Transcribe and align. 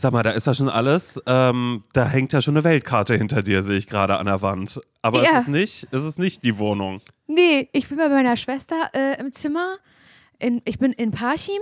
Sag 0.00 0.14
mal, 0.14 0.22
da 0.22 0.30
ist 0.30 0.46
ja 0.46 0.54
schon 0.54 0.70
alles, 0.70 1.20
ähm, 1.26 1.84
da 1.92 2.06
hängt 2.06 2.32
ja 2.32 2.40
schon 2.40 2.56
eine 2.56 2.64
Weltkarte 2.64 3.14
hinter 3.18 3.42
dir, 3.42 3.62
sehe 3.62 3.76
ich 3.76 3.86
gerade 3.86 4.16
an 4.16 4.24
der 4.24 4.40
Wand. 4.40 4.80
Aber 5.02 5.22
Ja. 5.22 5.28
es, 5.34 5.40
ist 5.42 5.48
nicht, 5.48 5.88
es 5.90 6.04
ist 6.04 6.18
nicht 6.18 6.42
die 6.42 6.56
Wohnung. 6.56 7.02
Nee, 7.26 7.68
ich 7.74 7.90
bin 7.90 7.98
bei 7.98 8.08
meiner 8.08 8.38
Schwester 8.38 8.76
äh, 8.94 9.20
im 9.20 9.34
Zimmer. 9.34 9.76
In, 10.38 10.62
ich 10.64 10.78
bin 10.78 10.92
in 10.92 11.10
Parchim. 11.10 11.60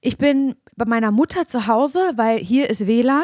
Ich 0.00 0.18
bin 0.18 0.56
bei 0.74 0.86
meiner 0.86 1.12
Mutter 1.12 1.46
zu 1.46 1.68
Hause, 1.68 2.14
weil 2.16 2.38
hier 2.40 2.68
ist 2.68 2.88
WLAN. 2.88 3.22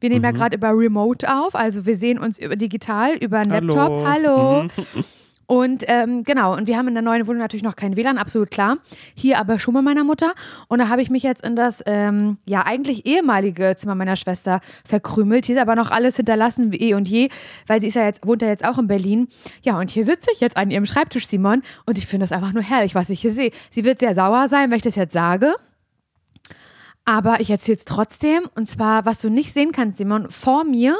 Wir 0.00 0.08
nehmen 0.10 0.24
ja 0.24 0.32
gerade 0.32 0.56
über 0.56 0.70
Remote 0.70 1.32
auf, 1.32 1.54
also 1.54 1.86
wir 1.86 1.96
sehen 1.96 2.18
uns 2.18 2.40
über 2.40 2.56
digital, 2.56 3.14
über 3.14 3.38
einen 3.38 3.52
Hallo. 3.52 3.74
Laptop. 3.76 4.06
Hallo. 4.08 4.64
Und 5.46 5.84
ähm, 5.88 6.22
genau, 6.22 6.56
und 6.56 6.66
wir 6.66 6.76
haben 6.76 6.88
in 6.88 6.94
der 6.94 7.02
neuen 7.02 7.26
Wohnung 7.26 7.40
natürlich 7.40 7.62
noch 7.62 7.76
kein 7.76 7.96
WLAN, 7.96 8.18
absolut 8.18 8.50
klar. 8.50 8.78
Hier 9.14 9.38
aber 9.38 9.58
schon 9.58 9.74
bei 9.74 9.82
meiner 9.82 10.04
Mutter. 10.04 10.34
Und 10.68 10.78
da 10.78 10.88
habe 10.88 11.02
ich 11.02 11.10
mich 11.10 11.22
jetzt 11.22 11.44
in 11.44 11.56
das, 11.56 11.82
ähm, 11.86 12.38
ja, 12.46 12.64
eigentlich 12.64 13.06
ehemalige 13.06 13.74
Zimmer 13.76 13.94
meiner 13.94 14.16
Schwester 14.16 14.60
verkrümelt. 14.84 15.46
Hier 15.46 15.56
ist 15.56 15.60
aber 15.60 15.74
noch 15.74 15.90
alles 15.90 16.16
hinterlassen 16.16 16.72
wie 16.72 16.80
eh 16.80 16.94
und 16.94 17.08
je, 17.08 17.28
weil 17.66 17.80
sie 17.80 17.88
ist 17.88 17.94
ja 17.94 18.04
jetzt, 18.04 18.26
wohnt 18.26 18.42
ja 18.42 18.48
jetzt 18.48 18.64
auch 18.64 18.78
in 18.78 18.86
Berlin. 18.86 19.28
Ja, 19.62 19.78
und 19.78 19.90
hier 19.90 20.04
sitze 20.04 20.30
ich 20.32 20.40
jetzt 20.40 20.56
an 20.56 20.70
ihrem 20.70 20.86
Schreibtisch, 20.86 21.28
Simon, 21.28 21.62
und 21.86 21.98
ich 21.98 22.06
finde 22.06 22.24
das 22.24 22.32
einfach 22.32 22.52
nur 22.52 22.62
herrlich, 22.62 22.94
was 22.94 23.10
ich 23.10 23.20
hier 23.20 23.32
sehe. 23.32 23.50
Sie 23.70 23.84
wird 23.84 24.00
sehr 24.00 24.14
sauer 24.14 24.48
sein, 24.48 24.70
wenn 24.70 24.76
ich 24.76 24.82
das 24.82 24.96
jetzt 24.96 25.12
sage. 25.12 25.54
Aber 27.04 27.40
ich 27.40 27.50
erzähle 27.50 27.76
es 27.76 27.84
trotzdem. 27.84 28.48
Und 28.54 28.68
zwar, 28.68 29.04
was 29.04 29.20
du 29.20 29.28
nicht 29.28 29.52
sehen 29.52 29.72
kannst, 29.72 29.98
Simon, 29.98 30.30
vor 30.30 30.64
mir, 30.64 30.96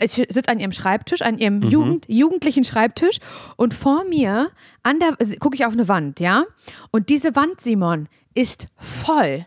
ich 0.00 0.12
sitze 0.12 0.48
an 0.48 0.58
ihrem 0.58 0.72
Schreibtisch, 0.72 1.22
an 1.22 1.38
ihrem 1.38 1.62
Jugend, 1.62 2.06
jugendlichen 2.08 2.64
Schreibtisch 2.64 3.18
und 3.56 3.74
vor 3.74 4.04
mir 4.04 4.50
an 4.82 4.98
der 4.98 5.16
gucke 5.38 5.54
ich 5.54 5.64
auf 5.64 5.72
eine 5.72 5.88
Wand, 5.88 6.20
ja? 6.20 6.44
Und 6.90 7.08
diese 7.08 7.36
Wand, 7.36 7.60
Simon, 7.60 8.08
ist 8.34 8.66
voll 8.76 9.46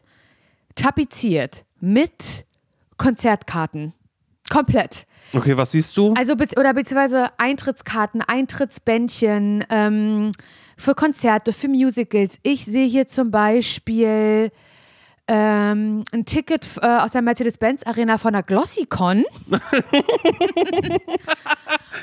tapeziert 0.76 1.66
mit 1.80 2.46
Konzertkarten. 2.98 3.94
Komplett. 4.50 5.06
Okay, 5.34 5.58
was 5.58 5.72
siehst 5.72 5.98
du? 5.98 6.14
Also 6.16 6.34
oder 6.34 6.74
beziehungsweise 6.74 7.28
Eintrittskarten, 7.38 8.22
Eintrittsbändchen 8.22 9.66
ähm, 9.70 10.32
für 10.78 10.96
Konzerte, 10.96 11.54
für 11.54 11.68
Musicals. 11.68 12.40
Ich 12.44 12.66
sehe 12.66 12.88
hier 12.88 13.08
zum 13.08 13.32
Beispiel 13.32 14.52
ähm, 15.28 16.04
ein 16.12 16.26
Ticket 16.26 16.68
äh, 16.82 16.86
aus 16.86 17.12
der 17.12 17.22
Mercedes-Benz 17.22 17.84
Arena 17.84 18.18
von 18.18 18.34
der 18.34 18.44
Glossicon. 18.44 19.24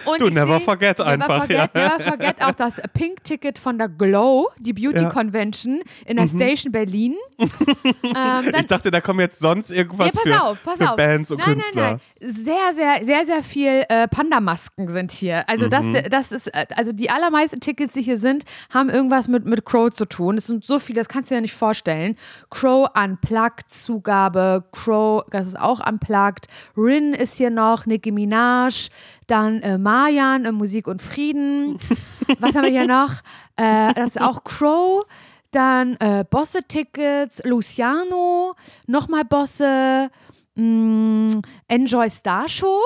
Und 0.06 0.20
Du, 0.20 0.28
never 0.30 0.58
seh- 0.58 0.64
forget 0.64 0.98
never 0.98 1.10
einfach, 1.10 1.38
Forget, 1.46 1.56
ja. 1.56 1.68
Never 1.74 2.00
forget 2.00 2.42
auch 2.42 2.52
das 2.52 2.80
Pink-Ticket 2.94 3.58
von 3.58 3.76
der 3.76 3.88
Glow, 3.88 4.48
die 4.58 4.72
Beauty 4.72 5.02
Ja. 5.02 5.08
Mhm. 5.08 5.12
Convention 5.12 5.80
in 6.06 6.16
der 6.16 6.26
Station 6.28 6.72
Berlin. 6.72 7.16
ähm, 7.38 8.52
ich 8.58 8.66
dachte, 8.66 8.90
da 8.90 9.00
kommen 9.00 9.20
jetzt 9.20 9.40
sonst 9.40 9.70
irgendwas 9.70 10.14
Nee, 10.14 10.20
pass 10.24 10.32
für, 10.38 10.42
auf, 10.42 10.64
pass 10.64 10.78
für 10.78 10.90
auf. 10.90 10.96
Bands 10.96 11.30
und 11.32 11.38
nein, 11.38 11.54
Künstler. 11.54 11.82
Nein, 11.82 12.00
nein, 12.20 12.30
Sehr, 12.32 12.72
sehr, 12.72 13.04
sehr, 13.04 13.24
sehr 13.24 13.42
viel 13.42 13.84
äh, 13.88 14.08
Panda-Masken 14.08 14.88
sind 14.88 15.12
hier. 15.12 15.46
Also 15.48 15.68
das, 15.68 15.84
Mhm. 15.86 16.04
das 16.10 16.32
ist, 16.32 16.46
äh, 16.54 16.66
also 16.76 16.92
die 16.92 17.10
allermeisten 17.10 17.60
Tickets, 17.60 17.92
die 17.94 18.02
hier 18.02 18.16
sind, 18.18 18.44
haben 18.72 18.88
irgendwas 18.90 19.28
mit, 19.28 19.44
mit 19.44 19.64
Crow 19.66 19.90
zu 19.90 20.04
tun. 20.06 20.38
Es 20.38 20.46
sind 20.46 20.64
so 20.64 20.78
viele, 20.78 21.00
das 21.00 21.08
kannst 21.08 21.30
du 21.30 21.34
dir 21.34 21.40
nicht 21.40 21.54
vorstellen. 21.54 22.16
Crow 22.48 22.88
Unplugged 23.10 23.68
Zugabe, 23.68 24.64
Crow, 24.70 25.24
das 25.30 25.48
ist 25.48 25.58
auch 25.58 25.84
Unplugged. 25.86 26.46
Rin 26.76 27.12
ist 27.12 27.36
hier 27.36 27.50
noch, 27.50 27.86
Nicki 27.86 28.12
Minaj, 28.12 28.88
dann 29.26 29.60
äh, 29.62 29.78
Marjan, 29.78 30.44
äh, 30.44 30.52
Musik 30.52 30.86
und 30.86 31.02
Frieden. 31.02 31.78
Was 32.38 32.54
haben 32.54 32.64
wir 32.64 32.70
hier 32.70 32.86
noch? 32.86 33.14
Äh, 33.56 33.94
das 33.94 34.10
ist 34.10 34.20
auch 34.20 34.44
Crow. 34.44 35.04
Dann 35.50 35.96
äh, 35.96 36.24
Bosse-Tickets, 36.30 37.42
Luciano, 37.44 38.54
nochmal 38.86 39.24
Bosse, 39.24 40.10
mh, 40.54 41.40
Enjoy 41.70 42.10
Star 42.10 42.48
Show. 42.48 42.80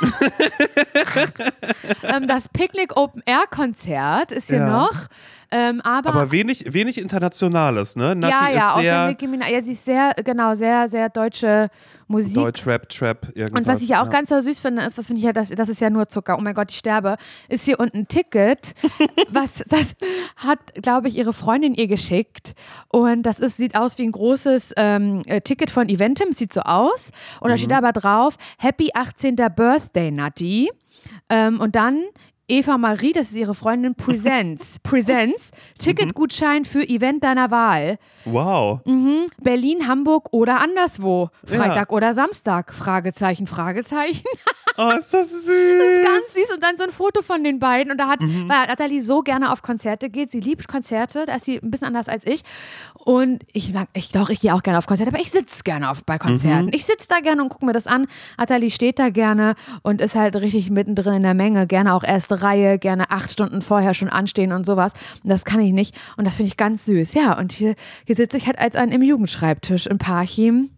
ähm, 2.04 2.28
das 2.28 2.48
Picnic 2.48 2.96
Open 2.96 3.22
Air 3.26 3.44
Konzert 3.50 4.30
ist 4.32 4.48
hier 4.48 4.58
Ja. 4.58 4.68
noch. 4.68 5.08
Ähm, 5.50 5.80
aber, 5.80 6.10
Aber 6.10 6.30
wenig, 6.30 6.74
wenig 6.74 6.98
Internationales, 6.98 7.96
ne? 7.96 8.14
Nati 8.14 8.34
ja, 8.34 8.50
ja, 8.50 8.68
ist 8.68 8.72
außer 8.74 8.82
sehr 8.82 9.06
Nicki 9.06 9.26
Minaj. 9.26 9.50
Ja, 9.50 9.62
sie 9.62 9.72
ist 9.72 9.84
sehr, 9.84 10.12
genau, 10.22 10.54
sehr, 10.54 10.88
sehr 10.90 11.08
deutsche 11.08 11.70
Musik. 12.06 12.34
Deutsch, 12.34 12.66
Rap, 12.66 12.86
Trap, 12.90 13.28
irgendwas. 13.34 13.58
Und 13.60 13.66
was 13.66 13.80
ich 13.82 13.88
ja 13.88 14.02
auch 14.02 14.10
ganz 14.10 14.28
so 14.28 14.38
süß 14.38 14.58
finde, 14.58 14.82
ist, 14.82 14.98
was 14.98 15.06
finde 15.06 15.20
ich 15.20 15.24
ja, 15.24 15.32
das, 15.32 15.48
das 15.48 15.70
ist 15.70 15.80
ja 15.80 15.88
nur 15.88 16.06
Zucker. 16.08 16.36
Oh 16.38 16.42
mein 16.42 16.52
Gott, 16.54 16.70
ich 16.70 16.76
sterbe. 16.76 17.16
Ist 17.48 17.64
hier 17.64 17.80
unten 17.80 18.00
ein 18.00 18.08
Ticket, 18.08 18.74
was 19.30 19.64
das 19.68 19.94
hat, 20.36 20.58
glaube 20.74 21.08
ich, 21.08 21.16
ihre 21.16 21.32
Freundin 21.32 21.72
ihr 21.74 21.86
geschickt. 21.86 22.54
Und 22.88 23.22
das 23.22 23.38
ist, 23.38 23.56
sieht 23.56 23.74
aus 23.74 23.96
wie 23.96 24.04
ein 24.04 24.12
großes 24.12 24.74
ähm, 24.76 25.22
äh, 25.24 25.40
Ticket 25.40 25.70
von 25.70 25.88
Eventim, 25.88 26.34
sieht 26.34 26.52
so 26.52 26.60
aus. 26.60 27.10
Und 27.40 27.48
da 27.48 27.56
steht 27.56 27.72
aber 27.72 27.92
drauf: 27.94 28.27
Happy 28.58 28.90
18. 28.94 29.36
Birthday, 29.36 30.10
Nati. 30.10 30.70
Ähm, 31.30 31.60
und 31.60 31.74
dann 31.74 32.04
Eva 32.50 32.78
Marie, 32.78 33.12
das 33.12 33.28
ist 33.30 33.36
ihre 33.36 33.54
Freundin, 33.54 33.94
Presents. 33.94 34.78
Presents, 34.82 35.50
Ticketgutschein 35.78 36.64
für 36.64 36.82
Event 36.88 37.22
deiner 37.22 37.50
Wahl. 37.50 37.98
Wow. 38.24 38.80
Mhm. 38.86 39.26
Berlin, 39.42 39.86
Hamburg 39.86 40.28
oder 40.32 40.62
anderswo. 40.62 41.28
Freitag 41.44 41.90
Ja. 41.90 41.96
oder 41.96 42.14
Samstag? 42.14 42.72
Fragezeichen, 42.72 43.46
Fragezeichen. 43.46 44.24
Oh, 44.78 44.90
ist 44.98 45.12
das 45.12 45.28
süß. 45.44 45.44
Ganz 46.04 46.34
süß. 46.34 46.54
Und 46.54 46.62
dann 46.62 46.78
so 46.78 46.84
ein 46.84 46.90
Foto 46.90 47.20
von 47.20 47.44
den 47.44 47.58
beiden. 47.58 47.90
Und 47.92 47.98
da 47.98 48.08
hat, 48.08 48.22
Mhm. 48.22 48.48
weil 48.48 48.66
Nathalie 48.66 49.02
so 49.02 49.20
gerne 49.22 49.52
auf 49.52 49.60
Konzerte 49.60 50.08
geht. 50.08 50.30
Sie 50.30 50.40
liebt 50.40 50.68
Konzerte. 50.68 51.26
Da 51.26 51.34
ist 51.34 51.44
sie 51.44 51.58
ein 51.62 51.70
bisschen 51.70 51.88
anders 51.88 52.08
als 52.08 52.26
ich. 52.26 52.40
Und 52.94 53.42
ich 53.52 53.74
mag, 53.74 53.88
ich 53.92 54.10
doch, 54.12 54.30
ich 54.30 54.40
gehe 54.40 54.54
auch 54.54 54.62
gerne 54.62 54.78
auf 54.78 54.86
Konzerte, 54.86 55.12
aber 55.12 55.20
ich 55.20 55.30
sitze 55.30 55.62
gerne 55.64 55.90
auf, 55.90 56.02
bei 56.04 56.16
Konzerten. 56.18 56.66
Mhm. 56.66 56.72
Ich 56.74 56.86
sitze 56.86 57.08
da 57.08 57.20
gerne 57.20 57.42
und 57.42 57.48
gucke 57.50 57.66
mir 57.66 57.72
das 57.74 57.86
an. 57.86 58.06
Nathalie 58.38 58.70
steht 58.70 58.98
da 58.98 59.10
gerne 59.10 59.54
und 59.82 60.00
ist 60.00 60.14
halt 60.14 60.36
richtig 60.36 60.70
mittendrin 60.70 61.14
in 61.16 61.22
der 61.24 61.34
Menge. 61.34 61.66
Gerne 61.66 61.92
auch 61.92 62.04
Reihe, 62.42 62.78
gerne 62.78 63.10
acht 63.10 63.30
Stunden 63.30 63.62
vorher 63.62 63.94
schon 63.94 64.08
anstehen 64.08 64.52
und 64.52 64.66
sowas. 64.66 64.92
Und 65.22 65.30
das 65.30 65.44
kann 65.44 65.60
ich 65.60 65.72
nicht. 65.72 65.98
Und 66.16 66.26
das 66.26 66.34
finde 66.34 66.48
ich 66.48 66.56
ganz 66.56 66.84
süß. 66.86 67.14
Ja, 67.14 67.38
und 67.38 67.52
hier, 67.52 67.74
hier 68.06 68.16
sitze 68.16 68.36
ich 68.36 68.46
halt 68.46 68.58
als 68.58 68.76
ein 68.76 68.90
im 68.90 69.02
Jugendschreibtisch 69.02 69.86
in 69.86 69.98
Parchim 69.98 70.70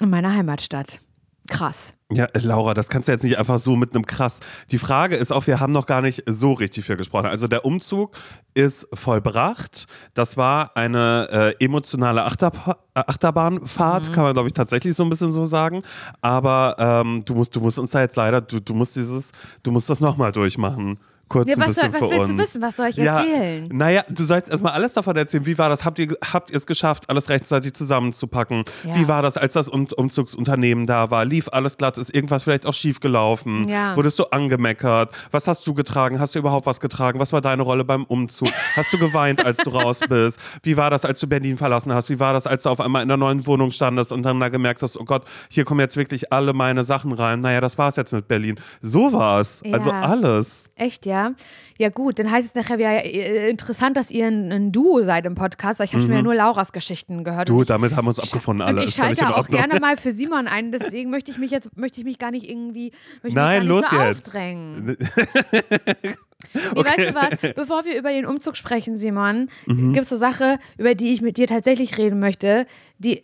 in 0.00 0.10
meiner 0.10 0.34
Heimatstadt. 0.34 1.00
Krass. 1.48 1.94
Ja, 2.12 2.26
Laura, 2.34 2.72
das 2.74 2.88
kannst 2.88 3.08
du 3.08 3.12
jetzt 3.12 3.24
nicht 3.24 3.38
einfach 3.38 3.58
so 3.58 3.74
mit 3.74 3.94
einem 3.94 4.06
krass. 4.06 4.38
Die 4.70 4.78
Frage 4.78 5.16
ist 5.16 5.32
auch, 5.32 5.46
wir 5.46 5.60
haben 5.60 5.72
noch 5.72 5.86
gar 5.86 6.00
nicht 6.02 6.22
so 6.26 6.52
richtig 6.52 6.84
viel 6.84 6.96
gesprochen. 6.96 7.26
Also 7.26 7.48
der 7.48 7.64
Umzug 7.64 8.14
ist 8.54 8.86
vollbracht. 8.94 9.86
Das 10.14 10.36
war 10.36 10.76
eine 10.76 11.54
äh, 11.58 11.64
emotionale 11.64 12.24
Achterpa 12.24 12.76
äh, 12.94 13.00
Achterbahnfahrt, 13.06 14.08
Mhm. 14.08 14.12
kann 14.12 14.24
man 14.24 14.32
glaube 14.34 14.48
ich 14.48 14.54
tatsächlich 14.54 14.94
so 14.94 15.02
ein 15.04 15.10
bisschen 15.10 15.32
so 15.32 15.44
sagen. 15.46 15.82
Aber 16.20 16.76
ähm, 16.78 17.24
du 17.24 17.34
musst, 17.34 17.56
du 17.56 17.60
musst 17.60 17.78
uns 17.78 17.90
da 17.90 18.00
jetzt 18.02 18.16
leider, 18.16 18.40
du, 18.40 18.60
du 18.60 18.74
musst 18.74 18.94
dieses, 18.94 19.32
du 19.62 19.70
musst 19.72 19.88
das 19.90 20.00
nochmal 20.00 20.32
durchmachen. 20.32 20.98
Kurz 21.32 21.48
Ja, 21.48 21.54
ein 21.56 21.60
was, 21.62 21.68
bisschen 21.68 21.92
soll, 21.92 22.00
was 22.00 22.08
für 22.08 22.14
willst 22.14 22.30
uns. 22.30 22.36
du 22.38 22.42
wissen? 22.42 22.62
Was 22.62 22.76
soll 22.76 22.86
ich 22.88 22.96
Ja, 22.96 23.18
erzählen? 23.20 23.68
naja, 23.72 24.04
du 24.08 24.24
sollst 24.24 24.50
erstmal 24.50 24.72
alles 24.72 24.92
davon 24.92 25.16
erzählen. 25.16 25.46
Wie 25.46 25.56
war 25.56 25.68
das? 25.70 25.84
Habt 25.84 25.98
ihr, 25.98 26.08
habt 26.32 26.50
ihr 26.50 26.56
es 26.56 26.66
geschafft, 26.66 27.08
alles 27.08 27.28
rechtzeitig 27.30 27.72
zusammenzupacken? 27.74 28.64
Ja. 28.84 28.94
Wie 28.96 29.08
war 29.08 29.22
das, 29.22 29.36
als 29.38 29.54
das 29.54 29.68
um 29.68 29.86
Umzugsunternehmen 29.96 30.86
da 30.86 31.10
war? 31.10 31.24
Lief 31.24 31.48
alles 31.50 31.76
glatt? 31.78 31.96
Ist 31.98 32.14
irgendwas 32.14 32.42
vielleicht 32.44 32.66
auch 32.66 32.74
schief 32.74 33.00
gelaufen? 33.00 33.66
Ja. 33.68 33.96
Wurdest 33.96 34.18
du 34.18 34.24
angemeckert? 34.24 35.10
Was 35.30 35.48
hast 35.48 35.66
du 35.66 35.74
getragen? 35.74 36.20
Hast 36.20 36.34
du 36.34 36.38
überhaupt 36.38 36.66
was 36.66 36.80
getragen? 36.80 37.18
Was 37.18 37.32
war 37.32 37.40
deine 37.40 37.62
Rolle 37.62 37.84
beim 37.84 38.04
Umzug? 38.04 38.48
Hast 38.76 38.92
du 38.92 38.98
geweint, 38.98 39.44
als 39.44 39.58
du 39.58 39.70
raus 39.70 40.00
bist? 40.08 40.38
Wie 40.62 40.76
war 40.76 40.90
das, 40.90 41.04
als 41.04 41.18
du 41.20 41.26
Berlin 41.26 41.56
verlassen 41.56 41.92
hast? 41.94 42.10
Wie 42.10 42.20
war 42.20 42.32
das, 42.34 42.46
als 42.46 42.64
du 42.64 42.68
auf 42.68 42.80
einmal 42.80 43.02
in 43.02 43.10
einer 43.10 43.16
neuen 43.16 43.46
Wohnung 43.46 43.70
standest 43.70 44.12
und 44.12 44.22
dann 44.22 44.38
da 44.38 44.48
gemerkt 44.50 44.82
hast, 44.82 44.98
oh 44.98 45.04
Gott, 45.04 45.24
hier 45.48 45.64
kommen 45.64 45.80
jetzt 45.80 45.96
wirklich 45.96 46.32
alle 46.32 46.52
meine 46.52 46.82
Sachen 46.84 47.12
rein. 47.12 47.40
Naja, 47.40 47.60
das 47.60 47.78
war's 47.78 47.96
jetzt 47.96 48.12
mit 48.12 48.28
Berlin. 48.28 48.58
So 48.82 49.12
war's. 49.12 49.62
Also 49.72 49.90
Ja. 49.90 50.00
alles. 50.02 50.68
Echt, 50.74 51.06
ja? 51.06 51.21
Ja, 51.78 51.88
gut, 51.88 52.18
dann 52.18 52.30
heißt 52.30 52.48
es 52.48 52.54
nachher 52.54 52.78
wieder 52.78 53.04
äh, 53.04 53.48
interessant, 53.50 53.96
dass 53.96 54.10
ihr 54.10 54.26
ein, 54.26 54.52
ein 54.52 54.72
Duo 54.72 55.02
seid 55.02 55.26
im 55.26 55.34
Podcast, 55.34 55.78
weil 55.80 55.86
ich 55.86 55.92
habe 55.92 56.02
schon 56.02 56.10
wieder 56.10 56.22
nur 56.22 56.34
Lauras 56.34 56.72
Geschichten 56.72 57.24
gehört. 57.24 57.48
Mhm. 57.48 57.54
Du, 57.58 57.64
damit 57.64 57.96
haben 57.96 58.04
wir 58.04 58.10
uns 58.10 58.20
abgefunden 58.20 58.62
alle. 58.66 58.82
und 58.82 58.88
ich 58.88 58.94
schalte 58.94 59.26
auch 59.34 59.48
gerne 59.48 59.80
mal 59.80 59.96
für 60.02 60.12
Simon 60.12 60.46
ein, 60.46 60.70
deswegen 60.72 61.10
möchte 61.10 61.30
ich 61.30 61.38
mich 61.38 61.50
jetzt 61.50 61.76
möchte 61.76 62.00
ich 62.00 62.04
mich 62.04 62.18
gar 62.18 62.30
nicht 62.30 62.48
irgendwie 62.48 62.92
Nein, 63.22 63.66
los 63.66 63.84
so 63.90 63.96
jetzt. 63.96 64.26
aufdrängen. 64.26 64.96
Nee, 66.54 66.60
weißt 66.84 67.10
du 67.10 67.14
was, 67.14 67.54
bevor 67.54 67.84
wir 67.84 67.96
über 67.96 68.10
den 68.10 68.26
Umzug 68.26 68.56
sprechen, 68.56 68.98
Simon, 68.98 69.48
Mhm. 69.66 69.92
gibt 69.92 70.04
es 70.06 70.12
eine 70.12 70.18
Sache, 70.18 70.58
über 70.76 70.94
die 70.94 71.12
ich 71.12 71.22
mit 71.22 71.36
dir 71.36 71.46
tatsächlich 71.46 71.96
reden 71.98 72.18
möchte, 72.18 72.66
die 72.98 73.22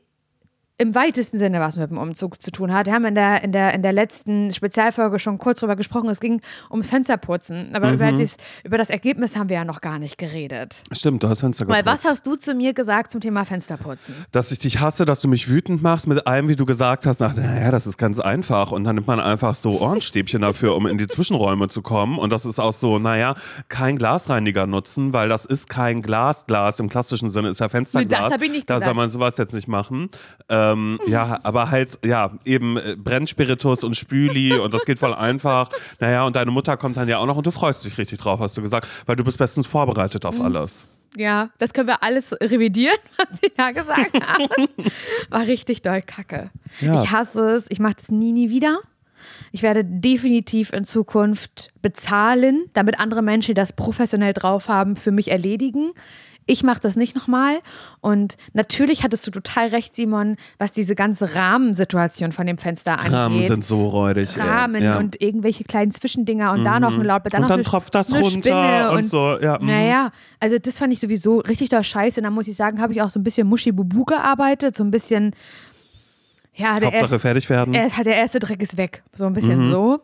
im 0.80 0.94
weitesten 0.94 1.38
Sinne 1.38 1.58
was 1.60 1.76
mit 1.76 1.90
dem 1.90 1.98
Umzug 1.98 2.40
zu 2.40 2.52
tun 2.52 2.72
hat. 2.72 2.86
Wir 2.86 2.92
haben 2.94 3.04
in 3.04 3.14
der, 3.16 3.42
in 3.42 3.50
der, 3.52 3.74
in 3.74 3.82
der 3.82 3.92
letzten 3.92 4.52
Spezialfolge 4.52 5.18
schon 5.18 5.38
kurz 5.38 5.58
drüber 5.60 5.74
gesprochen. 5.74 6.08
Es 6.08 6.20
ging 6.20 6.40
um 6.70 6.84
Fensterputzen. 6.84 7.70
Aber 7.74 7.88
Mhm. 7.88 7.94
über, 7.94 8.12
dies, 8.12 8.36
über 8.62 8.78
das 8.78 8.88
Ergebnis 8.88 9.34
haben 9.36 9.48
wir 9.48 9.56
ja 9.56 9.64
noch 9.64 9.80
gar 9.80 9.98
nicht 9.98 10.18
geredet. 10.18 10.82
Stimmt, 10.92 11.22
du 11.24 11.28
hast 11.28 11.40
Fenster 11.40 11.66
Weil 11.66 11.82
geputzt. 11.82 12.04
was 12.04 12.10
hast 12.10 12.26
du 12.28 12.36
zu 12.36 12.54
mir 12.54 12.74
gesagt 12.74 13.10
zum 13.10 13.20
Thema 13.20 13.44
Fensterputzen? 13.44 14.14
Dass 14.30 14.52
ich 14.52 14.60
dich 14.60 14.78
hasse, 14.78 15.04
dass 15.04 15.20
du 15.20 15.26
mich 15.26 15.48
wütend 15.48 15.82
machst 15.82 16.06
mit 16.06 16.26
allem, 16.28 16.48
wie 16.48 16.54
du 16.54 16.64
gesagt 16.64 17.06
hast. 17.06 17.18
Nach, 17.18 17.34
naja, 17.34 17.72
das 17.72 17.88
ist 17.88 17.98
ganz 17.98 18.20
einfach. 18.20 18.70
Und 18.70 18.84
dann 18.84 18.94
nimmt 18.94 19.08
man 19.08 19.18
einfach 19.18 19.56
so 19.56 19.80
Ohrenstäbchen 19.80 20.42
dafür, 20.42 20.76
um 20.76 20.86
in 20.86 20.96
die 20.98 21.08
Zwischenräume 21.08 21.66
zu 21.68 21.82
kommen. 21.82 22.18
Und 22.18 22.30
das 22.30 22.44
ist 22.46 22.60
auch 22.60 22.72
so, 22.72 23.00
naja, 23.00 23.34
kein 23.68 23.98
Glasreiniger 23.98 24.68
nutzen, 24.68 25.12
weil 25.12 25.28
das 25.28 25.44
ist 25.44 25.68
kein 25.68 26.02
Glas. 26.02 26.46
Glas 26.46 26.78
im 26.78 26.88
klassischen 26.88 27.30
Sinne 27.30 27.48
ist 27.48 27.58
ja 27.58 27.68
Fensterglas. 27.68 28.18
Nee, 28.20 28.24
das 28.24 28.32
hab 28.32 28.42
ich 28.42 28.50
nicht 28.52 28.70
da 28.70 28.74
gesagt. 28.74 28.86
soll 28.86 28.94
man 28.94 29.08
sowas 29.10 29.36
jetzt 29.38 29.54
nicht 29.54 29.66
machen. 29.66 30.08
Ähm, 30.48 30.67
Ähm, 30.72 30.98
ja, 31.06 31.38
aber 31.42 31.70
halt, 31.70 31.98
ja, 32.04 32.32
eben 32.44 32.76
äh, 32.76 32.96
Brennspiritus 32.96 33.84
und 33.84 33.96
Spüli 33.96 34.52
und 34.52 34.74
das 34.74 34.84
geht 34.84 34.98
voll 34.98 35.14
einfach. 35.14 35.70
Naja, 36.00 36.24
und 36.24 36.36
deine 36.36 36.50
Mutter 36.50 36.76
kommt 36.76 36.96
dann 36.96 37.08
ja 37.08 37.18
auch 37.18 37.26
noch 37.26 37.36
und 37.36 37.46
du 37.46 37.50
freust 37.50 37.84
dich 37.84 37.98
richtig 37.98 38.18
drauf, 38.18 38.40
hast 38.40 38.56
du 38.56 38.62
gesagt, 38.62 38.88
weil 39.06 39.16
du 39.16 39.24
bist 39.24 39.38
bestens 39.38 39.66
vorbereitet 39.66 40.24
auf 40.24 40.40
alles. 40.40 40.88
Ja, 41.16 41.50
das 41.58 41.72
können 41.72 41.88
wir 41.88 42.02
alles 42.02 42.32
revidieren, 42.40 42.98
was 43.16 43.38
sie 43.38 43.50
da 43.56 43.70
gesagt 43.72 44.14
haben. 44.26 44.68
War 45.30 45.46
richtig 45.46 45.82
doll 45.82 46.02
kacke. 46.02 46.50
Ja. 46.80 47.02
Ich 47.02 47.10
hasse 47.10 47.56
es. 47.56 47.66
Ich 47.70 47.80
mache 47.80 47.96
es 47.98 48.10
nie, 48.10 48.32
nie 48.32 48.50
wieder. 48.50 48.80
Ich 49.50 49.62
werde 49.62 49.84
definitiv 49.84 50.72
in 50.72 50.84
Zukunft 50.84 51.70
bezahlen, 51.82 52.66
damit 52.72 53.00
andere 53.00 53.22
Menschen, 53.22 53.52
die 53.52 53.60
das 53.60 53.72
professionell 53.72 54.32
drauf 54.32 54.68
haben, 54.68 54.96
für 54.96 55.10
mich 55.10 55.30
erledigen. 55.30 55.92
Ich 56.50 56.62
mache 56.62 56.80
das 56.80 56.96
nicht 56.96 57.14
nochmal. 57.14 57.58
Und 58.00 58.38
natürlich 58.54 59.02
hattest 59.02 59.26
du 59.26 59.30
total 59.30 59.68
recht, 59.68 59.94
Simon, 59.94 60.36
was 60.58 60.72
diese 60.72 60.94
ganze 60.94 61.34
Rahmensituation 61.34 62.32
von 62.32 62.46
dem 62.46 62.56
Fenster 62.56 62.98
angeht. 62.98 63.12
Rahmen 63.12 63.42
sind 63.42 63.64
so 63.66 63.86
räudig. 63.88 64.38
Rahmen 64.38 64.82
ja. 64.82 64.96
und 64.98 65.20
irgendwelche 65.20 65.64
kleinen 65.64 65.92
Zwischendinger 65.92 66.52
und 66.54 66.64
da 66.64 66.80
noch 66.80 66.94
eine 66.94 67.04
Laube, 67.04 67.28
dann 67.28 67.42
Und 67.44 67.50
dann 67.50 67.62
tropft 67.62 67.94
das 67.94 68.12
runter 68.12 68.28
Spinne 68.30 68.90
und 68.92 69.04
so, 69.04 69.38
ja, 69.38 69.58
mhm. 69.60 69.66
Naja, 69.66 70.10
also 70.40 70.58
das 70.58 70.78
fand 70.78 70.92
ich 70.92 71.00
sowieso 71.00 71.40
richtig 71.40 71.68
doll 71.68 71.84
scheiße. 71.84 72.20
Und 72.20 72.24
dann 72.24 72.32
muss 72.32 72.48
ich 72.48 72.56
sagen, 72.56 72.80
habe 72.80 72.94
ich 72.94 73.02
auch 73.02 73.10
so 73.10 73.20
ein 73.20 73.24
bisschen 73.24 73.46
Muschi-Bubu 73.46 74.06
gearbeitet, 74.06 74.74
so 74.74 74.84
ein 74.84 74.90
bisschen, 74.90 75.34
ja, 76.54 76.80
der, 76.80 76.88
Hauptsache 76.88 77.18
fertig 77.18 77.50
werden. 77.50 77.74
er, 77.74 77.90
der 78.04 78.16
erste 78.16 78.38
Dreck 78.38 78.62
ist 78.62 78.78
weg, 78.78 79.02
so 79.14 79.26
ein 79.26 79.34
bisschen 79.34 79.64
Mhm. 79.64 79.70
so. 79.70 80.00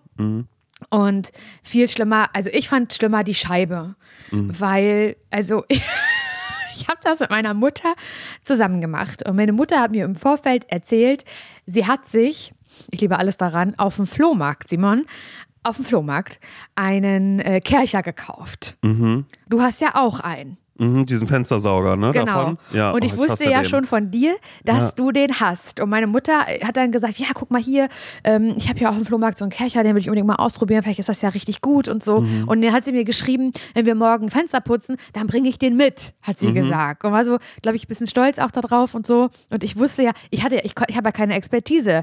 Und 0.91 1.33
viel 1.63 1.89
schlimmer, 1.89 2.27
also 2.35 2.51
ich 2.53 2.69
fand 2.69 2.93
schlimmer 2.93 3.25
die 3.25 3.35
Scheibe, 3.35 3.95
Mhm. 4.31 4.61
weil, 4.61 5.17
also 5.31 5.65
ich 6.77 6.89
habe 6.89 6.99
das 7.03 7.21
mit 7.21 7.31
meiner 7.31 7.55
Mutter 7.55 7.95
zusammen 8.43 8.81
gemacht. 8.81 9.27
Und 9.27 9.37
meine 9.37 9.53
Mutter 9.53 9.81
hat 9.81 9.91
mir 9.91 10.05
im 10.05 10.15
Vorfeld 10.15 10.71
erzählt, 10.71 11.25
sie 11.67 11.87
hat 11.87 12.07
sich, 12.07 12.53
ich 12.91 13.01
liebe 13.01 13.19
alles 13.19 13.37
daran, 13.37 13.75
auf 13.79 13.97
dem 13.97 14.07
Flohmarkt, 14.07 14.69
Simon, 14.69 15.07
auf 15.63 15.77
dem 15.77 15.85
Flohmarkt 15.85 16.41
einen 16.75 17.41
äh, 17.41 17.61
Kercher 17.61 18.03
gekauft. 18.03 18.77
Du 19.49 19.63
hast 19.63 19.81
ja 19.81 19.95
auch 19.95 20.21
einen. 20.21 20.59
Mhm, 20.77 21.07
diesen 21.07 21.29
Fenstersauger, 21.29 21.95
ne? 21.95 22.11
Genau. 22.11 22.25
Davon? 22.27 22.59
Ja, 22.73 22.91
und 22.91 23.03
oh, 23.05 23.07
ich 23.07 23.17
wusste 23.17 23.45
ja 23.49 23.63
den. 23.63 23.69
schon 23.69 23.85
von 23.85 24.11
dir, 24.11 24.35
dass 24.65 24.89
Ja. 24.89 24.91
du 24.97 25.13
den 25.13 25.39
hast. 25.39 25.79
Und 25.81 25.89
meine 25.89 26.09
Mutter 26.09 26.41
hat 26.41 26.77
dann 26.77 26.91
gesagt, 26.91 27.17
ja, 27.19 27.29
guck 27.33 27.53
mal 27.53 27.63
hier, 27.63 27.89
ähm, 28.25 28.55
ich 28.57 28.69
habe 28.69 28.81
ja 28.81 28.91
auch 28.91 28.97
im 28.97 29.05
Flohmarkt 29.07 29.39
so 29.39 29.45
einen 29.45 29.53
Kercher, 29.53 29.85
den 29.85 29.95
will 29.95 30.01
ich 30.01 30.09
unbedingt 30.09 30.27
mal 30.27 30.35
ausprobieren, 30.35 30.83
vielleicht 30.83 30.99
ist 30.99 31.09
das 31.09 31.23
ja 31.23 31.29
richtig 31.29 31.61
gut 31.61 31.87
und 31.87 32.03
so. 32.03 32.23
Mhm. 32.23 32.49
Und 32.49 32.61
dann 32.61 32.73
hat 32.73 32.85
sie 32.85 32.91
mir 32.93 33.05
geschrieben, 33.05 33.53
wenn 33.75 33.87
wir 33.87 33.95
morgen 33.95 34.31
Fenster 34.31 34.61
putzen, 34.61 34.97
dann 35.13 35.29
bringe 35.29 35.49
ich 35.49 35.59
den 35.59 35.77
mit, 35.77 36.13
hat 36.23 36.43
Mhm. 36.43 36.47
sie 36.49 36.53
gesagt. 36.55 37.05
Und 37.05 37.13
war 37.13 37.25
so, 37.25 37.39
glaube 37.63 37.77
ich, 37.77 37.85
ein 37.85 37.89
bisschen 37.89 38.09
stolz 38.09 38.41
auch 38.41 38.51
darauf 38.51 38.95
und 38.95 39.07
so. 39.07 39.31
Und 39.51 39.63
ich 39.63 39.79
wusste 39.79 40.03
ja, 40.03 40.11
ich 40.31 40.43
hatte, 40.43 40.57
ja- 40.57 40.63
ich, 40.65 40.75
ich 40.89 40.97
habe 40.97 41.07
ja 41.09 41.13
keine 41.13 41.35
Expertise. 41.35 42.03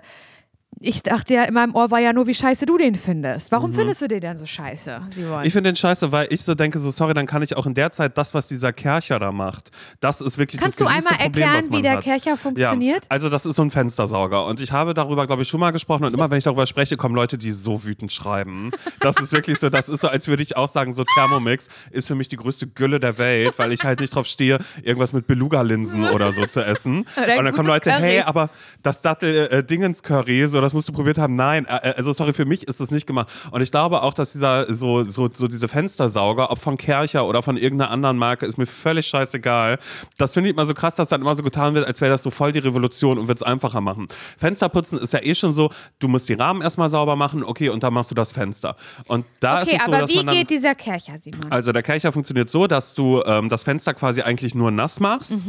Ich 0.83 1.03
dachte 1.03 1.35
ja, 1.35 1.43
in 1.43 1.53
meinem 1.53 1.75
Ohr 1.75 1.91
war 1.91 1.99
ja 1.99 2.11
nur, 2.11 2.25
wie 2.25 2.33
scheiße 2.33 2.65
du 2.65 2.75
den 2.75 2.95
findest. 2.95 3.51
Warum 3.51 3.71
findest 3.71 4.01
du 4.01 4.07
den 4.07 4.19
denn 4.19 4.37
so 4.37 4.47
scheiße, 4.47 4.99
Simon? 5.11 5.39
Mhm. 5.39 5.45
Ich 5.45 5.53
finde 5.53 5.69
den 5.71 5.75
scheiße, 5.75 6.11
weil 6.11 6.25
ich 6.31 6.41
so 6.41 6.55
denke, 6.55 6.79
so 6.79 6.89
sorry, 6.89 7.13
dann 7.13 7.27
kann 7.27 7.43
ich 7.43 7.55
auch 7.55 7.67
in 7.67 7.75
der 7.75 7.91
Zeit 7.91 8.17
das, 8.17 8.33
was 8.33 8.47
dieser 8.47 8.73
Kercher 8.73 9.19
da 9.19 9.31
macht, 9.31 9.69
das 9.99 10.21
ist 10.21 10.39
wirklich 10.39 10.59
Kannst 10.59 10.79
das 10.79 10.87
du 10.87 10.89
geringste 10.89 11.11
einmal 11.11 11.23
Problem, 11.23 11.43
erklären, 11.43 11.71
wie 11.71 11.81
der 11.83 11.97
hat. 11.97 12.03
Kercher 12.03 12.35
funktioniert? 12.35 13.05
Ja, 13.05 13.11
also 13.11 13.29
das 13.29 13.45
ist 13.45 13.57
so 13.57 13.61
ein 13.61 13.69
Fenstersauger 13.69 14.43
und 14.45 14.59
ich 14.59 14.71
habe 14.71 14.95
darüber, 14.95 15.27
glaube 15.27 15.43
ich, 15.43 15.49
schon 15.49 15.59
mal 15.59 15.69
gesprochen 15.69 16.03
und 16.05 16.15
immer, 16.15 16.31
wenn 16.31 16.39
ich 16.39 16.45
darüber 16.45 16.65
spreche, 16.65 16.97
kommen 16.97 17.13
Leute, 17.13 17.37
die 17.37 17.51
so 17.51 17.83
wütend 17.83 18.11
schreiben. 18.11 18.71
Das 19.01 19.17
ist 19.19 19.33
wirklich 19.33 19.59
so, 19.59 19.69
das 19.69 19.87
ist 19.87 20.01
so, 20.01 20.07
als 20.07 20.27
würde 20.27 20.41
ich 20.41 20.57
auch 20.57 20.69
sagen, 20.69 20.95
so 20.95 21.03
Thermomix 21.03 21.67
ist 21.91 22.07
für 22.07 22.15
mich 22.15 22.27
die 22.27 22.37
größte 22.37 22.65
Gülle 22.65 22.99
der 22.99 23.19
Welt, 23.19 23.53
weil 23.57 23.71
ich 23.71 23.83
halt 23.83 23.99
nicht 23.99 24.15
drauf 24.15 24.25
stehe, 24.25 24.57
irgendwas 24.81 25.13
mit 25.13 25.27
Beluga-Linsen 25.27 26.09
oder 26.09 26.31
so 26.31 26.43
zu 26.47 26.61
essen. 26.61 27.05
Oder 27.21 27.37
und 27.37 27.45
dann 27.45 27.53
kommen 27.53 27.67
Leute, 27.67 27.91
Curry. 27.91 28.01
hey, 28.01 28.21
aber 28.21 28.49
das 28.81 29.01
Dattel-Dingens-Curry, 29.01 30.47
so, 30.47 30.59
das 30.59 30.70
musst 30.73 30.87
du 30.89 30.93
probiert 30.93 31.17
haben. 31.17 31.35
Nein, 31.35 31.65
äh, 31.65 31.93
also 31.97 32.13
sorry, 32.13 32.33
für 32.33 32.45
mich 32.45 32.67
ist 32.67 32.79
das 32.79 32.91
nicht 32.91 33.07
gemacht. 33.07 33.27
Und 33.51 33.61
ich 33.61 33.71
glaube 33.71 34.01
auch, 34.01 34.13
dass 34.13 34.33
dieser, 34.33 34.73
so, 34.73 35.03
so, 35.05 35.29
so 35.31 35.47
diese 35.47 35.67
Fenstersauger, 35.67 36.51
ob 36.51 36.59
von 36.59 36.77
Kercher 36.77 37.25
oder 37.25 37.43
von 37.43 37.57
irgendeiner 37.57 37.91
anderen 37.91 38.17
Marke, 38.17 38.45
ist 38.45 38.57
mir 38.57 38.65
völlig 38.65 39.07
scheißegal. 39.07 39.79
Das 40.17 40.33
finde 40.33 40.49
ich 40.49 40.55
immer 40.55 40.65
so 40.65 40.73
krass, 40.73 40.95
dass 40.95 41.09
dann 41.09 41.21
immer 41.21 41.35
so 41.35 41.43
getan 41.43 41.73
wird, 41.73 41.85
als 41.87 42.01
wäre 42.01 42.11
das 42.11 42.23
so 42.23 42.31
voll 42.31 42.51
die 42.51 42.59
Revolution 42.59 43.17
und 43.17 43.27
wird 43.27 43.37
es 43.37 43.43
einfacher 43.43 43.81
machen. 43.81 44.07
Fensterputzen 44.37 44.99
ist 44.99 45.13
ja 45.13 45.21
eh 45.21 45.35
schon 45.35 45.51
so, 45.51 45.71
du 45.99 46.07
musst 46.07 46.29
die 46.29 46.33
Rahmen 46.33 46.61
erstmal 46.61 46.89
sauber 46.89 47.15
machen, 47.15 47.43
okay, 47.43 47.69
und 47.69 47.83
dann 47.83 47.93
machst 47.93 48.11
du 48.11 48.15
das 48.15 48.31
Fenster. 48.31 48.75
Und 49.07 49.25
da 49.39 49.61
okay, 49.61 49.71
ist 49.71 49.79
es 49.79 49.85
so, 49.85 49.93
aber 49.93 50.09
wie 50.09 50.15
dann. 50.23 50.35
geht 50.35 50.49
dieser 50.49 50.75
Kercher, 50.75 51.17
Simon? 51.17 51.51
Also 51.51 51.71
der 51.71 51.83
Kercher 51.83 52.11
funktioniert 52.11 52.49
so, 52.49 52.67
dass 52.67 52.93
du 52.93 53.21
ähm, 53.25 53.49
das 53.49 53.63
Fenster 53.63 53.93
quasi 53.93 54.21
eigentlich 54.21 54.55
nur 54.55 54.71
nass 54.71 54.99
machst. 54.99 55.45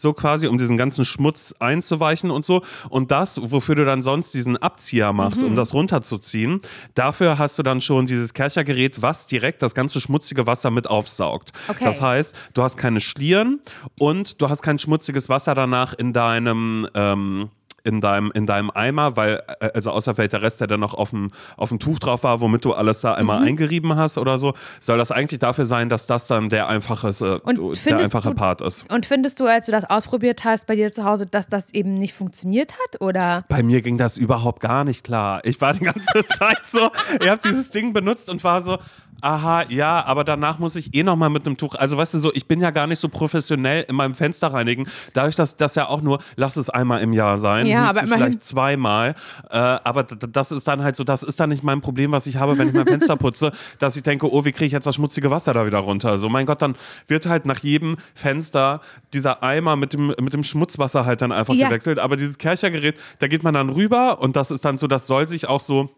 So 0.00 0.12
quasi, 0.12 0.46
um 0.46 0.58
diesen 0.58 0.76
ganzen 0.78 1.04
Schmutz 1.04 1.52
einzuweichen 1.58 2.30
und 2.30 2.44
so. 2.44 2.62
Und 2.88 3.10
das, 3.10 3.40
wofür 3.50 3.74
du 3.74 3.84
dann 3.84 4.02
sonst 4.02 4.32
diesen 4.32 4.56
Abzieher 4.56 5.12
machst, 5.12 5.42
Mhm. 5.42 5.48
um 5.48 5.56
das 5.56 5.74
runterzuziehen, 5.74 6.60
dafür 6.94 7.36
hast 7.36 7.58
du 7.58 7.64
dann 7.64 7.80
schon 7.80 8.06
dieses 8.06 8.32
Kerchergerät, 8.32 9.02
was 9.02 9.26
direkt 9.26 9.60
das 9.60 9.74
ganze 9.74 10.00
schmutzige 10.00 10.46
Wasser 10.46 10.70
mit 10.70 10.86
aufsaugt. 10.88 11.50
Okay. 11.66 11.82
Das 11.84 12.00
heißt, 12.00 12.34
du 12.54 12.62
hast 12.62 12.76
keine 12.76 13.00
Schlieren 13.00 13.60
und 13.98 14.40
du 14.40 14.48
hast 14.48 14.62
kein 14.62 14.78
schmutziges 14.78 15.28
Wasser 15.28 15.56
danach 15.56 15.94
in 15.94 16.12
deinem. 16.12 16.86
Ähm, 16.94 17.50
in 17.88 18.00
deinem, 18.00 18.30
in 18.34 18.46
deinem 18.46 18.70
Eimer, 18.70 19.16
weil, 19.16 19.42
äh, 19.60 19.70
also 19.74 19.90
außer 19.90 20.14
vielleicht 20.14 20.34
der 20.34 20.42
Rest, 20.42 20.60
der 20.60 20.68
dann 20.68 20.80
noch 20.80 20.94
auf 20.94 21.10
dem, 21.10 21.30
auf 21.56 21.70
dem 21.70 21.78
Tuch 21.80 21.98
drauf 21.98 22.22
war, 22.22 22.40
womit 22.40 22.64
du 22.64 22.72
alles 22.74 23.00
da 23.00 23.12
Mhm. 23.12 23.18
einmal 23.18 23.42
eingerieben 23.42 23.96
hast 23.96 24.18
oder 24.18 24.38
so, 24.38 24.54
soll 24.80 24.98
das 24.98 25.10
eigentlich 25.10 25.40
dafür 25.40 25.66
sein, 25.66 25.88
dass 25.88 26.06
das 26.06 26.26
dann 26.28 26.48
der 26.50 26.68
einfache, 26.68 27.08
äh, 27.08 27.40
Und 27.48 27.84
der 27.86 27.98
einfache 27.98 28.28
du- 28.30 28.34
Part 28.34 28.60
ist. 28.60 28.84
Und 28.92 29.06
findest 29.06 29.40
du, 29.40 29.46
als 29.46 29.66
du 29.66 29.72
das 29.72 29.84
ausprobiert 29.88 30.44
hast 30.44 30.66
bei 30.66 30.76
dir 30.76 30.92
zu 30.92 31.04
Hause, 31.04 31.26
dass 31.26 31.48
das 31.48 31.72
eben 31.72 31.94
nicht 31.94 32.14
funktioniert 32.14 32.72
hat? 32.72 33.00
Oder? 33.00 33.44
Bei 33.48 33.62
mir 33.62 33.82
ging 33.82 33.98
das 33.98 34.16
überhaupt 34.18 34.60
gar 34.60 34.84
nicht 34.84 35.02
klar. 35.04 35.40
Ich 35.44 35.60
war 35.60 35.72
die 35.72 35.80
ganze 35.84 36.24
Zeit 36.38 36.60
so, 36.66 36.90
ich 37.20 37.28
habe 37.28 37.40
dieses 37.42 37.70
Ding 37.70 37.92
benutzt 37.92 38.28
und 38.28 38.44
war 38.44 38.60
so, 38.60 38.78
aha, 39.20 39.64
ja, 39.68 40.04
aber 40.04 40.24
danach 40.24 40.58
muss 40.58 40.76
ich 40.76 40.94
eh 40.94 41.02
nochmal 41.02 41.30
mit 41.30 41.46
einem 41.46 41.56
Tuch. 41.56 41.74
Also 41.74 41.96
weißt 41.96 42.14
du 42.14 42.20
so, 42.20 42.32
ich 42.34 42.46
bin 42.46 42.60
ja 42.60 42.70
gar 42.70 42.86
nicht 42.86 42.98
so 43.00 43.08
professionell 43.08 43.84
in 43.88 43.96
meinem 43.96 44.14
Fenster 44.14 44.52
reinigen. 44.52 44.86
Dadurch, 45.12 45.36
dass 45.36 45.56
das 45.56 45.74
ja 45.74 45.88
auch 45.88 46.00
nur, 46.02 46.20
lass 46.36 46.56
es 46.56 46.70
einmal 46.70 47.00
im 47.02 47.12
Jahr 47.12 47.38
sein, 47.38 47.66
Ja, 47.66 47.88
aber 47.90 48.00
vielleicht 48.04 48.44
zweimal. 48.44 49.14
Äh, 49.50 49.56
aber 49.56 50.04
das 50.04 50.52
ist 50.52 50.68
dann 50.68 50.82
halt 50.82 50.96
so, 50.96 51.04
das 51.04 51.22
ist 51.22 51.40
dann 51.40 51.50
nicht 51.50 51.62
mein 51.62 51.80
Problem, 51.80 52.12
was 52.12 52.26
ich 52.26 52.36
habe, 52.36 52.56
wenn 52.58 52.68
ich 52.68 52.74
mein 52.74 52.86
Fenster 52.86 53.16
putze, 53.18 53.52
dass 53.78 53.96
ich 53.96 54.02
denke, 54.02 54.30
oh, 54.32 54.44
wie 54.44 54.52
kriege 54.52 54.66
ich 54.66 54.72
jetzt 54.72 54.86
das 54.86 54.94
schmutzige 54.96 55.30
Wasser 55.30 55.52
da 55.54 55.66
wieder 55.66 55.78
runter? 55.78 56.18
So, 56.18 56.28
mein 56.28 56.46
Gott, 56.46 56.62
dann 56.62 56.76
wird 57.08 57.26
halt 57.26 57.46
nach 57.46 57.58
jedem 57.58 57.96
Fenster 58.14 58.80
dieser 59.12 59.42
Eimer 59.42 59.76
mit 59.76 59.92
dem, 59.92 60.08
mit 60.20 60.32
dem 60.32 60.44
Schmutzwasser 60.44 61.04
halt 61.06 61.22
dann 61.22 61.32
einfach 61.32 61.54
Ja. 61.54 61.68
gewechselt. 61.68 61.98
Aber 61.98 62.16
dieses 62.16 62.38
Kerchergerät, 62.38 62.96
da 63.18 63.28
geht 63.28 63.42
man 63.42 63.54
dann 63.54 63.70
rüber 63.70 64.20
und 64.20 64.36
das 64.36 64.50
ist 64.50 64.64
dann 64.64 64.78
so, 64.78 64.86
das 64.86 65.06
soll 65.06 65.26
sich 65.28 65.48
auch 65.48 65.60
so. 65.60 65.90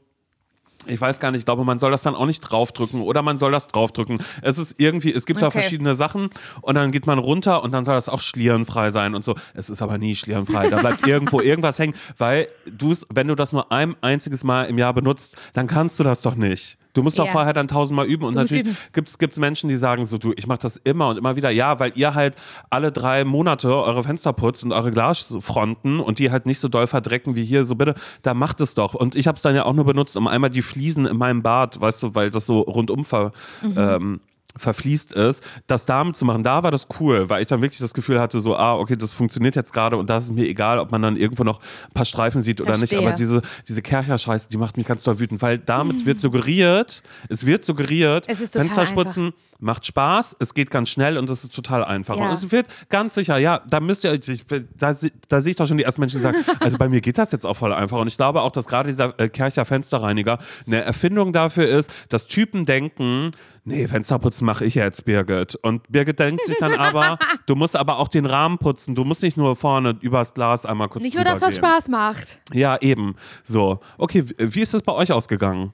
Ich 0.87 1.01
weiß 1.01 1.21
gar 1.21 1.31
nicht, 1.31 1.41
ich 1.41 1.45
glaube, 1.45 1.65
man 1.65 1.79
soll 1.79 1.91
das 1.91 2.03
dann 2.03 2.15
auch 2.15 2.27
nicht 2.27 2.41
draufdrücken 2.41 3.03
oder 3.03 3.23
man 3.23 3.37
soll 3.37 3.53
das 3.53 3.69
draufdrücken. 3.69 4.19
Es 4.43 4.59
ist 4.59 4.77
irgendwie, 4.79 5.13
es 5.13 5.27
gibt 5.27 5.43
da 5.43 5.47
Okay. 5.49 5.61
verschiedene 5.61 5.95
Sachen 5.95 6.31
und 6.63 6.75
dann 6.75 6.91
geht 6.91 7.07
man 7.07 7.19
runter 7.19 7.63
und 7.63 7.73
dann 7.73 7.85
soll 7.85 7.95
das 7.95 8.09
auch 8.09 8.21
schlierenfrei 8.21 8.91
sein 8.91 9.15
und 9.15 9.23
so. 9.25 9.35
Es 9.55 9.69
ist 9.69 9.83
aber 9.83 9.99
nie 9.99 10.17
schlierenfrei. 10.17 10.71
Da 10.71 10.79
bleibt 10.81 11.07
irgendwo 11.07 11.41
irgendwas 11.41 11.79
hängen, 11.79 11.95
weil 12.17 12.49
du 12.67 12.93
es, 12.93 13.07
wenn 13.13 13.29
du 13.29 13.35
das 13.35 13.53
nur 13.53 13.71
ein 13.71 13.95
einziges 14.01 14.43
Mal 14.43 14.65
im 14.65 14.79
Jahr 14.79 14.95
benutzt, 14.95 15.37
dann 15.53 15.67
kannst 15.67 15.99
du 16.01 16.05
das 16.05 16.23
doch 16.23 16.35
nicht. 16.35 16.79
Du 16.93 17.03
musst 17.03 17.19
doch 17.19 17.27
Ja. 17.27 17.33
vorher 17.33 17.53
dann 17.53 17.69
tausendmal 17.69 18.07
üben 18.07 18.25
und 18.25 18.35
Du 18.35 18.41
natürlich 18.41 18.67
gibt's 18.93 19.19
gibt's 19.19 19.39
Menschen, 19.39 19.69
die 19.69 19.77
sagen 19.77 20.05
so, 20.05 20.19
du, 20.19 20.33
ich 20.37 20.47
mache 20.47 20.59
das 20.63 20.77
immer 20.79 21.09
und 21.09 21.19
immer 21.19 21.37
wieder. 21.37 21.51
Ja, 21.51 21.79
weil 21.79 21.93
ihr 21.95 22.15
halt 22.15 22.35
alle 22.69 22.91
drei 22.93 23.25
Monate 23.25 23.69
eure 23.75 24.03
Fenster 24.03 24.33
putzt 24.33 24.65
und 24.65 24.73
eure 24.73 24.91
Glasfronten 24.91 26.01
und 26.01 26.19
die 26.19 26.31
halt 26.31 26.47
nicht 26.47 26.59
so 26.61 26.69
doll 26.69 26.87
verdrecken 26.87 27.37
wie 27.37 27.45
hier. 27.45 27.65
So 27.65 27.75
bitte, 27.75 27.95
da 28.23 28.35
macht 28.35 28.61
es 28.61 28.75
doch. 28.75 28.95
Und 28.95 29.15
ich 29.17 29.27
habe 29.27 29.37
es 29.37 29.43
dann 29.43 29.55
ja 29.55 29.65
auch 29.65 29.73
nur 29.75 29.85
benutzt, 29.85 30.17
um 30.17 30.27
einmal 30.27 30.51
die 30.51 30.63
Fliesen 30.63 31.07
in 31.07 31.17
meinem 31.17 31.43
Bad, 31.43 31.81
weißt 31.81 32.03
du, 32.03 32.15
weil 32.15 32.31
das 32.31 32.47
so 32.47 32.61
rundum 32.61 33.05
ver, 33.05 33.33
Mhm. 33.63 33.75
ähm, 33.77 34.21
verfließt 34.57 35.13
ist, 35.13 35.43
das 35.67 35.87
damit 35.87 36.17
zu 36.17 36.25
machen, 36.25 36.43
da 36.45 36.63
war 36.63 36.71
das 36.71 36.89
cool, 36.99 37.29
weil 37.29 37.43
ich 37.43 37.47
dann 37.47 37.63
wirklich 37.63 37.79
das 37.79 37.95
Gefühl 37.95 38.21
hatte, 38.21 38.41
so, 38.41 38.57
ah, 38.57 38.75
okay, 38.75 38.97
das 38.97 39.13
funktioniert 39.13 39.57
jetzt 39.57 39.73
gerade 39.73 39.97
und 39.97 40.11
da 40.11 40.17
ist 40.17 40.25
es 40.25 40.33
mir 40.33 40.47
egal, 40.47 40.79
ob 40.79 40.91
man 40.91 41.03
dann 41.03 41.17
irgendwo 41.17 41.45
noch 41.45 41.61
ein 41.61 41.93
paar 41.95 42.05
Streifen 42.05 42.43
sieht 42.43 42.61
oder 42.61 42.73
nicht, 42.73 42.91
Verstehe. 42.91 43.01
aber 43.01 43.13
diese, 43.13 43.43
diese 43.69 43.83
Kercher-Scheiße, 43.83 44.49
die 44.49 44.57
macht 44.57 44.77
mich 44.77 44.87
ganz 44.87 45.05
doll 45.05 45.19
wütend, 45.19 45.43
weil 45.43 45.59
damit 45.59 46.05
wird 46.07 46.21
suggeriert, 46.21 47.03
es 47.29 47.47
wird 47.47 47.65
suggeriert, 47.65 48.27
Es 48.29 48.51
Fensterspritzen 48.51 49.33
macht 49.61 49.87
Spaß, 49.87 50.37
es 50.39 50.55
geht 50.55 50.71
ganz 50.71 50.89
schnell 50.89 51.19
und 51.19 51.29
es 51.31 51.45
ist 51.45 51.55
total 51.55 51.85
einfach. 51.85 52.17
Ja. 52.17 52.25
Und 52.25 52.33
es 52.33 52.51
wird 52.51 52.67
ganz 52.89 53.15
sicher, 53.15 53.39
ja, 53.39 53.61
da 53.69 53.81
müsst 53.81 54.05
ihr, 54.05 54.13
ich, 54.13 54.47
da, 54.77 54.97
da 55.29 55.43
sehe 55.43 55.51
ich 55.51 55.57
doch 55.57 55.67
schon 55.67 55.77
die 55.77 55.85
ersten 55.85 56.01
Menschen, 56.01 56.19
die 56.19 56.23
sagen, 56.23 56.39
also 56.61 56.79
bei 56.79 56.89
mir 56.89 57.01
geht 57.01 57.19
das 57.19 57.33
jetzt 57.33 57.47
auch 57.47 57.57
voll 57.57 57.73
einfach. 57.73 57.99
Und 57.99 58.09
ich 58.09 58.17
glaube 58.17 58.41
auch, 58.41 58.51
dass 58.51 58.67
gerade 58.67 58.89
dieser 58.89 59.19
äh, 59.21 59.29
Kercher 59.29 59.65
Fensterreiniger 59.65 60.39
eine 60.67 60.83
Erfindung 60.83 61.33
dafür 61.33 61.69
ist, 61.69 61.91
dass 62.09 62.27
Typen 62.27 62.67
denken, 62.67 63.33
nee, 63.65 63.87
Fensterputzen 63.87 64.45
mache 64.47 64.65
ich 64.65 64.75
jetzt, 64.75 65.05
Birgit. 65.05 65.57
Und 65.57 65.91
Birgit 65.91 66.19
denkt 66.19 66.45
sich 66.45 66.57
dann 66.59 66.75
aber, 66.75 67.19
du 67.47 67.55
musst 67.55 67.77
aber 67.77 67.99
auch 67.99 68.09
den 68.09 68.27
Rahmen 68.27 68.59
putzen, 68.59 68.95
du 68.95 69.05
musst 69.05 69.23
nicht 69.23 69.37
nur 69.37 69.57
vorne 69.57 69.97
übers 70.01 70.35
Glas 70.35 70.67
einmal 70.67 70.89
kurz 70.89 71.03
Nicht 71.05 71.15
nur 71.15 71.25
das, 71.25 71.41
was. 71.41 71.57
Spaß 71.57 71.89
macht. 71.89 72.41
Ja, 72.53 72.77
eben. 72.81 73.15
So. 73.45 73.81
Okay, 73.99 74.25
wie 74.39 74.61
ist 74.61 74.75
es 74.75 74.83
bei 74.83 74.93
euch 74.93 75.13
ausgegangen? 75.13 75.73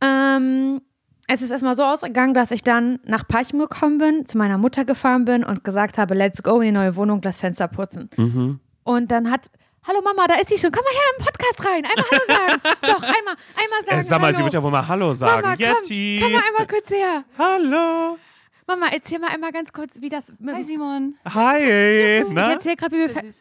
Ähm, 0.00 0.80
es 1.28 1.42
ist 1.42 1.50
erstmal 1.50 1.74
so 1.74 1.84
ausgegangen, 1.84 2.34
dass 2.34 2.50
ich 2.50 2.62
dann 2.62 2.98
nach 3.04 3.26
Parchim 3.26 3.58
gekommen 3.58 3.98
bin, 3.98 4.26
zu 4.26 4.38
meiner 4.38 4.58
Mutter 4.58 4.84
gefahren 4.84 5.24
bin 5.24 5.44
und 5.44 5.64
gesagt 5.64 5.98
habe, 5.98 6.14
let's 6.14 6.42
go 6.42 6.60
in 6.60 6.66
die 6.66 6.72
neue 6.72 6.96
Wohnung, 6.96 7.20
das 7.20 7.38
Fenster 7.38 7.68
putzen. 7.68 8.10
Mhm. 8.16 8.60
Und 8.84 9.10
dann 9.10 9.30
hat, 9.30 9.50
Hallo 9.86 10.00
Mama, 10.02 10.26
da 10.26 10.34
ist 10.34 10.48
sie 10.48 10.58
schon. 10.58 10.72
Komm 10.72 10.82
mal 10.84 10.92
her 10.92 11.12
im 11.18 11.24
Podcast 11.24 11.64
rein. 11.64 11.84
Einmal 11.84 12.04
Hallo 12.10 12.22
sagen. 12.26 12.60
Doch, 12.82 13.02
einmal, 13.02 13.36
einmal 13.62 13.82
sagen. 13.84 14.00
Äh, 14.00 14.04
sag 14.04 14.20
mal, 14.20 14.26
Hallo. 14.28 14.36
sie 14.36 14.42
wird 14.44 14.54
ja 14.54 14.62
wohl 14.62 14.70
mal 14.70 14.86
Hallo 14.88 15.14
sagen. 15.14 15.42
Mama, 15.42 15.54
Yeti. 15.56 16.18
komm, 16.20 16.30
komm 16.32 16.40
mal 16.40 16.46
einmal 16.48 16.66
kurz 16.66 16.90
her. 16.90 17.24
Hallo. 17.38 18.18
Mama, 18.66 18.86
erzähl 18.92 19.20
mal 19.20 19.28
einmal 19.30 19.52
ganz 19.52 19.72
kurz, 19.72 20.00
wie 20.00 20.08
das 20.08 20.24
mit 20.40 20.54
Hi 20.56 20.64
Simon. 20.64 21.16
Hi. 21.32 22.18
Ich 22.22 22.24
Na? 22.30 22.52
erzähl 22.54 22.74
gerade, 22.74 22.96
wie 22.96 23.00
wir, 23.00 23.10
Fe- 23.10 23.32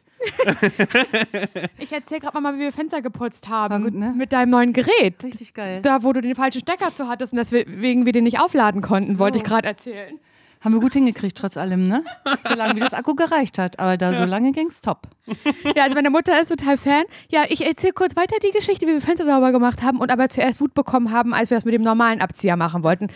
ich 1.80 1.92
erzähl 1.92 2.20
grad 2.20 2.40
mal, 2.40 2.54
wie 2.56 2.60
wir 2.60 2.72
Fenster 2.72 3.02
geputzt 3.02 3.48
haben. 3.50 3.74
War 3.74 3.82
gut, 3.82 3.94
ne? 3.96 4.14
Mit 4.16 4.32
deinem 4.32 4.52
neuen 4.52 4.72
Gerät. 4.72 5.24
Richtig 5.24 5.56
geil. 5.56 5.82
Da, 5.82 6.04
wo 6.04 6.14
du 6.14 6.22
den 6.22 6.36
falschen 6.36 6.62
Stecker 6.62 6.94
zu 6.94 7.08
hattest 7.08 7.34
und 7.34 7.38
deswegen 7.38 8.06
wir 8.06 8.12
den 8.14 8.24
nicht 8.24 8.40
aufladen 8.40 8.82
konnten, 8.82 9.14
So. 9.14 9.20
wollte 9.20 9.40
ich 9.40 9.44
gerade 9.44 9.68
erzählen. 9.68 10.20
Haben 10.62 10.74
wir 10.74 10.82
gut 10.82 10.94
hingekriegt, 10.94 11.38
trotz 11.38 11.58
allem, 11.58 11.88
ne? 11.88 12.04
Solange 12.50 12.76
wie 12.76 12.80
das 12.80 12.94
Akku 12.94 13.16
gereicht 13.16 13.58
hat. 13.58 13.80
Aber 13.80 13.98
da 13.98 14.14
so 14.14 14.26
lange 14.26 14.52
ging's 14.52 14.82
top. 14.82 15.08
Ja, 15.76 15.84
also 15.84 15.96
meine 15.96 16.10
Mutter 16.10 16.40
ist 16.42 16.50
total 16.50 16.78
Fan. 16.78 17.04
Ja, 17.30 17.46
ich 17.50 17.66
erzähle 17.66 17.94
kurz 17.94 18.16
weiter 18.16 18.36
die 18.44 18.52
Geschichte, 18.52 18.88
wie 18.88 18.92
wir 18.94 19.02
Fenster 19.02 19.26
sauber 19.26 19.52
gemacht 19.52 19.84
haben 19.84 20.00
und 20.00 20.12
aber 20.12 20.30
zuerst 20.30 20.62
Wut 20.62 20.74
bekommen 20.74 21.12
haben, 21.12 21.34
als 21.34 21.50
wir 21.50 21.58
das 21.58 21.66
mit 21.66 21.74
dem 21.74 21.84
normalen 21.84 22.22
Abzieher 22.22 22.58
machen 22.58 22.84
wollten. 22.84 23.08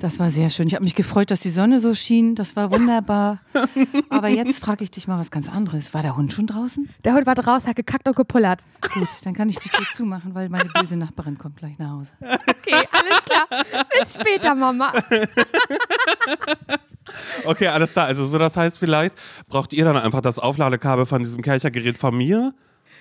Das 0.00 0.18
war 0.18 0.30
sehr 0.30 0.48
schön. 0.48 0.66
Ich 0.66 0.74
habe 0.74 0.82
mich 0.82 0.94
gefreut, 0.94 1.30
dass 1.30 1.40
die 1.40 1.50
Sonne 1.50 1.78
so 1.78 1.94
schien. 1.94 2.34
Das 2.34 2.56
war 2.56 2.70
wunderbar. 2.70 3.38
Aber 4.08 4.28
jetzt 4.28 4.58
frage 4.60 4.82
ich 4.82 4.90
dich 4.90 5.06
mal 5.06 5.18
was 5.18 5.30
ganz 5.30 5.46
anderes. 5.46 5.92
War 5.92 6.00
der 6.00 6.16
Hund 6.16 6.32
schon 6.32 6.46
draußen? 6.46 6.88
Der 7.04 7.12
Hund 7.12 7.26
war 7.26 7.34
draußen, 7.34 7.68
hat 7.68 7.76
gekackt 7.76 8.08
und 8.08 8.16
gepullert. 8.16 8.60
Gut, 8.94 9.08
dann 9.24 9.34
kann 9.34 9.50
ich 9.50 9.58
die 9.58 9.68
Tür 9.68 9.84
zumachen, 9.92 10.34
weil 10.34 10.48
meine 10.48 10.70
böse 10.70 10.96
Nachbarin 10.96 11.36
kommt 11.36 11.58
gleich 11.58 11.78
nach 11.78 11.90
Hause. 11.90 12.12
Okay, 12.20 12.88
alles 12.92 13.24
klar. 13.24 13.46
Bis 13.98 14.14
später, 14.14 14.54
Mama. 14.54 14.92
Okay, 17.44 17.66
alles 17.66 17.92
klar. 17.92 18.06
Also 18.06 18.24
so, 18.24 18.38
das 18.38 18.56
heißt, 18.56 18.78
vielleicht 18.78 19.14
braucht 19.48 19.72
ihr 19.72 19.84
dann 19.84 19.96
einfach 19.96 20.20
das 20.20 20.38
Aufladekabel 20.38 21.06
von 21.06 21.24
diesem 21.24 21.42
Kerchergerät 21.42 21.98
von 21.98 22.16
mir. 22.16 22.54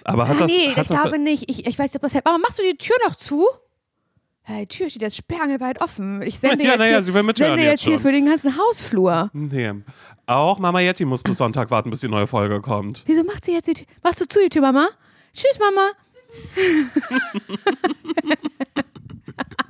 Aber 0.04 0.28
hat 0.28 0.40
das, 0.40 0.48
nee, 0.48 0.70
hat 0.70 0.84
ich 0.84 0.88
das, 0.88 0.88
glaube 0.88 1.20
nicht. 1.20 1.48
Ich, 1.48 1.68
ich 1.68 1.78
weiß 1.78 1.92
nicht, 1.92 1.96
ob 1.98 2.02
das 2.02 2.16
hält. 2.16 2.26
Mama, 2.26 2.40
machst 2.40 2.58
du 2.58 2.64
die 2.64 2.76
Tür 2.76 2.96
noch 3.06 3.16
zu? 3.16 3.46
Die 4.50 4.68
Tür 4.68 4.90
steht 4.90 5.04
jetzt 5.04 5.18
sperrangelweit 5.18 5.82
offen. 5.82 6.22
Ich 6.22 6.40
sende 6.40 6.64
Ja, 6.64 6.72
jetzt, 6.72 6.80
naja, 6.80 7.02
hier, 7.02 7.04
sende 7.04 7.62
jetzt 7.62 7.72
jetzt 7.72 7.84
hier 7.84 8.00
für 8.00 8.12
den 8.12 8.26
ganzen 8.26 8.58
Hausflur. 8.58 9.30
Nee. 9.34 9.74
Auch 10.26 10.60
Mama 10.60 10.80
Yeti 10.80 11.06
muss 11.06 11.24
bis 11.24 11.38
Sonntag 11.38 11.72
warten, 11.72 11.90
bis 11.90 12.02
die 12.02 12.08
neue 12.08 12.28
Folge 12.28 12.62
kommt. 12.62 13.04
Wieso 13.06 13.24
macht 13.24 13.46
sie 13.46 13.54
jetzt 13.54 13.68
die 13.68 13.74
Tür? 13.74 13.86
Machst 14.04 14.22
du 14.22 14.28
zu, 14.28 14.40
die 14.44 14.50
Tür, 14.50 14.62
Mama? 14.62 14.90
Tschüss, 15.34 15.60
Mama. 15.60 15.92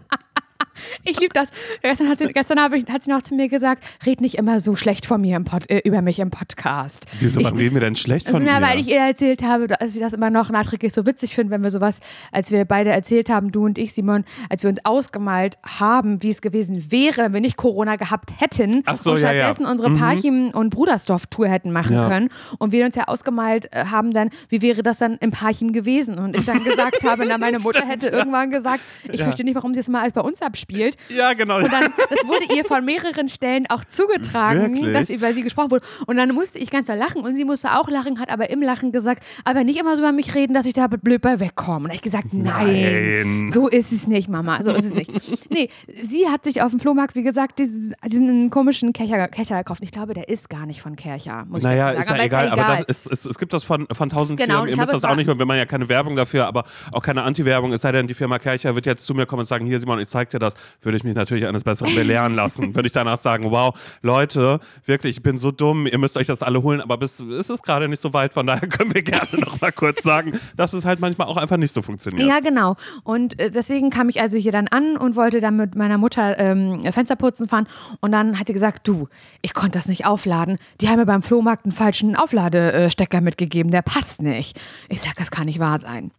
Ich 1.03 1.19
liebe 1.19 1.33
das. 1.33 1.49
Gestern, 1.81 2.09
hat 2.09 2.19
sie, 2.19 2.27
gestern 2.27 2.59
habe 2.59 2.77
ich, 2.77 2.85
hat 2.87 3.03
sie 3.03 3.11
noch 3.11 3.21
zu 3.21 3.33
mir 3.35 3.47
gesagt, 3.49 3.83
red 4.05 4.21
nicht 4.21 4.35
immer 4.37 4.59
so 4.59 4.75
schlecht 4.75 5.05
von 5.05 5.21
mir 5.21 5.37
im 5.37 5.45
Pod, 5.45 5.69
äh, 5.69 5.79
über 5.85 6.01
mich 6.01 6.19
im 6.19 6.29
Podcast. 6.29 7.05
Wieso, 7.19 7.39
ich, 7.39 7.45
wann 7.45 7.57
reden 7.57 7.73
wir 7.75 7.81
denn 7.81 7.95
schlecht 7.95 8.27
also, 8.27 8.37
von 8.39 8.45
dir? 8.45 8.61
weil 8.61 8.79
ich 8.79 8.89
ihr 8.89 8.99
erzählt 8.99 9.41
habe, 9.43 9.67
dass 9.67 9.95
ich 9.95 10.01
das 10.01 10.13
immer 10.13 10.29
noch 10.29 10.49
nachträglich 10.49 10.93
so 10.93 11.05
witzig 11.05 11.35
finde, 11.35 11.51
wenn 11.51 11.63
wir 11.63 11.69
sowas, 11.71 11.99
als 12.31 12.51
wir 12.51 12.65
beide 12.65 12.89
erzählt 12.91 13.29
haben, 13.29 13.51
du 13.51 13.65
und 13.65 13.77
ich, 13.77 13.93
Simon, 13.93 14.25
als 14.49 14.63
wir 14.63 14.69
uns 14.69 14.83
ausgemalt 14.85 15.57
haben, 15.65 16.21
wie 16.21 16.29
es 16.29 16.41
gewesen 16.41 16.91
wäre, 16.91 17.17
wenn 17.23 17.33
wir 17.33 17.41
nicht 17.41 17.57
Corona 17.57 17.95
gehabt 17.95 18.31
hätten 18.37 18.83
Ach 18.85 18.97
so, 18.97 19.11
und 19.11 19.21
ja, 19.21 19.31
ja. 19.31 19.39
stattdessen 19.39 19.65
unsere 19.65 19.91
Parchim- 19.95 20.51
und 20.51 20.69
Brudersdorf-Tour 20.71 21.47
hätten 21.47 21.71
machen 21.71 21.93
Ja. 21.95 22.07
können. 22.09 22.29
Und 22.57 22.71
wir 22.71 22.85
uns 22.85 22.95
ja 22.95 23.05
ausgemalt 23.07 23.69
äh, 23.71 23.85
haben 23.85 24.11
dann, 24.13 24.29
wie 24.49 24.61
wäre 24.61 24.83
das 24.83 24.97
dann 24.99 25.17
im 25.21 25.31
Parchim 25.31 25.71
gewesen? 25.71 26.19
Und 26.19 26.35
ich 26.35 26.45
dann 26.45 26.63
gesagt 26.63 27.03
habe, 27.03 27.25
na, 27.27 27.37
meine 27.37 27.59
Mutter 27.59 27.85
hätte 27.87 28.09
irgendwann 28.09 28.51
gesagt, 28.51 28.81
ich 29.11 29.19
Ja. 29.19 29.25
verstehe 29.25 29.45
nicht, 29.45 29.55
warum 29.55 29.73
sie 29.73 29.79
es 29.79 29.87
mal 29.87 30.01
als 30.01 30.13
bei 30.13 30.21
uns 30.21 30.41
abspielt. 30.41 30.88
Ja, 31.09 31.33
genau. 31.33 31.57
Und 31.57 31.71
dann, 31.71 31.93
das 32.09 32.27
wurde 32.27 32.53
ihr 32.55 32.65
von 32.65 32.83
mehreren 32.85 33.27
Stellen 33.29 33.65
auch 33.69 33.83
zugetragen, 33.85 34.75
Wirklich? 34.75 34.93
dass 34.93 35.09
über 35.09 35.33
sie 35.33 35.43
gesprochen 35.43 35.71
wurde. 35.71 35.85
Und 36.05 36.17
dann 36.17 36.33
musste 36.33 36.59
ich 36.59 36.69
ganz 36.69 36.87
doll 36.87 36.97
lachen 36.97 37.21
und 37.21 37.35
sie 37.35 37.45
musste 37.45 37.71
auch 37.73 37.89
lachen, 37.89 38.19
hat 38.19 38.29
aber 38.31 38.49
im 38.49 38.61
Lachen 38.61 38.91
gesagt, 38.91 39.23
aber 39.45 39.63
nicht 39.63 39.79
immer 39.79 39.95
so 39.95 40.01
über 40.01 40.11
mich 40.11 40.35
reden, 40.35 40.53
dass 40.53 40.65
ich 40.65 40.73
da 40.73 40.87
blöd 40.87 41.21
bei 41.21 41.39
wegkomme. 41.39 41.85
Und 41.85 41.89
da 41.89 41.93
ich 41.93 42.01
gesagt, 42.01 42.33
nein, 42.33 43.23
Nein. 43.23 43.47
so 43.51 43.67
ist 43.67 43.91
es 43.91 44.07
nicht, 44.07 44.29
Mama, 44.29 44.61
so 44.63 44.71
ist 44.71 44.85
es 44.85 44.93
nicht. 44.93 45.11
Nee, 45.51 45.69
sie 46.01 46.27
hat 46.27 46.43
sich 46.43 46.61
auf 46.61 46.71
dem 46.71 46.79
Flohmarkt, 46.79 47.15
wie 47.15 47.23
gesagt, 47.23 47.59
diesen, 47.59 47.95
diesen 48.05 48.49
komischen 48.49 48.93
Kercher, 48.93 49.27
Kercher 49.27 49.57
gekauft. 49.57 49.81
Ich 49.83 49.91
glaube, 49.91 50.13
der 50.13 50.29
ist 50.29 50.49
gar 50.49 50.65
nicht 50.65 50.81
von 50.81 50.95
Kercher, 50.95 51.45
muss 51.49 51.63
Naja, 51.63 51.91
ich 51.93 51.99
dazu 51.99 52.01
ist 52.01 52.07
sagen. 52.07 52.19
ja 52.19 52.25
aber 52.25 52.25
egal, 52.25 52.45
ist 52.47 52.55
ja 52.55 52.63
aber 52.63 52.73
egal. 52.73 52.85
das, 52.87 53.25
es, 53.25 53.39
gibt 53.39 53.53
das 53.53 53.63
von, 53.63 53.87
von 53.91 54.09
tausend 54.09 54.39
Genau, 54.39 54.53
Firmen. 54.53 54.67
Ihr 54.69 54.73
ich 54.73 54.79
müsst 54.79 54.93
das 54.93 55.03
auch 55.05 55.15
nicht, 55.15 55.29
und 55.29 55.39
wir 55.39 55.45
machen 55.45 55.57
ja 55.57 55.65
keine 55.65 55.89
Werbung 55.89 56.15
dafür, 56.15 56.45
aber 56.47 56.63
auch 56.91 57.01
keine 57.01 57.23
Anti-Werbung, 57.23 57.73
es 57.73 57.81
sei 57.81 57.91
denn, 57.91 58.07
die 58.07 58.13
Firma 58.13 58.39
Kercher 58.39 58.75
wird 58.75 58.85
jetzt 58.85 59.05
zu 59.05 59.13
mir 59.13 59.25
kommen 59.25 59.41
und 59.41 59.45
sagen, 59.47 59.65
hier 59.65 59.79
Simon, 59.79 59.99
ich 59.99 60.07
zeig 60.07 60.29
dir 60.29 60.39
das, 60.39 60.55
würde 60.81 60.97
ich 60.97 61.03
mich 61.03 61.15
natürlich 61.15 61.45
eines 61.45 61.63
Besseren 61.63 61.93
belehren 61.95 62.35
lassen. 62.35 62.75
würde 62.75 62.87
ich 62.87 62.93
danach 62.93 63.17
sagen, 63.17 63.51
wow, 63.51 63.73
Leute, 64.01 64.59
wirklich, 64.85 65.17
ich 65.17 65.23
bin 65.23 65.37
so 65.37 65.51
dumm, 65.51 65.87
ihr 65.87 65.97
müsst 65.97 66.17
euch 66.17 66.27
das 66.27 66.41
alle 66.41 66.63
holen, 66.63 66.81
aber 66.81 66.97
bis, 66.97 67.19
es 67.19 67.49
ist 67.49 67.63
gerade 67.63 67.87
nicht 67.87 68.01
so 68.01 68.13
weit, 68.13 68.33
von 68.33 68.47
daher 68.47 68.67
können 68.67 68.93
wir 68.93 69.01
gerne 69.01 69.39
noch 69.39 69.59
mal 69.61 69.71
kurz 69.71 70.03
sagen, 70.03 70.39
dass 70.55 70.73
es 70.73 70.85
halt 70.85 70.99
manchmal 70.99 71.27
auch 71.27 71.37
einfach 71.37 71.57
nicht 71.57 71.73
so 71.73 71.81
funktioniert. 71.81 72.27
Ja, 72.27 72.39
genau. 72.39 72.75
Und 73.03 73.39
äh, 73.39 73.51
deswegen 73.51 73.89
kam 73.89 74.09
ich 74.09 74.21
also 74.21 74.37
hier 74.37 74.51
dann 74.51 74.67
an 74.67 74.97
und 74.97 75.15
wollte 75.15 75.41
dann 75.41 75.57
mit 75.57 75.75
meiner 75.75 75.97
Mutter 75.97 76.37
ähm, 76.39 76.83
Fenster 76.91 77.15
putzen 77.15 77.47
fahren. 77.47 77.67
Und 77.99 78.11
dann 78.11 78.39
hat 78.39 78.47
sie 78.47 78.53
gesagt, 78.53 78.87
du, 78.87 79.07
ich 79.41 79.53
konnte 79.53 79.77
das 79.77 79.87
nicht 79.87 80.05
aufladen. 80.05 80.57
Die 80.81 80.89
haben 80.89 80.97
mir 80.97 81.05
beim 81.05 81.23
Flohmarkt 81.23 81.65
einen 81.65 81.71
falschen 81.71 82.15
Aufladestecker 82.15 83.21
mitgegeben, 83.21 83.71
der 83.71 83.81
passt 83.81 84.21
nicht. 84.21 84.59
Ich 84.87 85.01
sag, 85.01 85.15
das 85.15 85.31
kann 85.31 85.45
nicht 85.45 85.59
wahr 85.59 85.79
sein. 85.79 86.11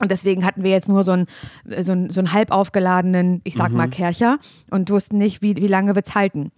Und 0.00 0.10
deswegen 0.10 0.44
hatten 0.44 0.64
wir 0.64 0.70
jetzt 0.70 0.88
nur 0.88 1.04
so 1.04 1.12
einen, 1.12 1.26
so 1.80 1.92
einen, 1.92 2.10
so 2.10 2.20
einen 2.20 2.32
halb 2.32 2.50
aufgeladenen, 2.50 3.40
ich 3.44 3.54
sag 3.54 3.70
mal, 3.70 3.88
Kercher 3.88 4.38
und 4.70 4.90
wussten 4.90 5.18
nicht, 5.18 5.40
wie, 5.40 5.56
wie 5.56 5.68
lange 5.68 5.94
wird's 5.94 6.14
halten. 6.14 6.50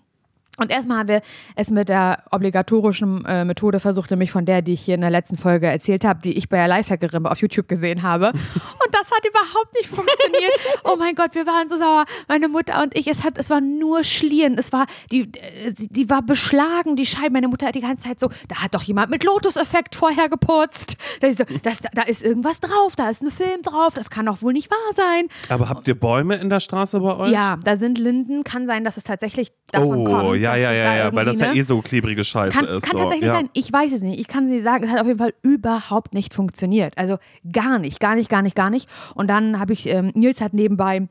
Und 0.59 0.71
erstmal 0.71 0.99
haben 0.99 1.09
wir 1.09 1.21
es 1.55 1.71
mit 1.71 1.89
der 1.89 2.23
obligatorischen 2.31 3.25
äh, 3.27 3.45
Methode 3.45 3.81
versucht, 3.81 4.11
nämlich 4.11 4.31
von 4.31 4.45
der, 4.47 4.63
die 4.63 4.73
ich 4.73 4.81
hier 4.81 4.95
in 4.95 5.01
der 5.03 5.11
letzten 5.11 5.37
Folge 5.37 5.67
erzählt 5.67 6.05
habe, 6.05 6.21
die 6.23 6.37
ich 6.37 6.49
bei 6.49 6.57
der 6.57 6.69
Lifehackerin 6.69 7.27
auf 7.27 7.41
YouTube 7.41 7.69
gesehen 7.69 8.03
habe. 8.03 8.29
Und 8.33 8.95
das 8.95 9.11
hat 9.11 9.25
überhaupt 9.29 9.75
nicht 9.75 9.89
funktioniert. 9.89 10.53
Oh 10.85 10.95
mein 10.99 11.15
Gott, 11.15 11.35
wir 11.35 11.47
waren 11.47 11.69
so 11.69 11.77
sauer. 11.77 12.05
Meine 12.29 12.49
Mutter 12.49 12.81
und 12.83 12.97
ich, 12.97 13.07
es, 13.09 13.25
hat, 13.25 13.39
es 13.39 13.51
war 13.51 13.61
nur 13.61 14.05
Schlieren. 14.05 14.57
Es 14.59 14.73
war, 14.73 14.87
die, 15.11 15.23
äh, 15.23 15.73
die 15.73 15.89
die 15.89 16.11
war 16.11 16.23
beschlagen, 16.23 16.95
die 16.97 17.07
Scheibe. 17.07 17.31
Meine 17.33 17.49
Mutter 17.49 17.67
hat 17.67 17.75
die 17.75 17.81
ganze 17.81 18.05
Zeit 18.05 18.21
so, 18.21 18.29
da 18.49 18.63
hat 18.63 18.75
doch 18.75 18.83
jemand 18.83 19.11
mit 19.11 19.25
Lotus-Effekt 19.25 19.97
vorher 19.97 20.29
geputzt. 20.29 20.97
Da 21.21 21.27
ist, 21.27 21.39
so, 21.39 21.45
das, 21.63 21.81
da 21.93 22.03
ist 22.03 22.23
irgendwas 22.25 22.61
drauf, 22.61 22.95
da 22.97 23.11
ist 23.11 23.23
ein 23.23 23.31
Film 23.31 23.63
drauf, 23.63 23.95
das 23.95 24.11
kann 24.11 24.27
doch 24.27 24.43
wohl 24.43 24.53
nicht 24.53 24.71
wahr 24.71 24.93
sein. 24.95 25.27
Aber 25.49 25.69
habt 25.69 25.89
ihr 25.89 25.99
Bäume 25.99 26.37
in 26.37 26.51
der 26.51 26.61
Straße 26.61 27.01
bei 27.01 27.17
euch? 27.17 27.33
Ja, 27.33 27.59
da 27.65 27.77
sind 27.77 27.99
Linden, 27.99 28.45
kann 28.45 28.67
sein, 28.67 28.85
dass 28.85 28.97
es 28.97 29.05
tatsächlich 29.05 29.53
davon 29.73 30.01
Oh, 30.01 30.05
kommt. 30.05 30.41
ja, 30.41 30.46
ja, 30.55 30.71
es 30.71 30.79
ja, 30.79 30.85
da 30.85 30.97
ja, 30.97 31.15
weil 31.15 31.25
das 31.25 31.41
ja 31.41 31.47
irgendwie, 31.47 31.59
eh 31.59 31.63
ne? 31.63 31.67
so 31.67 31.83
klebrige 31.83 32.25
Scheiße 32.25 32.57
Kann, 32.57 32.69
ist. 32.69 32.83
kann 32.85 32.93
so. 32.93 32.99
tatsächlich 32.99 33.27
ja. 33.27 33.33
sein. 33.33 33.51
Ich 33.55 33.73
weiß 33.73 33.93
es 33.93 34.03
nicht. 34.03 34.21
Ich 34.21 34.29
kann 34.29 34.49
sie 34.49 34.61
sagen, 34.61 34.85
es 34.85 34.91
hat 34.91 35.01
auf 35.01 35.07
jeden 35.07 35.19
Fall 35.19 35.35
überhaupt 35.43 36.15
nicht 36.15 36.35
funktioniert. 36.35 36.97
Also 36.97 37.17
gar 37.51 37.79
nicht, 37.79 37.99
gar 37.99 38.15
nicht, 38.15 38.29
gar 38.29 38.43
nicht, 38.43 38.55
gar 38.55 38.71
nicht. 38.71 38.89
Und 39.15 39.29
dann 39.29 39.59
habe 39.59 39.73
ich, 39.73 39.89
ähm, 39.89 40.13
Nils 40.15 40.41
hat 40.41 40.55
nebenbei 40.55 41.09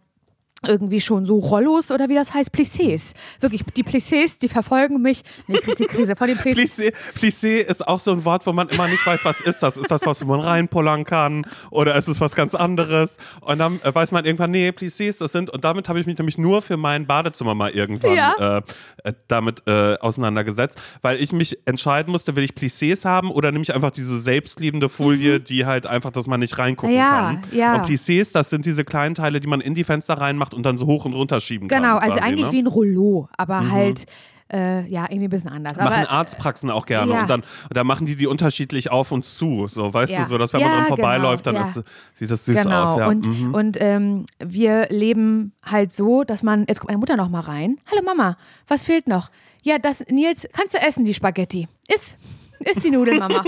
irgendwie 0.67 1.01
schon 1.01 1.25
so 1.25 1.38
Rollos 1.39 1.91
oder 1.91 2.10
wie 2.10 2.15
das 2.15 2.34
heißt, 2.34 2.51
Plissés. 2.53 3.13
Wirklich, 3.39 3.63
die 3.75 3.84
Plissés, 3.84 4.39
die 4.39 4.48
verfolgen 4.48 5.01
mich. 5.01 5.24
Nee, 5.48 5.55
ich 5.57 5.62
krieg 5.62 5.75
die 5.77 5.86
Krise 5.86 6.15
von 6.15 6.27
den 6.27 6.38
Plissés. 6.38 6.93
Plissé, 7.17 7.57
ist 7.60 7.88
auch 7.88 8.00
so 8.00 8.12
ein 8.12 8.25
Wort, 8.25 8.45
wo 8.45 8.53
man 8.53 8.69
immer 8.69 8.88
nicht 8.88 9.05
weiß, 9.05 9.24
was 9.24 9.41
ist 9.41 9.62
das. 9.63 9.77
Ist 9.77 9.91
das 9.91 10.05
was, 10.05 10.22
wo 10.25 10.29
man 10.29 10.41
reinpullern 10.41 11.03
kann? 11.05 11.45
Oder 11.72 11.95
ist 11.95 12.07
es 12.07 12.19
was 12.22 12.36
ganz 12.36 12.55
anderes? 12.55 13.17
Und 13.41 13.60
dann 13.60 13.79
äh, 13.84 13.93
weiß 13.93 14.12
man 14.12 14.25
irgendwann, 14.25 14.51
nee, 14.51 14.69
Plissés, 14.69 15.19
das 15.19 15.31
sind. 15.31 15.50
Und 15.50 15.63
damit 15.63 15.89
habe 15.89 16.00
ich 16.00 16.05
mich 16.05 16.17
nämlich 16.17 16.38
nur 16.38 16.62
für 16.62 16.77
mein 16.77 17.05
Badezimmer 17.05 17.55
mal 17.55 17.72
irgendwann 17.72 18.13
Ja. 18.15 18.57
äh, 18.57 18.62
äh, 19.10 19.13
damit 19.27 19.63
äh, 19.67 19.95
auseinandergesetzt. 20.00 20.77
Weil 21.01 21.22
ich 21.22 21.31
mich 21.34 21.57
entscheiden 21.65 22.12
musste, 22.12 22.36
will 22.36 22.43
ich 22.43 22.51
Plissés 22.53 23.05
haben 23.05 23.29
oder 23.31 23.51
nehme 23.51 23.63
ich 23.63 23.74
einfach 23.74 23.91
diese 23.91 24.19
selbstliebende 24.19 24.89
Folie, 24.89 25.39
die 25.39 25.65
halt 25.65 25.86
einfach, 25.88 26.12
dass 26.12 26.27
man 26.27 26.39
nicht 26.39 26.57
reingucken 26.57 26.86
Mhm. 26.95 27.00
Ja, 27.00 27.10
kann. 27.10 27.41
ja. 27.51 27.75
Und 27.75 27.86
Plissés, 27.88 28.31
das 28.34 28.50
sind 28.50 28.65
diese 28.65 28.84
kleinen 28.86 29.15
Teile, 29.15 29.39
die 29.39 29.48
man 29.48 29.62
in 29.62 29.75
die 29.75 29.84
Fenster 29.84 30.15
reinmacht 30.15 30.53
und 30.55 30.63
dann 30.63 30.77
so 30.77 30.85
hoch 30.85 31.05
und 31.05 31.13
runter 31.13 31.39
schieben 31.39 31.67
kann. 31.67 31.83
Genau, 31.83 31.97
also 31.97 32.17
quasi, 32.17 32.27
eigentlich 32.27 32.45
ne? 32.47 32.51
wie 32.51 32.59
ein 32.59 32.67
Rollo, 32.67 33.29
aber 33.38 33.69
halt, 33.69 34.05
äh, 34.51 34.88
ja, 34.88 35.03
irgendwie 35.03 35.25
ein 35.25 35.29
bisschen 35.29 35.50
anders. 35.50 35.77
machen 35.77 35.93
aber, 35.93 36.09
Arztpraxen 36.09 36.69
auch 36.69 36.85
gerne 36.85 37.13
ja. 37.13 37.21
und 37.21 37.29
dann 37.29 37.41
und 37.41 37.75
dann 37.75 37.88
machen 37.88 38.05
die 38.05 38.15
die 38.15 38.27
unterschiedlich 38.27 38.91
auf 38.91 39.12
und 39.12 39.25
zu, 39.25 39.67
so 39.67 39.93
weißt 39.93 40.13
Ja. 40.13 40.19
du, 40.19 40.25
so 40.25 40.38
dass 40.38 40.53
wenn 40.53 40.62
Ja, 40.62 40.67
man 40.67 40.77
dran 40.79 40.88
vorbeiläuft, 40.88 41.45
genau, 41.45 41.59
dann 41.59 41.69
ist, 41.69 41.83
sieht 42.13 42.29
das 42.29 42.45
süß 42.45 42.63
Genau, 42.63 42.83
aus. 42.83 43.00
Ja. 43.00 43.07
und, 43.07 43.27
mhm. 43.27 43.53
und 43.53 43.77
ähm, 43.79 44.25
wir 44.39 44.88
leben 44.89 45.53
halt 45.63 45.93
so, 45.93 46.24
dass 46.24 46.43
man, 46.43 46.65
jetzt 46.67 46.79
kommt 46.79 46.89
meine 46.89 47.00
Mutter 47.00 47.17
noch 47.17 47.29
mal 47.29 47.41
rein. 47.41 47.77
Hallo 47.91 48.01
Mama, 48.03 48.38
was 48.67 48.83
fehlt 48.83 49.07
noch? 49.07 49.29
Ja, 49.63 49.79
das, 49.79 50.05
Nils, 50.09 50.47
kannst 50.53 50.75
du 50.75 50.77
essen, 50.77 51.05
die 51.05 51.15
Spaghetti? 51.15 51.67
Iss, 51.88 52.17
iss 52.59 52.79
die 52.83 52.91
Nudeln, 52.91 53.19
Mama. 53.19 53.43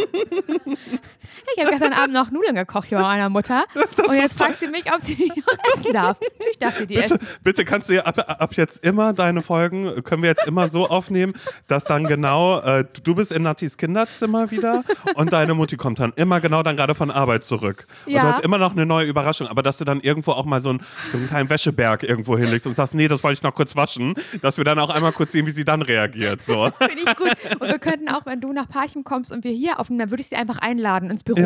ich 1.56 1.60
habe 1.64 1.70
gestern 1.72 1.94
Abend 1.94 2.14
noch 2.14 2.32
Nudeln 2.32 2.56
gekocht 2.56 2.90
bei 2.90 3.00
meiner 3.02 3.30
Mutter. 3.30 3.66
und 3.76 4.16
jetzt 4.16 4.32
ist 4.34 4.38
fragt 4.38 4.60
sie 4.60 4.68
mich, 4.68 4.92
ob 4.94 5.02
sie 5.02 5.16
die 5.16 5.28
noch 5.30 5.74
essen 5.74 5.94
darf. 5.94 6.18
Natürlich 6.22 6.58
darf 6.60 6.78
sie 6.78 6.88
die 6.88 6.96
Bitte, 6.96 7.14
essen. 7.16 7.28
bitte 7.44 7.66
kannst 7.66 7.90
du 7.90 8.06
ab, 8.06 8.18
ab 8.28 8.54
jetzt 8.56 8.84
immer 8.84 9.14
deine 9.14 9.42
Folgen, 9.42 10.04
können 10.04 10.22
wir 10.24 10.30
jetzt 10.30 10.46
immer 10.46 10.68
so 10.68 10.88
aufnehmen, 10.88 11.34
dass 11.68 11.86
dann 11.86 12.06
genau, 12.06 12.60
äh, 12.60 12.86
du 13.04 13.16
bist 13.16 13.32
in 13.32 13.44
Nattis 13.44 13.78
Kinderzimmer 13.78 14.52
wieder 14.52 14.84
und 15.16 15.34
deine 15.34 15.54
Mutti 15.54 15.78
kommt 15.78 16.00
dann 16.00 16.14
immer 16.16 16.40
genau 16.42 16.64
dann 16.64 16.76
gerade 16.76 16.96
von 16.96 17.12
Arbeit 17.12 17.44
zurück. 17.44 17.88
Und 18.06 18.14
Ja. 18.14 18.22
du 18.22 18.28
hast 18.28 18.40
immer 18.42 18.58
noch 18.58 18.72
eine 18.74 18.86
neue 18.86 19.08
Überraschung, 19.08 19.48
aber 19.48 19.64
dass 19.64 19.78
du 19.78 19.86
dann 19.86 20.00
irgendwo 20.02 20.32
auch 20.32 20.46
mal 20.46 20.60
so, 20.60 20.72
ein, 20.72 20.82
so 21.12 21.18
einen 21.18 21.28
kleinen 21.28 21.50
Wäscheberg 21.50 22.04
irgendwo 22.04 22.38
hinlegst 22.38 22.68
und 22.68 22.76
sagst, 22.76 22.96
nee, 22.96 23.08
das 23.08 23.24
wollte 23.24 23.36
ich 23.36 23.44
noch 23.44 23.56
kurz 23.56 23.76
waschen, 23.76 24.16
dass 24.42 24.58
wir 24.58 24.64
dann 24.66 24.80
auch 24.80 24.90
einmal 24.90 25.12
kurz 25.12 25.32
sehen, 25.32 25.46
wie 25.46 25.52
sie 25.52 25.66
dann 25.66 25.82
reagiert. 25.82 26.42
So. 26.42 26.70
Finde 26.78 27.02
ich 27.06 27.16
gut. 27.16 27.32
Und 27.60 27.68
wir 27.68 27.80
könnten 27.80 28.10
auch, 28.10 28.26
wenn 28.26 28.42
du 28.42 28.52
nach 28.54 28.68
Parchim 28.70 28.97
kommst 29.04 29.32
und 29.32 29.44
wir 29.44 29.51
hier 29.51 29.80
aufnehmen, 29.80 30.00
dann 30.00 30.10
würde 30.12 30.22
ich 30.22 30.27
sie 30.30 30.36
einfach 30.36 30.58
einladen 30.60 31.10
ins 31.10 31.24
Büro. 31.24 31.39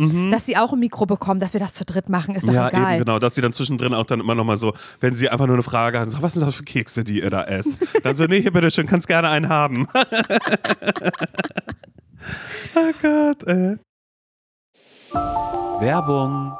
Ja. 0.00 0.30
dass 0.30 0.46
sie 0.46 0.56
auch 0.56 0.72
ein 0.72 0.78
Mikro 0.78 1.06
bekommen, 1.06 1.40
dass 1.40 1.54
wir 1.54 1.58
das 1.60 1.74
zu 1.74 1.84
dritt 1.84 2.08
machen, 2.08 2.36
ist 2.36 2.46
doch 2.46 2.52
Ja, 2.52 2.68
egal. 2.68 2.94
eben 2.94 3.04
genau, 3.04 3.18
dass 3.18 3.34
sie 3.34 3.40
dann 3.42 3.52
zwischendrin 3.52 3.94
auch 3.94 4.04
dann 4.06 4.20
immer 4.20 4.36
nochmal 4.36 4.56
so, 4.56 4.72
wenn 5.00 5.12
sie 5.12 5.28
einfach 5.28 5.46
nur 5.46 5.56
eine 5.56 5.64
Frage 5.64 5.98
haben, 5.98 6.08
so, 6.08 6.22
was 6.22 6.34
sind 6.34 6.46
das 6.46 6.54
für 6.54 6.62
Kekse, 6.62 7.02
die 7.02 7.20
ihr 7.20 7.30
da 7.30 7.42
esst? 7.42 7.84
Dann 8.04 8.14
so, 8.14 8.26
nee, 8.26 8.40
hier 8.40 8.52
bitteschön, 8.52 8.86
kannst 8.86 9.08
gerne 9.08 9.28
einen 9.28 9.48
haben. 9.48 9.88
oh 12.74 12.92
Gott, 13.02 13.42
ey. 13.48 13.76
Werbung. 15.80 16.52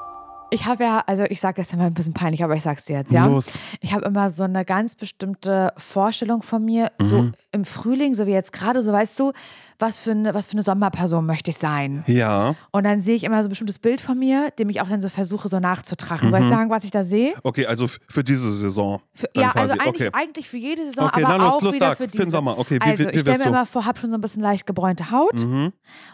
Ich 0.50 0.64
habe 0.64 0.82
ja, 0.82 1.02
also 1.06 1.24
ich 1.24 1.40
sage 1.40 1.60
jetzt 1.60 1.74
immer 1.74 1.84
ein 1.84 1.92
bisschen 1.94 2.14
peinlich, 2.14 2.42
aber 2.42 2.54
ich 2.56 2.62
sag's 2.62 2.86
dir 2.86 2.96
jetzt, 2.98 3.12
ja. 3.12 3.26
Los. 3.26 3.60
Ich 3.80 3.92
habe 3.92 4.06
immer 4.06 4.30
so 4.30 4.44
eine 4.44 4.64
ganz 4.64 4.96
bestimmte 4.96 5.72
Vorstellung 5.76 6.42
von 6.42 6.64
mir, 6.64 6.88
so 7.02 7.22
Mhm. 7.22 7.32
Im 7.52 7.64
Frühling, 7.64 8.14
so 8.14 8.26
wie 8.26 8.32
jetzt 8.32 8.52
gerade, 8.52 8.82
so 8.82 8.92
weißt 8.92 9.18
du, 9.20 9.32
was 9.78 10.00
für 10.00 10.10
eine, 10.10 10.34
was 10.34 10.48
für 10.48 10.52
eine 10.54 10.62
Sommerperson 10.62 11.24
möchte 11.24 11.50
ich 11.52 11.56
sein. 11.56 12.02
Ja. 12.08 12.56
Und 12.72 12.82
dann 12.84 13.00
sehe 13.00 13.14
ich 13.14 13.22
immer 13.22 13.40
so 13.42 13.46
ein 13.46 13.50
bestimmtes 13.50 13.78
Bild 13.78 14.00
von 14.00 14.18
mir, 14.18 14.50
dem 14.58 14.68
ich 14.70 14.80
auch 14.80 14.88
dann 14.88 15.00
so 15.00 15.08
versuche, 15.08 15.48
so 15.48 15.60
nachzutragen. 15.60 16.26
Mhm. 16.26 16.30
Soll 16.32 16.40
ich 16.42 16.48
sagen, 16.48 16.68
was 16.68 16.82
ich 16.84 16.90
da 16.90 17.04
sehe? 17.04 17.34
Okay, 17.44 17.64
also 17.66 17.86
für 18.08 18.24
diese 18.24 18.52
Saison. 18.52 19.00
Für, 19.14 19.28
ja, 19.36 19.50
quasi. 19.50 19.70
also 19.70 19.74
eigentlich, 19.84 20.08
okay. 20.08 20.18
eigentlich 20.20 20.48
für 20.48 20.56
jede 20.56 20.84
Saison, 20.84 21.06
Okay, 21.06 21.24
aber 21.24 21.38
los, 21.38 21.52
auch 21.54 21.62
los, 21.62 21.74
wieder 21.74 21.86
sag, 21.90 21.96
für 21.96 22.08
für 22.08 22.16
den 22.18 22.30
Sommer. 22.32 22.58
Okay, 22.58 22.74
wie- 22.76 22.80
also 22.90 23.04
wie- 23.04 23.08
wie 23.08 23.14
ich 23.14 23.20
stelle 23.20 23.38
mir 23.38 23.44
du? 23.44 23.50
immer 23.50 23.66
vor, 23.66 23.84
habe 23.86 23.98
schon 24.00 24.10
so 24.10 24.16
ein 24.16 24.20
bisschen 24.20 24.42
leicht 24.42 24.66
gebräunte 24.66 25.10
Haut 25.12 25.34
Mhm. 25.36 25.72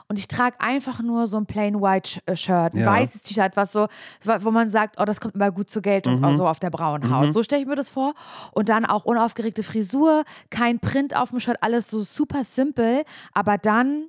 und 0.09 0.19
ich 0.19 0.29
trage 0.29 0.57
einfach 0.61 1.00
nur 1.00 1.26
so 1.26 1.38
ein 1.38 1.47
plain 1.47 1.81
white 1.81 2.21
äh, 2.26 2.37
Shirt, 2.37 2.75
ein 2.75 2.81
Ja. 2.81 2.93
weißes 2.93 3.23
T-Shirt, 3.23 3.53
was 3.57 3.73
so, 3.73 3.88
wo 4.41 4.50
man 4.50 4.69
sagt, 4.69 5.00
oh, 5.00 5.05
das 5.07 5.21
kommt 5.23 5.35
immer 5.37 5.50
gut 5.50 5.71
zur 5.71 5.81
Geltung, 5.83 6.21
Mhm. 6.21 6.37
so 6.37 6.47
auf 6.47 6.59
der 6.61 6.69
braunen 6.71 7.11
Haut. 7.11 7.33
So 7.33 7.43
stelle 7.43 7.62
ich 7.62 7.67
mir 7.69 7.76
das 7.76 7.88
vor. 7.88 8.12
Und 8.53 8.69
dann 8.69 8.85
auch 8.85 9.05
unaufgeregte 9.07 9.62
Frisur, 9.62 10.25
kein 10.50 10.79
Print 10.81 11.17
auf 11.17 11.33
dem 11.35 11.41
Shirt, 11.41 11.59
alles 11.61 11.88
so 11.88 12.03
super 12.03 12.45
simpel, 12.45 13.05
aber 13.33 13.59
dann 13.59 14.09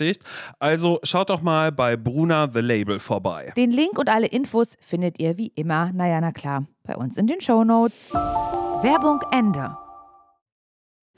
Also 0.59 0.99
schaut 1.03 1.29
doch 1.29 1.41
mal 1.41 1.71
bei 1.71 1.97
Bruna 1.97 2.49
The 2.51 2.61
Label 2.61 2.99
vorbei. 2.99 3.53
Den 3.55 3.71
Link 3.71 3.97
und 3.97 4.09
alle 4.09 4.27
Infos 4.27 4.75
findet 4.79 5.19
ihr 5.19 5.37
wie 5.37 5.51
immer, 5.55 5.91
naja, 5.93 6.19
na 6.21 6.31
klar, 6.31 6.65
bei 6.83 6.95
uns 6.95 7.17
in 7.17 7.27
den 7.27 7.41
Shownotes. 7.41 8.13
Werbung 8.13 9.21
Ende. 9.31 9.77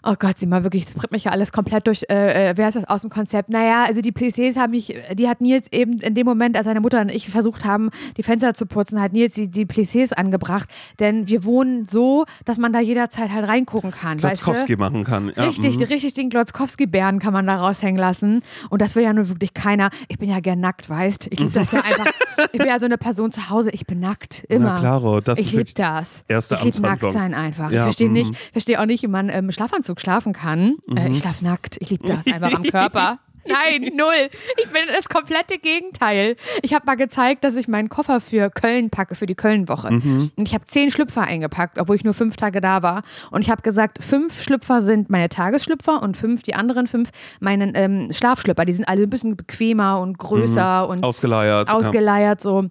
Oh 0.05 0.15
Gott, 0.19 0.37
sieh 0.37 0.47
mal 0.47 0.63
wirklich, 0.63 0.83
das 0.83 0.95
bringt 0.95 1.13
mich 1.13 1.23
ja 1.23 1.31
alles 1.31 1.53
komplett 1.53 1.87
durch, 1.87 2.03
äh, 2.09 2.49
äh, 2.49 2.57
wer 2.57 2.67
ist 2.67 2.75
das 2.75 2.83
aus 2.83 3.01
dem 3.01 3.09
Konzept? 3.09 3.49
Naja, 3.49 3.85
also 3.87 4.01
die 4.01 4.11
Plissés 4.11 4.57
haben 4.57 4.71
mich, 4.71 4.93
die 5.13 5.29
hat 5.29 5.39
Nils 5.39 5.71
eben 5.71 5.99
in 5.99 6.13
dem 6.13 6.25
Moment, 6.25 6.57
als 6.57 6.65
seine 6.65 6.81
Mutter 6.81 6.99
und 6.99 7.07
ich 7.07 7.29
versucht 7.29 7.63
haben, 7.63 7.89
die 8.17 8.23
Fenster 8.23 8.53
zu 8.53 8.65
putzen, 8.65 8.99
hat 8.99 9.13
Nils 9.13 9.35
die, 9.35 9.47
die 9.47 9.65
Plissés 9.65 10.11
angebracht. 10.11 10.69
Denn 10.99 11.29
wir 11.29 11.45
wohnen 11.45 11.85
so, 11.85 12.25
dass 12.43 12.57
man 12.57 12.73
da 12.73 12.81
jederzeit 12.81 13.31
halt 13.31 13.47
reingucken 13.47 13.91
kann, 13.91 14.21
weißt 14.21 14.43
Klotzkowski 14.43 14.75
du? 14.75 14.79
machen 14.79 15.05
kann. 15.05 15.31
Ja, 15.37 15.45
Richtig, 15.45 15.77
mhm. 15.77 15.83
richtig 15.83 16.13
den 16.13 16.29
Glotzkowski-Bären 16.29 17.19
kann 17.19 17.31
man 17.31 17.47
da 17.47 17.55
raushängen 17.55 17.97
lassen. 17.99 18.41
Und 18.69 18.81
das 18.81 18.97
will 18.97 19.03
ja 19.03 19.13
nur 19.13 19.29
wirklich 19.29 19.53
keiner. 19.53 19.89
Ich 20.09 20.17
bin 20.17 20.29
ja 20.29 20.41
gern 20.41 20.59
nackt, 20.59 20.89
weißt 20.89 21.27
Ich 21.31 21.39
liebe 21.39 21.51
das 21.53 21.71
ja 21.71 21.79
einfach. 21.83 22.11
Ich 22.51 22.59
bin 22.59 22.67
ja 22.67 22.79
so 22.79 22.85
eine 22.85 22.97
Person 22.97 23.31
zu 23.31 23.49
Hause, 23.49 23.69
ich 23.71 23.85
bin 23.85 24.01
nackt. 24.01 24.43
Immer. 24.49 24.73
Na 24.73 24.79
klaro, 24.79 25.21
das 25.21 25.39
ich 25.39 25.47
ist 25.47 25.51
liebe 25.53 25.71
das. 25.75 26.23
erste 26.27 26.55
ich 26.55 26.63
liebe 26.63 26.81
nackt 26.81 27.13
sein 27.13 27.33
einfach. 27.33 27.71
Ja, 27.71 27.77
ich 27.77 27.83
verstehe 27.83 28.07
mhm. 28.07 28.13
nicht, 28.13 28.35
verstehe 28.51 28.81
auch 28.81 28.85
nicht, 28.85 29.01
wie 29.03 29.07
man 29.07 29.29
im 29.29 29.51
Schlafanzug 29.51 29.92
schlafen 29.99 30.33
kann. 30.33 30.75
Äh, 30.95 31.07
Mhm. 31.09 31.13
ich 31.15 31.19
schlafe 31.19 31.43
nackt. 31.43 31.77
Ich 31.79 31.89
liebe 31.89 32.05
das 32.07 32.25
einfach 32.27 32.53
am 32.53 32.63
Körper. 32.63 33.19
Nein, 33.45 33.91
null. 33.97 34.29
Ich 34.57 34.69
bin 34.71 34.83
das 34.95 35.09
komplette 35.09 35.57
Gegenteil. 35.57 36.37
Ich 36.61 36.73
habe 36.73 36.85
mal 36.85 36.95
gezeigt, 36.95 37.43
dass 37.43 37.57
ich 37.57 37.67
meinen 37.67 37.89
Koffer 37.89 38.21
für 38.21 38.49
Köln 38.49 38.89
packe, 38.89 39.15
für 39.15 39.25
die 39.25 39.35
Köln-Woche. 39.35 39.91
Mhm. 39.91 40.31
Und 40.37 40.47
ich 40.47 40.53
habe 40.53 40.63
zehn 40.63 40.91
Schlüpfer 40.91 41.23
eingepackt, 41.23 41.77
obwohl 41.77 41.97
ich 41.97 42.05
nur 42.05 42.13
fünf 42.13 42.37
Tage 42.37 42.61
da 42.61 42.83
war. 42.83 43.03
Und 43.31 43.41
ich 43.41 43.49
habe 43.49 43.61
gesagt, 43.61 44.01
fünf 44.01 44.41
Schlüpfer 44.41 44.81
sind 44.81 45.09
meine 45.09 45.27
Tagesschlüpfer 45.27 46.01
und 46.01 46.15
fünf, 46.15 46.43
die 46.43 46.55
anderen 46.55 46.87
fünf, 46.87 47.09
meine 47.41 47.75
ähm, 47.75 48.13
Schlafschlüpfer. 48.13 48.63
Die 48.63 48.71
sind 48.71 48.87
alle 48.87 49.03
ein 49.03 49.09
bisschen 49.09 49.35
bequemer 49.35 49.99
und 49.99 50.17
größer 50.19 50.87
und 50.87 51.03
Ausgeleiert. 51.03 51.67
ja. 51.67 51.73
ausgeleiert 51.73 52.39
so. 52.41 52.69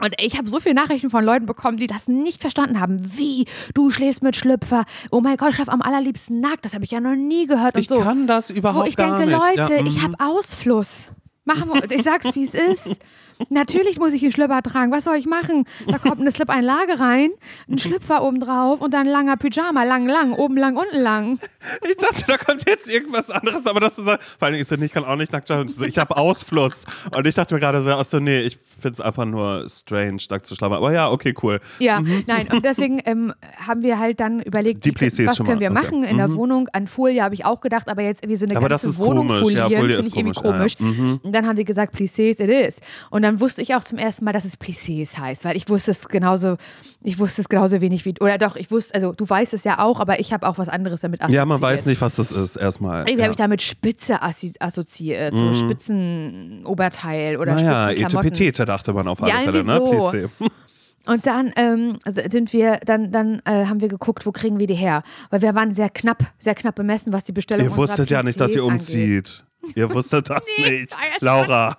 Und 0.00 0.14
ich 0.18 0.36
habe 0.36 0.48
so 0.48 0.60
viele 0.60 0.74
Nachrichten 0.74 1.10
von 1.10 1.24
Leuten 1.24 1.46
bekommen, 1.46 1.76
die 1.76 1.86
das 1.86 2.08
nicht 2.08 2.40
verstanden 2.40 2.80
haben. 2.80 2.98
Wie? 3.16 3.46
Du 3.74 3.90
schläfst 3.90 4.22
mit 4.22 4.36
Schlüpfer? 4.36 4.84
Oh 5.10 5.20
mein 5.20 5.36
Gott, 5.36 5.50
ich 5.50 5.56
schlafe 5.56 5.72
am 5.72 5.82
allerliebsten 5.82 6.40
nackt. 6.40 6.64
Das 6.64 6.74
habe 6.74 6.84
ich 6.84 6.90
ja 6.90 7.00
noch 7.00 7.14
nie 7.14 7.46
gehört 7.46 7.74
und 7.74 7.80
Ich 7.80 7.88
so. 7.88 8.00
kann 8.00 8.26
das 8.26 8.50
überhaupt 8.50 8.84
Wo 8.84 8.88
ich 8.88 8.96
denke, 8.96 9.26
nicht. 9.26 9.30
Leute, 9.30 9.74
ja, 9.74 9.86
ich 9.86 9.96
mhm. 9.96 10.02
habe 10.02 10.14
Ausfluss. 10.18 11.08
Machen 11.44 11.70
wir, 11.72 11.90
ich 11.90 12.02
sag's, 12.02 12.34
wie 12.34 12.44
es 12.44 12.54
ist. 12.54 13.00
Natürlich 13.48 13.98
muss 13.98 14.12
ich 14.12 14.22
einen 14.22 14.32
Schlüpper 14.32 14.62
tragen. 14.62 14.92
Was 14.92 15.04
soll 15.04 15.16
ich 15.16 15.26
machen? 15.26 15.64
Da 15.86 15.98
kommt 15.98 16.20
eine 16.20 16.30
Slip-Einlage 16.30 17.00
rein, 17.00 17.30
ein 17.68 17.78
Schlüpfer 17.80 18.22
oben 18.22 18.40
drauf 18.40 18.80
und 18.80 18.92
dann 18.92 19.06
ein 19.06 19.12
langer 19.12 19.36
Pyjama. 19.36 19.84
Lang, 19.84 20.06
lang, 20.06 20.32
oben 20.32 20.56
lang, 20.56 20.76
unten 20.76 21.00
lang. 21.00 21.38
Ich 21.88 21.96
dachte, 21.96 22.24
da 22.26 22.36
kommt 22.36 22.68
jetzt 22.68 22.90
irgendwas 22.92 23.30
anderes, 23.30 23.66
aber 23.66 23.80
das 23.80 23.98
ist 23.98 24.04
so, 24.04 24.14
vor 24.38 24.48
allem 24.48 24.54
ich 24.54 24.66
so, 24.66 24.76
ich 24.76 24.92
kann 24.92 25.04
auch 25.04 25.16
nicht 25.16 25.32
nackt 25.32 25.48
schlafen. 25.48 25.72
Ich 25.86 25.98
habe 25.98 26.16
Ausfluss. 26.16 26.84
Und 27.14 27.26
ich 27.26 27.34
dachte 27.34 27.54
mir 27.54 27.60
gerade 27.60 27.82
so, 27.82 27.90
ach 27.90 28.04
so, 28.04 28.18
nee, 28.18 28.40
ich 28.40 28.58
finde 28.80 28.94
es 28.94 29.00
einfach 29.00 29.24
nur 29.24 29.66
strange, 29.68 30.18
nackt 30.28 30.46
zu 30.46 30.54
schlafen. 30.54 30.74
Aber 30.74 30.92
ja, 30.92 31.10
okay, 31.10 31.34
cool. 31.42 31.60
Ja, 31.78 32.00
nein, 32.26 32.48
und 32.52 32.64
deswegen 32.64 33.00
ähm, 33.04 33.32
haben 33.66 33.82
wir 33.82 33.98
halt 33.98 34.20
dann 34.20 34.40
überlegt, 34.40 34.84
Die 34.84 34.90
wie, 34.90 35.26
was 35.26 35.38
können 35.38 35.60
wir 35.60 35.70
okay. 35.70 35.80
machen 35.82 36.04
in 36.04 36.16
der 36.16 36.34
Wohnung. 36.34 36.68
An 36.72 36.86
Folie 36.86 37.22
habe 37.22 37.34
ich 37.34 37.44
auch 37.44 37.60
gedacht, 37.60 37.88
aber 37.88 38.02
jetzt 38.02 38.22
irgendwie 38.22 38.36
so 38.36 38.46
eine 38.46 38.56
Aber 38.56 38.68
ganze 38.68 38.96
Wohnung 38.98 39.28
komisch. 39.28 39.54
Ja, 39.54 39.64
folieren, 39.64 39.80
Folie 39.82 39.96
finde 39.96 40.08
ich 40.08 40.16
irgendwie 40.16 40.40
komisch. 40.40 40.76
komisch. 40.76 40.76
Ja, 40.78 40.86
ja. 40.86 40.92
Mhm. 40.92 41.20
Und 41.22 41.32
dann 41.32 41.46
haben 41.46 41.56
wir 41.56 41.64
gesagt, 41.64 41.94
Plissés 41.94 42.40
it 42.42 42.50
is. 42.50 42.80
Und 43.10 43.22
dann 43.22 43.29
dann 43.30 43.38
wusste 43.38 43.62
ich 43.62 43.76
auch 43.76 43.84
zum 43.84 43.96
ersten 43.96 44.24
Mal, 44.24 44.32
dass 44.32 44.44
es 44.44 44.58
Plissés 44.58 45.16
heißt, 45.16 45.44
weil 45.44 45.56
ich 45.56 45.68
wusste 45.68 45.92
es 45.92 46.08
genauso, 46.08 46.56
ich 47.00 47.20
wusste 47.20 47.42
es 47.42 47.48
genauso 47.48 47.80
wenig 47.80 48.04
wie, 48.04 48.14
oder 48.20 48.38
doch, 48.38 48.56
ich 48.56 48.72
wusste, 48.72 48.92
also 48.94 49.12
du 49.12 49.28
weißt 49.28 49.54
es 49.54 49.62
ja 49.62 49.78
auch, 49.78 50.00
aber 50.00 50.18
ich 50.18 50.32
habe 50.32 50.48
auch 50.48 50.58
was 50.58 50.68
anderes 50.68 51.02
damit 51.02 51.20
assoziiert. 51.20 51.38
Ja, 51.40 51.46
man 51.46 51.62
weiß 51.62 51.86
nicht, 51.86 52.00
was 52.00 52.16
das 52.16 52.32
ist, 52.32 52.56
erstmal. 52.56 53.02
Irgendwie 53.02 53.18
ja. 53.18 53.24
habe 53.24 53.32
ich 53.32 53.38
damit 53.38 53.62
Spitze 53.62 54.20
assoziiert, 54.20 55.36
so 55.36 55.54
Spitzenoberteil 55.54 57.36
oder 57.36 57.54
naja. 57.54 57.90
Etepetete 57.92 58.64
dachte 58.64 58.92
man 58.92 59.06
auf 59.06 59.22
alle 59.22 59.30
Ja, 59.30 59.38
Fälle, 59.42 59.62
ne? 59.62 59.76
so. 59.76 60.08
Plissé. 60.08 60.28
Und 61.06 61.26
dann 61.26 61.52
ähm, 61.56 61.98
sind 62.04 62.52
wir, 62.52 62.78
dann, 62.84 63.10
dann 63.10 63.40
äh, 63.44 63.66
haben 63.66 63.80
wir 63.80 63.88
geguckt, 63.88 64.26
wo 64.26 64.32
kriegen 64.32 64.58
wir 64.58 64.66
die 64.66 64.74
her? 64.74 65.02
Weil 65.30 65.40
wir 65.40 65.54
waren 65.54 65.72
sehr 65.72 65.88
knapp, 65.88 66.24
sehr 66.38 66.54
knapp 66.54 66.74
bemessen, 66.74 67.12
was 67.12 67.24
die 67.24 67.32
Bestellung 67.32 67.66
Ihr 67.66 67.76
wusstet 67.76 68.10
ja 68.10 68.22
nicht, 68.22 68.38
dass 68.38 68.54
ihr 68.54 68.62
Plissés 68.62 68.64
angeht. 68.64 68.80
umzieht. 68.80 69.44
Ihr 69.74 69.94
wusstet 69.94 70.28
das 70.30 70.46
Nee, 70.58 70.80
nicht, 70.80 70.92
ja 70.92 70.98
Laura. 71.20 71.78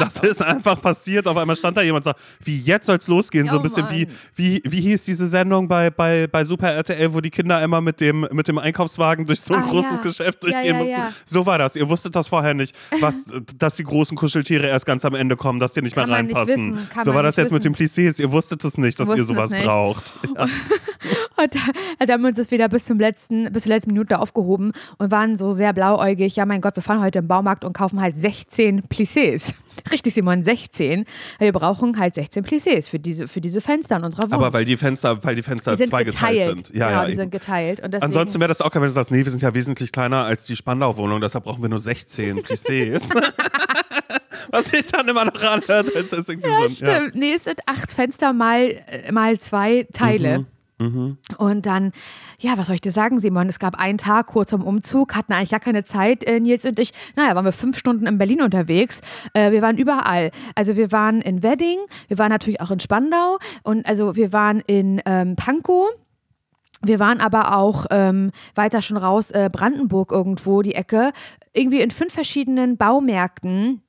Das 0.00 0.16
ist 0.22 0.42
einfach 0.42 0.80
passiert. 0.80 1.26
Auf 1.28 1.36
einmal 1.36 1.54
stand 1.56 1.76
da 1.76 1.82
jemand 1.82 2.06
und 2.06 2.12
sagt, 2.14 2.20
wie 2.42 2.58
jetzt 2.58 2.86
soll's 2.86 3.06
losgehen? 3.06 3.46
so 3.48 3.56
ein 3.58 3.62
bisschen 3.62 3.88
wie, 3.90 4.06
Mann. 4.06 4.14
wie, 4.34 4.62
wie 4.64 4.80
hieß 4.80 5.04
diese 5.04 5.26
Sendung 5.26 5.68
bei, 5.68 5.90
bei, 5.90 6.26
bei 6.26 6.44
Super 6.44 6.72
RTL, 6.72 7.12
wo 7.14 7.20
die 7.20 7.30
Kinder 7.30 7.62
immer 7.62 7.80
mit 7.80 8.00
dem, 8.00 8.26
mit 8.32 8.48
dem 8.48 8.58
Einkaufswagen 8.58 9.26
durch 9.26 9.40
so 9.40 9.54
ein 9.54 9.62
Ah, 9.62 9.66
großes 9.68 9.90
ja. 9.92 10.02
Geschäft 10.02 10.42
durchgehen 10.42 10.64
ja, 10.64 10.74
mussten. 10.74 10.92
ja. 10.92 11.12
So 11.26 11.44
war 11.46 11.58
das. 11.58 11.76
Ihr 11.76 11.88
wusstet 11.88 12.16
das 12.16 12.28
vorher 12.28 12.54
nicht, 12.54 12.74
was, 13.00 13.24
dass 13.58 13.76
die 13.76 13.84
großen 13.84 14.16
Kuscheltiere 14.16 14.66
erst 14.66 14.86
ganz 14.86 15.04
am 15.04 15.14
Ende 15.14 15.36
kommen, 15.36 15.60
dass 15.60 15.72
die 15.74 15.82
nicht 15.82 15.94
Kann 15.94 16.08
mehr 16.08 16.22
nicht 16.22 16.34
reinpassen. 16.36 16.74
wissen, 16.76 16.88
kann 16.90 17.04
so 17.04 17.14
war 17.14 17.22
das 17.22 17.36
nicht 17.36 17.44
jetzt 17.44 17.52
mit 17.52 17.64
den 17.64 17.74
Plissés. 17.74 18.20
Ihr 18.20 18.32
wusstet 18.32 18.64
es 18.64 18.78
nicht, 18.78 18.98
dass 18.98 19.08
ihr 19.08 19.16
es 19.22 19.28
sowas 19.28 19.50
nicht. 19.50 19.64
braucht. 19.64 20.14
Und 21.36 21.54
da, 21.54 22.04
da 22.06 22.12
haben 22.12 22.22
wir 22.22 22.28
uns 22.28 22.36
das 22.36 22.50
wieder 22.50 22.68
bis 22.68 22.84
zum 22.84 22.98
letzten, 22.98 23.50
bis 23.52 23.62
zur 23.64 23.70
letzten 23.72 23.92
Minute 23.92 24.18
aufgehoben 24.18 24.72
und 24.98 25.10
waren 25.10 25.38
so 25.38 25.52
sehr 25.52 25.72
blauäugig. 25.72 26.36
Ja, 26.36 26.44
mein 26.44 26.60
Gott, 26.60 26.76
wir 26.76 26.82
fahren 26.82 27.00
heute 27.00 27.20
im 27.20 27.28
Baumarkt 27.28 27.64
und 27.64 27.72
kaufen 27.72 28.00
halt 28.00 28.16
16 28.16 28.82
Plissés. 28.82 29.54
Richtig, 29.90 30.14
Simon, 30.14 30.42
16. 30.44 31.04
Wir 31.38 31.52
brauchen 31.52 31.98
halt 31.98 32.14
16 32.14 32.44
Plissés 32.44 32.88
für 32.88 32.98
diese, 32.98 33.28
für 33.28 33.40
diese 33.40 33.60
Fenster 33.60 33.96
in 33.96 34.04
unserer 34.04 34.24
Wohnung. 34.24 34.34
Aber 34.44 34.52
weil 34.52 34.64
die 34.64 34.76
Fenster, 34.76 35.22
weil 35.24 35.34
die 35.36 35.42
Fenster 35.42 35.72
die 35.72 35.78
sind 35.78 35.90
zweigeteilt 35.90 36.38
geteilt. 36.38 36.66
sind. 36.66 36.76
Ja, 36.76 36.88
genau, 36.88 37.00
ja, 37.00 37.04
die 37.06 37.12
eben. 37.12 37.20
sind 37.20 37.30
geteilt. 37.32 38.02
Ansonsten 38.02 38.40
wäre 38.40 38.48
das 38.48 38.60
auch 38.60 38.70
geil, 38.70 38.82
wenn 38.82 38.88
du 38.88 38.94
sagst, 38.94 39.10
nee, 39.10 39.24
wir 39.24 39.30
sind 39.30 39.42
ja 39.42 39.52
wesentlich 39.54 39.92
kleiner 39.92 40.24
als 40.24 40.44
die 40.46 40.56
Spandau-Wohnung, 40.56 41.20
deshalb 41.20 41.44
brauchen 41.44 41.62
wir 41.62 41.68
nur 41.68 41.78
16 41.78 42.38
Plissés. 42.44 43.02
Was 44.52 44.66
sich 44.68 44.84
dann 44.86 45.06
immer 45.06 45.26
noch 45.26 45.40
anhört, 45.42 45.94
als 45.94 46.12
ist 46.12 46.28
irgendwie 46.28 46.48
ja, 46.48 46.56
so. 46.58 46.64
ein- 46.64 46.70
stimmt. 46.70 47.14
Nee, 47.14 47.34
es 47.34 47.44
sind 47.44 47.60
acht 47.66 47.92
Fenster 47.92 48.32
mal, 48.32 48.74
äh, 48.88 49.12
mal 49.12 49.38
zwei 49.38 49.86
Teile. 49.92 50.40
Mhm, 50.40 50.46
Und 51.36 51.66
dann, 51.66 51.92
ja, 52.38 52.56
was 52.56 52.66
soll 52.66 52.74
ich 52.74 52.80
dir 52.80 52.92
sagen, 52.92 53.18
Simon? 53.18 53.48
Es 53.48 53.58
gab 53.58 53.78
einen 53.78 53.98
Tag 53.98 54.28
kurz 54.28 54.50
vorm 54.50 54.62
Umzug, 54.62 55.14
hatten 55.14 55.32
eigentlich 55.32 55.50
gar 55.50 55.60
keine 55.60 55.84
Zeit, 55.84 56.24
äh, 56.24 56.40
Nils 56.40 56.64
und 56.64 56.78
ich. 56.78 56.92
Naja, 57.16 57.34
waren 57.34 57.44
wir 57.44 57.52
fünf 57.52 57.78
Stunden 57.78 58.06
in 58.06 58.18
Berlin 58.18 58.42
unterwegs. 58.42 59.02
Äh, 59.34 59.52
wir 59.52 59.62
waren 59.62 59.76
überall. 59.76 60.30
Also 60.54 60.76
wir 60.76 60.90
waren 60.90 61.20
in 61.20 61.42
Wedding, 61.42 61.78
wir 62.08 62.18
waren 62.18 62.30
natürlich 62.30 62.60
auch 62.60 62.70
in 62.70 62.80
Spandau 62.80 63.38
und 63.62 63.86
also 63.86 64.16
wir 64.16 64.32
waren 64.32 64.60
in 64.66 65.02
ähm, 65.04 65.36
Pankow. 65.36 65.90
Wir 66.82 66.98
waren 66.98 67.20
aber 67.20 67.56
auch 67.56 67.84
ähm, 67.90 68.30
weiter 68.54 68.80
schon 68.80 68.96
raus, 68.96 69.30
äh, 69.32 69.50
Brandenburg 69.52 70.12
irgendwo, 70.12 70.62
die 70.62 70.74
Ecke, 70.74 71.12
irgendwie 71.52 71.82
in 71.82 71.90
fünf 71.90 72.14
verschiedenen 72.14 72.78
Baumärkten, 72.78 73.82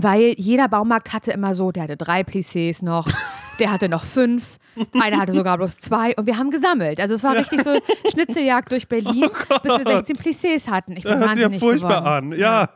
weil 0.00 0.34
jeder 0.36 0.68
Baumarkt 0.68 1.12
hatte 1.12 1.32
immer 1.32 1.54
so, 1.54 1.72
der 1.72 1.84
hatte 1.84 1.96
drei 1.96 2.22
Plissés 2.22 2.84
noch, 2.84 3.08
der 3.58 3.72
hatte 3.72 3.88
noch 3.88 4.04
fünf, 4.04 4.58
einer 5.00 5.18
hatte 5.18 5.32
sogar 5.32 5.56
bloß 5.56 5.78
zwei 5.78 6.14
und 6.14 6.26
wir 6.26 6.36
haben 6.38 6.50
gesammelt. 6.52 7.00
Also 7.00 7.14
es 7.14 7.24
war 7.24 7.34
richtig 7.34 7.64
so 7.64 7.76
Schnitzeljagd 8.12 8.70
durch 8.70 8.86
Berlin, 8.86 9.26
bis 9.64 9.76
wir 9.76 9.84
16 9.84 10.14
Plissés 10.16 10.68
hatten. 10.70 10.92
Ich 10.96 11.02
bin 11.02 11.12
Das 11.18 11.20
hört 11.20 11.34
sich 11.34 11.42
ja 11.42 11.58
furchtbar 11.58 12.00
geworden. 12.02 12.32
an. 12.34 12.38
Ja. 12.38 12.68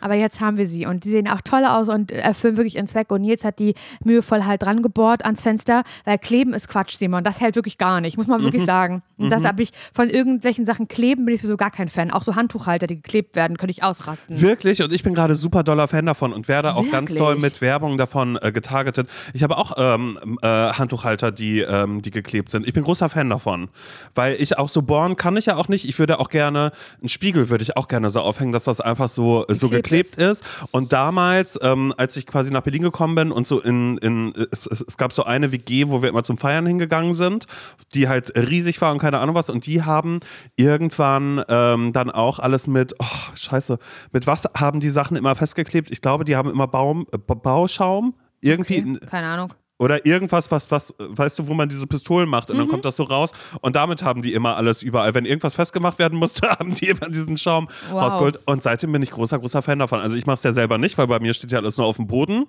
Aber 0.00 0.14
jetzt 0.14 0.40
haben 0.40 0.56
wir 0.58 0.66
sie 0.66 0.86
und 0.86 1.04
die 1.04 1.10
sehen 1.10 1.28
auch 1.28 1.40
toll 1.42 1.64
aus 1.64 1.88
und 1.88 2.10
erfüllen 2.10 2.56
wirklich 2.56 2.74
ihren 2.74 2.88
Zweck. 2.88 3.12
Und 3.12 3.20
Nils 3.20 3.44
hat 3.44 3.60
die 3.60 3.74
mühevoll 4.04 4.44
halt 4.44 4.62
dran 4.62 4.82
gebohrt 4.82 5.24
ans 5.24 5.40
Fenster, 5.40 5.84
weil 6.04 6.18
Kleben 6.18 6.52
ist 6.52 6.66
Quatsch, 6.68 6.96
Simon. 6.96 7.22
Das 7.22 7.40
hält 7.40 7.54
wirklich 7.54 7.78
gar 7.78 8.00
nicht, 8.00 8.16
muss 8.16 8.26
man 8.26 8.42
wirklich 8.42 8.62
Mhm. 8.62 8.66
sagen. 8.66 9.02
Und 9.16 9.30
das 9.30 9.44
habe 9.44 9.62
ich 9.62 9.70
von 9.92 10.10
irgendwelchen 10.10 10.66
Sachen 10.66 10.88
kleben, 10.88 11.24
bin 11.26 11.34
ich 11.36 11.40
sowieso 11.42 11.56
gar 11.56 11.70
kein 11.70 11.88
Fan. 11.88 12.10
Auch 12.10 12.24
so 12.24 12.34
Handtuchhalter, 12.34 12.88
die 12.88 12.96
geklebt 12.96 13.36
werden, 13.36 13.56
könnte 13.56 13.70
ich 13.70 13.84
ausrasten. 13.84 14.40
Wirklich, 14.42 14.82
und 14.82 14.92
ich 14.92 15.04
bin 15.04 15.14
gerade 15.14 15.36
super 15.36 15.62
doller 15.62 15.86
Fan 15.86 16.04
davon 16.06 16.32
und 16.32 16.48
werde 16.48 16.55
auch 16.64 16.90
ganz 16.90 17.10
Wirklich? 17.10 17.18
doll 17.18 17.36
mit 17.36 17.60
Werbung 17.60 17.98
davon 17.98 18.38
äh, 18.40 18.52
getargetet. 18.52 19.08
Ich 19.34 19.42
habe 19.42 19.58
auch 19.58 19.72
ähm, 19.76 20.38
äh, 20.42 20.46
Handtuchhalter, 20.46 21.32
die, 21.32 21.60
ähm, 21.60 22.02
die 22.02 22.10
geklebt 22.10 22.50
sind. 22.50 22.66
Ich 22.66 22.74
bin 22.74 22.84
großer 22.84 23.08
Fan 23.08 23.28
davon, 23.28 23.68
weil 24.14 24.40
ich 24.40 24.58
auch 24.58 24.68
so 24.68 24.82
bohren 24.82 25.16
kann 25.16 25.36
ich 25.36 25.46
ja 25.46 25.56
auch 25.56 25.68
nicht. 25.68 25.88
Ich 25.88 25.98
würde 25.98 26.20
auch 26.20 26.30
gerne, 26.30 26.72
einen 27.00 27.08
Spiegel 27.08 27.48
würde 27.48 27.62
ich 27.62 27.76
auch 27.76 27.88
gerne 27.88 28.10
so 28.10 28.20
aufhängen, 28.20 28.52
dass 28.52 28.64
das 28.64 28.80
einfach 28.80 29.08
so, 29.08 29.44
so 29.48 29.68
Geklebt 29.68 30.06
geklebt 30.06 30.16
ist. 30.16 30.44
Und 30.70 30.92
damals, 30.92 31.58
ähm, 31.62 31.94
als 31.96 32.16
ich 32.16 32.26
quasi 32.26 32.50
nach 32.50 32.62
Berlin 32.62 32.82
gekommen 32.82 33.14
bin 33.14 33.32
und 33.32 33.46
so 33.46 33.60
in, 33.60 33.98
in 33.98 34.32
es, 34.50 34.66
es, 34.66 34.84
es 34.86 34.96
gab 34.96 35.12
so 35.12 35.24
eine 35.24 35.52
WG, 35.52 35.88
wo 35.88 36.02
wir 36.02 36.08
immer 36.08 36.22
zum 36.22 36.38
Feiern 36.38 36.66
hingegangen 36.66 37.14
sind, 37.14 37.46
die 37.94 38.08
halt 38.08 38.36
riesig 38.36 38.80
war 38.80 38.92
und 38.92 38.98
keine 38.98 39.18
Ahnung 39.18 39.34
was. 39.34 39.50
Und 39.50 39.66
die 39.66 39.82
haben 39.82 40.20
irgendwann 40.56 41.42
ähm, 41.48 41.92
dann 41.92 42.10
auch 42.10 42.38
alles 42.38 42.66
mit, 42.66 42.94
oh, 42.98 43.34
scheiße, 43.34 43.78
mit 44.12 44.26
was 44.26 44.48
haben 44.56 44.80
die 44.80 44.90
Sachen 44.90 45.16
immer 45.16 45.34
festgeklebt? 45.34 45.90
Ich 45.90 46.00
glaube, 46.00 46.24
die 46.24 46.35
haben 46.36 46.50
immer 46.50 46.66
Baum, 46.68 47.06
äh, 47.12 47.18
Bauschaum. 47.18 48.14
Irgendwie, 48.40 48.80
Okay, 48.96 49.06
keine 49.06 49.26
Ahnung. 49.28 49.52
oder 49.78 50.06
irgendwas, 50.06 50.50
was, 50.50 50.70
was, 50.70 50.94
weißt 50.98 51.38
du, 51.38 51.48
wo 51.48 51.54
man 51.54 51.68
diese 51.68 51.86
Pistolen 51.86 52.28
macht 52.28 52.50
und 52.50 52.58
dann 52.58 52.68
kommt 52.68 52.84
das 52.84 52.96
so 52.96 53.02
raus 53.02 53.32
und 53.60 53.74
damit 53.76 54.02
haben 54.02 54.22
die 54.22 54.32
immer 54.34 54.56
alles 54.56 54.82
überall. 54.82 55.14
Wenn 55.14 55.24
irgendwas 55.24 55.54
festgemacht 55.54 55.98
werden 55.98 56.18
musste, 56.18 56.48
haben 56.48 56.72
die 56.74 56.88
immer 56.88 57.08
diesen 57.10 57.36
Schaum 57.38 57.66
Wow. 57.90 58.02
rausgeholt 58.02 58.38
und 58.46 58.62
seitdem 58.62 58.92
bin 58.92 59.02
ich 59.02 59.10
großer, 59.10 59.38
großer 59.38 59.62
Fan 59.62 59.78
davon. 59.80 60.00
Also 60.00 60.16
ich 60.16 60.26
mache 60.26 60.34
es 60.34 60.42
ja 60.44 60.52
selber 60.52 60.78
nicht, 60.78 60.96
weil 60.98 61.06
bei 61.08 61.18
mir 61.18 61.34
steht 61.34 61.50
ja 61.50 61.58
alles 61.58 61.76
nur 61.78 61.86
auf 61.86 61.96
dem 61.96 62.06
Boden, 62.06 62.44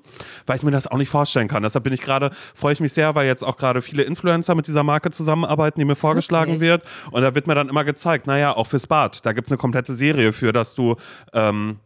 weil 0.46 0.58
ich 0.58 0.64
mir 0.64 0.72
das 0.72 0.88
auch 0.88 0.98
nicht 0.98 1.10
vorstellen 1.10 1.48
kann. 1.48 1.64
Deshalb 1.64 1.84
bin 1.86 1.94
ich 1.94 2.02
gerade, 2.02 2.32
freue 2.54 2.74
ich 2.74 2.80
mich 2.80 2.94
sehr, 2.94 3.16
weil 3.16 3.26
jetzt 3.26 3.44
auch 3.44 3.58
gerade 3.58 3.82
viele 3.82 4.04
Influencer 4.04 4.56
mit 4.56 4.68
dieser 4.68 4.84
Marke 4.84 5.10
zusammenarbeiten, 5.10 5.80
die 5.80 5.86
mir 5.86 5.96
vorgeschlagen 5.96 6.60
Wirklich? 6.60 6.70
wird 6.70 6.84
und 7.12 7.24
da 7.24 7.34
wird 7.34 7.48
mir 7.48 7.56
dann 7.56 7.70
immer 7.70 7.84
gezeigt, 7.86 8.28
naja, 8.28 8.56
auch 8.56 8.68
fürs 8.68 8.88
Bad, 8.88 9.26
da 9.26 9.34
gibt 9.34 9.48
es 9.48 9.52
eine 9.52 9.58
komplette 9.58 9.96
Serie 9.96 10.32
für, 10.32 10.54
dass 10.54 10.76
du 10.76 10.96
ähm, 11.34 11.78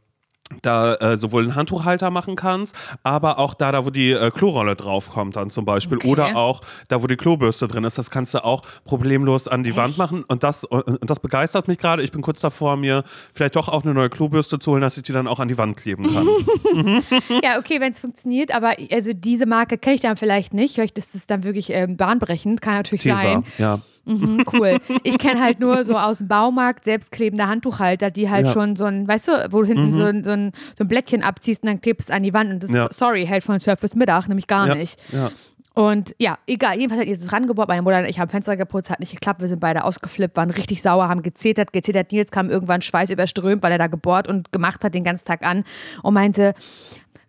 da 0.62 0.96
äh, 0.96 1.18
sowohl 1.18 1.44
einen 1.44 1.56
Handtuchhalter 1.56 2.10
machen 2.12 2.36
kannst, 2.36 2.76
aber 3.04 3.40
auch 3.40 3.54
da, 3.54 3.72
da 3.72 3.86
wo 3.86 3.90
die 3.90 4.12
äh, 4.12 4.32
Klorolle 4.32 4.76
draufkommt 4.76 5.36
dann 5.36 5.50
zum 5.50 5.66
Beispiel 5.66 5.98
Okay. 5.98 6.08
oder 6.10 6.36
auch 6.36 6.62
da, 6.88 7.02
wo 7.04 7.08
die 7.08 7.18
Klobürste 7.18 7.68
drin 7.68 7.84
ist, 7.84 7.98
das 7.98 8.10
kannst 8.10 8.34
du 8.34 8.44
auch 8.44 8.62
problemlos 8.86 9.48
an 9.48 9.64
die 9.64 9.76
Wand 9.76 9.90
Echt? 9.92 9.98
machen 9.98 10.24
und 10.28 10.44
das, 10.44 10.64
und, 10.64 10.88
und 10.88 11.10
das 11.10 11.20
begeistert 11.20 11.68
mich 11.68 11.78
gerade. 11.78 12.02
Ich 12.04 12.12
bin 12.12 12.22
kurz 12.22 12.42
davor, 12.42 12.78
mir 12.78 13.04
vielleicht 13.34 13.56
doch 13.56 13.68
auch 13.70 13.84
eine 13.84 13.94
neue 13.94 14.10
Klobürste 14.10 14.58
zu 14.60 14.72
holen, 14.72 14.82
dass 14.82 14.98
ich 14.98 15.04
die 15.04 15.14
dann 15.14 15.28
auch 15.28 15.40
an 15.40 15.48
die 15.48 15.58
Wand 15.58 15.78
kleben 15.78 16.12
kann. 16.14 16.28
Ja, 17.44 17.58
okay, 17.60 17.80
wenn 17.80 17.92
es 17.92 18.00
funktioniert, 18.00 18.54
aber 18.56 18.74
also 18.92 19.12
diese 19.14 19.46
Marke 19.46 19.78
kenne 19.78 19.96
ich 19.96 20.02
dann 20.02 20.18
vielleicht 20.18 20.54
nicht. 20.54 20.76
Vielleicht 20.76 20.98
ist 20.98 21.16
es 21.16 21.28
dann 21.28 21.44
wirklich 21.44 21.70
ähm, 21.72 21.98
bahnbrechend, 21.98 22.62
kann 22.62 22.76
natürlich 22.76 23.04
Tesa, 23.04 23.18
sein. 23.18 23.44
ja. 23.58 23.80
Mhm, 24.06 24.44
cool. 24.54 24.78
Ich 25.04 25.18
kenne 25.20 25.42
halt 25.42 25.60
nur 25.60 25.84
so 25.84 25.96
aus 25.98 26.20
dem 26.20 26.28
Baumarkt 26.28 26.86
selbstklebende 26.86 27.48
Handtuchhalter, 27.48 28.10
die 28.12 28.30
halt 28.30 28.46
Ja. 28.46 28.50
Mhm. 28.50 28.54
schon 28.54 28.76
so 28.76 28.86
ein, 28.86 29.08
weißt 29.08 29.28
du, 29.28 29.32
wo 29.52 29.62
du 29.62 29.68
hinten 29.68 29.94
so, 29.94 30.04
ein, 30.04 30.24
so, 30.24 30.32
ein, 30.32 30.52
so 30.78 30.84
ein 30.84 30.88
Blättchen 30.88 31.22
abziehst 31.24 31.64
und 31.64 31.68
dann 31.68 31.82
klebst 31.82 32.12
an 32.12 32.24
die 32.24 32.34
Wand 32.34 32.52
und 32.52 32.64
das, 32.64 32.72
Ja. 32.72 32.88
sorry, 32.92 33.26
hält 33.26 33.44
von 33.44 33.60
Surf 33.60 33.80
bis 33.80 33.96
Mittag, 33.96 34.28
nämlich 34.28 34.48
gar 34.48 34.68
ja, 34.68 34.76
nicht. 34.76 35.00
Ja. 35.12 35.32
Und 35.74 36.16
ja, 36.20 36.38
egal, 36.48 36.76
jedenfalls 36.78 37.02
hat 37.02 37.08
ihr 37.08 37.16
das 37.16 37.32
rangebohrt, 37.32 37.70
meine 37.70 37.82
Mutter 37.82 38.00
und 38.00 38.06
ich 38.06 38.20
haben 38.20 38.28
Fenster 38.28 38.58
geputzt, 38.58 38.90
hat 38.90 39.00
nicht 39.00 39.14
geklappt, 39.14 39.40
wir 39.40 39.48
sind 39.48 39.60
beide 39.60 39.86
ausgeflippt, 39.86 40.36
waren 40.36 40.50
richtig 40.50 40.82
sauer, 40.82 41.08
haben 41.08 41.22
gezetert, 41.22 41.72
gezetert. 41.72 42.12
Nils 42.12 42.30
kam 42.32 42.50
irgendwann 42.50 42.82
Schweiß 42.82 43.10
überströmt, 43.10 43.64
weil 43.64 43.72
er 43.72 43.78
da 43.78 43.88
gebohrt 43.88 44.28
und 44.28 44.52
gemacht 44.52 44.84
hat 44.84 44.94
den 44.96 45.06
ganzen 45.06 45.24
Tag 45.24 45.46
an 45.46 45.64
und 46.04 46.14
meinte, 46.14 46.54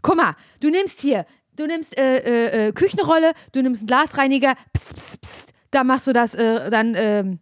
guck 0.03 0.17
mal, 0.17 0.33
du 0.61 0.71
nimmst 0.71 1.01
hier, 1.01 1.25
du 1.55 1.67
nimmst 1.69 1.97
äh, 1.97 2.17
äh, 2.17 2.69
äh, 2.69 2.73
Küchenrolle, 2.73 3.33
du 3.53 3.63
nimmst 3.63 3.83
einen 3.83 3.87
Glasreiniger, 3.87 4.55
pst, 4.77 4.97
pst, 4.97 5.21
pst, 5.23 5.52
da 5.73 5.83
machst 5.85 6.07
du 6.07 6.13
das, 6.13 6.35
äh, 6.35 6.71
dann 6.71 6.95
ähm, 6.97 7.39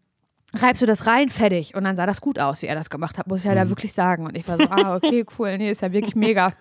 reibst 0.54 0.82
du 0.82 0.86
das 0.86 1.06
rein, 1.06 1.28
fertig. 1.28 1.74
Und 1.74 1.84
dann 1.84 1.96
sah 1.96 2.06
das 2.06 2.20
gut 2.20 2.38
aus, 2.38 2.62
wie 2.62 2.66
er 2.66 2.74
das 2.74 2.90
gemacht 2.90 3.18
hat, 3.18 3.26
muss 3.26 3.40
ich 3.40 3.44
ja 3.44 3.54
da 3.54 3.68
wirklich 3.68 3.92
sagen. 3.92 4.26
Und 4.26 4.36
ich 4.36 4.48
war 4.48 4.56
so, 4.56 4.64
ah, 4.70 4.96
okay, 4.96 5.24
cool, 5.38 5.58
nee, 5.58 5.70
ist 5.70 5.82
ja 5.82 5.92
wirklich 5.92 6.16
mega, 6.16 6.52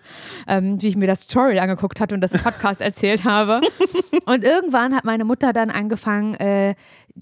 ähm, 0.46 0.80
wie 0.82 0.88
ich 0.88 0.96
mir 0.96 1.06
das 1.06 1.26
Tutorial 1.26 1.62
angeguckt 1.62 2.00
hatte 2.00 2.14
und 2.14 2.20
das 2.20 2.32
Podcast 2.32 2.80
erzählt 2.80 3.24
habe. 3.24 3.60
Und 4.26 4.44
irgendwann 4.44 4.94
hat 4.94 5.04
meine 5.04 5.24
Mutter 5.24 5.52
dann 5.52 5.70
angefangen, 5.70 6.34
äh, 6.34 6.74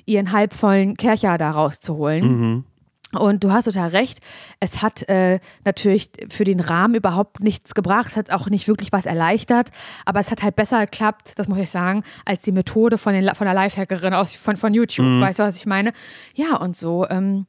ihren 0.04 0.32
halbvollen 0.32 0.96
Kercher 0.96 1.38
da 1.38 1.50
rauszuholen. 1.52 2.64
Und 3.12 3.42
du 3.42 3.50
hast 3.50 3.64
total 3.64 3.88
recht. 3.88 4.18
Es 4.60 4.82
hat 4.82 5.08
äh, 5.08 5.40
natürlich 5.64 6.10
für 6.28 6.44
den 6.44 6.60
Rahmen 6.60 6.94
überhaupt 6.94 7.40
nichts 7.40 7.74
gebracht. 7.74 8.08
Es 8.08 8.16
hat 8.16 8.30
auch 8.30 8.50
nicht 8.50 8.68
wirklich 8.68 8.92
was 8.92 9.06
erleichtert. 9.06 9.70
Aber 10.04 10.20
es 10.20 10.30
hat 10.30 10.42
halt 10.42 10.56
besser 10.56 10.84
geklappt, 10.84 11.32
das 11.36 11.48
muss 11.48 11.58
ich 11.58 11.70
sagen, 11.70 12.04
als 12.26 12.42
die 12.42 12.52
Methode 12.52 12.98
von, 12.98 13.14
den, 13.14 13.34
von 13.34 13.46
der 13.46 13.54
Lifehackerin 13.54 14.12
aus, 14.12 14.34
von, 14.34 14.58
von 14.58 14.74
YouTube. 14.74 15.20
Weißt 15.20 15.38
du, 15.38 15.42
was 15.42 15.56
ich 15.56 15.64
meine? 15.64 15.92
Ja, 16.34 16.56
und 16.56 16.76
so. 16.76 17.08
Ähm, 17.08 17.46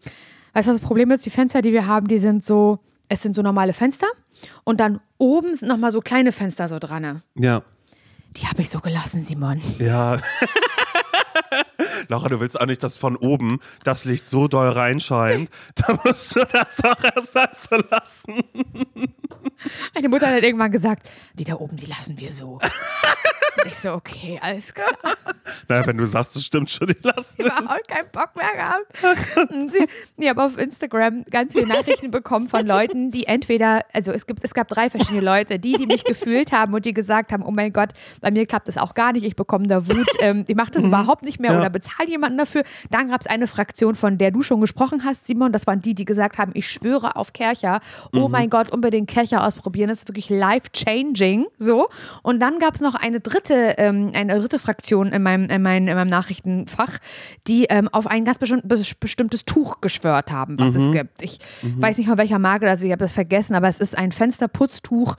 weißt 0.54 0.68
du, 0.68 0.72
was 0.72 0.80
das 0.80 0.88
Problem 0.88 1.12
ist? 1.12 1.26
Die 1.26 1.30
Fenster, 1.30 1.62
die 1.62 1.74
wir 1.74 1.88
haben, 1.88 2.08
die 2.08 2.20
sind 2.20 2.46
so, 2.46 2.80
es 3.10 3.22
sind 3.22 3.36
so 3.36 3.42
normale 3.42 3.74
Fenster. 3.74 4.08
Und 4.64 4.80
dann 4.80 5.02
oben 5.18 5.58
sind 5.58 5.68
nochmal 5.68 5.92
so 5.92 6.00
kleine 6.00 6.32
Fenster 6.32 6.70
so 6.70 6.80
dran. 6.80 7.22
Ja. 7.36 7.64
Die 8.38 8.48
habe 8.48 8.62
ich 8.62 8.70
so 8.70 8.80
gelassen, 8.80 9.26
Simon. 9.26 9.62
Ja. 9.78 10.20
Laura, 12.08 12.30
du 12.30 12.40
willst 12.40 12.60
auch 12.60 12.66
nicht, 12.66 12.84
dass 12.84 12.98
von 12.98 13.16
oben 13.16 13.60
das 13.84 14.06
Licht 14.06 14.30
so 14.30 14.48
doll 14.48 14.70
reinscheint. 14.70 15.50
Da 15.76 15.98
musst 16.04 16.36
du 16.36 16.42
das 16.52 16.84
auch 16.84 17.04
erst 17.16 17.36
mal 17.36 17.50
so 17.52 17.76
lassen. 17.90 18.44
Meine 19.94 20.10
Mutter 20.10 20.28
hat 20.28 20.44
irgendwann 20.44 20.72
gesagt, 20.72 21.08
die 21.34 21.44
da 21.44 21.56
oben, 21.56 21.78
die 21.78 21.86
lassen 21.86 22.20
wir 22.20 22.32
so. 22.32 22.60
Und 23.58 23.72
ich 23.72 23.78
so, 23.78 23.94
okay, 23.94 24.40
alles 24.42 24.74
klar. 24.74 24.88
Na, 25.68 25.86
wenn 25.86 25.98
du 25.98 26.06
sagst, 26.06 26.36
es 26.36 26.46
stimmt 26.46 26.70
schon, 26.70 26.88
die 26.88 26.98
lassen 27.02 27.36
Ich 27.38 27.52
habe 27.52 27.70
auch 27.70 27.88
keinen 27.88 28.10
Bock 28.12 28.36
mehr 28.36 28.54
gehabt. 28.54 29.52
Und 29.52 29.72
sie, 29.72 29.88
ich 30.18 30.30
habe 30.30 30.44
auf 30.44 30.58
Instagram 30.58 31.26
ganz 31.30 31.54
viele 31.54 31.68
Nachrichten 31.68 32.12
bekommen 32.12 32.48
von 32.48 32.66
Leuten, 32.66 33.12
die 33.12 33.26
entweder, 33.26 33.82
also 33.94 34.12
es 34.12 34.26
gibt, 34.26 34.44
es 34.44 34.54
gab 34.54 34.68
drei 34.68 34.90
verschiedene 34.90 35.22
Leute, 35.22 35.60
die, 35.60 35.74
die 35.74 35.86
mich 35.88 36.04
gefühlt 36.04 36.52
haben 36.52 36.74
und 36.74 36.86
die 36.86 36.94
gesagt 36.94 37.32
haben, 37.32 37.44
oh 37.44 37.52
mein 37.52 37.74
Gott, 37.74 37.90
bei 38.22 38.32
mir 38.32 38.46
klappt 38.46 38.68
das 38.68 38.78
auch 38.78 38.94
gar 38.94 39.14
nicht, 39.14 39.26
ich 39.26 39.36
bekomme 39.36 39.68
da 39.68 39.88
Wut, 39.88 40.08
ähm, 40.20 40.46
ich 40.48 40.56
mache 40.56 40.72
das 40.72 40.86
überhaupt 40.86 41.09
nicht 41.22 41.40
mehr 41.40 41.52
Ja. 41.54 41.60
oder 41.60 41.70
bezahle 41.70 42.10
jemanden 42.10 42.38
dafür. 42.38 42.64
Dann 42.90 43.10
gab 43.10 43.22
es 43.22 43.28
eine 43.28 43.48
Fraktion, 43.48 43.96
von 43.96 44.18
der 44.18 44.32
du 44.32 44.42
schon 44.42 44.62
gesprochen 44.62 45.04
hast, 45.04 45.28
Simon, 45.28 45.52
das 45.52 45.68
waren 45.68 45.82
die, 45.82 45.94
die 45.96 46.06
gesagt 46.06 46.38
haben, 46.38 46.52
ich 46.56 46.70
schwöre 46.70 47.16
auf 47.16 47.34
Kercher, 47.34 47.82
oh 48.14 48.28
mein 48.30 48.50
Gott, 48.50 48.72
unbedingt 48.72 49.10
Kercher 49.10 49.46
ausprobieren, 49.46 49.90
das 49.90 50.00
ist 50.00 50.08
wirklich 50.08 50.30
life-changing, 50.30 51.46
so. 51.58 51.88
Und 52.24 52.40
dann 52.40 52.60
gab 52.60 52.76
es 52.76 52.82
noch 52.82 52.96
eine 52.96 53.20
dritte, 53.20 53.76
ähm, 53.78 54.12
eine 54.14 54.40
dritte 54.40 54.60
Fraktion 54.60 55.08
in 55.12 55.24
meinem, 55.24 55.50
in 55.50 55.62
meinem, 55.62 55.88
in 55.88 55.96
meinem 55.96 56.10
Nachrichtenfach, 56.10 56.98
die 57.48 57.66
ähm, 57.66 57.88
auf 57.90 58.08
ein 58.08 58.26
ganz 58.26 58.38
bestimm 58.40 58.60
bes- 58.62 58.96
bestimmtes 59.00 59.46
Tuch 59.46 59.82
geschwört 59.82 60.32
haben, 60.32 60.60
was 60.60 60.76
es 60.76 60.92
gibt. 60.92 61.22
Ich 61.22 61.40
weiß 61.78 61.98
nicht 61.98 62.08
von 62.08 62.18
welcher 62.18 62.40
Marke, 62.40 62.70
also 62.70 62.86
ich 62.86 62.92
habe 62.92 63.00
das 63.04 63.14
vergessen, 63.14 63.56
aber 63.56 63.68
es 63.68 63.80
ist 63.80 63.98
ein 63.98 64.12
Fensterputztuch, 64.12 65.16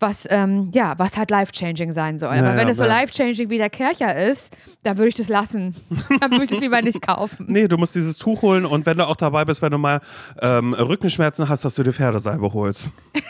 was, 0.00 0.26
ähm, 0.30 0.70
ja, 0.74 0.94
was 0.98 1.16
halt 1.16 1.30
life-changing 1.30 1.92
sein 1.92 2.18
soll. 2.18 2.34
Ja, 2.34 2.40
aber 2.40 2.56
wenn 2.56 2.68
ja, 2.68 2.72
es 2.72 2.78
so 2.78 2.84
ja. 2.84 3.00
life-changing 3.00 3.50
wie 3.50 3.58
der 3.58 3.70
Kercher 3.70 4.16
ist, 4.28 4.56
dann 4.82 4.98
würde 4.98 5.08
ich 5.08 5.14
das 5.14 5.28
lassen. 5.28 5.74
dann 6.20 6.30
würde 6.30 6.44
ich 6.44 6.50
das 6.50 6.60
lieber 6.60 6.80
nicht 6.82 7.02
kaufen. 7.02 7.46
Nee, 7.48 7.68
du 7.68 7.76
musst 7.76 7.94
dieses 7.94 8.16
Tuch 8.18 8.42
holen 8.42 8.64
und 8.64 8.86
wenn 8.86 8.96
du 8.96 9.06
auch 9.06 9.16
dabei 9.16 9.44
bist, 9.44 9.62
wenn 9.62 9.72
du 9.72 9.78
mal 9.78 10.00
ähm, 10.40 10.74
Rückenschmerzen 10.74 11.48
hast, 11.48 11.64
dass 11.64 11.74
du 11.74 11.82
dir 11.82 11.92
Pferdesalbe 11.92 12.52
holst. 12.52 12.90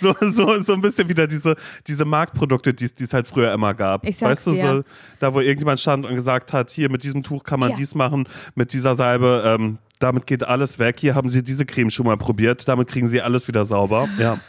So, 0.00 0.14
so, 0.20 0.60
so 0.62 0.74
ein 0.74 0.80
bisschen 0.80 1.08
wieder 1.08 1.26
diese, 1.26 1.56
diese 1.88 2.04
Marktprodukte, 2.04 2.72
die 2.72 2.88
es 3.02 3.12
halt 3.12 3.26
früher 3.26 3.52
immer 3.52 3.74
gab. 3.74 4.06
Ich 4.06 4.20
weißt 4.22 4.46
du, 4.46 4.50
so, 4.52 4.84
da 5.18 5.34
wo 5.34 5.40
irgendjemand 5.40 5.80
stand 5.80 6.06
und 6.06 6.14
gesagt 6.14 6.52
hat, 6.52 6.70
hier 6.70 6.88
mit 6.88 7.02
diesem 7.02 7.24
Tuch 7.24 7.42
kann 7.42 7.58
man 7.58 7.70
Ja. 7.70 7.76
dies 7.76 7.96
machen, 7.96 8.28
mit 8.54 8.72
dieser 8.72 8.94
Salbe, 8.94 9.42
ähm, 9.44 9.78
damit 9.98 10.26
geht 10.26 10.44
alles 10.44 10.78
weg. 10.78 10.96
Hier 11.00 11.14
haben 11.14 11.28
sie 11.28 11.42
diese 11.42 11.66
Creme 11.66 11.90
schon 11.90 12.06
mal 12.06 12.16
probiert, 12.16 12.68
damit 12.68 12.88
kriegen 12.88 13.08
sie 13.08 13.20
alles 13.22 13.48
wieder 13.48 13.64
sauber. 13.64 14.08
Ja. 14.18 14.38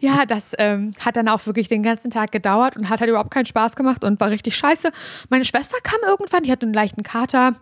Ja, 0.00 0.24
das 0.24 0.52
ähm, 0.58 0.92
hat 1.00 1.16
dann 1.16 1.26
auch 1.28 1.44
wirklich 1.44 1.66
den 1.66 1.82
ganzen 1.82 2.12
Tag 2.12 2.30
gedauert 2.30 2.76
und 2.76 2.88
hat 2.88 3.00
halt 3.00 3.10
überhaupt 3.10 3.32
keinen 3.32 3.44
Spaß 3.46 3.74
gemacht 3.74 4.04
und 4.04 4.20
war 4.20 4.30
richtig 4.30 4.54
scheiße. 4.56 4.92
Meine 5.30 5.44
Schwester 5.44 5.78
kam 5.82 5.98
irgendwann, 6.06 6.44
die 6.44 6.52
hatte 6.52 6.64
einen 6.66 6.72
leichten 6.74 7.02
Kater 7.02 7.56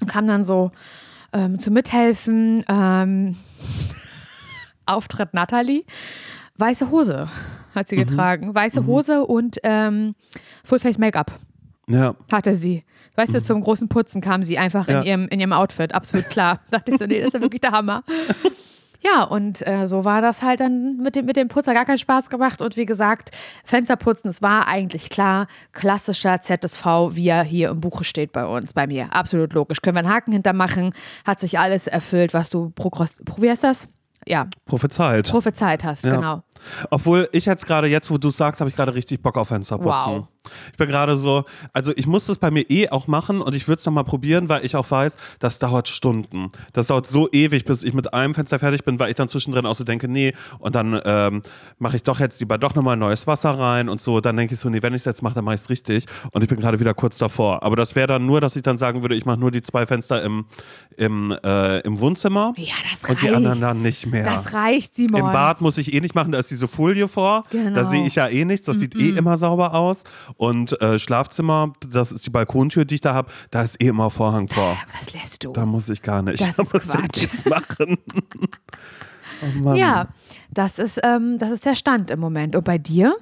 und 0.00 0.06
kam 0.08 0.28
dann 0.28 0.44
so 0.44 0.70
ähm, 1.32 1.58
zu 1.58 1.72
mithelfen. 1.72 2.64
Ähm, 2.68 3.36
Auftritt 4.86 5.34
Natalie. 5.34 5.82
Weiße 6.56 6.90
Hose 6.90 7.28
hat 7.74 7.88
sie 7.88 7.96
getragen. 7.96 8.54
Weiße 8.54 8.86
Hose 8.86 9.24
und 9.24 9.58
ähm, 9.62 10.14
Fullface 10.64 10.98
Make-up 10.98 11.32
Ja. 11.88 12.14
hatte 12.32 12.54
sie. 12.54 12.84
Weißt 13.16 13.34
du, 13.34 13.42
zum 13.42 13.60
großen 13.62 13.88
Putzen 13.88 14.20
kam 14.20 14.42
sie 14.42 14.56
einfach 14.58 14.88
Ja. 14.88 15.00
in, 15.00 15.06
ihrem, 15.06 15.28
in 15.28 15.40
ihrem 15.40 15.52
Outfit. 15.52 15.94
Absolut 15.94 16.26
klar. 16.30 16.60
dachte 16.70 16.90
ich 16.92 16.98
so, 16.98 17.06
nee, 17.06 17.18
das 17.18 17.28
ist 17.28 17.34
ja 17.34 17.40
wirklich 17.40 17.60
der 17.60 17.72
Hammer. 17.72 18.02
Ja, 19.02 19.22
und 19.24 19.66
äh, 19.66 19.86
so 19.86 20.04
war 20.04 20.20
das 20.20 20.42
halt 20.42 20.60
dann 20.60 20.98
mit 20.98 21.16
dem, 21.16 21.24
mit 21.24 21.36
dem 21.36 21.48
Putzer 21.48 21.72
gar 21.72 21.86
keinen 21.86 21.98
Spaß 21.98 22.28
gemacht. 22.28 22.60
Und 22.60 22.76
wie 22.76 22.84
gesagt, 22.84 23.30
Fensterputzen, 23.64 24.28
es 24.28 24.42
war 24.42 24.68
eigentlich 24.68 25.08
klar, 25.08 25.46
klassischer 25.72 26.42
ZSV, 26.42 26.84
wie 27.12 27.28
er 27.28 27.42
hier 27.42 27.70
im 27.70 27.80
Buche 27.80 28.04
steht 28.04 28.32
bei 28.32 28.44
uns, 28.44 28.74
bei 28.74 28.86
mir. 28.86 29.10
Absolut 29.14 29.54
logisch. 29.54 29.80
Können 29.80 29.96
wir 29.96 30.00
einen 30.00 30.12
Haken 30.12 30.32
hintermachen, 30.32 30.92
hat 31.24 31.40
sich 31.40 31.58
alles 31.58 31.86
erfüllt, 31.86 32.34
was 32.34 32.50
du 32.50 32.70
progress 32.70 33.22
pro- 33.24 33.40
wie 33.40 33.48
heißt 33.48 33.64
das? 33.64 33.88
Ja, 34.26 34.48
Prophezeit. 34.66 35.30
prophezeit 35.30 35.82
hast, 35.82 36.04
Ja. 36.04 36.16
genau. 36.16 36.42
Obwohl 36.90 37.26
ich 37.32 37.46
jetzt 37.46 37.66
gerade, 37.66 37.88
jetzt 37.88 38.10
wo 38.10 38.18
du 38.18 38.28
sagst, 38.28 38.60
habe 38.60 38.68
ich 38.68 38.76
gerade 38.76 38.94
richtig 38.94 39.22
Bock 39.22 39.38
auf 39.38 39.48
Fensterputzen. 39.48 40.12
Wow. 40.12 40.28
Ich 40.72 40.78
bin 40.78 40.88
gerade 40.88 41.16
so, 41.16 41.44
also 41.72 41.92
ich 41.96 42.06
muss 42.06 42.26
das 42.26 42.38
bei 42.38 42.50
mir 42.50 42.68
eh 42.70 42.88
auch 42.88 43.06
machen 43.06 43.40
und 43.40 43.54
ich 43.54 43.68
würde 43.68 43.78
es 43.78 43.86
nochmal 43.86 44.04
probieren, 44.04 44.48
weil 44.48 44.64
ich 44.64 44.76
auch 44.76 44.90
weiß, 44.90 45.16
das 45.38 45.58
dauert 45.58 45.88
Stunden. 45.88 46.50
Das 46.72 46.88
dauert 46.88 47.06
so 47.06 47.28
ewig, 47.30 47.64
bis 47.64 47.82
ich 47.82 47.94
mit 47.94 48.12
einem 48.14 48.34
Fenster 48.34 48.58
fertig 48.58 48.84
bin, 48.84 48.98
weil 48.98 49.10
ich 49.10 49.16
dann 49.16 49.28
zwischendrin 49.28 49.66
auch 49.66 49.74
so 49.74 49.84
denke, 49.84 50.08
nee, 50.08 50.32
und 50.58 50.74
dann 50.74 51.00
ähm, 51.04 51.42
mache 51.78 51.96
ich 51.96 52.02
doch 52.02 52.20
jetzt 52.20 52.40
lieber 52.40 52.58
doch 52.58 52.74
nochmal 52.74 52.96
neues 52.96 53.26
Wasser 53.26 53.50
rein 53.50 53.88
und 53.88 54.00
so. 54.00 54.20
Dann 54.20 54.36
denke 54.36 54.54
ich 54.54 54.60
so, 54.60 54.68
nee, 54.68 54.82
wenn 54.82 54.94
ich 54.94 55.00
es 55.00 55.04
jetzt 55.04 55.22
mache, 55.22 55.34
dann 55.34 55.44
mache 55.44 55.56
ich 55.56 55.60
es 55.62 55.70
richtig. 55.70 56.06
Und 56.32 56.42
ich 56.42 56.48
bin 56.48 56.58
gerade 56.58 56.80
wieder 56.80 56.94
kurz 56.94 57.18
davor. 57.18 57.62
Aber 57.62 57.76
das 57.76 57.94
wäre 57.94 58.06
dann 58.06 58.26
nur, 58.26 58.40
dass 58.40 58.56
ich 58.56 58.62
dann 58.62 58.78
sagen 58.78 59.02
würde, 59.02 59.14
ich 59.14 59.24
mache 59.26 59.38
nur 59.38 59.50
die 59.50 59.62
zwei 59.62 59.86
Fenster 59.86 60.22
im, 60.22 60.46
im, 60.96 61.36
äh, 61.44 61.80
im 61.80 61.98
Wohnzimmer 61.98 62.52
Ja, 62.56 62.74
das 62.90 63.08
und 63.08 63.20
die 63.20 63.26
reicht. 63.26 63.36
anderen 63.36 63.60
dann 63.60 63.82
nicht 63.82 64.06
mehr. 64.06 64.24
Das 64.24 64.52
reicht, 64.52 64.94
Simon. 64.94 65.20
Im 65.20 65.32
Bad 65.32 65.60
muss 65.60 65.78
ich 65.78 65.92
eh 65.92 66.00
nicht 66.00 66.14
machen, 66.14 66.32
da 66.32 66.38
ist 66.38 66.50
diese 66.50 66.68
Folie 66.68 67.08
vor. 67.08 67.44
Genau. 67.50 67.74
Da 67.74 67.84
sehe 67.88 68.06
ich 68.06 68.14
ja 68.14 68.28
eh 68.28 68.44
nichts, 68.44 68.66
das 68.66 68.78
sieht 68.78 68.96
eh 68.96 69.10
immer 69.10 69.36
sauber 69.36 69.74
aus. 69.74 70.02
Und 70.36 70.80
äh, 70.80 70.98
Schlafzimmer, 70.98 71.72
das 71.88 72.12
ist 72.12 72.26
die 72.26 72.30
Balkontür, 72.30 72.84
die 72.84 72.96
ich 72.96 73.00
da 73.00 73.14
habe, 73.14 73.30
da 73.50 73.62
ist 73.62 73.80
eh 73.80 73.88
immer 73.88 74.10
Vorhang 74.10 74.48
vor. 74.48 74.76
Das 75.00 75.12
lässt 75.12 75.44
du. 75.44 75.52
Da 75.52 75.64
muss 75.66 75.88
ich 75.88 76.02
gar 76.02 76.22
nicht. 76.22 76.40
Das 76.40 76.56
da 76.56 76.62
ist 76.62 76.72
muss 76.72 76.84
ich 76.84 76.90
Quatsch. 76.90 77.22
nichts 77.22 77.44
machen. 77.44 77.96
oh 79.42 79.58
Mann. 79.58 79.76
Ja, 79.76 80.08
das 80.50 80.78
ist, 80.78 81.00
ähm, 81.02 81.38
das 81.38 81.50
ist 81.50 81.64
der 81.64 81.74
Stand 81.74 82.10
im 82.10 82.20
Moment. 82.20 82.56
Und 82.56 82.64
bei 82.64 82.78
dir? 82.78 83.16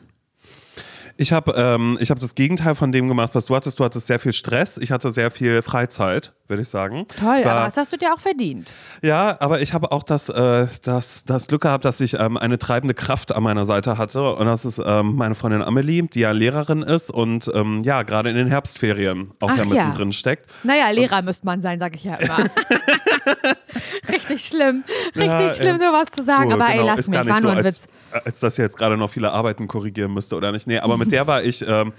Ich 1.21 1.33
habe 1.33 1.53
ähm, 1.57 1.99
ich 2.01 2.13
hab 2.13 2.21
das 2.21 2.37
Gegenteil 2.37 2.77
von 2.77 2.93
dem 2.93 3.09
gemacht, 3.09 3.31
was 3.35 3.47
du 3.47 3.57
hattest. 3.57 3.81
Du 3.81 3.85
hattest 3.85 4.07
sehr 4.07 4.21
viel 4.21 4.33
Stress. 4.33 4.79
Ich 4.79 4.93
hatte 4.93 5.11
sehr 5.11 5.33
viel 5.33 5.63
Freizeit, 5.63 6.33
würde 6.47 6.63
ich 6.63 6.69
sagen. 6.69 7.07
Toll, 7.19 7.45
war- 7.45 7.53
aber 7.57 7.65
das 7.67 7.77
hast 7.77 7.93
du 7.93 7.97
dir 7.97 8.15
auch 8.15 8.21
verdient. 8.21 8.73
Ja, 9.03 9.37
aber 9.41 9.61
ich 9.61 9.73
habe 9.73 9.91
auch 9.91 10.05
das, 10.05 10.29
äh, 10.29 10.69
das, 10.85 11.25
das 11.25 11.49
Glück 11.49 11.63
gehabt, 11.63 11.85
dass 11.85 12.01
ich 12.01 12.15
ähm, 12.15 12.37
eine 12.37 12.57
treibende 12.57 12.95
Kraft 12.95 13.35
an 13.35 13.43
meiner 13.43 13.65
Seite 13.65 13.99
hatte. 13.99 14.33
Und 14.35 14.47
das 14.47 14.65
ist 14.65 14.81
ähm, 14.85 15.17
meine 15.17 15.35
Freundin 15.35 15.61
Amelie, 15.63 16.03
die 16.07 16.21
ja 16.21 16.31
Lehrerin 16.31 16.83
ist 16.83 17.11
und 17.11 17.51
ähm, 17.53 17.83
ja, 17.83 18.05
gerade 18.05 18.31
in 18.31 18.37
den 18.37 18.47
Herbstferien 18.47 19.33
auch 19.43 19.51
Ach 19.51 19.57
ja 19.57 19.65
ja. 19.65 19.69
mittendrin 19.71 20.13
steckt. 20.13 20.47
Naja, 20.63 20.89
Lehrer 20.91 21.23
müsste 21.23 21.45
man 21.47 21.61
sein, 21.63 21.81
sage 21.81 21.97
ich 21.97 22.05
ja 22.05 22.15
immer. 22.15 22.39
Richtig 24.13 24.45
schlimm. 24.45 24.85
Richtig 25.17 25.33
Ja, 25.33 25.49
schlimm, 25.51 25.77
sowas 25.79 26.07
zu 26.15 26.23
sagen. 26.23 26.51
Oh, 26.51 26.55
aber 26.55 26.67
ey, 26.69 26.75
genau, 26.75 26.87
lass 26.87 27.01
ist 27.01 27.09
mich, 27.09 27.19
war 27.27 27.35
so, 27.35 27.41
nur 27.41 27.51
ein 27.51 27.57
als, 27.59 27.67
Witz. 27.67 27.89
Als 28.25 28.41
dass 28.41 28.59
ihr 28.59 28.65
jetzt 28.65 28.79
gerade 28.79 28.97
noch 28.97 29.11
viele 29.11 29.33
Arbeiten 29.33 29.69
korrigieren 29.69 30.13
müsste 30.13 30.37
oder 30.37 30.53
nicht. 30.53 30.67
Nee, 30.67 30.79
aber 30.79 30.97
mit 30.97 31.13
der 31.13 31.27
war 31.27 31.43
ich, 31.43 31.65
ähm, 31.67 31.93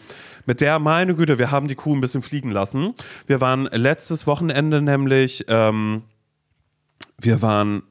mit 0.46 0.62
der, 0.62 0.80
meine 0.80 1.16
Güte, 1.16 1.38
wir 1.38 1.52
haben 1.52 1.68
die 1.68 1.76
Kuh 1.76 1.96
ein 1.96 2.02
bisschen 2.02 2.22
fliegen 2.22 2.52
lassen. 2.52 2.94
Wir 3.28 3.42
waren 3.42 3.66
letztes 3.66 4.28
Wochenende 4.28 4.82
nämlich, 4.82 5.46
ähm, 5.48 6.04
wir 7.18 7.42
waren 7.42 7.84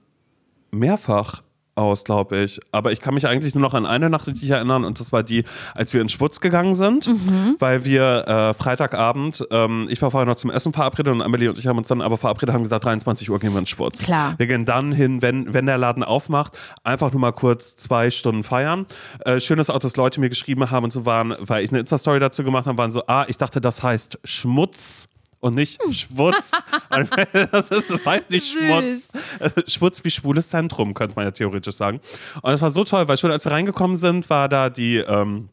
mehrfach 0.71 1.43
aus, 1.79 2.05
glaube 2.05 2.39
ich. 2.39 2.61
Aber 2.73 2.93
ich 2.93 3.01
kann 3.01 3.15
mich 3.15 3.27
eigentlich 3.27 3.55
nur 3.55 3.63
noch 3.63 3.73
an 3.75 3.87
eine 3.87 4.11
Nacht 4.11 4.27
richtig 4.27 4.51
erinnern 4.51 4.85
und 4.85 5.01
das 5.01 5.13
war 5.13 5.23
die, 5.23 5.45
als 5.75 5.95
wir 5.95 6.03
in 6.03 6.09
Schwutz 6.09 6.41
gegangen 6.41 6.75
sind, 6.75 7.07
Mhm. 7.07 7.57
weil 7.59 7.85
wir 7.85 8.27
äh, 8.29 8.55
Freitagabend, 8.55 9.47
ähm, 9.51 9.87
ich 9.91 10.03
war 10.03 10.11
vorher 10.11 10.27
noch 10.27 10.35
zum 10.37 10.51
Essen 10.51 10.73
verabredet 10.73 11.13
und 11.13 11.23
Amelie 11.23 11.49
und 11.49 11.59
ich 11.59 11.67
haben 11.67 11.79
uns 11.79 11.89
dann 11.89 12.01
aber 12.03 12.17
verabredet, 12.19 12.55
haben 12.55 12.63
gesagt, 12.63 12.85
23 12.85 13.31
Uhr 13.31 13.39
gehen 13.39 13.53
wir 13.53 13.61
in 13.61 13.67
Schwutz. 13.67 14.05
Klar. 14.05 14.35
Wir 14.39 14.47
gehen 14.47 14.65
dann 14.65 14.93
hin, 14.93 15.23
wenn, 15.23 15.55
wenn 15.55 15.67
der 15.67 15.79
Laden 15.79 16.03
aufmacht, 16.05 16.59
einfach 16.85 17.13
nur 17.13 17.21
mal 17.21 17.33
kurz 17.33 17.77
zwei 17.77 18.11
Stunden 18.11 18.45
feiern. 18.45 18.87
Äh, 19.25 19.41
schön 19.41 19.59
ist 19.59 19.71
auch, 19.71 19.79
dass 19.79 19.97
Leute 19.97 20.21
mir 20.21 20.29
geschrieben 20.29 20.71
haben 20.71 20.85
und 20.85 20.93
so 20.93 21.07
waren, 21.07 21.35
weil 21.41 21.65
ich 21.65 21.71
eine 21.71 21.79
Insta-Story 21.81 22.19
dazu 22.21 22.43
gemacht 22.45 22.67
habe, 22.67 22.77
waren 22.79 22.91
so, 22.91 23.03
ah, 23.07 23.25
ich 23.29 23.39
dachte, 23.39 23.61
das 23.61 23.83
heißt 23.83 24.19
Schmutz. 24.25 25.09
Und 25.41 25.55
nicht 25.55 25.81
Schwutz. 25.95 26.51
Und 26.91 27.11
das, 27.53 27.71
ist, 27.71 27.91
das 27.91 28.07
heißt 28.07 28.31
nicht. 28.31 28.53
Schmutz. 28.53 29.09
Äh, 29.39 29.51
Schwutz 29.69 30.03
wie 30.05 30.11
schwules 30.11 30.49
Zentrum, 30.49 30.95
könnte 30.95 31.15
man 31.15 31.27
ja 31.27 31.31
theoretisch 31.31 31.77
sagen. 31.77 32.01
Und 32.43 32.53
es 32.53 32.61
war 32.61 32.71
so 32.71 32.85
toll, 32.85 33.07
weil 33.07 33.17
schon 33.19 33.31
als 33.31 33.45
wir 33.45 33.53
reingekommen 33.53 33.97
sind, 33.97 34.29
war 34.31 34.49
da 34.49 34.71
die. 34.71 34.97
Ähm, 34.97 35.49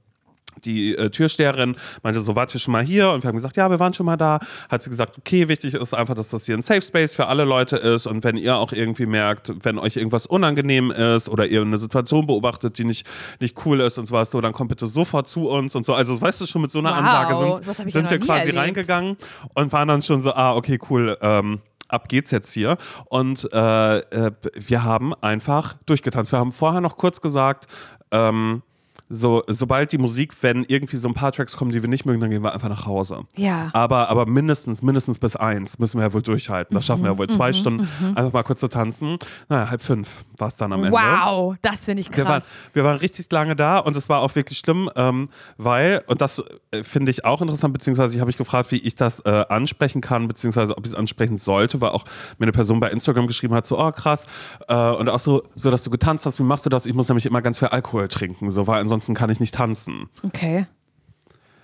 die 0.63 0.95
äh, 0.95 1.09
Türsteherin 1.09 1.75
meinte 2.03 2.19
so, 2.21 2.35
wart 2.35 2.53
ihr 2.53 2.59
schon 2.59 2.71
mal 2.71 2.83
hier? 2.83 3.11
Und 3.11 3.23
wir 3.23 3.27
haben 3.27 3.35
gesagt, 3.35 3.57
ja, 3.57 3.69
wir 3.69 3.79
waren 3.79 3.93
schon 3.93 4.05
mal 4.05 4.17
da. 4.17 4.39
Hat 4.69 4.83
sie 4.83 4.89
gesagt, 4.89 5.17
okay, 5.17 5.47
wichtig 5.47 5.73
ist 5.73 5.93
einfach, 5.93 6.15
dass 6.15 6.29
das 6.29 6.45
hier 6.45 6.55
ein 6.55 6.61
Safe 6.61 6.81
Space 6.81 7.15
für 7.15 7.27
alle 7.27 7.43
Leute 7.43 7.77
ist. 7.77 8.07
Und 8.07 8.23
wenn 8.23 8.37
ihr 8.37 8.57
auch 8.57 8.71
irgendwie 8.71 9.05
merkt, 9.05 9.51
wenn 9.63 9.77
euch 9.77 9.95
irgendwas 9.97 10.25
unangenehm 10.25 10.91
ist 10.91 11.29
oder 11.29 11.47
ihr 11.47 11.61
eine 11.61 11.77
Situation 11.77 12.27
beobachtet, 12.27 12.77
die 12.77 12.83
nicht, 12.83 13.07
nicht 13.39 13.65
cool 13.65 13.81
ist 13.81 13.97
und 13.97 14.05
sowas, 14.05 14.31
so, 14.31 14.41
dann 14.41 14.53
kommt 14.53 14.69
bitte 14.69 14.87
sofort 14.87 15.27
zu 15.27 15.49
uns 15.49 15.75
und 15.75 15.85
so. 15.85 15.93
Also, 15.93 16.19
weißt 16.19 16.41
du, 16.41 16.45
schon 16.45 16.61
mit 16.61 16.71
so 16.71 16.79
einer 16.79 16.91
Wow, 16.91 16.97
Ansage 16.97 17.35
sind, 17.63 17.85
ja 17.85 17.89
sind 17.91 18.03
noch 18.05 18.11
wir 18.11 18.19
quasi 18.19 18.39
erlebt. 18.41 18.57
reingegangen 18.57 19.17
und 19.53 19.71
waren 19.71 19.87
dann 19.87 20.01
schon 20.01 20.21
so, 20.21 20.33
ah, 20.33 20.55
okay, 20.55 20.79
cool, 20.89 21.17
ähm, 21.21 21.59
ab 21.87 22.09
geht's 22.09 22.31
jetzt 22.31 22.51
hier. 22.53 22.77
Und 23.05 23.47
äh, 23.53 23.97
äh, 23.99 24.31
wir 24.53 24.83
haben 24.83 25.13
einfach 25.21 25.75
durchgetanzt. 25.85 26.31
Wir 26.31 26.39
haben 26.39 26.51
vorher 26.51 26.81
noch 26.81 26.97
kurz 26.97 27.21
gesagt, 27.21 27.67
ähm, 28.11 28.61
so, 29.09 29.43
sobald 29.47 29.91
die 29.91 29.97
Musik, 29.97 30.33
wenn 30.41 30.63
irgendwie 30.63 30.97
so 30.97 31.07
ein 31.07 31.13
paar 31.13 31.31
Tracks 31.31 31.55
kommen, 31.55 31.71
die 31.71 31.81
wir 31.81 31.89
nicht 31.89 32.05
mögen, 32.05 32.19
dann 32.21 32.29
gehen 32.29 32.43
wir 32.43 32.53
einfach 32.53 32.69
nach 32.69 32.85
Hause. 32.85 33.21
Ja. 33.35 33.69
Aber, 33.73 34.09
aber 34.09 34.25
mindestens, 34.25 34.81
mindestens 34.81 35.19
bis 35.19 35.35
eins 35.35 35.77
müssen 35.77 35.99
wir 35.99 36.07
ja 36.07 36.13
wohl 36.13 36.21
durchhalten. 36.21 36.73
Das 36.73 36.85
schaffen 36.85 37.03
wir 37.03 37.11
ja 37.11 37.17
wohl. 37.17 37.27
Zwei 37.27 37.53
Stunden 37.53 37.87
einfach 38.15 38.33
mal 38.33 38.43
kurz 38.43 38.59
zu 38.59 38.67
tanzen. 38.67 39.17
Naja, 39.47 39.69
halb 39.69 39.81
fünf 39.81 40.25
war 40.37 40.47
es 40.47 40.55
dann 40.55 40.73
am 40.73 40.83
Ende. 40.83 40.97
Wow, 40.97 41.55
das 41.61 41.85
finde 41.85 42.01
ich 42.01 42.09
Wir 42.09 42.25
waren, 42.25 42.39
krass. 42.39 42.55
wir 42.73 42.83
waren 42.83 42.97
richtig 42.97 43.31
lange 43.31 43.55
da 43.55 43.79
und 43.79 43.95
es 43.95 44.09
war 44.09 44.21
auch 44.21 44.33
wirklich 44.35 44.57
schlimm, 44.57 44.89
ähm, 44.95 45.29
weil, 45.57 46.03
und 46.07 46.21
das 46.21 46.43
äh, 46.71 46.83
finde 46.83 47.11
ich 47.11 47.25
auch 47.25 47.41
interessant, 47.41 47.73
beziehungsweise 47.73 48.13
ich 48.15 48.19
habe 48.19 48.27
mich 48.27 48.37
gefragt, 48.37 48.71
wie 48.71 48.77
ich 48.77 48.95
das 48.95 49.19
äh, 49.21 49.45
ansprechen 49.49 50.01
kann, 50.01 50.27
beziehungsweise 50.27 50.77
ob 50.77 50.85
ich 50.85 50.93
es 50.93 50.97
ansprechen 50.97 51.37
sollte, 51.37 51.81
weil 51.81 51.89
auch 51.89 52.05
mir 52.37 52.45
eine 52.45 52.51
Person 52.51 52.79
bei 52.79 52.89
Instagram 52.89 53.27
geschrieben 53.27 53.53
hat, 53.53 53.67
so, 53.67 53.79
oh 53.79 53.91
krass, 53.91 54.25
äh, 54.67 54.75
und 54.75 55.09
auch 55.09 55.19
so, 55.19 55.43
so, 55.55 55.69
dass 55.69 55.83
du 55.83 55.89
getanzt 55.89 56.25
hast, 56.25 56.39
wie 56.39 56.43
machst 56.43 56.65
du 56.65 56.69
das? 56.69 56.85
Ich 56.85 56.93
muss 56.93 57.07
nämlich 57.07 57.25
immer 57.25 57.41
ganz 57.41 57.59
viel 57.59 57.67
Alkohol 57.67 58.07
trinken, 58.07 58.49
so, 58.49 58.65
weil 58.67 58.81
ansonsten 58.95 59.13
kann 59.13 59.29
ich 59.29 59.41
nicht 59.41 59.53
tanzen. 59.53 60.09
Okay. 60.23 60.67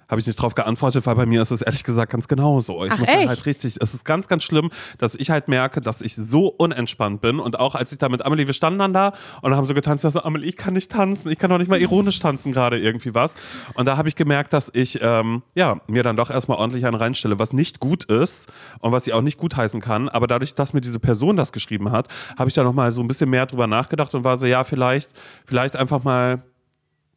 Habe 0.10 0.20
ich 0.20 0.28
nicht 0.28 0.36
drauf 0.36 0.56
geantwortet, 0.56 1.06
weil 1.06 1.16
bei 1.16 1.26
mir 1.26 1.42
ist 1.42 1.52
es 1.52 1.62
ehrlich 1.62 1.86
gesagt 1.86 2.12
ganz 2.12 2.28
genauso. 2.28 2.84
Ich 2.84 2.92
Ach, 2.92 3.00
muss 3.00 3.08
echt? 3.08 3.30
halt 3.30 3.46
richtig, 3.46 3.78
es 3.80 3.94
ist 3.94 4.04
ganz, 4.04 4.28
ganz 4.28 4.44
schlimm, 4.44 4.70
dass 4.98 5.16
ich 5.16 5.30
halt 5.30 5.48
merke, 5.48 5.80
dass 5.80 6.02
ich 6.02 6.18
so 6.18 6.48
unentspannt 6.48 7.22
bin. 7.22 7.40
Und 7.40 7.58
auch 7.58 7.76
als 7.76 7.94
ich 7.94 7.98
da 7.98 8.10
mit 8.10 8.26
Amelie, 8.26 8.46
wir 8.46 8.54
standen 8.54 8.80
dann 8.80 8.92
da 8.92 9.14
und 9.42 9.56
haben 9.56 9.66
so 9.66 9.74
getanzt, 9.74 10.02
ich 10.02 10.04
war 10.04 10.12
so, 10.12 10.24
Amelie, 10.24 10.50
ich 10.50 10.58
kann 10.58 10.74
nicht 10.74 10.92
tanzen, 10.92 11.32
ich 11.32 11.40
kann 11.40 11.50
doch 11.50 11.60
nicht 11.60 11.70
mal 11.70 11.80
ironisch 11.80 12.20
tanzen 12.20 12.52
gerade 12.52 12.78
irgendwie 12.78 13.16
was. 13.16 13.36
Und 13.76 13.86
da 13.86 13.96
habe 13.96 14.10
ich 14.10 14.16
gemerkt, 14.16 14.52
dass 14.52 14.70
ich 14.74 15.00
ähm, 15.02 15.44
ja, 15.56 15.80
mir 15.88 16.04
dann 16.04 16.18
doch 16.18 16.30
erstmal 16.30 16.58
ordentlich 16.58 16.86
einen 16.86 16.96
reinstelle, 16.96 17.40
was 17.40 17.54
nicht 17.54 17.80
gut 17.80 18.04
ist 18.04 18.52
und 18.80 18.92
was 18.92 19.08
ich 19.08 19.14
auch 19.14 19.22
nicht 19.22 19.38
gutheißen 19.38 19.80
kann. 19.80 20.10
Aber 20.10 20.28
dadurch, 20.28 20.56
dass 20.56 20.74
mir 20.74 20.82
diese 20.82 21.00
Person 21.00 21.38
das 21.38 21.54
geschrieben 21.54 21.90
hat, 21.90 22.10
habe 22.38 22.50
ich 22.50 22.54
da 22.54 22.66
nochmal 22.66 22.92
so 22.92 23.02
ein 23.02 23.08
bisschen 23.08 23.30
mehr 23.30 23.46
drüber 23.46 23.66
nachgedacht 23.66 24.14
und 24.14 24.26
war 24.26 24.36
so, 24.36 24.46
ja, 24.46 24.66
vielleicht, 24.66 25.10
vielleicht 25.46 25.78
einfach 25.78 26.04
mal 26.04 26.44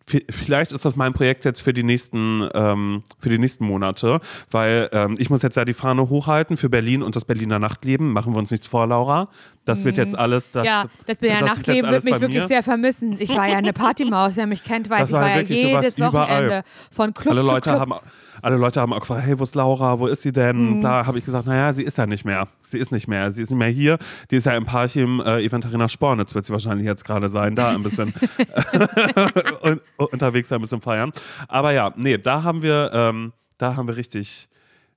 Vielleicht 0.07 0.73
ist 0.73 0.85
das 0.85 0.97
mein 0.97 1.15
Projekt 1.15 1.45
jetzt 1.45 1.63
für 1.63 1.73
die 1.73 1.83
nächsten, 1.83 2.47
ähm, 2.53 3.03
für 3.19 3.31
die 3.31 3.39
nächsten 3.39 3.65
Monate, 3.65 4.21
weil 4.51 4.91
ähm, 4.93 5.17
ich 5.19 5.31
muss 5.31 5.43
jetzt 5.43 5.57
ja 5.57 5.65
die 5.65 5.73
Fahne 5.73 6.11
hochhalten 6.11 6.57
für 6.57 6.69
Berlin 6.69 7.03
und 7.03 7.17
das 7.17 7.25
Berliner 7.25 7.59
Nachtleben. 7.59 8.13
Machen 8.13 8.35
wir 8.35 8.39
uns 8.39 8.51
nichts 8.51 8.67
vor, 8.67 8.87
Laura. 8.87 9.29
Das 9.65 9.83
wird 9.85 9.97
jetzt 9.97 10.15
alles. 10.17 10.51
Das, 10.51 10.63
Mhm. 10.63 10.67
ja, 10.67 10.85
das 11.07 11.17
ist 11.17 11.23
jetzt 11.23 11.41
Nachtleben 11.43 11.91
wird 11.91 12.05
mich 12.05 12.21
wirklich 12.21 12.43
mir. 12.43 12.49
sehr 12.49 12.63
vermissen. 12.63 13.17
Ich 13.19 13.31
war 13.31 13.49
ja 13.49 13.57
eine 13.57 13.73
Partymaus, 13.85 14.37
wer 14.37 14.47
mich 14.47 14.63
kennt, 14.63 14.91
weiß, 14.91 15.01
Das 15.01 15.09
ich 15.11 15.15
war 15.15 15.29
ja 15.31 15.37
wirklich, 15.37 15.63
jedes 15.65 15.97
überall. 15.99 16.13
Wochenende 16.15 16.63
von 16.91 17.15
Club 17.15 17.33
alle 17.33 17.43
zu 17.43 17.49
Leute 17.51 17.71
Club. 17.71 17.81
haben 17.81 17.95
alle 18.43 18.57
Leute 18.57 18.79
haben 18.83 18.93
auch 18.93 19.01
gefragt, 19.01 19.23
hey, 19.25 19.39
wo 19.39 19.43
ist 19.43 19.55
Laura, 19.55 19.99
wo 19.99 20.07
ist 20.07 20.21
sie 20.21 20.29
Mhm. 20.29 20.33
denn? 20.35 20.83
Da 20.83 21.07
habe 21.07 21.17
ich 21.19 21.25
gesagt, 21.25 21.47
naja, 21.47 21.73
sie 21.73 21.83
ist 21.83 21.97
ja 21.97 22.05
nicht 22.07 22.27
mehr. 22.27 22.47
Sie 22.69 22.77
ist 22.77 22.93
nicht 22.93 23.09
mehr. 23.09 23.33
Sie 23.33 23.41
ist 23.43 23.49
nicht 23.49 23.59
mehr 23.59 23.69
hier. 23.69 23.97
Die 24.31 24.37
ist 24.37 24.45
ja 24.45 24.53
im 24.55 24.67
Parchim 24.67 25.23
äh, 25.25 25.43
Event 25.43 25.65
Arena 25.65 25.89
Spornitz, 25.89 26.35
wird 26.35 26.45
sie 26.45 26.53
wahrscheinlich 26.53 26.87
jetzt 26.87 27.07
gerade 27.07 27.31
sein, 27.31 27.55
da 27.55 27.71
ein 27.71 27.83
bisschen 27.83 28.13
un 29.63 29.81
unterwegs 29.97 30.53
ein 30.53 30.61
bisschen 30.61 30.81
feiern. 30.83 31.13
Aber 31.49 31.73
ja, 31.73 31.93
nee, 31.97 32.19
da 32.19 32.43
haben 32.43 32.61
wir, 32.61 32.91
ähm, 32.93 33.33
da 33.57 33.77
haben 33.77 33.89
wir 33.89 33.97
richtig, 33.97 34.49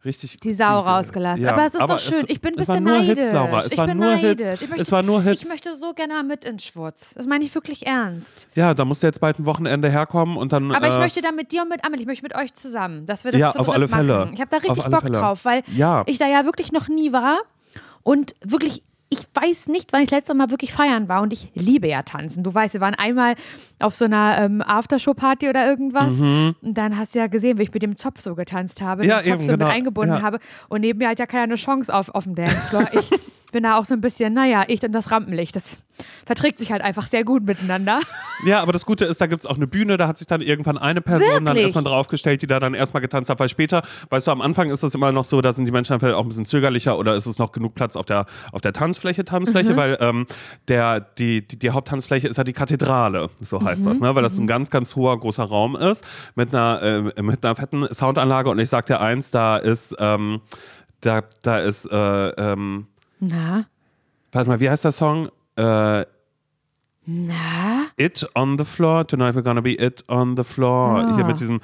richtig. 0.07 0.39
die 0.39 0.53
Sau 0.53 0.79
gute- 0.79 0.89
rausgelassen. 0.89 1.43
Ja, 1.43 1.53
aber 1.53 1.65
es 1.67 1.73
ist 1.75 1.79
aber 1.81 1.93
doch 1.93 1.99
schön. 1.99 2.25
ich 2.27 2.41
bin 2.41 2.55
ein 2.55 2.59
es 2.59 2.65
bisschen 2.67 2.83
neidisch. 2.83 3.25
Hits, 3.25 3.31
Laura. 3.33 3.59
Es 3.59 3.71
ich 3.71 3.77
war 3.77 3.85
bin 3.87 3.97
nur 3.97 4.05
neidisch. 4.07 4.47
Hits. 4.47 4.61
Ich 4.63 4.69
möchte, 4.69 4.81
Es 4.81 4.91
war 4.91 5.03
nur 5.03 5.21
Hits. 5.21 5.41
Ich 5.43 5.47
möchte 5.47 5.75
so 5.75 5.93
gerne 5.93 6.13
mal 6.15 6.23
mit 6.23 6.45
ins 6.45 6.63
Schwurz. 6.63 7.13
Das 7.15 7.27
meine 7.27 7.45
ich 7.45 7.53
wirklich 7.53 7.85
ernst. 7.85 8.47
Ja, 8.55 8.73
da 8.73 8.83
musst 8.85 9.03
du 9.03 9.07
jetzt 9.07 9.19
bald 9.19 9.37
ein 9.39 9.45
Wochenende 9.45 9.89
herkommen 9.91 10.37
und 10.37 10.51
dann. 10.53 10.73
Aber 10.73 10.87
ich 10.87 10.95
äh, 10.95 10.99
möchte 10.99 11.21
da 11.21 11.31
mit 11.31 11.51
dir 11.51 11.61
und 11.61 11.69
mit 11.69 11.85
Amelie, 11.85 12.01
ich 12.01 12.07
möchte 12.07 12.23
mit 12.23 12.35
euch 12.35 12.53
zusammen, 12.53 13.05
dass 13.05 13.23
wir 13.25 13.31
das 13.31 13.39
Ja, 13.41 13.51
zu 13.51 13.59
auf 13.59 13.69
alle 13.69 13.87
Fälle. 13.87 14.17
machen. 14.19 14.31
Ich 14.33 14.39
habe 14.41 14.49
da 14.49 14.57
richtig 14.57 14.83
Bock 14.85 15.01
Fälle. 15.01 15.11
drauf, 15.19 15.45
weil 15.45 15.61
Ja. 15.75 16.03
ich 16.07 16.17
da 16.17 16.25
ja 16.27 16.45
wirklich 16.45 16.71
noch 16.71 16.87
nie 16.87 17.11
war 17.13 17.37
und 18.03 18.33
wirklich 18.43 18.81
ich 19.09 19.19
weiß 19.33 19.67
nicht, 19.69 19.93
wann 19.93 20.01
ich 20.01 20.11
letztes 20.11 20.35
Mal 20.35 20.49
wirklich 20.49 20.73
feiern 20.73 21.07
war 21.07 21.21
und 21.21 21.31
ich 21.31 21.49
liebe 21.55 21.87
ja 21.87 22.01
tanzen. 22.03 22.43
Du 22.43 22.53
weißt, 22.53 22.73
wir 22.73 22.81
waren 22.81 22.95
einmal 22.95 23.35
auf 23.79 23.95
so 23.95 24.03
einer 24.05 24.37
ähm, 24.41 24.61
Aftershow-Party 24.61 25.47
oder 25.47 25.65
irgendwas 25.67 26.13
und 26.19 26.55
dann 26.61 26.97
hast 26.97 27.15
du 27.15 27.19
ja 27.19 27.27
gesehen, 27.27 27.57
wie 27.57 27.63
ich 27.63 27.73
mit 27.73 27.83
dem 27.83 27.95
Zopf 27.95 28.19
so 28.19 28.35
getanzt 28.35 28.81
habe, 28.81 29.03
Mhm. 29.03 29.09
Ja, 29.09 29.17
den 29.21 29.23
Zopf 29.25 29.33
eben, 29.35 29.43
so 29.43 29.51
genau. 29.53 29.65
mit 29.65 29.73
eingebunden 29.75 30.15
Ja. 30.15 30.21
habe 30.21 30.39
und 30.69 30.81
neben 30.81 30.99
mir 30.99 31.09
hat 31.09 31.19
ja 31.19 31.25
keiner 31.25 31.43
eine 31.43 31.55
Chance 31.55 31.93
auf, 31.93 32.09
auf 32.15 32.25
dem 32.25 32.35
Dancefloor. 32.35 32.89
Ich 32.93 33.09
bin 33.57 33.63
da 33.63 33.79
auch 33.79 33.85
so 33.85 33.95
ein 33.95 34.01
bisschen, 34.01 34.35
naja, 34.35 34.65
ich 34.67 34.83
und 34.83 34.91
das 34.91 35.09
Rampenlicht, 35.09 35.55
das 35.55 35.79
verträgt 36.27 36.59
sich 36.59 36.71
halt 36.71 36.83
einfach 36.83 37.07
sehr 37.07 37.23
gut 37.23 37.43
miteinander. 37.43 37.99
Ja, 38.45 38.61
aber 38.61 38.71
das 38.71 38.85
Gute 38.85 39.05
ist, 39.05 39.19
da 39.19 39.25
gibt 39.25 39.41
es 39.41 39.47
auch 39.47 39.55
eine 39.55 39.65
Bühne, 39.65 39.97
da 39.97 40.07
hat 40.07 40.19
sich 40.19 40.27
dann 40.27 40.41
irgendwann 40.41 40.77
eine 40.77 41.01
Person 41.01 41.27
dann 41.43 41.45
Wirklich? 41.45 41.63
erstmal 41.63 41.85
draufgestellt, 41.85 42.43
die 42.43 42.45
da 42.45 42.59
dann 42.59 42.75
erstmal 42.75 43.01
getanzt 43.01 43.31
hat, 43.31 43.39
weil 43.39 43.49
später, 43.49 43.81
weißt 44.11 44.27
du, 44.27 44.31
am 44.31 44.41
Anfang 44.41 44.69
ist 44.69 44.83
es 44.83 44.93
immer 44.93 45.11
noch 45.11 45.23
so, 45.23 45.41
da 45.41 45.53
sind 45.53 45.65
die 45.65 45.71
Menschen 45.71 45.93
dann 45.93 45.99
vielleicht 45.99 46.15
auch 46.15 46.21
ein 46.21 46.27
bisschen 46.27 46.45
zögerlicher 46.45 46.99
oder 46.99 47.15
ist 47.15 47.25
es 47.25 47.39
noch 47.39 47.51
genug 47.51 47.73
Platz 47.73 47.95
auf 47.95 48.05
der, 48.05 48.27
auf 48.51 48.61
der 48.61 48.73
Tanzfläche, 48.73 49.25
Tanzfläche, 49.25 49.75
weil 49.75 49.97
ähm, 50.01 50.27
der, 50.67 50.99
die, 50.99 51.47
die, 51.47 51.57
die 51.57 51.71
Haupttanzfläche 51.71 52.27
ist 52.27 52.37
ja 52.37 52.43
die 52.43 52.53
Kathedrale, 52.53 53.31
so 53.41 53.59
heißt 53.59 53.83
das, 53.87 53.99
ne? 53.99 54.13
weil 54.13 54.21
das 54.21 54.37
ein 54.37 54.45
ganz, 54.45 54.69
ganz 54.69 54.95
hoher, 54.95 55.19
großer 55.19 55.45
Raum 55.45 55.75
ist 55.75 56.05
mit 56.35 56.53
einer, 56.53 56.83
äh, 56.83 57.23
mit 57.23 57.43
einer 57.43 57.55
fetten 57.55 57.91
Soundanlage 57.91 58.51
und 58.51 58.59
ich 58.59 58.69
sag 58.69 58.85
dir 58.85 59.01
eins, 59.01 59.31
da 59.31 59.57
ist, 59.57 59.95
ähm, 59.97 60.41
da, 61.01 61.23
da 61.41 61.57
ist, 61.57 61.91
äh, 61.91 62.27
ähm, 62.29 62.85
Na, 63.19 63.65
warte 64.31 64.49
mal, 64.49 64.59
wie 64.59 64.69
heißt 64.69 64.83
der 64.85 64.91
Song? 64.91 65.29
Äh, 65.55 66.05
na, 67.09 67.85
It 67.95 68.27
on 68.35 68.57
the 68.57 68.65
floor, 68.65 69.07
tonight 69.07 69.33
we're 69.33 69.41
gonna 69.41 69.61
be 69.61 69.79
it 69.79 70.03
on 70.09 70.35
the 70.35 70.43
floor. 70.43 70.99
Ah. 70.99 71.15
Hier 71.15 71.23
mit 71.23 71.39
diesem 71.39 71.61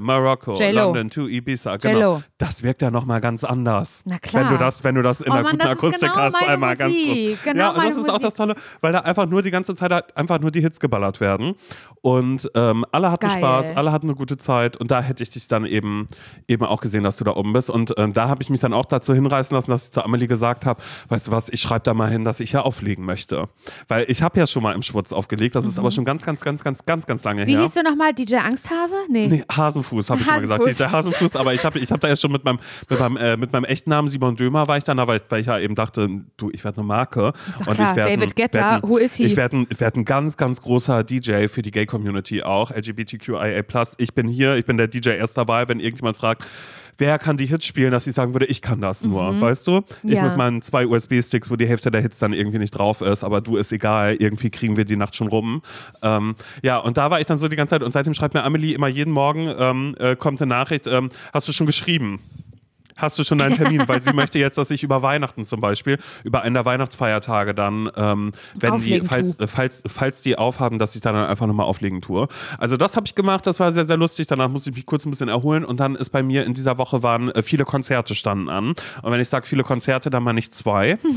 Morocco, 0.00 0.54
J.Lo. 0.54 0.86
London 0.86 1.10
to 1.10 1.28
Ibiza. 1.28 1.76
Genau. 1.76 2.22
Das 2.38 2.62
wirkt 2.62 2.80
ja 2.80 2.90
nochmal 2.90 3.20
ganz 3.20 3.44
anders. 3.44 4.02
Na 4.06 4.18
klar. 4.18 4.44
Wenn 4.44 4.50
du 4.50 4.56
das, 4.58 4.82
wenn 4.82 4.94
du 4.94 5.02
das 5.02 5.20
in 5.20 5.30
Oh 5.30 5.34
der 5.34 5.42
Mann, 5.42 5.52
guten 5.58 5.68
Akustik 5.68 6.00
genau 6.00 6.16
hast, 6.16 6.42
einmal 6.42 6.74
ganz 6.76 6.94
Musik. 6.94 7.28
kurz. 7.28 7.42
Genau 7.44 7.62
ja, 7.64 7.70
und 7.70 7.84
das 7.84 7.96
ist 7.96 8.08
auch 8.08 8.14
das 8.14 8.22
Musik. 8.22 8.36
Tolle, 8.36 8.54
weil 8.80 8.92
da 8.92 9.00
einfach 9.00 9.26
nur 9.26 9.42
die 9.42 9.50
ganze 9.50 9.74
Zeit 9.74 9.92
halt 9.92 10.16
einfach 10.16 10.40
nur 10.40 10.50
die 10.50 10.62
Hits 10.62 10.80
geballert 10.80 11.20
werden. 11.20 11.54
Und 12.00 12.50
ähm, 12.56 12.84
alle 12.90 13.12
hatten 13.12 13.28
Geil. 13.28 13.38
Spaß, 13.38 13.76
alle 13.76 13.92
hatten 13.92 14.08
eine 14.08 14.16
gute 14.16 14.36
Zeit 14.38 14.76
und 14.76 14.90
da 14.90 15.02
hätte 15.02 15.22
ich 15.22 15.30
dich 15.30 15.46
dann 15.46 15.64
eben, 15.66 16.08
eben 16.48 16.64
auch 16.64 16.80
gesehen, 16.80 17.04
dass 17.04 17.16
du 17.18 17.24
da 17.24 17.36
oben 17.36 17.52
bist. 17.52 17.70
Und 17.70 17.94
ähm, 17.96 18.12
da 18.12 18.28
habe 18.28 18.42
ich 18.42 18.50
mich 18.50 18.58
dann 18.60 18.72
auch 18.72 18.86
dazu 18.86 19.14
hinreißen 19.14 19.54
lassen, 19.54 19.70
dass 19.70 19.84
ich 19.84 19.90
zu 19.92 20.02
Amelie 20.04 20.26
gesagt 20.26 20.66
habe, 20.66 20.82
weißt 21.10 21.28
du 21.28 21.30
was, 21.32 21.48
ich 21.50 21.60
schreibe 21.60 21.84
da 21.84 21.94
mal 21.94 22.10
hin, 22.10 22.24
dass 22.24 22.40
ich 22.40 22.50
hier 22.50 22.64
auflegen 22.64 23.04
möchte. 23.04 23.46
Weil 23.86 24.06
ich 24.08 24.22
habe 24.22 24.40
ja 24.40 24.46
schon 24.48 24.61
mal 24.62 24.74
im 24.74 24.82
Schwutz 24.82 25.12
aufgelegt, 25.12 25.54
das 25.54 25.66
ist 25.66 25.78
aber 25.78 25.90
schon 25.90 26.04
ganz, 26.04 26.24
ganz, 26.24 26.40
ganz, 26.40 26.64
ganz, 26.64 26.84
ganz, 26.86 27.06
ganz 27.06 27.24
lange 27.24 27.42
Mhm. 27.42 27.46
Wie 27.48 27.52
her. 27.56 27.62
hieß 27.62 27.72
du 27.74 27.82
nochmal? 27.82 28.14
DJ 28.14 28.36
Angsthase? 28.36 28.96
Nee. 29.10 29.26
Nee, 29.26 29.44
Hasenfuß, 29.54 30.08
habe 30.10 30.20
ich 30.20 30.26
immer 30.26 30.40
gesagt. 30.40 30.60
Hasenfuß. 30.60 30.76
Dieser 30.76 30.92
Hasenfuß, 30.92 31.36
aber 31.36 31.54
ich 31.54 31.64
habe 31.64 31.78
ich 31.78 31.90
hab 31.92 32.00
da 32.00 32.08
ja 32.08 32.16
schon 32.16 32.32
mit 32.32 32.44
meinem, 32.44 32.58
mit, 32.88 32.98
meinem, 33.00 33.16
äh, 33.16 33.36
mit 33.36 33.52
meinem 33.52 33.64
echten 33.64 33.90
Namen 33.90 34.08
Simon 34.08 34.36
Dömer 34.36 34.66
war 34.68 34.78
ich 34.78 34.84
dann, 34.84 34.96
da, 34.96 35.06
weil, 35.06 35.20
weil 35.28 35.40
ich 35.40 35.46
ja 35.46 35.58
eben 35.58 35.74
dachte, 35.74 36.08
du, 36.36 36.50
ich 36.52 36.64
werde 36.64 36.78
eine 36.78 36.86
Marke. 36.86 37.32
Ist 37.48 37.60
doch 37.60 37.66
und 37.66 37.74
klar, 37.74 37.90
ich 37.90 37.96
werd 37.96 38.08
David 38.08 38.36
Guetta, 38.36 38.76
ein- 38.76 38.82
who 38.82 38.96
is 38.98 39.14
he? 39.14 39.24
Ich 39.24 39.36
werde 39.36 39.56
ein, 39.58 39.66
werd 39.78 39.96
ein 39.96 40.04
ganz, 40.04 40.36
ganz 40.36 40.60
großer 40.62 41.04
DJ 41.04 41.48
für 41.48 41.62
die 41.62 41.70
Gay-Community 41.70 42.42
auch, 42.42 42.70
LGBTQIA+. 42.70 43.62
Ich 43.98 44.14
bin 44.14 44.28
hier, 44.28 44.54
ich 44.56 44.64
bin 44.64 44.76
der 44.76 44.88
DJ 44.88 45.10
erst 45.10 45.36
dabei, 45.36 45.68
wenn 45.68 45.80
irgendjemand 45.80 46.16
fragt, 46.16 46.44
wer 46.98 47.18
kann 47.18 47.36
die 47.36 47.46
Hits 47.46 47.64
spielen, 47.66 47.90
dass 47.90 48.06
ich 48.06 48.14
sagen 48.14 48.34
würde, 48.34 48.46
ich 48.46 48.62
kann 48.62 48.80
das 48.80 49.04
nur, 49.04 49.40
weißt 49.40 49.66
du? 49.66 49.78
Ich 50.02 50.10
Mhm. 50.10 50.12
Ja. 50.12 50.24
mit 50.24 50.36
meinen 50.36 50.62
zwei 50.62 50.86
USB-Sticks, 50.86 51.50
wo 51.50 51.56
die 51.56 51.66
Hälfte 51.66 51.90
der 51.90 52.00
Hits 52.00 52.18
dann 52.18 52.32
irgendwie 52.32 52.58
nicht 52.58 52.72
drauf 52.72 53.00
ist, 53.00 53.24
aber 53.24 53.40
du 53.40 53.56
ist 53.56 53.72
egal, 53.72 54.16
irgendwie 54.18 54.50
kriegen 54.50 54.76
wir 54.76 54.84
die 54.84 54.96
Nacht 54.96 55.16
schon 55.16 55.28
rum. 55.28 55.62
Ähm, 56.02 56.34
ja, 56.62 56.78
und 56.78 56.96
da 56.96 57.10
war 57.10 57.20
ich 57.20 57.26
dann 57.26 57.38
so 57.38 57.48
die 57.48 57.56
ganze 57.56 57.70
Zeit 57.70 57.82
und 57.82 57.92
seitdem 57.92 58.14
schreibt 58.14 58.34
mir 58.34 58.44
Amelie 58.44 58.74
immer 58.74 58.88
jeden 58.88 59.12
Morgen, 59.12 59.52
ähm, 59.58 59.96
äh, 59.98 60.16
kommt 60.16 60.40
eine 60.42 60.48
Nachricht, 60.48 60.86
ähm, 60.86 61.10
hast 61.32 61.48
du 61.48 61.52
schon 61.52 61.66
geschrieben? 61.66 62.20
Hast 62.96 63.18
du 63.18 63.24
schon 63.24 63.40
einen 63.40 63.56
Termin? 63.56 63.86
Weil 63.86 64.02
sie 64.02 64.12
möchte 64.12 64.38
jetzt, 64.38 64.58
dass 64.58 64.70
ich 64.70 64.82
über 64.82 65.02
Weihnachten 65.02 65.44
zum 65.44 65.60
Beispiel, 65.60 65.98
über 66.24 66.42
einen 66.42 66.54
der 66.54 66.64
Weihnachtsfeiertage 66.64 67.54
dann, 67.54 67.90
ähm, 67.96 68.32
wenn 68.54 68.70
die, 68.72 68.76
Auflegen 68.76 69.08
falls, 69.08 69.36
tue. 69.36 69.44
äh, 69.44 69.48
falls, 69.48 69.82
falls 69.86 70.22
die 70.22 70.38
aufhaben, 70.38 70.78
dass 70.78 70.94
ich 70.94 71.00
dann 71.00 71.16
einfach 71.16 71.46
nochmal 71.46 71.66
auflegen 71.66 72.00
tue. 72.00 72.28
Also 72.58 72.76
das 72.76 72.96
habe 72.96 73.06
ich 73.06 73.14
gemacht, 73.14 73.46
das 73.46 73.60
war 73.60 73.70
sehr, 73.70 73.84
sehr 73.84 73.96
lustig. 73.96 74.26
Danach 74.26 74.48
musste 74.48 74.70
ich 74.70 74.76
mich 74.76 74.86
kurz 74.86 75.06
ein 75.06 75.10
bisschen 75.10 75.28
erholen 75.28 75.64
und 75.64 75.80
dann 75.80 75.94
ist 75.94 76.10
bei 76.10 76.22
mir 76.22 76.44
in 76.44 76.54
dieser 76.54 76.78
Woche 76.78 77.02
waren 77.02 77.30
äh, 77.30 77.42
viele 77.42 77.64
Konzerte 77.64 78.14
standen 78.14 78.48
an. 78.48 78.68
Und 79.02 79.12
wenn 79.12 79.20
ich 79.20 79.28
sage 79.28 79.46
viele 79.46 79.64
Konzerte, 79.64 80.10
dann 80.10 80.22
meine 80.22 80.38
ich 80.38 80.50
zwei. 80.52 80.98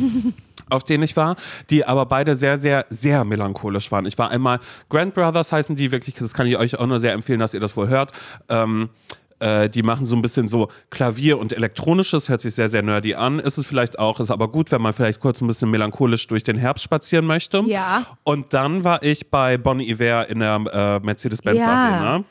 auf 0.69 0.83
denen 0.83 1.03
ich 1.03 1.15
war, 1.15 1.35
die 1.69 1.85
aber 1.85 2.05
beide 2.05 2.35
sehr, 2.35 2.57
sehr, 2.57 2.85
sehr 2.89 3.23
melancholisch 3.23 3.91
waren. 3.91 4.05
Ich 4.05 4.17
war 4.17 4.31
einmal 4.31 4.59
Grand 4.89 5.13
Brothers 5.13 5.51
heißen 5.51 5.75
die 5.75 5.91
wirklich, 5.91 6.15
das 6.15 6.33
kann 6.33 6.47
ich 6.47 6.57
euch 6.57 6.79
auch 6.79 6.87
nur 6.87 6.99
sehr 6.99 7.13
empfehlen, 7.13 7.39
dass 7.39 7.53
ihr 7.53 7.59
das 7.59 7.77
wohl 7.77 7.87
hört. 7.87 8.11
Ähm, 8.49 8.89
äh, 9.39 9.69
die 9.69 9.83
machen 9.83 10.05
so 10.05 10.15
ein 10.15 10.21
bisschen 10.21 10.47
so 10.47 10.69
Klavier 10.89 11.39
und 11.39 11.53
elektronisches, 11.53 12.29
hört 12.29 12.41
sich 12.41 12.55
sehr, 12.55 12.69
sehr 12.69 12.81
nerdy 12.81 13.15
an. 13.15 13.39
Ist 13.39 13.57
es 13.57 13.65
vielleicht 13.65 13.99
auch, 13.99 14.19
ist 14.19 14.31
aber 14.31 14.47
gut, 14.49 14.71
wenn 14.71 14.81
man 14.81 14.93
vielleicht 14.93 15.19
kurz 15.19 15.41
ein 15.41 15.47
bisschen 15.47 15.69
melancholisch 15.69 16.27
durch 16.27 16.43
den 16.43 16.57
Herbst 16.57 16.83
spazieren 16.83 17.25
möchte. 17.25 17.63
Ja. 17.65 18.05
Und 18.23 18.53
dann 18.53 18.83
war 18.83 19.03
ich 19.03 19.29
bei 19.29 19.57
Bonnie 19.57 19.89
Iver 19.89 20.29
in 20.29 20.39
der 20.39 20.55
äh, 20.55 21.05
Mercedes-Benz 21.05 21.59
Ja. 21.59 21.67
Arena. 21.67 22.23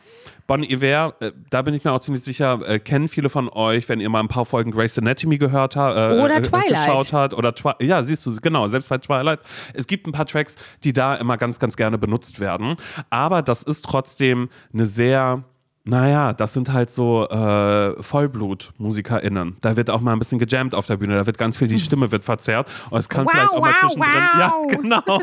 Bonnie 0.46 0.70
Iver, 0.70 1.14
äh, 1.20 1.32
da 1.48 1.62
bin 1.62 1.72
ich 1.72 1.84
mir 1.84 1.92
auch 1.92 2.00
ziemlich 2.00 2.22
sicher, 2.22 2.60
äh, 2.66 2.78
kennen 2.78 3.08
viele 3.08 3.30
von 3.30 3.48
euch, 3.48 3.88
wenn 3.88 4.00
ihr 4.00 4.10
mal 4.10 4.20
ein 4.20 4.28
paar 4.28 4.44
Folgen 4.44 4.72
Grey's 4.72 4.98
Anatomy 4.98 5.38
gehört 5.38 5.74
habt. 5.74 5.96
Äh, 5.96 6.22
Oder 6.22 6.36
äh, 6.36 6.42
Twilight. 6.42 6.86
Geschaut 6.86 7.12
hat. 7.14 7.34
Oder 7.34 7.54
Twi 7.54 7.72
ja, 7.80 8.02
siehst 8.02 8.26
du, 8.26 8.36
genau, 8.36 8.68
selbst 8.68 8.90
bei 8.90 8.98
Twilight. 8.98 9.40
Es 9.72 9.86
gibt 9.86 10.06
ein 10.06 10.12
paar 10.12 10.26
Tracks, 10.26 10.56
die 10.84 10.92
da 10.92 11.14
immer 11.14 11.38
ganz, 11.38 11.58
ganz 11.58 11.76
gerne 11.76 11.96
benutzt 11.96 12.40
werden. 12.40 12.76
Aber 13.08 13.40
das 13.40 13.62
ist 13.62 13.84
trotzdem 13.86 14.50
eine 14.72 14.84
sehr 14.84 15.44
Naja, 15.86 16.32
das 16.32 16.54
sind 16.54 16.72
halt 16.72 16.90
so 16.90 17.28
äh, 17.28 18.02
Vollblut-MusikerInnen. 18.02 19.58
Da 19.60 19.76
wird 19.76 19.90
auch 19.90 20.00
mal 20.00 20.14
ein 20.14 20.18
bisschen 20.18 20.38
gejammt 20.38 20.74
auf 20.74 20.86
der 20.86 20.96
Bühne. 20.96 21.14
Da 21.14 21.26
wird 21.26 21.36
ganz 21.36 21.58
viel, 21.58 21.68
die 21.68 21.78
Stimme 21.78 22.10
wird 22.10 22.24
verzerrt. 22.24 22.68
Und 22.88 22.98
es 22.98 23.08
kann 23.10 23.26
Wow, 23.26 23.32
vielleicht 23.32 23.50
auch 23.50 23.60
mal 23.60 23.70
wow, 23.70 23.80
zwischendrin. 23.92 24.22
wow. 24.34 24.40
Ja, 24.40 24.76
genau. 24.78 25.16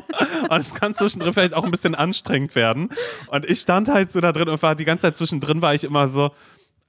Und 0.50 0.60
es 0.62 0.76
kann 0.76 0.94
zwischendrin 0.94 1.34
vielleicht 1.34 1.56
auch 1.56 1.64
ein 1.64 1.72
bisschen 1.72 1.96
anstrengend 1.96 2.54
werden. 2.54 2.90
Und 3.32 3.46
ich 3.46 3.60
stand 3.60 3.88
halt 3.88 4.12
so 4.12 4.22
da 4.22 4.32
drin 4.32 4.50
und 4.50 4.62
war 4.62 4.76
die 4.76 4.86
ganze 4.86 5.02
Zeit 5.04 5.18
zwischendrin, 5.18 5.64
war 5.64 5.74
ich 5.74 5.84
immer 5.84 6.08
so. 6.08 6.30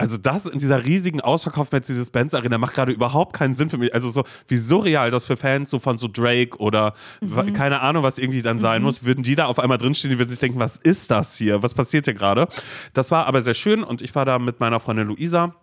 Also 0.02 0.18
das 0.18 0.46
in 0.46 0.58
dieser 0.58 0.84
riesigen 0.84 1.20
ausverkauften 1.20 1.78
Mercedes-Benz 1.78 2.34
Arena 2.34 2.58
macht 2.58 2.74
gerade 2.74 2.92
überhaupt 2.92 3.32
keinen 3.34 3.54
Sinn 3.54 3.70
für 3.70 3.78
mich. 3.78 3.94
Also 3.94 4.10
so 4.10 4.24
wie 4.48 4.56
surreal 4.56 5.10
das 5.10 5.24
für 5.24 5.36
Fans 5.36 5.70
so 5.70 5.78
von 5.78 5.96
so 5.98 6.08
Drake 6.08 6.58
oder 6.58 6.94
wa- 7.20 7.44
keine 7.52 7.80
Ahnung, 7.80 8.02
was 8.02 8.18
irgendwie 8.18 8.42
dann 8.42 8.58
sein 8.58 8.82
muss, 8.82 9.04
würden 9.04 9.22
die 9.24 9.34
da 9.36 9.46
auf 9.46 9.58
einmal 9.58 9.78
drinstehen, 9.78 10.10
die 10.12 10.18
würden 10.18 10.30
sich 10.30 10.38
denken, 10.38 10.58
was 10.60 10.76
ist 10.76 11.10
das 11.10 11.36
hier? 11.36 11.62
Was 11.62 11.74
passiert 11.74 12.04
hier 12.04 12.14
gerade? 12.14 12.48
Das 12.92 13.10
war 13.10 13.26
aber 13.26 13.42
sehr 13.42 13.54
schön 13.54 13.82
und 13.82 14.02
ich 14.02 14.14
war 14.14 14.24
da 14.24 14.38
mit 14.38 14.60
meiner 14.60 14.80
Freundin 14.80 15.08
Luisa 15.08 15.54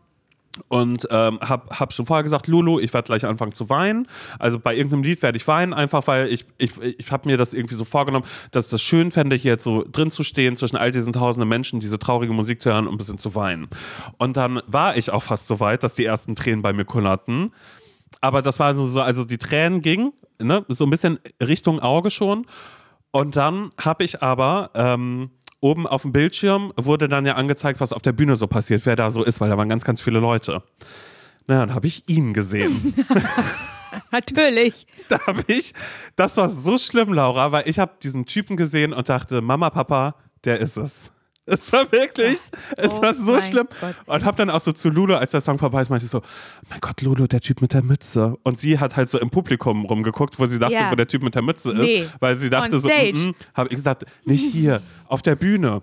und 0.68 1.08
ähm, 1.12 1.39
hab, 1.41 1.80
hab 1.80 1.93
schon 1.93 2.06
vorher 2.06 2.24
gesagt, 2.24 2.47
Lulu, 2.47 2.80
ich 2.80 2.93
werde 2.93 3.06
gleich 3.06 3.26
anfangen 3.26 3.54
zu 3.54 3.70
weinen. 3.70 4.08
Also 4.39 4.60
bei 4.60 4.76
irgendeinem 4.76 5.04
Lied 5.04 5.22
werde 5.22 5.38
ich 5.38 5.47
weinen, 5.47 5.74
einfach 5.74 6.08
weil 6.08 6.28
ich, 6.28 6.45
ich, 6.58 6.72
ich 6.82 7.12
habe 7.12 7.30
mir 7.30 7.38
das 7.38 7.54
irgendwie 7.54 7.76
so 7.76 7.86
vorgenommen, 7.86 8.26
dass 8.52 8.68
das 8.68 8.82
schön 8.82 9.12
fände, 9.12 9.36
hier 9.36 9.54
jetzt 9.54 9.64
so 9.64 9.86
drin 9.89 10.12
zu 10.12 10.24
stehen, 10.24 10.56
zwischen 10.56 10.76
all 10.76 10.91
diesen 10.91 11.14
tausenden 11.14 11.47
Menschen, 11.47 11.80
diese 11.80 12.00
traurige 12.00 12.34
Musik 12.34 12.62
zu 12.62 12.72
hören 12.72 12.88
und 12.88 12.95
ein 12.95 12.97
bisschen 12.97 13.18
zu 13.18 13.36
weinen. 13.36 13.70
Und 14.18 14.38
dann 14.38 14.62
war 14.68 14.97
ich 14.97 15.12
auch 15.12 15.24
fast 15.24 15.47
so 15.47 15.60
weit, 15.60 15.84
dass 15.84 15.95
die 15.95 16.06
ersten 16.06 16.36
Tränen 16.36 16.62
bei 16.62 16.74
mir 16.74 16.86
kullerten. 16.86 17.54
Aber 18.22 18.41
das 18.41 18.60
war 18.60 18.76
so, 18.76 18.86
so 18.86 19.02
also 19.02 19.24
die 19.24 19.38
Tränen 19.38 19.82
gingen, 19.82 20.12
ne, 20.39 20.66
so 20.68 20.86
ein 20.86 20.89
bisschen 20.89 21.20
Richtung 21.41 21.80
Auge 21.80 22.12
schon. 22.12 22.45
Und 23.12 23.36
dann 23.36 23.72
habe 23.80 24.04
ich 24.04 24.22
aber 24.22 24.72
ähm, 24.76 25.32
oben 25.62 25.88
auf 25.88 26.03
dem 26.03 26.12
Bildschirm 26.12 26.74
wurde 26.76 27.07
dann 27.07 27.26
ja 27.26 27.36
angezeigt, 27.36 27.80
was 27.80 27.93
auf 27.93 28.01
der 28.01 28.14
Bühne 28.14 28.36
so 28.36 28.47
passiert, 28.47 28.86
wer 28.86 28.95
da 28.95 29.12
so 29.12 29.24
ist, 29.24 29.41
weil 29.41 29.49
da 29.49 29.57
waren 29.57 29.70
ganz, 29.70 29.84
ganz 29.84 30.01
viele 30.01 30.20
Leute. 30.20 30.64
Naja, 31.47 31.66
dann 31.66 31.76
habe 31.76 31.88
ich 31.88 32.07
ihn 32.07 32.34
gesehen. 32.34 32.93
Natürlich. 34.12 34.86
da 35.10 35.20
habe 35.26 35.43
ich, 35.47 35.74
das 36.16 36.38
war 36.38 36.49
so 36.49 36.78
schlimm, 36.78 37.14
Laura, 37.14 37.51
weil 37.51 37.68
ich 37.68 37.80
habe 37.80 37.93
diesen 38.01 38.26
Typen 38.26 38.55
gesehen 38.55 38.93
und 38.93 39.10
dachte, 39.10 39.41
Mama, 39.41 39.70
Papa, 39.70 40.16
der 40.43 40.60
ist 40.60 40.78
es. 40.78 41.12
Es 41.50 41.72
war 41.74 41.91
wirklich, 41.91 42.38
es 42.78 42.91
Oh 42.91 43.02
war 43.02 43.14
so 43.14 43.39
schlimm. 43.41 43.68
Gott. 43.82 43.95
Und 44.06 44.26
habe 44.26 44.38
dann 44.38 44.50
auch 44.50 44.62
so 44.62 44.72
zu 44.72 44.89
Lulu, 44.89 45.16
als 45.16 45.32
der 45.32 45.41
Song 45.41 45.58
vorbei 45.60 45.82
ist, 45.82 45.89
meinte 45.89 46.06
ich 46.06 46.12
so, 46.12 46.22
mein 46.70 46.80
Gott, 46.80 47.02
Lulu, 47.02 47.28
der 47.28 47.41
Typ 47.41 47.62
mit 47.62 47.74
der 47.74 47.82
Mütze. 47.82 48.36
Und 48.43 48.60
sie 48.60 48.80
hat 48.80 48.95
halt 48.95 49.10
so 49.10 49.20
im 49.20 49.30
Publikum 49.30 49.86
rumgeguckt, 49.86 50.39
wo 50.39 50.45
sie 50.45 50.60
dachte, 50.60 50.74
Ja. 50.74 50.91
wo 50.91 50.95
der 50.95 51.08
Typ 51.08 51.24
mit 51.24 51.36
der 51.36 51.41
Mütze 51.41 51.72
ist. 51.72 51.78
Nee. 51.80 52.06
Weil 52.20 52.36
sie 52.36 52.50
dachte 52.50 52.80
so, 52.80 52.88
stage. 52.88 53.34
habe 53.54 53.70
ich 53.70 53.76
gesagt, 53.76 54.06
nicht 54.26 54.52
hier, 54.52 54.82
auf 55.08 55.22
der 55.22 55.36
Bühne. 55.36 55.82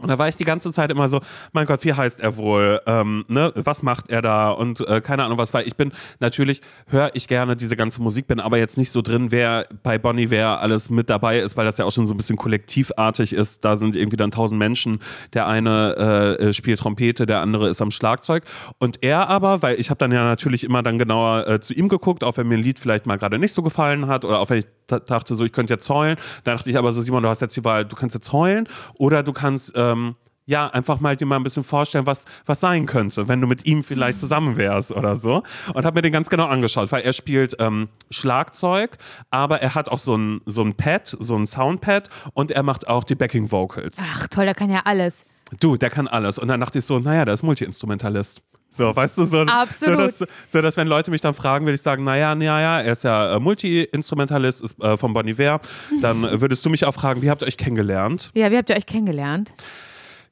Und 0.00 0.08
da 0.08 0.18
war 0.18 0.28
ich 0.28 0.36
die 0.36 0.44
ganze 0.44 0.72
Zeit 0.72 0.90
immer 0.90 1.08
so, 1.08 1.20
mein 1.52 1.66
Gott, 1.66 1.84
wie 1.84 1.92
heißt 1.92 2.20
er 2.20 2.36
wohl? 2.36 2.80
Ähm, 2.86 3.24
ne? 3.28 3.52
Was 3.54 3.82
macht 3.82 4.10
er 4.10 4.22
da? 4.22 4.50
Und 4.50 4.80
äh, 4.88 5.00
keine 5.00 5.24
Ahnung 5.24 5.38
was, 5.38 5.54
weil 5.54 5.66
ich 5.68 5.76
bin 5.76 5.92
natürlich, 6.18 6.60
höre 6.88 7.10
ich 7.14 7.28
gerne 7.28 7.56
diese 7.56 7.76
ganze 7.76 8.02
Musik, 8.02 8.26
bin 8.26 8.40
aber 8.40 8.58
jetzt 8.58 8.76
nicht 8.76 8.90
so 8.90 9.02
drin, 9.02 9.30
wer 9.30 9.66
bei 9.82 9.98
Bonnie 9.98 10.30
wer 10.30 10.60
alles 10.60 10.90
mit 10.90 11.10
dabei 11.10 11.38
ist, 11.38 11.56
weil 11.56 11.64
das 11.64 11.78
ja 11.78 11.84
auch 11.84 11.92
schon 11.92 12.06
so 12.06 12.14
ein 12.14 12.16
bisschen 12.16 12.36
kollektivartig 12.36 13.32
ist. 13.32 13.64
Da 13.64 13.76
sind 13.76 13.94
irgendwie 13.94 14.16
dann 14.16 14.30
tausend 14.30 14.58
Menschen. 14.58 14.98
Der 15.32 15.46
eine 15.46 16.36
äh, 16.40 16.52
spielt 16.52 16.80
Trompete, 16.80 17.26
der 17.26 17.40
andere 17.40 17.68
ist 17.68 17.80
am 17.80 17.90
Schlagzeug. 17.90 18.44
Und 18.78 19.02
er 19.02 19.28
aber, 19.28 19.62
weil 19.62 19.78
ich 19.78 19.90
habe 19.90 19.98
dann 19.98 20.10
ja 20.12 20.24
natürlich 20.24 20.64
immer 20.64 20.82
dann 20.82 20.98
genauer 20.98 21.46
äh, 21.46 21.60
zu 21.60 21.72
ihm 21.74 21.88
geguckt, 21.88 22.24
auch 22.24 22.36
wenn 22.36 22.48
mir 22.48 22.56
ein 22.56 22.62
Lied 22.62 22.78
vielleicht 22.78 23.06
mal 23.06 23.16
gerade 23.16 23.38
nicht 23.38 23.54
so 23.54 23.62
gefallen 23.62 24.08
hat 24.08 24.24
oder 24.24 24.40
auch 24.40 24.50
wenn 24.50 24.58
ich 24.58 24.66
da- 24.86 24.98
dachte 24.98 25.34
so, 25.34 25.44
ich 25.44 25.52
könnte 25.52 25.72
jetzt 25.72 25.88
heulen. 25.88 26.16
Dann 26.44 26.56
dachte 26.56 26.70
ich 26.70 26.76
aber 26.76 26.92
so, 26.92 27.00
Simon, 27.02 27.22
du 27.22 27.28
hast 27.28 27.40
jetzt 27.40 27.56
die 27.56 27.64
Wahl, 27.64 27.84
du 27.84 27.96
kannst 27.96 28.14
jetzt 28.14 28.32
heulen 28.32 28.68
oder 28.94 29.22
du 29.22 29.32
kannst 29.32 29.74
ähm, 29.92 30.16
ja 30.46 30.66
einfach 30.68 31.00
mal 31.00 31.16
dir 31.16 31.26
mal 31.26 31.36
ein 31.36 31.42
bisschen 31.42 31.64
vorstellen, 31.64 32.06
was, 32.06 32.24
was 32.46 32.60
sein 32.60 32.86
könnte, 32.86 33.28
wenn 33.28 33.40
du 33.40 33.46
mit 33.46 33.66
ihm 33.66 33.82
vielleicht 33.82 34.20
zusammen 34.20 34.56
wärst 34.56 34.92
oder 34.92 35.16
so. 35.16 35.42
Und 35.72 35.84
habe 35.84 35.96
mir 35.96 36.02
den 36.02 36.12
ganz 36.12 36.28
genau 36.28 36.46
angeschaut, 36.46 36.92
weil 36.92 37.02
er 37.02 37.12
spielt 37.12 37.56
ähm, 37.58 37.88
Schlagzeug, 38.10 38.98
aber 39.30 39.60
er 39.60 39.74
hat 39.74 39.88
auch 39.88 39.98
so 39.98 40.16
ein, 40.16 40.40
so 40.46 40.62
ein 40.62 40.74
Pad, 40.74 41.16
so 41.18 41.36
ein 41.36 41.46
Soundpad 41.46 42.08
und 42.34 42.50
er 42.50 42.62
macht 42.62 42.88
auch 42.88 43.04
die 43.04 43.14
Backing 43.14 43.50
Vocals. 43.50 43.98
Ach 44.00 44.28
toll, 44.28 44.44
der 44.44 44.54
kann 44.54 44.70
ja 44.70 44.82
alles. 44.84 45.24
Du, 45.60 45.76
der 45.76 45.90
kann 45.90 46.08
alles. 46.08 46.38
Und 46.38 46.48
dann 46.48 46.60
dachte 46.60 46.78
ich 46.78 46.84
so, 46.84 46.98
naja, 46.98 47.24
der 47.24 47.34
ist 47.34 47.42
Multi-Instrumentalist. 47.42 48.42
So, 48.76 48.94
weißt 48.94 49.18
du, 49.18 49.24
so. 49.24 49.46
So, 49.70 49.96
dass, 49.96 50.24
so, 50.48 50.62
dass 50.62 50.76
wenn 50.76 50.88
Leute 50.88 51.10
mich 51.10 51.20
dann 51.20 51.34
fragen, 51.34 51.64
würde 51.64 51.76
ich 51.76 51.82
sagen, 51.82 52.02
naja, 52.02 52.34
naja, 52.34 52.80
er 52.80 52.92
ist 52.92 53.04
ja 53.04 53.36
äh, 53.36 53.40
Multi-Instrumentalist, 53.40 54.62
ist 54.62 54.82
äh, 54.82 54.96
von 54.96 55.14
Bon 55.14 55.26
Iver. 55.26 55.60
Dann 56.00 56.24
äh, 56.24 56.40
würdest 56.40 56.64
du 56.66 56.70
mich 56.70 56.84
auch 56.84 56.94
fragen, 56.94 57.22
wie 57.22 57.30
habt 57.30 57.42
ihr 57.42 57.46
euch 57.46 57.56
kennengelernt? 57.56 58.32
Ja, 58.34 58.50
wie 58.50 58.56
habt 58.56 58.70
ihr 58.70 58.76
euch 58.76 58.86
kennengelernt? 58.86 59.54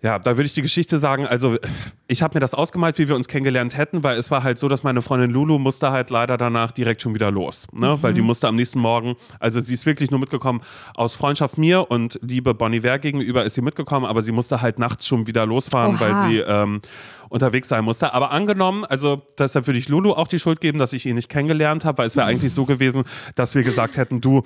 Ja, 0.03 0.19
da 0.19 0.37
würde 0.37 0.47
ich 0.47 0.55
die 0.55 0.63
Geschichte 0.63 0.99
sagen, 0.99 1.29
also 1.29 1.59
ich 2.09 2.23
habe 2.23 2.35
mir 2.35 2.41
das 2.41 2.55
ausgemalt, 2.55 2.99
wie 2.99 3.09
wir 3.09 3.15
uns 3.15 3.29
kennengelernt 3.29 3.77
hätten, 3.77 4.03
weil 4.03 4.19
es 4.19 4.33
war 4.33 4.43
halt 4.43 4.59
so, 4.59 4.69
dass 4.69 4.83
meine 4.83 5.01
Freundin 5.01 5.31
Lulu 5.31 5.61
musste 5.61 5.93
halt 5.93 6.11
leider 6.11 6.37
danach 6.37 6.73
direkt 6.73 7.03
schon 7.03 7.15
wieder 7.15 7.31
los, 7.31 7.69
ne? 7.73 7.97
weil 8.01 8.13
die 8.13 8.21
musste 8.21 8.49
am 8.49 8.57
nächsten 8.57 8.81
Morgen, 8.81 9.15
also 9.39 9.61
sie 9.61 9.75
ist 9.75 9.87
wirklich 9.87 10.11
nur 10.11 10.19
mitgekommen 10.19 10.61
aus 10.97 11.15
Freundschaft 11.15 11.57
mir 11.57 11.89
und 11.89 12.19
Liebe 12.21 12.53
Bon 12.53 12.73
Iver 12.73 12.99
gegenüber 12.99 13.45
ist 13.45 13.55
sie 13.55 13.63
mitgekommen, 13.63 14.05
aber 14.05 14.25
sie 14.25 14.33
musste 14.33 14.61
halt 14.61 14.81
nachts 14.81 15.07
schon 15.07 15.29
wieder 15.29 15.47
losfahren, 15.47 15.95
Oha. 15.95 16.01
weil 16.01 16.17
sie 16.29 16.39
ähm, 16.39 16.81
unterwegs 17.33 17.69
sein 17.69 17.85
musste. 17.85 18.15
Aber 18.15 18.31
angenommen, 18.31 18.85
also 18.85 19.23
deshalb 19.39 19.67
würde 19.67 19.79
ich 19.79 19.89
Lulu 19.89 20.13
auch 20.13 20.29
die 20.29 20.39
Schuld 20.39 20.61
geben, 20.61 20.79
dass 20.79 20.93
ich 20.93 21.07
ihn 21.07 21.17
nicht 21.17 21.29
kennengelernt 21.29 21.85
habe, 21.85 21.99
weil 21.99 22.07
es 22.07 22.17
wäre 22.17 22.27
eigentlich 22.27 22.55
so 22.55 22.65
gewesen, 22.67 23.05
dass 23.35 23.55
wir 23.55 23.63
gesagt 23.63 23.97
hätten, 23.97 24.21
du, 24.21 24.43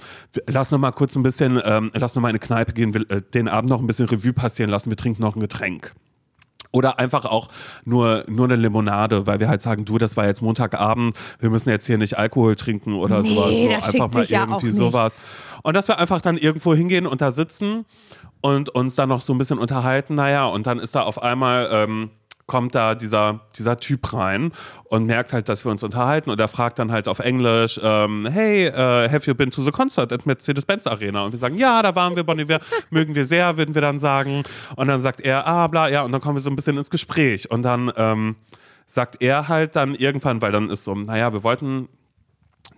lass 0.46 0.70
noch 0.70 0.78
mal 0.78 0.92
kurz 0.92 1.16
ein 1.16 1.22
bisschen, 1.22 1.60
ähm, 1.64 1.90
lass 1.94 2.14
noch 2.14 2.22
mal 2.22 2.28
in 2.28 2.36
eine 2.36 2.38
Kneipe 2.38 2.72
gehen, 2.72 2.94
wir, 2.94 3.10
äh, 3.10 3.20
den 3.34 3.48
Abend 3.48 3.68
noch 3.70 3.80
ein 3.80 3.86
bisschen 3.86 4.06
Revue 4.06 4.32
passieren 4.32 4.70
lassen, 4.70 4.88
wir 4.90 4.96
trinken 4.96 5.20
noch 5.22 5.36
ein 5.36 5.40
Getränk. 5.40 5.94
Oder 6.72 6.98
einfach 6.98 7.24
auch 7.24 7.48
nur, 7.84 8.24
nur 8.28 8.44
eine 8.46 8.56
Limonade, 8.56 9.26
weil 9.26 9.40
wir 9.40 9.48
halt 9.48 9.62
sagen, 9.62 9.84
du, 9.84 9.98
das 9.98 10.16
war 10.16 10.26
jetzt 10.26 10.42
Montagabend, 10.42 11.16
wir 11.38 11.48
müssen 11.50 11.70
jetzt 11.70 11.86
hier 11.86 11.96
nicht 11.96 12.18
Alkohol 12.18 12.54
trinken 12.54 12.94
oder 12.94 13.22
Nee, 13.22 13.28
sowas. 13.28 13.54
So 13.54 13.68
das 13.68 13.94
einfach 13.94 14.12
mal 14.12 14.20
sich 14.22 14.30
ja 14.30 14.42
auch 14.44 14.48
irgendwie 14.48 14.66
nicht. 14.66 14.76
sowas. 14.76 15.14
Und 15.62 15.74
dass 15.74 15.88
wir 15.88 15.98
einfach 15.98 16.20
dann 16.20 16.36
irgendwo 16.36 16.74
hingehen 16.74 17.06
und 17.06 17.20
da 17.22 17.30
sitzen 17.30 17.86
und 18.42 18.68
uns 18.68 18.94
dann 18.94 19.08
noch 19.08 19.22
so 19.22 19.32
ein 19.32 19.38
bisschen 19.38 19.58
unterhalten, 19.58 20.14
naja, 20.16 20.46
und 20.46 20.66
dann 20.66 20.78
ist 20.78 20.94
da 20.94 21.00
auf 21.02 21.22
einmal. 21.22 21.68
Ähm, 21.72 22.10
kommt 22.46 22.74
da 22.74 22.94
dieser, 22.94 23.40
dieser 23.56 23.78
Typ 23.78 24.12
rein 24.12 24.52
und 24.84 25.06
merkt 25.06 25.32
halt, 25.32 25.48
dass 25.48 25.64
wir 25.64 25.72
uns 25.72 25.82
unterhalten 25.82 26.30
und 26.30 26.38
er 26.38 26.48
fragt 26.48 26.78
dann 26.78 26.92
halt 26.92 27.08
auf 27.08 27.18
Englisch, 27.18 27.80
ähm, 27.82 28.26
hey, 28.30 28.66
äh, 28.66 29.08
have 29.10 29.26
you 29.26 29.34
been 29.34 29.50
to 29.50 29.62
the 29.62 29.72
concert 29.72 30.12
at 30.12 30.26
Mercedes-Benz 30.26 30.86
Arena? 30.86 31.24
Und 31.24 31.32
wir 31.32 31.38
sagen, 31.38 31.56
ja, 31.56 31.82
da 31.82 31.94
waren 31.96 32.14
wir, 32.14 32.24
Bon 32.24 32.38
Iver, 32.38 32.60
mögen 32.90 33.14
wir 33.14 33.24
sehr, 33.24 33.56
würden 33.56 33.74
wir 33.74 33.82
dann 33.82 33.98
sagen. 33.98 34.44
Und 34.76 34.88
dann 34.88 35.00
sagt 35.00 35.20
er, 35.20 35.46
ah, 35.46 35.66
bla, 35.66 35.88
ja, 35.88 36.02
und 36.02 36.12
dann 36.12 36.20
kommen 36.20 36.36
wir 36.36 36.40
so 36.40 36.50
ein 36.50 36.56
bisschen 36.56 36.76
ins 36.76 36.90
Gespräch 36.90 37.50
und 37.50 37.62
dann 37.62 37.92
ähm, 37.96 38.36
sagt 38.86 39.20
er 39.20 39.48
halt 39.48 39.74
dann 39.74 39.94
irgendwann, 39.94 40.40
weil 40.40 40.52
dann 40.52 40.70
ist 40.70 40.84
so, 40.84 40.94
naja, 40.94 41.32
wir 41.32 41.42
wollten 41.42 41.88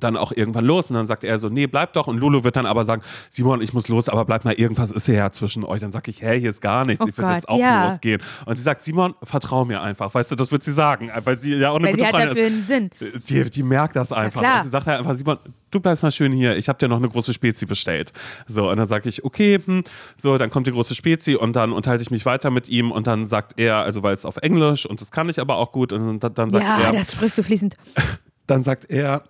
dann 0.01 0.17
auch 0.17 0.33
irgendwann 0.33 0.65
los 0.65 0.91
und 0.91 0.95
dann 0.95 1.07
sagt 1.07 1.25
er 1.25 1.39
so, 1.39 1.49
nee, 1.49 1.67
bleib 1.67 1.93
doch 1.93 2.07
und 2.07 2.19
Lulu 2.19 2.45
wird 2.45 2.57
dann 2.57 2.67
aber 2.67 2.85
sagen, 2.85 3.03
Simon, 3.31 3.61
ich 3.61 3.73
muss 3.73 3.89
los, 3.89 4.09
aber 4.09 4.25
bleib 4.25 4.45
mal, 4.45 4.55
irgendwas 4.55 4.91
ist 4.91 5.07
hier 5.07 5.17
ja 5.17 5.33
zwischen 5.33 5.65
euch. 5.65 5.81
Dann 5.81 5.93
sag 5.93 6.09
ich, 6.09 6.23
hey, 6.23 6.41
hier 6.41 6.51
ist 6.51 6.61
gar 6.61 6.85
nichts, 6.85 7.05
Oh 7.05 7.09
ich 7.09 7.19
würde 7.19 7.35
jetzt 7.35 7.49
auch 7.49 7.59
ja. 7.59 7.89
losgehen. 7.89 8.23
Und 8.47 8.57
sie 8.57 8.63
sagt, 8.63 8.83
Simon, 8.83 9.15
vertrau 9.23 9.65
mir 9.65 9.83
einfach, 9.83 10.13
weißt 10.15 10.31
du, 10.31 10.37
das 10.37 10.53
wird 10.53 10.63
sie 10.63 10.73
sagen, 10.73 11.11
weil 11.25 11.39
sie 11.39 11.55
ja 11.55 11.71
auch 11.71 11.77
eine 11.77 11.87
Weil 11.87 11.93
gute 11.95 12.01
sie 12.01 12.07
hat 12.07 12.15
Freundin 12.15 12.29
dafür 12.29 12.47
ist. 12.47 12.71
einen 12.71 12.91
Sinn. 13.01 13.23
Die, 13.29 13.51
die 13.51 13.63
merkt 13.63 13.97
das 13.97 14.13
einfach. 14.13 14.41
klar. 14.41 14.59
und 14.59 14.65
sie 14.65 14.71
sagt 14.71 14.87
halt 14.87 14.99
einfach, 14.99 15.15
Simon, 15.15 15.39
du 15.71 15.81
bleibst 15.81 16.03
mal 16.03 16.13
schön 16.13 16.33
hier, 16.33 16.57
ich 16.57 16.69
habe 16.69 16.79
dir 16.79 16.89
noch 16.89 16.97
eine 16.97 17.09
große 17.09 17.33
Spezi 17.33 17.67
bestellt. 17.67 18.13
So, 18.47 18.71
und 18.71 18.77
dann 18.77 18.89
sage 18.89 19.09
ich, 19.09 19.25
okay, 19.25 19.59
hm. 19.65 19.85
so, 20.17 20.39
dann 20.39 20.51
kommt 20.51 20.67
die 20.67 20.73
große 20.73 20.95
Spezi 20.95 21.35
und 21.35 21.55
dann 21.55 21.73
unterhalte 21.73 22.03
ich 22.03 22.11
mich 22.11 22.27
weiter 22.27 22.51
mit 22.51 22.69
ihm 22.69 22.91
und 22.93 23.07
dann 23.07 23.27
sagt 23.27 23.59
er, 23.59 23.77
also 23.79 24.03
weil 24.03 24.15
es 24.15 24.25
auf 24.25 24.37
Englisch 24.39 24.87
und 24.87 25.01
das 25.01 25.11
kann 25.11 25.29
ich 25.29 25.41
aber 25.41 25.57
auch 25.57 25.73
gut 25.73 25.93
und 25.93 26.21
dann, 26.21 26.35
dann 26.35 26.51
sagt 26.51 26.65
Ja, 26.65 26.81
er, 26.81 26.93
das 26.93 27.13
sprichst 27.13 27.39
du 27.39 27.43
fließend. 27.43 27.77
dann 28.49 28.63
sagt 28.63 28.91
er, 28.91 29.23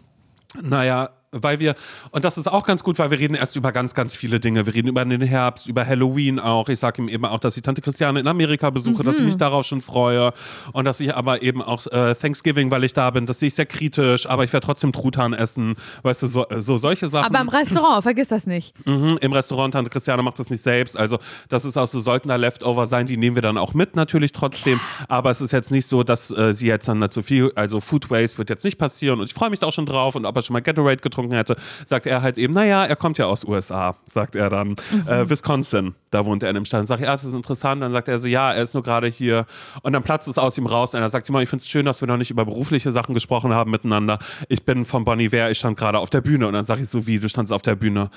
naja, 0.62 1.10
weil 1.32 1.60
wir, 1.60 1.74
und 2.10 2.24
das 2.24 2.38
ist 2.38 2.48
auch 2.48 2.64
ganz 2.66 2.82
gut, 2.82 2.98
weil 2.98 3.10
wir 3.10 3.18
reden 3.18 3.34
erst 3.34 3.54
über 3.56 3.70
ganz, 3.72 3.94
ganz 3.94 4.16
viele 4.16 4.40
Dinge. 4.40 4.66
Wir 4.66 4.74
reden 4.74 4.88
über 4.88 5.04
den 5.04 5.20
Herbst, 5.22 5.66
über 5.66 5.86
Halloween 5.86 6.38
auch. 6.40 6.68
Ich 6.68 6.80
sage 6.80 7.00
ihm 7.02 7.08
eben 7.08 7.24
auch, 7.24 7.38
dass 7.38 7.56
ich 7.56 7.62
Tante 7.62 7.80
Christiane 7.82 8.18
in 8.20 8.26
Amerika 8.26 8.70
besuche, 8.70 9.02
dass 9.04 9.16
ich 9.16 9.20
Mhm. 9.20 9.26
mich 9.28 9.36
darauf 9.36 9.64
schon 9.66 9.80
freue. 9.80 10.32
Und 10.72 10.84
dass 10.86 10.98
ich 11.00 11.14
aber 11.14 11.42
eben 11.42 11.62
auch 11.62 11.86
äh, 11.86 12.14
Thanksgiving, 12.14 12.70
weil 12.70 12.82
ich 12.84 12.92
da 12.94 13.10
bin, 13.10 13.26
das 13.26 13.38
sehe 13.38 13.46
ich 13.48 13.54
sehr 13.54 13.66
kritisch, 13.66 14.28
aber 14.28 14.44
ich 14.44 14.52
werde 14.52 14.66
trotzdem 14.66 14.92
Truthahn 14.92 15.32
essen. 15.32 15.76
Weißt 16.02 16.22
du, 16.22 16.26
so, 16.26 16.46
so 16.58 16.78
solche 16.78 17.08
Sachen. 17.08 17.26
Aber 17.26 17.40
im 17.40 17.48
Restaurant, 17.48 18.02
vergiss 18.02 18.28
das 18.28 18.46
nicht. 18.46 18.74
Mhm, 18.86 19.18
Im 19.20 19.32
Restaurant, 19.32 19.74
Tante 19.74 19.90
Christiane 19.90 20.22
macht 20.22 20.38
das 20.38 20.50
nicht 20.50 20.62
selbst. 20.62 20.96
Also, 20.96 21.18
das 21.48 21.64
ist 21.64 21.76
auch 21.76 21.86
so, 21.86 22.00
sollten 22.00 22.28
da 22.28 22.36
Leftover 22.36 22.86
sein, 22.86 23.06
die 23.06 23.16
nehmen 23.16 23.36
wir 23.36 23.42
dann 23.42 23.56
auch 23.58 23.72
mit, 23.74 23.94
natürlich 23.94 24.32
trotzdem. 24.32 24.80
Aber 25.08 25.30
es 25.30 25.40
ist 25.40 25.52
jetzt 25.52 25.70
nicht 25.70 25.86
so, 25.86 26.02
dass 26.02 26.30
äh, 26.32 26.52
sie 26.54 26.66
jetzt 26.66 26.88
dann 26.88 27.08
so 27.10 27.22
viel, 27.22 27.52
also 27.54 27.80
Food 27.80 28.10
Waste 28.10 28.38
wird 28.38 28.50
jetzt 28.50 28.64
nicht 28.64 28.78
passieren 28.78 29.20
und 29.20 29.26
ich 29.26 29.34
freue 29.34 29.50
mich 29.50 29.60
da 29.60 29.66
auch 29.68 29.72
schon 29.72 29.86
drauf. 29.86 30.14
Und 30.16 30.26
ob 30.26 30.36
er 30.36 30.42
schon 30.42 30.54
mal 30.54 30.60
Gatorade 30.60 30.96
getrunken 30.96 31.19
hätte, 31.30 31.56
sagt 31.86 32.06
er 32.06 32.22
halt 32.22 32.38
eben, 32.38 32.54
naja, 32.54 32.84
er 32.84 32.96
kommt 32.96 33.18
ja 33.18 33.26
aus 33.26 33.44
USA, 33.44 33.96
sagt 34.06 34.34
er 34.34 34.48
dann. 34.48 34.76
Äh, 35.06 35.28
Wisconsin, 35.28 35.94
da 36.10 36.24
wohnt 36.24 36.42
er 36.42 36.48
in 36.50 36.54
dem 36.54 36.64
Stadt. 36.64 36.80
Dann 36.80 36.86
sag 36.86 37.00
ich, 37.00 37.06
ja, 37.06 37.12
das 37.12 37.24
ist 37.24 37.34
interessant. 37.34 37.82
Dann 37.82 37.92
sagt 37.92 38.08
er 38.08 38.18
so, 38.18 38.28
ja, 38.28 38.52
er 38.52 38.62
ist 38.62 38.74
nur 38.74 38.82
gerade 38.82 39.06
hier. 39.08 39.44
Und 39.82 39.92
dann 39.92 40.02
platzt 40.02 40.28
es 40.28 40.38
aus 40.38 40.56
ihm 40.58 40.66
raus. 40.66 40.94
Und 40.94 41.02
er 41.02 41.10
sagt, 41.10 41.26
Simon, 41.26 41.42
ich 41.42 41.48
finde 41.48 41.62
es 41.62 41.68
schön, 41.68 41.84
dass 41.84 42.00
wir 42.00 42.08
noch 42.08 42.16
nicht 42.16 42.30
über 42.30 42.44
berufliche 42.44 42.92
Sachen 42.92 43.14
gesprochen 43.14 43.52
haben 43.52 43.70
miteinander. 43.70 44.18
Ich 44.48 44.64
bin 44.64 44.84
von 44.84 45.04
Bon 45.04 45.18
Iver, 45.20 45.50
ich 45.50 45.58
stand 45.58 45.78
gerade 45.78 45.98
auf 45.98 46.10
der 46.10 46.20
Bühne. 46.20 46.46
Und 46.46 46.54
dann 46.54 46.64
sage 46.64 46.80
ich 46.80 46.88
so, 46.88 47.06
wie, 47.06 47.18
du 47.18 47.28
standst 47.28 47.52
auf 47.52 47.62
der 47.62 47.76
Bühne. 47.76 48.10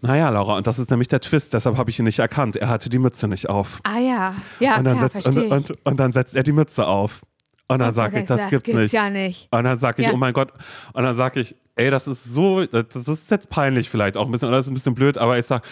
Naja, 0.00 0.28
Laura, 0.30 0.56
und 0.56 0.66
das 0.66 0.78
ist 0.78 0.90
nämlich 0.90 1.08
der 1.08 1.20
Twist, 1.20 1.54
deshalb 1.54 1.76
habe 1.76 1.90
ich 1.90 1.98
ihn 1.98 2.04
nicht 2.04 2.20
erkannt. 2.20 2.54
Er 2.56 2.68
hatte 2.68 2.88
die 2.88 3.00
Mütze 3.00 3.26
nicht 3.26 3.48
auf. 3.48 3.80
Ah 3.82 3.98
ja, 3.98 4.34
ja, 4.60 4.76
und, 4.78 4.84
dann 4.84 4.96
klar, 4.96 5.10
setzt, 5.10 5.26
und, 5.26 5.50
und, 5.50 5.74
und 5.84 5.96
dann 5.98 6.12
setzt 6.12 6.36
er 6.36 6.44
die 6.44 6.52
Mütze 6.52 6.86
auf. 6.86 7.22
Und 7.66 7.80
dann 7.80 7.92
sage 7.92 8.20
ich, 8.20 8.24
das 8.24 8.38
denkst 8.48 8.50
du, 8.50 8.60
gibt's 8.60 8.82
nicht. 8.82 8.92
ja 8.92 9.10
nicht. 9.10 9.48
Und 9.50 9.64
dann 9.64 9.76
sage 9.76 10.00
ich, 10.02 10.08
Ja. 10.08 10.14
oh 10.14 10.16
mein 10.16 10.32
Gott. 10.32 10.52
Und 10.94 11.02
dann 11.02 11.16
sage 11.16 11.40
ich, 11.40 11.54
ey, 11.78 11.90
das 11.90 12.08
ist 12.08 12.24
so, 12.24 12.66
das 12.66 13.08
ist 13.08 13.30
jetzt 13.30 13.48
peinlich 13.48 13.88
vielleicht 13.88 14.16
auch 14.16 14.26
ein 14.26 14.32
bisschen, 14.32 14.48
oder 14.48 14.58
das 14.58 14.66
ist 14.66 14.70
ein 14.70 14.74
bisschen 14.74 14.94
blöd, 14.94 15.16
aber 15.16 15.38
ich 15.38 15.46
sage, 15.46 15.62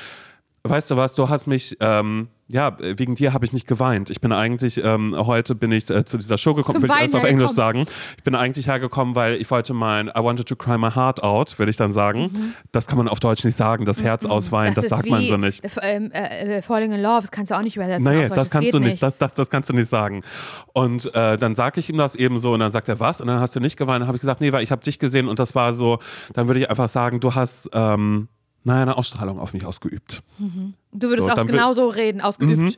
weißt 0.69 0.91
du 0.91 0.97
was, 0.97 1.15
du 1.15 1.29
hast 1.29 1.47
mich, 1.47 1.77
ähm, 1.81 2.29
ja, 2.49 2.77
wegen 2.79 3.17
dir 3.17 3.33
habe 3.33 3.45
ich 3.45 3.53
nicht 3.53 3.67
geweint. 3.67 4.09
Ich 4.09 4.21
bin 4.21 4.33
eigentlich, 4.33 4.83
ähm, 4.83 5.17
heute 5.17 5.55
bin 5.57 5.73
ich 5.73 5.91
äh, 5.91 6.05
zu 6.05 6.17
dieser 6.17 6.39
Show 6.39 6.55
gekommen, 6.55 6.81
will 6.81 6.91
ich 6.91 7.01
erst 7.01 7.17
auf 7.17 7.25
Englisch 7.25 7.51
sagen. 7.51 7.87
Ich 8.17 8.23
bin 8.23 8.37
eigentlich 8.37 8.69
hergekommen, 8.69 9.17
weil 9.17 9.35
ich 9.35 9.51
wollte 9.51 9.75
mein 9.75 10.09
I 10.09 10.23
wanted 10.23 10.47
to 10.47 10.55
cry 10.55 10.79
my 10.79 10.91
heart 10.91 11.23
out, 11.25 11.59
würde 11.59 11.71
ich 11.71 11.77
dann 11.77 11.93
sagen. 11.93 12.55
Das 12.71 12.87
kann 12.87 12.99
man 12.99 13.09
auf 13.09 13.19
Deutsch 13.19 13.45
nicht 13.45 13.57
sagen, 13.57 13.85
das 13.85 14.01
Herz 14.01 14.25
ausweinen, 14.25 14.75
das, 14.75 14.85
ist 14.85 14.91
sagt 14.91 15.09
man 15.09 15.25
so 15.25 15.37
nicht. 15.37 15.65
äh, 15.65 15.97
ähm, 15.97 16.11
äh, 16.13 16.59
äh, 16.59 16.63
Falling 16.63 16.93
in 16.93 17.03
Love, 17.03 17.23
das 17.23 17.31
kannst 17.33 17.51
du 17.51 17.57
auch 17.57 17.63
nicht 17.63 17.77
übersetzen. 17.77 18.05
Nee, 18.05 18.29
das 18.29 18.51
kannst 18.51 18.73
du 18.73 18.79
nicht, 18.79 19.03
Das, 19.03 19.19
das, 19.19 19.35
das 19.35 19.51
kannst 19.51 19.69
du 19.69 19.75
nicht 19.75 19.89
sagen. 19.89 20.23
Und 20.73 21.13
äh, 21.15 21.37
dann 21.37 21.55
sage 21.57 21.81
ich 21.81 21.91
ihm 21.91 21.99
das 21.99 22.15
eben 22.15 22.39
so 22.39 22.53
und 22.53 22.61
dann 22.61 22.71
sagt 22.71 22.89
er, 22.89 23.01
was? 23.01 23.21
Und 23.21 23.27
dann 23.27 23.41
hast 23.41 23.57
du 23.57 23.61
nicht 23.61 23.77
geweint. 23.77 24.03
Dann 24.03 24.09
habe 24.09 24.17
ich 24.17 24.21
gesagt, 24.21 24.41
nee, 24.41 24.53
weil 24.53 24.63
ich 24.63 24.71
habe 24.71 24.85
dich 24.85 24.99
gesehen 24.99 25.27
und 25.29 25.39
das 25.39 25.55
war 25.55 25.73
so, 25.73 25.99
dann 26.35 26.47
würde 26.47 26.61
ich 26.61 26.71
einfach 26.71 26.89
sagen, 26.89 27.19
du 27.19 27.35
hast, 27.35 27.69
ähm, 27.73 28.29
naja, 28.67 28.83
eine 28.83 28.99
Ausstrahlung 28.99 29.39
auf 29.39 29.53
mich 29.53 29.65
ausgeübt. 29.65 30.23
Du 30.93 31.09
würdest 31.09 31.29
So, 31.29 31.35
auch 31.35 31.47
genauso 31.47 31.89
reden, 31.89 32.21
ausgeübt. 32.21 32.59
Mhm. 32.59 32.75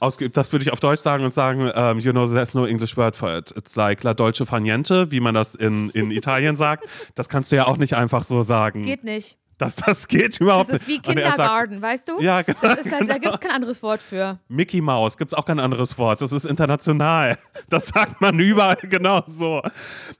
Ausgeübt, 0.00 0.36
das 0.36 0.52
würde 0.52 0.62
ich 0.62 0.72
auf 0.72 0.80
Deutsch 0.80 1.00
sagen 1.00 1.24
und 1.24 1.34
sagen, 1.34 1.70
ähm, 1.74 1.98
you 1.98 2.12
know, 2.12 2.26
there's 2.26 2.54
no 2.54 2.64
English 2.64 2.96
word 2.96 3.14
for 3.16 3.36
it. 3.36 3.52
It's 3.56 3.76
like 3.76 4.02
la 4.04 4.14
dolce 4.14 4.46
faniente, 4.46 5.10
wie 5.10 5.20
man 5.20 5.34
das 5.34 5.54
in, 5.54 5.90
in 5.90 6.10
Italien 6.10 6.56
sagt. 6.56 6.84
Das 7.16 7.28
kannst 7.28 7.52
du 7.52 7.56
ja 7.56 7.66
auch 7.66 7.76
nicht 7.76 7.94
einfach 7.94 8.22
so 8.22 8.42
sagen. 8.42 8.82
Geht 8.82 9.04
nicht. 9.04 9.36
Das, 9.58 9.76
das 9.76 10.08
geht 10.08 10.40
überhaupt 10.40 10.70
Das 10.70 10.80
ist 10.80 10.88
wie 10.88 10.98
nicht. 10.98 11.06
Er 11.08 11.32
sagt, 11.32 11.36
Kindergarten, 11.36 11.82
weißt 11.82 12.08
du? 12.08 12.20
Ja, 12.20 12.42
genau, 12.42 12.60
halt, 12.62 13.08
Da 13.08 13.18
gibt 13.18 13.34
es 13.34 13.40
kein 13.40 13.50
anderes 13.50 13.82
Wort 13.82 14.00
für. 14.00 14.38
Mickey 14.48 14.80
Mouse 14.80 15.16
gibt 15.18 15.32
es 15.32 15.38
auch 15.38 15.44
kein 15.44 15.58
anderes 15.60 15.98
Wort. 15.98 16.22
Das 16.22 16.32
ist 16.32 16.46
international. 16.46 17.36
Das 17.68 17.88
sagt 17.88 18.20
man 18.20 18.38
überall 18.38 18.76
genau 18.82 19.24
so. 19.26 19.60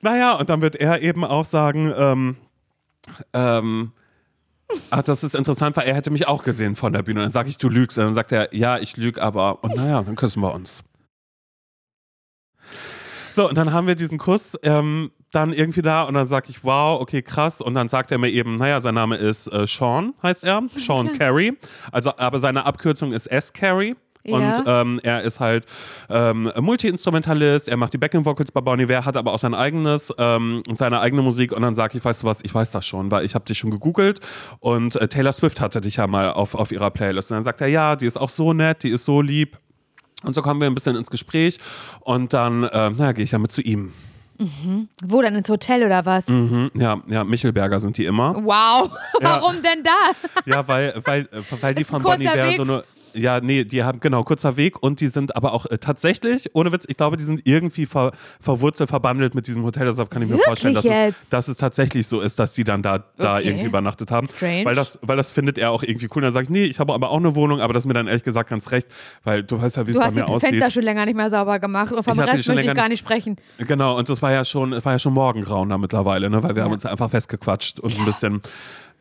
Naja, 0.01 0.35
und 0.35 0.51
dann 0.51 0.61
wird 0.61 0.77
er 0.77 1.01
eben 1.01 1.25
auch 1.25 1.45
sagen, 1.45 1.93
ähm, 1.97 2.37
ähm, 3.33 3.93
ach, 4.91 5.03
das 5.03 5.25
ist 5.25 5.35
interessant, 5.35 5.77
weil 5.77 5.87
er 5.87 5.95
hätte 5.95 6.11
mich 6.11 6.27
auch 6.29 6.43
gesehen 6.43 6.77
von 6.77 6.93
der 6.93 7.03
Bühne. 7.03 7.21
Und 7.21 7.25
dann 7.27 7.33
sage 7.33 7.49
ich, 7.49 7.59
du 7.59 7.69
lügst. 7.69 7.99
Und 7.99 8.05
dann 8.05 8.15
sagt 8.15 8.33
er, 8.33 8.55
ja, 8.55 8.79
ich 8.79 8.97
lüge, 8.97 9.23
aber. 9.23 9.63
Und 9.65 9.75
naja, 9.77 10.03
dann 10.03 10.17
küssen 10.17 10.43
wir 10.43 10.53
uns. 10.53 10.85
So, 13.33 13.49
und 13.49 13.57
dann 13.57 13.73
haben 13.73 13.87
wir 13.87 13.95
diesen 13.95 14.19
Kuss 14.19 14.59
ähm, 14.63 15.11
dann 15.33 15.55
irgendwie 15.55 15.81
da 15.81 16.03
und 16.03 16.15
dann 16.15 16.29
sage 16.29 16.51
ich, 16.51 16.63
wow, 16.63 17.01
okay, 17.01 17.23
krass. 17.23 17.61
Und 17.63 17.75
dann 17.75 17.89
sagt 17.89 18.13
er 18.13 18.19
mir 18.19 18.29
eben, 18.29 18.57
naja, 18.57 18.81
sein 18.81 18.95
Name 18.95 19.17
ist 19.17 19.47
äh, 19.47 19.67
Sean, 19.67 20.13
heißt 20.23 20.45
er, 20.45 20.63
Sean 20.77 21.09
Okay. 21.09 21.19
Carey. 21.19 21.59
Also, 21.91 22.13
aber 22.19 22.39
seine 22.39 22.67
Abkürzung 22.67 23.13
ist 23.13 23.27
S. 23.27 23.53
Carey. 23.53 23.97
Ja. 24.25 24.37
Und 24.37 24.65
ähm, 24.67 25.01
er 25.03 25.23
ist 25.23 25.41
halt 25.41 25.67
ähm, 26.09 26.51
Multi-Instrumentalist, 26.59 27.69
er 27.69 27.77
macht 27.77 27.93
die 27.93 27.99
Backing-Vocals 27.99 28.53
bei 28.53 28.61
Bon 28.61 28.79
Iver, 28.79 29.05
hat 29.05 29.17
aber 29.17 29.33
auch 29.33 29.39
sein 29.39 29.55
eigenes, 29.55 30.13
ähm, 30.19 30.63
seine 30.71 31.01
eigene 31.01 31.23
Musik 31.23 31.53
und 31.53 31.63
dann 31.63 31.75
sage 31.75 31.99
ich, 31.99 32.05
weißt 32.05 32.23
du 32.23 32.27
was, 32.27 32.41
ich 32.43 32.55
weiß 32.55 32.71
das 32.71 32.87
schon, 32.87 33.11
weil 33.11 33.25
ich 33.25 33.35
habe 33.35 33.45
dich 33.45 33.59
schon 33.59 33.71
gegoogelt 33.71 34.21
und 34.61 34.97
äh, 34.97 35.09
Taylor 35.09 35.33
Swift 35.33 35.61
hatte 35.61 35.81
dich 35.81 35.97
ja 35.97 36.07
mal 36.07 36.31
auf, 36.33 36.55
auf 36.55 36.71
ihrer 36.71 36.91
Playlist. 36.91 37.31
Und 37.31 37.39
dann 37.39 37.45
sagt 37.45 37.61
er, 37.61 37.67
ja, 37.69 37.97
die 37.97 38.07
ist 38.07 38.17
auch 38.17 38.29
so 38.29 38.53
nett, 38.53 38.83
die 38.85 38.91
ist 38.91 39.05
so 39.05 39.21
lieb. 39.21 39.59
Und 40.25 40.35
so 40.35 40.43
kommen 40.43 40.61
wir 40.61 40.69
ein 40.69 40.75
bisschen 40.75 40.95
ins 40.95 41.11
Gespräch 41.11 41.59
und 42.01 42.33
dann, 42.33 42.63
äh, 42.63 42.91
naja, 42.91 43.13
gehe 43.13 43.25
ich 43.25 43.33
ja 43.33 43.39
mit 43.39 43.51
zu 43.51 43.61
ihm. 43.61 43.93
Wo 45.03 45.23
denn 45.23 45.35
ins 45.37 45.49
Hotel 45.49 45.85
oder 45.85 46.05
was? 46.05 46.27
Mhm, 46.27 46.71
ja, 46.75 47.01
ja, 47.07 47.25
Michelberger 47.25 47.79
sind 47.81 47.97
die 47.97 48.05
immer. 48.07 48.35
Wow, 48.37 48.91
warum 49.21 49.63
denn 49.63 49.83
da? 49.83 49.91
Ja, 50.47 50.67
weil, 50.67 50.95
weil, 51.05 51.23
äh, 51.33 51.43
weil 51.61 51.75
die 51.75 51.85
von 51.85 52.03
Bon 52.03 52.15
kurzer 52.15 52.35
Iver 52.35 52.49
Weg. 52.49 52.57
so 52.57 52.63
eine. 52.63 52.85
Ja, 53.15 53.41
nee, 53.41 53.65
die 53.65 53.83
haben, 53.85 54.01
genau, 54.01 54.23
kurzer 54.23 54.57
Weg 54.57 54.83
und 54.83 55.01
die 55.01 55.07
sind 55.09 55.37
aber 55.37 55.53
auch 55.53 55.67
äh, 55.67 55.79
tatsächlich, 55.79 56.51
ohne 56.55 56.73
Witz, 56.73 56.85
ich 56.89 56.97
glaube, 56.97 57.17
die 57.17 57.25
sind 57.25 57.43
irgendwie 57.47 57.87
ver, 57.87 58.13
verwurzelt, 58.41 58.89
verbandelt 58.91 59.35
mit 59.35 59.47
diesem 59.47 59.63
Hotel. 59.65 59.87
Deshalb 59.87 60.11
kann 60.11 60.23
ich 60.23 60.29
mir 60.29 60.35
Wirklich 60.35 60.47
vorstellen, 60.47 60.75
dass 60.75 60.85
es, 60.85 61.15
dass 61.31 61.49
es 61.49 61.57
tatsächlich 61.57 62.07
so 62.07 62.21
ist, 62.21 62.39
dass 62.39 62.53
die 62.55 62.65
dann 62.65 62.83
da, 62.83 62.99
da 63.17 63.37
Okay. 63.37 63.49
irgendwie 63.49 63.67
übernachtet 63.67 64.11
haben. 64.11 64.27
Strange. 64.27 64.65
Weil 64.65 64.75
das, 64.75 64.99
weil 65.03 65.17
das 65.17 65.31
findet 65.31 65.59
er 65.59 65.71
auch 65.71 65.83
irgendwie 65.83 66.09
cool. 66.15 66.23
Dann 66.23 66.33
sage 66.33 66.45
ich, 66.45 66.51
nee, 66.51 66.65
ich 66.65 66.79
habe 66.79 66.93
aber 66.95 67.11
auch 67.11 67.17
eine 67.19 67.35
Wohnung, 67.35 67.61
aber 67.61 67.73
das 67.75 67.83
ist 67.85 67.87
mir 67.89 67.95
dann 67.95 68.07
ehrlich 68.07 68.23
gesagt 68.25 68.51
ganz 68.51 68.71
recht, 68.71 68.87
weil 69.25 69.43
du 69.43 69.61
weißt 69.61 69.77
ja, 69.77 69.87
wie 69.87 69.91
es 69.91 69.97
Du 69.97 70.01
bei 70.01 70.07
hast 70.07 70.17
die 70.17 70.21
mir 70.21 70.29
aussieht. 70.29 70.49
Fenster 70.51 70.71
schon 70.71 70.83
länger 70.83 71.05
nicht 71.07 71.17
mehr 71.17 71.31
sauber 71.31 71.59
gemacht. 71.59 71.91
Vom 71.91 71.99
Ich 72.01 72.07
hatte 72.09 72.31
die 72.33 72.37
Rest 72.37 72.49
möchte 72.49 72.69
ich 72.71 72.75
gar 72.77 72.89
nicht 72.89 72.99
sprechen. 73.01 73.37
Genau, 73.59 73.97
und 73.99 74.09
das 74.09 74.21
war 74.23 74.33
ja 74.33 74.45
schon, 74.45 74.73
es 74.73 74.85
war 74.85 74.93
ja 74.93 74.99
schon 74.99 75.13
Morgengrauen 75.15 75.69
da 75.69 75.79
mittlerweile, 75.79 76.31
ne? 76.31 76.43
weil 76.43 76.51
wir 76.51 76.59
Ja. 76.59 76.65
haben 76.65 76.73
uns 76.73 76.87
einfach 76.87 77.11
festgequatscht 77.11 77.81
und 77.81 77.99
ein 77.99 78.05
bisschen 78.05 78.41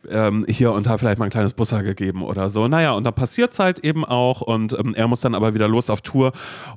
ähm, 0.09 0.45
hier 0.47 0.71
und 0.71 0.85
da 0.87 0.97
vielleicht 0.97 1.19
mal 1.19 1.25
ein 1.25 1.31
kleines 1.31 1.53
Busser 1.53 1.83
gegeben 1.83 2.23
oder 2.23 2.49
so. 2.49 2.67
Naja, 2.67 2.91
und 2.93 3.03
dann 3.03 3.13
passiert 3.15 3.53
es 3.53 3.59
halt 3.59 3.79
eben 3.79 4.03
auch 4.05 4.41
und 4.41 4.73
ähm, 4.73 4.93
er 4.95 5.07
muss 5.07 5.21
dann 5.21 5.35
aber 5.35 5.53
wieder 5.53 5.67
los 5.67 5.89
auf 5.89 6.01
Tour 6.01 6.31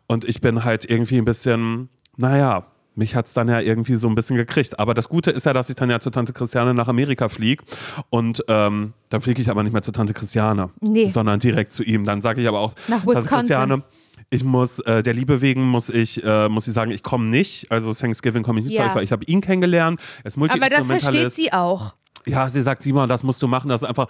und 0.07 0.25
ich 0.25 0.41
bin 0.41 0.65
halt 0.65 0.89
irgendwie 0.89 1.19
ein 1.19 1.25
bisschen, 1.25 1.89
naja, 2.17 2.67
mich 2.97 3.17
hat 3.17 3.27
es 3.27 3.35
dann 3.35 3.49
ja 3.49 3.59
irgendwie 3.61 3.97
so 3.97 4.07
ein 4.09 4.15
bisschen 4.15 4.37
gekriegt. 4.37 4.79
Aber 4.79 4.95
das 4.95 5.09
Gute 5.09 5.33
ist 5.33 5.47
ja, 5.47 5.53
dass 5.53 5.69
ich 5.69 5.75
dann 5.75 5.91
ja 5.91 5.99
zu 5.99 6.11
Tante 6.11 6.33
Christiane 6.33 6.75
nach 6.75 6.87
Amerika 6.87 7.29
fliege. 7.29 7.65
Und 8.09 8.45
ähm, 8.47 8.93
dann 9.09 9.21
fliege 9.21 9.43
ich 9.43 9.51
aber 9.51 9.65
nicht 9.65 9.73
mehr 9.73 9.83
zu 9.83 9.91
Tante 9.91 10.13
Christiane, 10.15 10.71
Nee. 10.81 11.07
sondern 11.07 11.41
direkt 11.41 11.73
zu 11.73 11.83
ihm. 11.83 12.05
Dann 12.05 12.23
sage 12.23 12.41
ich 12.41 12.47
aber 12.47 12.61
auch, 12.61 12.73
Nach 12.87 13.03
Tante. 13.05 13.27
Christiane, 13.29 13.83
ich 14.31 14.45
muss, 14.45 14.79
äh, 14.79 15.03
der 15.03 15.13
Liebe 15.13 15.41
wegen 15.41 15.63
muss 15.65 15.91
ich, 15.91 16.23
äh, 16.23 16.49
muss 16.49 16.69
ich 16.69 16.73
sagen, 16.75 16.93
ich 16.93 17.03
komme 17.03 17.25
nicht. 17.25 17.69
Also 17.73 17.93
Thanksgiving 17.93 18.45
komme 18.45 18.61
ich 18.61 18.67
nicht 18.67 18.77
Ja. 18.77 18.85
zu 18.85 18.91
euch, 18.91 18.95
weil 18.97 19.05
ich 19.05 19.11
habe 19.13 19.25
ihn 19.25 19.41
kennengelernt. 19.41 20.01
Er 20.23 20.27
ist 20.27 20.39
Aber 20.39 20.69
das 20.69 20.87
versteht 20.87 21.33
sie 21.33 21.53
auch. 21.53 21.95
Ja, 22.27 22.49
sie 22.49 22.63
sagt, 22.63 22.83
Simon, 22.83 23.09
das 23.09 23.23
musst 23.23 23.41
du 23.43 23.47
machen. 23.47 23.69
Das 23.69 23.83
ist 23.83 23.89
einfach. 23.89 24.07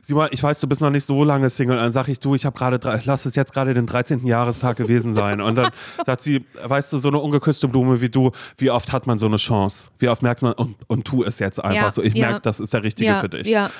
Simon, 0.00 0.28
ich 0.30 0.42
weiß, 0.42 0.60
du 0.60 0.68
bist 0.68 0.80
noch 0.80 0.90
nicht 0.90 1.04
so 1.04 1.24
lange 1.24 1.50
Single. 1.50 1.76
Und 1.76 1.82
dann 1.82 1.92
sage 1.92 2.12
ich, 2.12 2.20
du, 2.20 2.34
ich 2.36 2.46
habe 2.46 2.56
gerade, 2.56 2.78
drei- 2.78 3.02
lass 3.04 3.26
es 3.26 3.34
jetzt 3.34 3.52
gerade 3.52 3.74
den 3.74 3.86
13. 3.86 4.24
Jahrestag 4.26 4.76
gewesen 4.76 5.12
sein. 5.12 5.40
Und 5.40 5.56
dann 5.56 5.70
sagt 6.06 6.22
sie, 6.22 6.46
weißt 6.62 6.92
du, 6.92 6.98
so 6.98 7.08
eine 7.08 7.18
ungeküsste 7.18 7.66
Blume 7.68 8.00
wie 8.00 8.08
du, 8.08 8.30
wie 8.58 8.70
oft 8.70 8.92
hat 8.92 9.06
man 9.08 9.18
so 9.18 9.26
eine 9.26 9.36
Chance? 9.36 9.90
Wie 9.98 10.08
oft 10.08 10.22
merkt 10.22 10.40
man, 10.42 10.52
und, 10.52 10.76
und 10.86 11.04
tu 11.04 11.24
es 11.24 11.40
jetzt 11.40 11.62
einfach 11.62 11.74
Ja, 11.76 11.90
so. 11.90 12.02
Ich 12.02 12.14
ja. 12.14 12.28
merke, 12.28 12.40
das 12.42 12.60
ist 12.60 12.72
der 12.72 12.84
Richtige 12.84 13.10
Ja, 13.10 13.20
für 13.20 13.28
dich. 13.28 13.46
ja. 13.48 13.70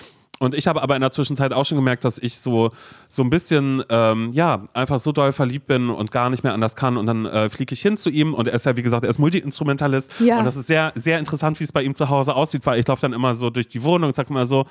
Und 0.41 0.55
ich 0.55 0.67
habe 0.67 0.83
aber 0.83 0.95
in 0.95 1.01
der 1.01 1.11
Zwischenzeit 1.11 1.53
auch 1.53 1.65
schon 1.65 1.77
gemerkt, 1.77 2.05
dass 2.05 2.19
ich 2.19 2.39
so, 2.39 2.71
so 3.09 3.23
ein 3.23 3.31
bisschen, 3.31 3.83
ähm, 3.91 4.31
ja, 4.33 4.69
einfach 4.73 4.99
so 4.99 5.13
doll 5.13 5.33
verliebt 5.33 5.67
bin 5.67 5.91
und 5.91 6.13
gar 6.13 6.31
nicht 6.31 6.45
mehr 6.45 6.55
anders 6.55 6.77
kann. 6.77 6.97
Und 6.97 7.07
dann 7.07 7.27
äh, 7.27 7.51
fliege 7.51 7.75
ich 7.75 7.83
hin 7.83 7.97
zu 7.97 8.11
ihm 8.11 8.35
und 8.35 8.47
er 8.47 8.55
ist 8.55 8.65
ja, 8.67 8.77
wie 8.77 8.83
gesagt, 8.83 9.05
er 9.05 9.11
ist 9.11 9.19
Multi-Instrumentalist. 9.19 10.13
Ja. 10.21 10.39
Und 10.39 10.45
das 10.45 10.57
ist 10.57 10.69
sehr, 10.69 10.93
sehr 10.95 11.19
interessant, 11.19 11.59
wie 11.59 11.65
es 11.65 11.73
bei 11.73 11.83
ihm 11.83 11.95
zu 11.95 12.09
Hause 12.09 12.35
aussieht, 12.35 12.65
weil 12.67 12.79
ich 12.79 12.87
laufe 12.87 13.03
dann 13.03 13.13
immer 13.13 13.35
so 13.35 13.51
durch 13.51 13.69
die 13.69 13.83
Wohnung 13.83 14.09
und 14.09 14.15
sage 14.15 14.31
immer 14.31 14.47
so, 14.47 14.67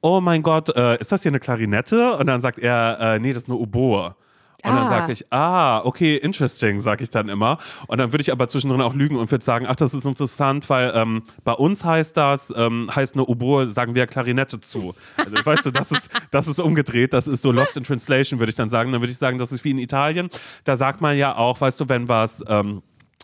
oh 0.00 0.20
mein 0.20 0.42
Gott, 0.42 0.74
äh, 0.74 0.98
ist 0.98 1.12
das 1.12 1.22
hier 1.22 1.30
eine 1.30 1.40
Klarinette? 1.40 2.16
Und 2.16 2.26
dann 2.26 2.40
sagt 2.40 2.58
er, 2.58 2.98
äh, 3.00 3.18
nee, 3.18 3.32
das 3.32 3.44
ist 3.44 3.48
eine 3.48 3.58
Oboe. 3.58 4.14
Und 4.62 4.74
dann 4.74 4.86
Ah. 4.86 4.88
sage 4.88 5.12
ich, 5.12 5.24
ah, 5.32 5.80
okay, 5.84 6.16
interesting, 6.16 6.80
sage 6.80 7.02
ich 7.02 7.10
dann 7.10 7.28
immer. 7.28 7.58
Und 7.86 7.98
dann 7.98 8.12
würde 8.12 8.22
ich 8.22 8.30
aber 8.32 8.46
zwischendrin 8.48 8.80
auch 8.82 8.94
lügen 8.94 9.16
und 9.16 9.30
würde 9.30 9.44
sagen, 9.44 9.66
ach, 9.68 9.76
das 9.76 9.94
ist 9.94 10.04
interessant, 10.04 10.68
weil 10.68 10.92
ähm, 10.94 11.22
bei 11.44 11.52
uns 11.52 11.84
heißt 11.84 12.16
das, 12.16 12.52
ähm, 12.56 12.90
heißt 12.94 13.14
eine 13.14 13.24
Oboe, 13.24 13.68
sagen 13.68 13.94
wir 13.94 14.06
Klarinette 14.06 14.60
zu. 14.60 14.94
Also, 15.16 15.32
weißt 15.44 15.66
du, 15.66 15.70
das 15.70 15.92
ist, 15.92 16.10
das 16.30 16.46
ist 16.46 16.60
umgedreht, 16.60 17.12
das 17.12 17.26
ist 17.26 17.42
so 17.42 17.52
lost 17.52 17.76
in 17.76 17.84
translation, 17.84 18.38
würde 18.38 18.50
ich 18.50 18.56
dann 18.56 18.68
sagen. 18.68 18.92
Dann 18.92 19.00
würde 19.00 19.12
ich 19.12 19.18
sagen, 19.18 19.38
das 19.38 19.52
ist 19.52 19.64
wie 19.64 19.70
in 19.70 19.78
Italien. 19.78 20.28
Da 20.64 20.76
sagt 20.76 21.00
man 21.00 21.16
ja 21.16 21.36
auch, 21.36 21.60
weißt 21.60 21.80
du, 21.80 21.88
wenn 21.88 22.08
was, 22.08 22.44
ähm, 22.48 22.82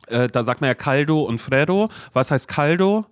äh, 0.08 0.28
da 0.28 0.42
sagt 0.44 0.60
man 0.60 0.68
ja 0.68 0.74
caldo 0.74 1.22
und 1.22 1.38
freddo. 1.40 1.88
Was 2.12 2.30
heißt 2.30 2.48
caldo? 2.48 3.04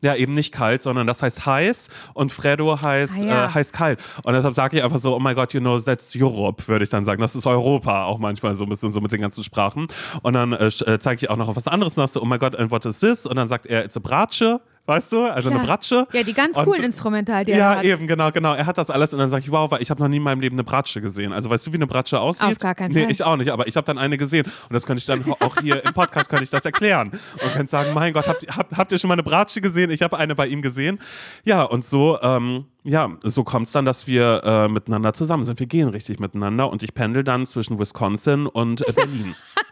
Ja, 0.00 0.14
eben 0.14 0.34
nicht 0.34 0.54
kalt, 0.54 0.80
sondern 0.80 1.08
das 1.08 1.22
heißt 1.22 1.44
heiß 1.44 1.88
und 2.14 2.30
Freddo 2.30 2.80
heißt, 2.80 3.14
Ah, 3.18 3.24
ja. 3.24 3.46
äh, 3.46 3.48
heißt 3.50 3.72
kalt. 3.72 3.98
Und 4.22 4.32
deshalb 4.32 4.54
sage 4.54 4.76
ich 4.76 4.84
einfach 4.84 4.98
so, 5.00 5.16
oh 5.16 5.18
my 5.18 5.34
God, 5.34 5.52
you 5.54 5.58
know, 5.60 5.76
that's 5.80 6.14
Europe, 6.16 6.68
würde 6.68 6.84
ich 6.84 6.90
dann 6.90 7.04
sagen. 7.04 7.20
Das 7.20 7.34
ist 7.34 7.46
Europa 7.46 8.04
auch 8.04 8.18
manchmal 8.18 8.54
so 8.54 8.62
ein 8.64 8.68
bisschen 8.70 8.92
so 8.92 9.00
mit 9.00 9.10
den 9.10 9.20
ganzen 9.20 9.42
Sprachen. 9.42 9.88
Und 10.22 10.34
dann 10.34 10.52
äh, 10.52 10.66
äh, 10.68 10.98
zeige 11.00 11.24
ich 11.24 11.30
auch 11.30 11.36
noch 11.36 11.48
auf 11.48 11.56
was 11.56 11.66
anderes 11.66 11.96
nach, 11.96 12.06
so, 12.06 12.22
oh 12.22 12.24
my 12.26 12.38
God, 12.38 12.54
and 12.54 12.70
what 12.70 12.86
is 12.86 13.00
this? 13.00 13.26
Und 13.26 13.34
dann 13.34 13.48
sagt 13.48 13.66
er, 13.66 13.84
it's 13.84 13.96
a 13.96 14.00
Bratsche, 14.00 14.60
weißt 14.88 15.12
du, 15.12 15.24
also 15.24 15.50
eine 15.50 15.58
Klar. 15.60 15.66
Bratsche. 15.76 16.06
Ja, 16.12 16.22
die 16.22 16.32
ganz 16.32 16.56
coolen 16.56 16.82
Instrumental, 16.82 17.44
die 17.44 17.52
er 17.52 17.58
Ja, 17.58 17.76
hat. 17.76 17.84
eben, 17.84 18.06
genau, 18.06 18.30
genau. 18.32 18.54
Er 18.54 18.66
hat 18.66 18.78
das 18.78 18.90
alles 18.90 19.12
und 19.12 19.18
dann 19.20 19.30
sage 19.30 19.44
ich, 19.44 19.50
wow, 19.52 19.70
weil 19.70 19.82
ich 19.82 19.90
habe 19.90 20.00
noch 20.02 20.08
nie 20.08 20.16
in 20.16 20.22
meinem 20.22 20.40
Leben 20.40 20.56
eine 20.56 20.64
Bratsche 20.64 21.00
gesehen. 21.00 21.32
Also 21.32 21.50
weißt 21.50 21.66
du, 21.66 21.72
wie 21.72 21.76
eine 21.76 21.86
Bratsche 21.86 22.18
aussieht? 22.18 22.48
Auf 22.48 22.58
gar 22.58 22.74
keinen 22.74 22.92
nee, 22.92 23.02
Fall. 23.02 23.10
ich 23.12 23.22
auch 23.22 23.36
nicht, 23.36 23.50
aber 23.50 23.68
ich 23.68 23.76
habe 23.76 23.84
dann 23.84 23.98
eine 23.98 24.16
gesehen 24.16 24.46
und 24.46 24.72
das 24.74 24.86
könnte 24.86 25.00
ich 25.00 25.06
dann 25.06 25.24
auch 25.40 25.56
hier 25.60 25.84
im 25.84 25.92
Podcast 25.92 26.28
könnte 26.28 26.44
ich 26.44 26.50
das 26.50 26.64
erklären 26.64 27.10
und 27.42 27.52
könnte 27.52 27.70
sagen, 27.70 27.92
mein 27.94 28.12
Gott, 28.12 28.26
habt, 28.26 28.42
ihr- 28.42 28.56
habt, 28.56 28.76
habt 28.76 28.90
ihr 28.92 28.98
schon 28.98 29.08
mal 29.08 29.14
eine 29.14 29.22
Bratsche 29.22 29.60
gesehen? 29.60 29.90
Ich 29.90 30.02
habe 30.02 30.16
eine 30.18 30.34
bei 30.34 30.46
ihm 30.46 30.62
gesehen. 30.62 30.98
Ja, 31.44 31.62
und 31.62 31.84
so, 31.84 32.18
ähm, 32.22 32.64
ja, 32.84 33.10
so 33.22 33.44
kommt 33.44 33.66
es 33.66 33.72
dann, 33.72 33.84
dass 33.84 34.06
wir 34.06 34.42
äh, 34.44 34.68
miteinander 34.68 35.12
zusammen 35.12 35.44
sind. 35.44 35.58
Wir 35.60 35.66
gehen 35.66 35.88
richtig 35.88 36.18
miteinander 36.20 36.70
und 36.70 36.82
ich 36.82 36.94
pendel 36.94 37.22
dann 37.24 37.44
zwischen 37.46 37.78
Wisconsin 37.78 38.46
und 38.46 38.86
äh, 38.88 38.92
Berlin. 38.92 39.34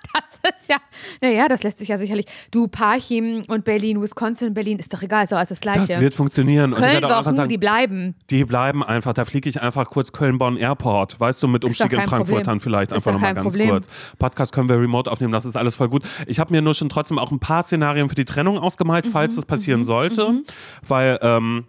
Ist 0.55 0.69
ja, 0.69 0.77
naja, 1.21 1.49
das 1.49 1.63
lässt 1.63 1.79
sich 1.79 1.89
ja 1.89 1.99
sicherlich. 1.99 2.27
Du, 2.51 2.69
Parchim 2.69 3.43
und 3.49 3.65
Berlin, 3.65 4.01
Wisconsin, 4.01 4.55
Berlin, 4.55 4.79
ist 4.79 4.93
doch 4.93 5.03
egal, 5.03 5.25
ist 5.25 5.33
doch 5.33 5.39
alles 5.39 5.49
das 5.51 5.61
Gleiche. 5.61 5.87
Das 5.87 6.01
wird 6.01 6.15
funktionieren. 6.15 6.73
Und 6.73 6.79
ich 6.79 6.85
Köln, 6.85 6.93
werde 7.03 7.15
auch 7.15 7.19
einfach 7.19 7.33
sagen, 7.33 7.49
die 7.49 7.59
bleiben. 7.59 8.15
Die 8.31 8.45
bleiben 8.45 8.83
einfach, 8.85 9.13
da 9.13 9.25
fliege 9.25 9.49
ich 9.49 9.61
einfach 9.61 9.87
kurz 9.91 10.13
Köln-Bonn 10.13 10.57
Airport, 10.57 11.19
weißt 11.19 11.43
du, 11.43 11.49
mit 11.49 11.65
Umstieg 11.65 11.93
in 11.93 12.03
Frankfurt 12.03 12.47
dann 12.47 12.61
vielleicht 12.61 12.93
Ist 12.93 12.99
einfach 12.99 13.13
nochmal 13.13 13.35
ganz 13.35 13.45
Problem. 13.45 13.71
kurz. 13.71 13.87
Podcast 14.19 14.53
können 14.53 14.69
wir 14.69 14.77
remote 14.81 15.11
aufnehmen, 15.11 15.33
das 15.33 15.45
ist 15.45 15.57
alles 15.57 15.77
voll 15.77 15.89
gut. 15.89 16.03
Ich 16.27 16.39
habe 16.39 16.53
mir 16.53 16.63
nur 16.63 16.75
schon 16.75 16.89
trotzdem 16.89 17.19
auch 17.19 17.31
ein 17.31 17.41
paar 17.41 17.63
Szenarien 17.63 18.09
für 18.09 18.15
die 18.15 18.25
Trennung 18.25 18.59
ausgemalt, 18.59 19.07
falls 19.07 19.33
Mhm, 19.33 19.37
das 19.37 19.47
passieren 19.47 19.85
sollte, 19.85 20.43
weil 20.87 21.19
ähm, 21.23 21.67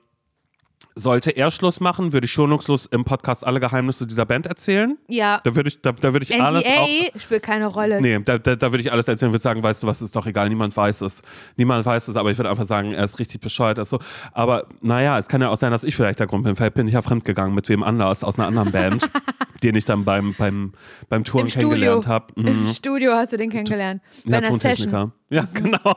sollte 0.98 1.32
er 1.32 1.52
Schluss 1.52 1.80
machen, 1.80 2.12
würde 2.14 2.26
ich 2.26 2.32
schonungslos 2.32 2.86
im 2.88 3.06
Podcast 3.06 3.46
alle 3.46 3.60
Geheimnisse 3.60 4.08
dieser 4.08 4.26
Band 4.26 4.48
erzählen. 4.48 4.98
Ja. 5.08 5.40
Da 5.44 5.56
würde 5.56 5.70
ich, 5.70 5.82
da, 5.82 5.92
da 5.92 6.14
würde 6.14 6.24
ich 6.24 6.42
alles 6.42 6.66
auch. 6.66 6.88
NDA 6.88 7.20
spielt 7.20 7.44
keine 7.44 7.68
Rolle. 7.68 8.02
Nee, 8.02 8.20
da, 8.20 8.38
da, 8.38 8.56
da 8.56 8.72
würde 8.72 8.82
ich 8.82 8.92
alles 8.92 9.08
erzählen 9.08 9.30
und 9.30 9.34
würde 9.34 9.44
sagen, 9.44 9.62
weißt 9.64 9.84
du 9.84 9.88
was, 9.88 10.02
ist 10.02 10.16
doch 10.16 10.26
egal, 10.26 10.50
niemand 10.50 10.76
weiß 10.76 11.02
es. 11.02 11.22
Niemand 11.56 11.86
weiß 11.86 12.08
es, 12.08 12.16
aber 12.16 12.32
ich 12.32 12.38
würde 12.38 12.50
einfach 12.50 12.66
sagen, 12.66 12.94
er 12.94 13.06
ist 13.06 13.20
richtig 13.20 13.42
bescheuert. 13.42 13.78
Ist 13.78 13.90
so. 13.90 14.00
Aber 14.34 14.66
naja, 14.82 15.18
es 15.18 15.28
kann 15.28 15.42
ja 15.42 15.50
auch 15.50 15.58
sein, 15.58 15.72
dass 15.72 15.84
ich 15.84 15.96
vielleicht 15.96 16.20
der 16.20 16.28
Grund 16.28 16.44
bin. 16.44 16.56
Vielleicht 16.56 16.74
bin 16.74 16.88
ich 16.88 16.94
ja 16.94 17.02
fremdgegangen 17.02 17.54
mit 17.54 17.70
wem 17.70 17.84
anders 17.84 18.24
aus 18.24 18.40
einer 18.40 18.48
anderen 18.48 18.72
Band, 18.72 19.10
den 19.64 19.76
ich 19.76 19.86
dann 19.86 20.04
beim, 20.04 20.36
beim, 20.38 20.74
beim 21.10 21.24
Touren 21.24 21.46
Im 21.46 21.52
Studio. 21.52 21.70
kennengelernt 21.70 22.08
habe. 22.08 22.26
Im 22.36 22.68
Studio 22.70 23.12
hast 23.14 23.34
du 23.34 23.38
den 23.38 23.50
kennengelernt. 23.52 24.02
Bei 24.26 24.32
Ja, 24.34 24.38
einer 24.40 24.54
Session. 24.54 25.12
Ja, 25.30 25.48
genau. 25.54 25.96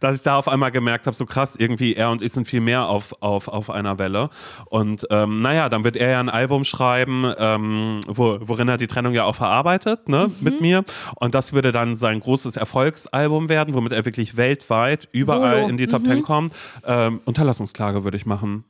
Dass 0.00 0.16
ich 0.16 0.22
da 0.22 0.36
auf 0.36 0.48
einmal 0.48 0.70
gemerkt 0.72 1.06
habe, 1.06 1.16
so 1.16 1.26
krass, 1.26 1.54
irgendwie 1.56 1.94
er 1.94 2.10
und 2.10 2.22
ich 2.22 2.32
sind 2.32 2.48
viel 2.48 2.60
mehr 2.60 2.88
auf, 2.88 3.14
auf, 3.20 3.48
auf 3.48 3.68
einer 3.70 3.98
Welle. 3.98 4.23
Und 4.66 5.06
ähm, 5.10 5.40
naja, 5.40 5.68
dann 5.68 5.84
wird 5.84 5.96
er 5.96 6.10
ja 6.10 6.20
ein 6.20 6.28
Album 6.28 6.64
schreiben, 6.64 7.32
ähm, 7.38 8.00
wo, 8.06 8.38
worin 8.40 8.68
er 8.68 8.76
die 8.76 8.86
Trennung 8.86 9.12
ja 9.14 9.24
auch 9.24 9.34
verarbeitet, 9.36 10.08
ne, 10.08 10.26
Mhm. 10.28 10.34
mit 10.40 10.60
mir. 10.60 10.84
Und 11.16 11.34
das 11.34 11.52
würde 11.52 11.72
dann 11.72 11.96
sein 11.96 12.20
großes 12.20 12.56
Erfolgsalbum 12.56 13.48
werden, 13.48 13.74
womit 13.74 13.92
er 13.92 14.04
wirklich 14.04 14.36
weltweit 14.36 15.08
überall 15.12 15.56
Solo. 15.62 15.68
in 15.68 15.76
die 15.76 15.86
Top 15.86 16.02
Mhm. 16.02 16.06
Ten 16.08 16.22
kommt. 16.22 16.52
Ähm, 16.86 17.20
Unterlassungsklage 17.24 18.04
würde 18.04 18.16
ich 18.16 18.26
machen. 18.26 18.64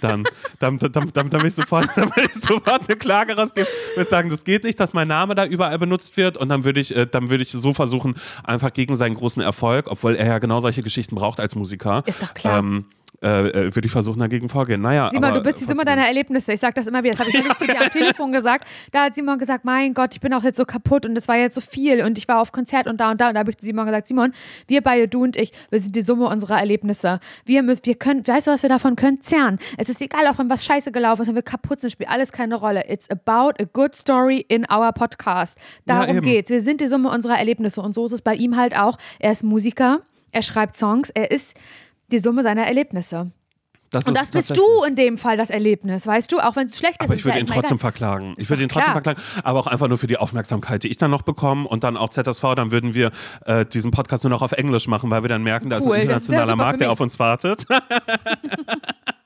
Dann, 0.00 0.24
dann, 0.58 0.76
dann, 0.78 1.10
dann, 1.12 1.30
dann, 1.30 1.46
ich 1.46 1.54
sofort, 1.54 1.88
dann 1.96 2.14
will 2.16 2.26
ich 2.26 2.34
sofort 2.34 2.88
eine 2.88 2.96
Klage 2.96 3.36
rausgeben. 3.36 3.68
Würde 3.94 4.10
sagen, 4.10 4.28
das 4.28 4.44
geht 4.44 4.64
nicht, 4.64 4.78
dass 4.80 4.92
mein 4.92 5.08
Name 5.08 5.34
da 5.34 5.46
überall 5.46 5.78
benutzt 5.78 6.16
wird. 6.16 6.36
Und 6.36 6.48
dann 6.50 6.64
würde 6.64 6.80
ich, 6.80 6.94
äh, 6.94 7.06
dann 7.06 7.30
würde 7.30 7.42
ich 7.42 7.50
so 7.50 7.72
versuchen, 7.72 8.14
einfach 8.42 8.72
gegen 8.72 8.96
seinen 8.96 9.14
großen 9.14 9.42
Erfolg, 9.42 9.86
obwohl 9.90 10.14
er 10.16 10.26
ja 10.26 10.38
genau 10.38 10.60
solche 10.60 10.82
Geschichten 10.82 11.14
braucht 11.14 11.40
als 11.40 11.54
Musiker. 11.56 12.02
Ist 12.06 12.22
doch 12.22 12.34
klar. 12.34 12.58
Ähm, 12.58 12.84
äh, 13.22 13.48
äh, 13.48 13.74
würde 13.74 13.86
ich 13.86 13.92
versuchen, 13.92 14.18
dagegen 14.18 14.48
vorgehen. 14.48 14.80
Naja, 14.80 15.08
Simon, 15.08 15.24
aber 15.24 15.38
du 15.38 15.42
bist 15.42 15.60
die 15.60 15.64
Summe 15.64 15.84
deiner 15.84 16.06
Erlebnisse. 16.06 16.52
Ich 16.52 16.60
sag 16.60 16.74
das 16.74 16.86
immer 16.86 17.02
wieder. 17.02 17.14
Das 17.14 17.20
habe 17.20 17.30
ich 17.30 17.38
neulich 17.38 17.56
zu 17.56 17.66
dir 17.66 17.80
am 17.80 17.90
Telefon 17.90 18.32
gesagt. 18.32 18.66
Da 18.92 19.04
hat 19.04 19.14
Simon 19.14 19.38
gesagt, 19.38 19.64
mein 19.64 19.94
Gott, 19.94 20.10
ich 20.14 20.20
bin 20.20 20.32
auch 20.34 20.42
jetzt 20.42 20.56
so 20.56 20.64
kaputt 20.64 21.06
und 21.06 21.16
es 21.16 21.28
war 21.28 21.36
jetzt 21.36 21.54
so 21.54 21.60
viel 21.60 22.02
und 22.04 22.18
ich 22.18 22.28
war 22.28 22.40
auf 22.40 22.52
Konzert 22.52 22.86
und 22.86 22.98
da 22.98 23.10
und 23.10 23.20
da. 23.20 23.28
Und 23.28 23.34
da 23.34 23.40
habe 23.40 23.50
ich 23.50 23.58
zu 23.58 23.66
Simon 23.66 23.86
gesagt, 23.86 24.08
Simon, 24.08 24.32
wir 24.66 24.82
beide, 24.82 25.08
du 25.08 25.22
und 25.22 25.36
ich, 25.36 25.52
wir 25.70 25.80
sind 25.80 25.96
die 25.96 26.00
Summe 26.02 26.26
unserer 26.26 26.58
Erlebnisse. 26.58 27.20
Wir 27.44 27.62
müssen, 27.62 27.86
wir 27.86 27.94
können, 27.94 28.26
weißt 28.26 28.46
du, 28.46 28.50
was 28.50 28.62
wir 28.62 28.68
davon 28.68 28.96
können? 28.96 29.20
Zerren. 29.22 29.58
Es 29.78 29.88
ist 29.88 30.00
egal, 30.02 30.26
auch 30.26 30.38
wenn 30.38 30.50
was 30.50 30.64
scheiße 30.64 30.92
gelaufen 30.92 31.22
ist, 31.22 31.28
wenn 31.28 31.34
wir 31.34 31.42
kaputt 31.42 31.80
sind, 31.80 31.90
spielt 31.90 32.10
alles 32.10 32.32
keine 32.32 32.56
Rolle. 32.56 32.84
It's 32.88 33.08
about 33.10 33.62
a 33.62 33.66
good 33.72 33.94
story 33.94 34.44
in 34.48 34.66
our 34.70 34.92
podcast. 34.92 35.58
Darum 35.86 36.16
eben. 36.16 36.26
geht's. 36.26 36.50
Wir 36.50 36.60
sind 36.60 36.80
die 36.80 36.88
Summe 36.88 37.10
unserer 37.10 37.38
Erlebnisse 37.38 37.80
und 37.80 37.94
so 37.94 38.04
ist 38.04 38.12
es 38.12 38.22
bei 38.22 38.34
ihm 38.34 38.56
halt 38.56 38.76
auch. 38.76 38.98
Er 39.18 39.32
ist 39.32 39.44
Musiker, 39.44 40.00
er 40.32 40.42
schreibt 40.42 40.76
Songs, 40.76 41.10
er 41.10 41.30
ist 41.30 41.56
die 42.14 42.18
Summe 42.18 42.42
seiner 42.42 42.62
Erlebnisse. 42.62 43.30
Das 43.90 44.06
Und 44.06 44.16
ist 44.16 44.22
das 44.22 44.30
bist 44.30 44.56
du 44.56 44.84
in 44.86 44.96
dem 44.96 45.18
Fall 45.18 45.36
das 45.36 45.50
Erlebnis, 45.50 46.06
weißt 46.06 46.32
du? 46.32 46.38
Auch 46.38 46.56
wenn 46.56 46.66
es 46.66 46.78
schlecht 46.78 47.00
ist. 47.00 47.04
Aber 47.04 47.14
ist 47.14 47.20
ich 47.20 47.24
würde 47.24 47.38
ihn 47.38 47.46
trotzdem 47.46 47.78
verklagen. 47.78 48.32
Ich 48.36 48.44
Ist 48.44 48.50
würde 48.50 48.64
ihn 48.64 48.68
trotzdem 48.68 48.92
verklagen, 48.92 49.20
aber 49.44 49.60
auch 49.60 49.66
einfach 49.68 49.86
nur 49.86 49.98
für 49.98 50.08
die 50.08 50.16
Aufmerksamkeit, 50.16 50.82
die 50.82 50.88
ich 50.88 50.96
dann 50.96 51.12
noch 51.12 51.22
bekomme 51.22 51.68
und 51.68 51.84
dann 51.84 51.96
auch 51.96 52.10
ZSV, 52.10 52.42
dann 52.56 52.72
würden 52.72 52.94
wir 52.94 53.12
äh, 53.46 53.64
diesen 53.64 53.92
Podcast 53.92 54.24
nur 54.24 54.30
noch 54.30 54.42
auf 54.42 54.52
Englisch 54.52 54.88
machen, 54.88 55.10
weil 55.10 55.22
wir 55.22 55.28
dann 55.28 55.42
merken, 55.44 55.70
da 55.70 55.78
Cool, 55.78 55.82
ist 55.82 55.86
ein 55.86 55.94
ist 55.94 56.02
internationaler 56.02 56.52
für 56.52 56.56
Markt, 56.56 56.80
der 56.80 56.90
auf 56.90 57.00
uns 57.00 57.18
wartet. 57.18 57.66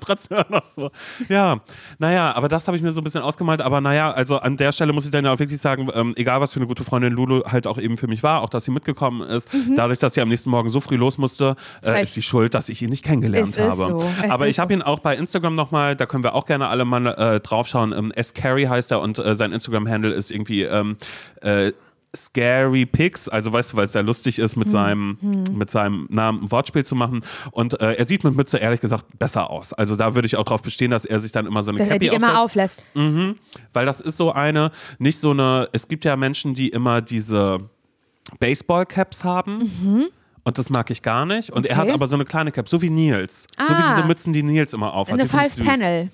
trotzdem 0.00 0.38
auch 0.38 0.48
noch 0.48 0.64
so. 0.64 0.90
Ja, 1.28 1.60
naja, 1.98 2.34
aber 2.34 2.48
das 2.48 2.66
habe 2.66 2.76
ich 2.76 2.82
mir 2.82 2.92
so 2.92 3.00
ein 3.00 3.04
bisschen 3.04 3.22
ausgemalt. 3.22 3.60
Aber 3.60 3.80
naja, 3.80 4.10
also 4.10 4.38
an 4.38 4.56
der 4.56 4.72
Stelle 4.72 4.92
muss 4.92 5.04
ich 5.04 5.10
dann 5.10 5.24
ja 5.24 5.32
auch 5.32 5.38
wirklich 5.38 5.60
sagen, 5.60 5.88
ähm, 5.94 6.12
egal 6.16 6.40
was 6.40 6.52
für 6.52 6.60
eine 6.60 6.66
gute 6.66 6.84
Freundin 6.84 7.12
Lulu 7.12 7.44
halt 7.44 7.66
auch 7.66 7.78
eben 7.78 7.96
für 7.96 8.06
mich 8.08 8.22
war, 8.22 8.42
auch 8.42 8.48
dass 8.48 8.64
sie 8.64 8.70
mitgekommen 8.70 9.22
ist, 9.22 9.48
dadurch, 9.76 9.98
dass 9.98 10.14
sie 10.14 10.20
am 10.20 10.28
nächsten 10.28 10.50
Morgen 10.50 10.70
so 10.70 10.80
früh 10.80 10.96
los 10.96 11.18
musste, 11.18 11.56
äh, 11.82 11.90
Mhm. 11.90 11.96
Ist 12.04 12.14
sie 12.14 12.22
schuld, 12.22 12.54
dass 12.54 12.68
ich 12.68 12.80
ihn 12.82 12.90
nicht 12.90 13.04
kennengelernt 13.04 13.58
habe. 13.58 13.72
so, 13.74 14.04
aber 14.28 14.48
ich 14.48 14.58
habe 14.58 14.72
ihn 14.72 14.80
auch 14.82 15.00
bei 15.00 15.16
Instagram 15.16 15.54
nochmal, 15.54 15.96
da 15.96 16.06
können 16.06 16.24
wir 16.24 16.34
auch 16.34 16.46
gerne 16.46 16.68
alle 16.68 16.84
mal 16.84 17.06
äh, 17.06 17.40
draufschauen. 17.40 17.92
Ähm, 17.92 18.10
S. 18.12 18.32
Carey 18.32 18.64
heißt 18.64 18.90
er 18.90 19.00
und 19.00 19.18
äh, 19.18 19.34
sein 19.34 19.52
Instagram-Handle 19.52 20.12
ist 20.12 20.30
irgendwie 20.30 20.62
ähm, 20.62 20.96
äh, 21.42 21.72
Scary 22.16 22.86
Pics, 22.86 23.28
also 23.28 23.52
weißt 23.52 23.72
du, 23.72 23.76
weil 23.76 23.86
es 23.86 23.92
sehr 23.92 24.02
lustig 24.02 24.38
ist, 24.40 24.56
mit, 24.56 24.66
Hm. 24.66 24.72
seinem, 24.72 25.18
mit 25.52 25.70
seinem 25.70 26.06
Namen 26.10 26.42
ein 26.44 26.50
Wortspiel 26.50 26.84
zu 26.84 26.94
machen. 26.96 27.22
Und 27.52 27.80
äh, 27.80 27.92
er 27.94 28.04
sieht 28.04 28.24
mit 28.24 28.34
Mütze 28.34 28.58
ehrlich 28.58 28.80
gesagt 28.80 29.06
besser 29.18 29.48
aus. 29.50 29.72
Also 29.72 29.94
da 29.96 30.14
würde 30.14 30.26
ich 30.26 30.36
auch 30.36 30.44
drauf 30.44 30.62
bestehen, 30.62 30.90
dass 30.90 31.04
er 31.04 31.20
sich 31.20 31.30
dann 31.32 31.46
immer 31.46 31.62
so 31.62 31.70
eine 31.70 31.78
Dass 31.78 31.86
er 31.88 31.94
Cappy 31.94 32.08
die 32.10 32.14
immer 32.16 32.40
auflässt. 32.40 32.82
Weil 32.94 33.86
das 33.86 34.00
ist 34.00 34.16
so 34.16 34.32
eine, 34.32 34.72
nicht 34.98 35.18
so 35.20 35.30
eine, 35.30 35.68
es 35.72 35.86
gibt 35.86 36.04
ja 36.04 36.16
Menschen, 36.16 36.54
die 36.54 36.68
immer 36.70 37.00
diese 37.00 37.60
Baseball-Caps 38.38 39.24
haben. 39.24 40.08
Und 40.42 40.58
das 40.58 40.70
mag 40.70 40.90
ich 40.90 41.02
gar 41.02 41.26
nicht. 41.26 41.50
Und 41.50 41.66
er 41.66 41.76
hat 41.76 41.84
Mhm. 41.84 41.90
Okay. 41.90 41.94
aber 41.94 42.06
so 42.08 42.14
eine 42.16 42.24
kleine 42.24 42.50
Cap, 42.50 42.68
so 42.68 42.80
wie 42.82 42.90
Nils. 42.90 43.46
So 43.58 43.68
wie 43.74 43.76
Ah. 43.76 43.94
diese 43.94 44.06
Mützen, 44.06 44.32
die 44.32 44.42
Nils 44.42 44.72
immer 44.72 44.92
aufhat. 44.94 45.14
Eine 45.14 45.24
Die 45.24 45.28
find 45.28 46.10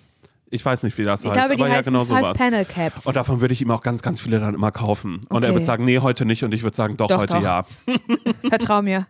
ich 0.51 0.65
weiß 0.65 0.83
nicht, 0.85 0.97
wie 0.99 1.03
das 1.03 1.23
Ich 1.23 1.27
heißt. 1.31 1.35
glaube, 1.39 1.57
die 1.57 1.63
aber 1.63 1.73
ja, 1.73 1.81
genau 1.81 2.05
sowas. 2.05 2.29
Five-Panel-Caps. 2.37 3.07
Und 3.07 3.17
davon 3.17 3.41
würde 3.41 3.53
ich 3.55 3.61
ihm 3.63 3.71
auch 3.71 3.83
ganz, 3.83 4.03
ganz 4.03 4.21
viele 4.21 4.39
dann 4.41 4.55
immer 4.55 4.71
kaufen. 4.71 5.21
Und 5.29 5.43
er 5.43 5.49
Okay. 5.49 5.57
würde 5.57 5.65
sagen, 5.67 5.85
nee, 5.85 5.99
heute 5.99 6.25
nicht. 6.25 6.45
Und 6.45 6.55
ich 6.55 6.63
würde 6.63 6.77
sagen, 6.77 6.97
doch, 6.97 7.09
Doch, 7.09 7.19
heute 7.19 7.35
doch. 7.35 7.43
ja. 7.43 7.65
Vertrau 8.49 8.83
mir. 8.83 9.07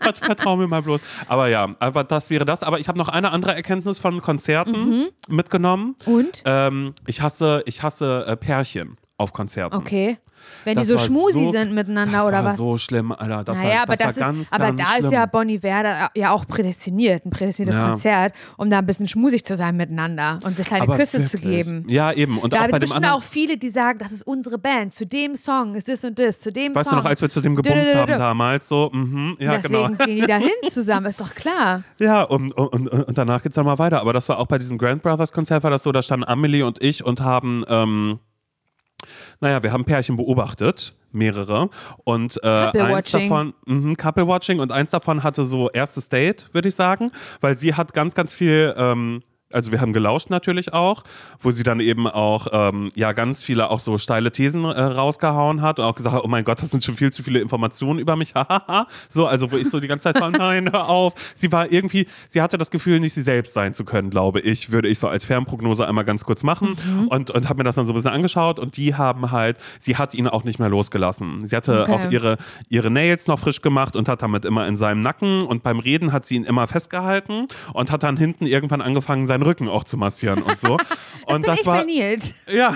Vert- 0.00 0.18
Vertrau 0.18 0.56
mir 0.56 0.68
mal 0.68 0.82
bloß. 0.82 1.00
Aber 1.26 1.48
ja, 1.48 1.68
aber 1.80 2.04
das 2.04 2.30
wäre 2.30 2.44
das. 2.44 2.62
Aber 2.62 2.78
ich 2.78 2.88
habe 2.88 2.98
noch 2.98 3.08
eine 3.08 3.30
andere 3.32 3.54
Erkenntnis 3.54 3.98
von 3.98 4.20
Konzerten 4.20 4.88
Mhm. 4.90 5.08
mitgenommen. 5.28 5.96
Und? 6.06 6.42
Ähm, 6.44 6.94
ich 7.06 7.20
hasse, 7.22 7.62
ich 7.66 7.82
hasse 7.82 8.24
äh, 8.26 8.36
Pärchen 8.36 8.96
auf 9.18 9.32
Konzerten. 9.32 9.76
Okay. 9.76 10.16
Wenn 10.64 10.76
Das 10.76 10.86
die 10.86 10.92
so 10.92 10.98
war 10.98 11.04
schmusi 11.04 11.44
so- 11.46 11.50
sind 11.50 11.74
miteinander 11.74 12.18
das 12.18 12.26
oder 12.28 12.36
war 12.38 12.44
was? 12.52 12.56
so 12.56 12.78
schlimm, 12.78 13.10
Alter. 13.10 13.42
Das 13.42 13.58
naja, 13.58 13.74
war, 13.74 13.82
aber 13.82 13.96
das 13.96 14.14
das 14.14 14.20
war 14.20 14.30
ist, 14.30 14.36
ganz, 14.36 14.52
aber 14.52 14.66
ganz 14.66 14.78
da 14.78 14.86
schlimm. 14.94 15.04
ist 15.06 15.12
ja 15.12 15.26
Bonnie 15.26 15.62
Werder 15.64 16.10
ja 16.14 16.30
auch 16.30 16.46
prädestiniert, 16.46 17.26
ein 17.26 17.30
prädestiniertes 17.30 17.82
Ja. 17.82 17.88
Konzert, 17.88 18.32
um 18.56 18.70
da 18.70 18.78
ein 18.78 18.86
bisschen 18.86 19.08
schmusig 19.08 19.44
zu 19.44 19.56
sein 19.56 19.76
miteinander 19.76 20.38
und 20.44 20.56
sich 20.56 20.68
kleine 20.68 20.84
Aber 20.84 20.96
Küsse 20.96 21.24
zu 21.24 21.42
wirklich. 21.42 21.66
geben. 21.66 21.84
Ja, 21.88 22.12
eben. 22.12 22.38
Und 22.38 22.52
Da 22.52 22.68
gibt 22.68 22.74
es 22.84 22.90
bestimmt 22.90 23.10
auch 23.12 23.22
viele, 23.24 23.58
die 23.58 23.68
sagen, 23.68 23.98
das 23.98 24.12
ist 24.12 24.22
unsere 24.22 24.58
Band. 24.58 24.94
Zu 24.94 25.06
dem 25.06 25.34
Song 25.34 25.74
ist 25.74 25.88
das 25.88 26.04
und 26.04 26.16
das. 26.20 26.38
Zu 26.38 26.52
dem 26.52 26.72
Weißt 26.72 26.86
du 26.86 26.90
Song. 26.90 26.98
noch, 27.00 27.04
als 27.06 27.20
wir 27.20 27.28
zu 27.30 27.40
dem 27.40 27.56
gebumst 27.56 27.94
haben 27.96 28.12
damals, 28.12 28.68
so, 28.68 28.90
mhm, 28.92 29.36
ja, 29.40 29.56
Deswegen 29.56 29.86
genau. 29.88 30.04
gehen 30.04 30.20
die 30.20 30.26
dahin 30.26 30.50
zusammen, 30.70 31.06
ist 31.06 31.20
doch 31.20 31.34
klar. 31.34 31.82
Ja, 31.98 32.22
und, 32.22 32.52
und, 32.52 32.88
und, 32.88 33.18
danach 33.18 33.42
geht's 33.42 33.56
dann 33.56 33.66
mal 33.66 33.78
weiter. 33.80 34.00
Aber 34.00 34.12
das 34.12 34.28
war 34.28 34.38
auch 34.38 34.46
bei 34.46 34.58
diesem 34.58 34.78
Grand 34.78 35.02
Brothers 35.02 35.32
Konzert 35.32 35.64
war 35.64 35.70
das 35.72 35.82
so, 35.82 35.90
da 35.90 36.00
standen 36.02 36.24
Amelie 36.28 36.64
und 36.64 36.80
ich 36.80 37.04
und 37.04 37.20
haben, 37.20 37.64
ähm, 37.68 38.20
naja, 39.40 39.62
wir 39.62 39.72
haben 39.72 39.84
Pärchen 39.84 40.16
beobachtet, 40.16 40.94
mehrere. 41.12 41.70
Und 42.04 42.38
äh, 42.42 42.48
eins 42.48 43.10
davon, 43.10 43.54
mhm, 43.66 43.96
Couple 43.96 44.26
Watching 44.26 44.60
und 44.60 44.72
eins 44.72 44.90
davon 44.90 45.22
hatte 45.22 45.44
so 45.44 45.70
erstes 45.70 46.08
Date, 46.08 46.46
würde 46.52 46.68
ich 46.68 46.74
sagen, 46.74 47.12
weil 47.40 47.56
sie 47.56 47.74
hat 47.74 47.94
ganz, 47.94 48.14
ganz 48.14 48.34
viel. 48.34 48.74
Ähm, 48.76 49.22
also 49.52 49.72
wir 49.72 49.80
haben 49.80 49.92
gelauscht 49.92 50.30
natürlich 50.30 50.72
auch, 50.72 51.04
wo 51.40 51.50
sie 51.50 51.62
dann 51.62 51.80
eben 51.80 52.06
auch 52.06 52.48
ähm, 52.52 52.90
ja 52.94 53.12
ganz 53.12 53.42
viele 53.42 53.70
auch 53.70 53.80
so 53.80 53.98
steile 53.98 54.30
Thesen 54.30 54.64
äh, 54.64 54.80
rausgehauen 54.80 55.62
hat 55.62 55.78
und 55.78 55.84
auch 55.86 55.94
gesagt 55.94 56.14
hat, 56.14 56.24
oh 56.24 56.28
mein 56.28 56.44
Gott, 56.44 56.62
das 56.62 56.70
sind 56.70 56.84
schon 56.84 56.94
viel 56.96 57.12
zu 57.12 57.22
viele 57.22 57.40
Informationen 57.40 57.98
über 57.98 58.16
mich. 58.16 58.34
hahaha. 58.34 58.86
so, 59.08 59.26
also 59.26 59.50
wo 59.50 59.56
ich 59.56 59.68
so 59.70 59.80
die 59.80 59.88
ganze 59.88 60.04
Zeit 60.04 60.20
war, 60.20 60.30
nein, 60.38 60.70
hör 60.72 60.88
auf. 60.88 61.14
Sie 61.34 61.50
war 61.50 61.72
irgendwie, 61.72 62.06
sie 62.28 62.42
hatte 62.42 62.58
das 62.58 62.70
Gefühl, 62.70 63.00
nicht 63.00 63.14
sie 63.14 63.22
selbst 63.22 63.54
sein 63.54 63.74
zu 63.74 63.84
können, 63.84 64.10
glaube 64.10 64.40
ich, 64.40 64.70
würde 64.70 64.88
ich 64.88 64.98
so 64.98 65.08
als 65.08 65.24
Fernprognose 65.24 65.86
einmal 65.86 66.04
ganz 66.04 66.24
kurz 66.24 66.42
machen 66.42 66.76
und, 67.08 67.30
und 67.30 67.48
habe 67.48 67.58
mir 67.58 67.64
das 67.64 67.76
dann 67.76 67.86
so 67.86 67.92
ein 67.92 67.96
bisschen 67.96 68.12
angeschaut 68.12 68.58
und 68.58 68.76
die 68.76 68.94
haben 68.94 69.30
halt, 69.30 69.56
sie 69.78 69.96
hat 69.96 70.14
ihn 70.14 70.28
auch 70.28 70.44
nicht 70.44 70.58
mehr 70.58 70.68
losgelassen. 70.68 71.46
Sie 71.46 71.56
hatte 71.56 71.78
Okay. 71.78 71.92
auch 71.92 72.10
ihre, 72.10 72.36
ihre 72.68 72.90
Nails 72.90 73.26
noch 73.28 73.38
frisch 73.38 73.62
gemacht 73.62 73.94
und 73.94 74.08
hat 74.08 74.20
damit 74.22 74.44
immer 74.44 74.66
in 74.66 74.76
seinem 74.76 75.00
Nacken 75.00 75.42
und 75.42 75.62
beim 75.62 75.78
Reden 75.78 76.12
hat 76.12 76.26
sie 76.26 76.34
ihn 76.34 76.44
immer 76.44 76.66
festgehalten 76.66 77.46
und 77.72 77.90
hat 77.90 78.02
dann 78.02 78.16
hinten 78.16 78.46
irgendwann 78.46 78.80
angefangen, 78.80 79.26
seinen 79.38 79.42
Rücken 79.42 79.68
auch 79.68 79.84
zu 79.84 79.96
massieren 79.96 80.42
und 80.42 80.58
so. 80.58 80.76
und 81.26 81.42
Bin 81.42 81.42
das 81.42 81.66
war 81.66 81.84
Nils. 81.84 82.34
ja. 82.48 82.74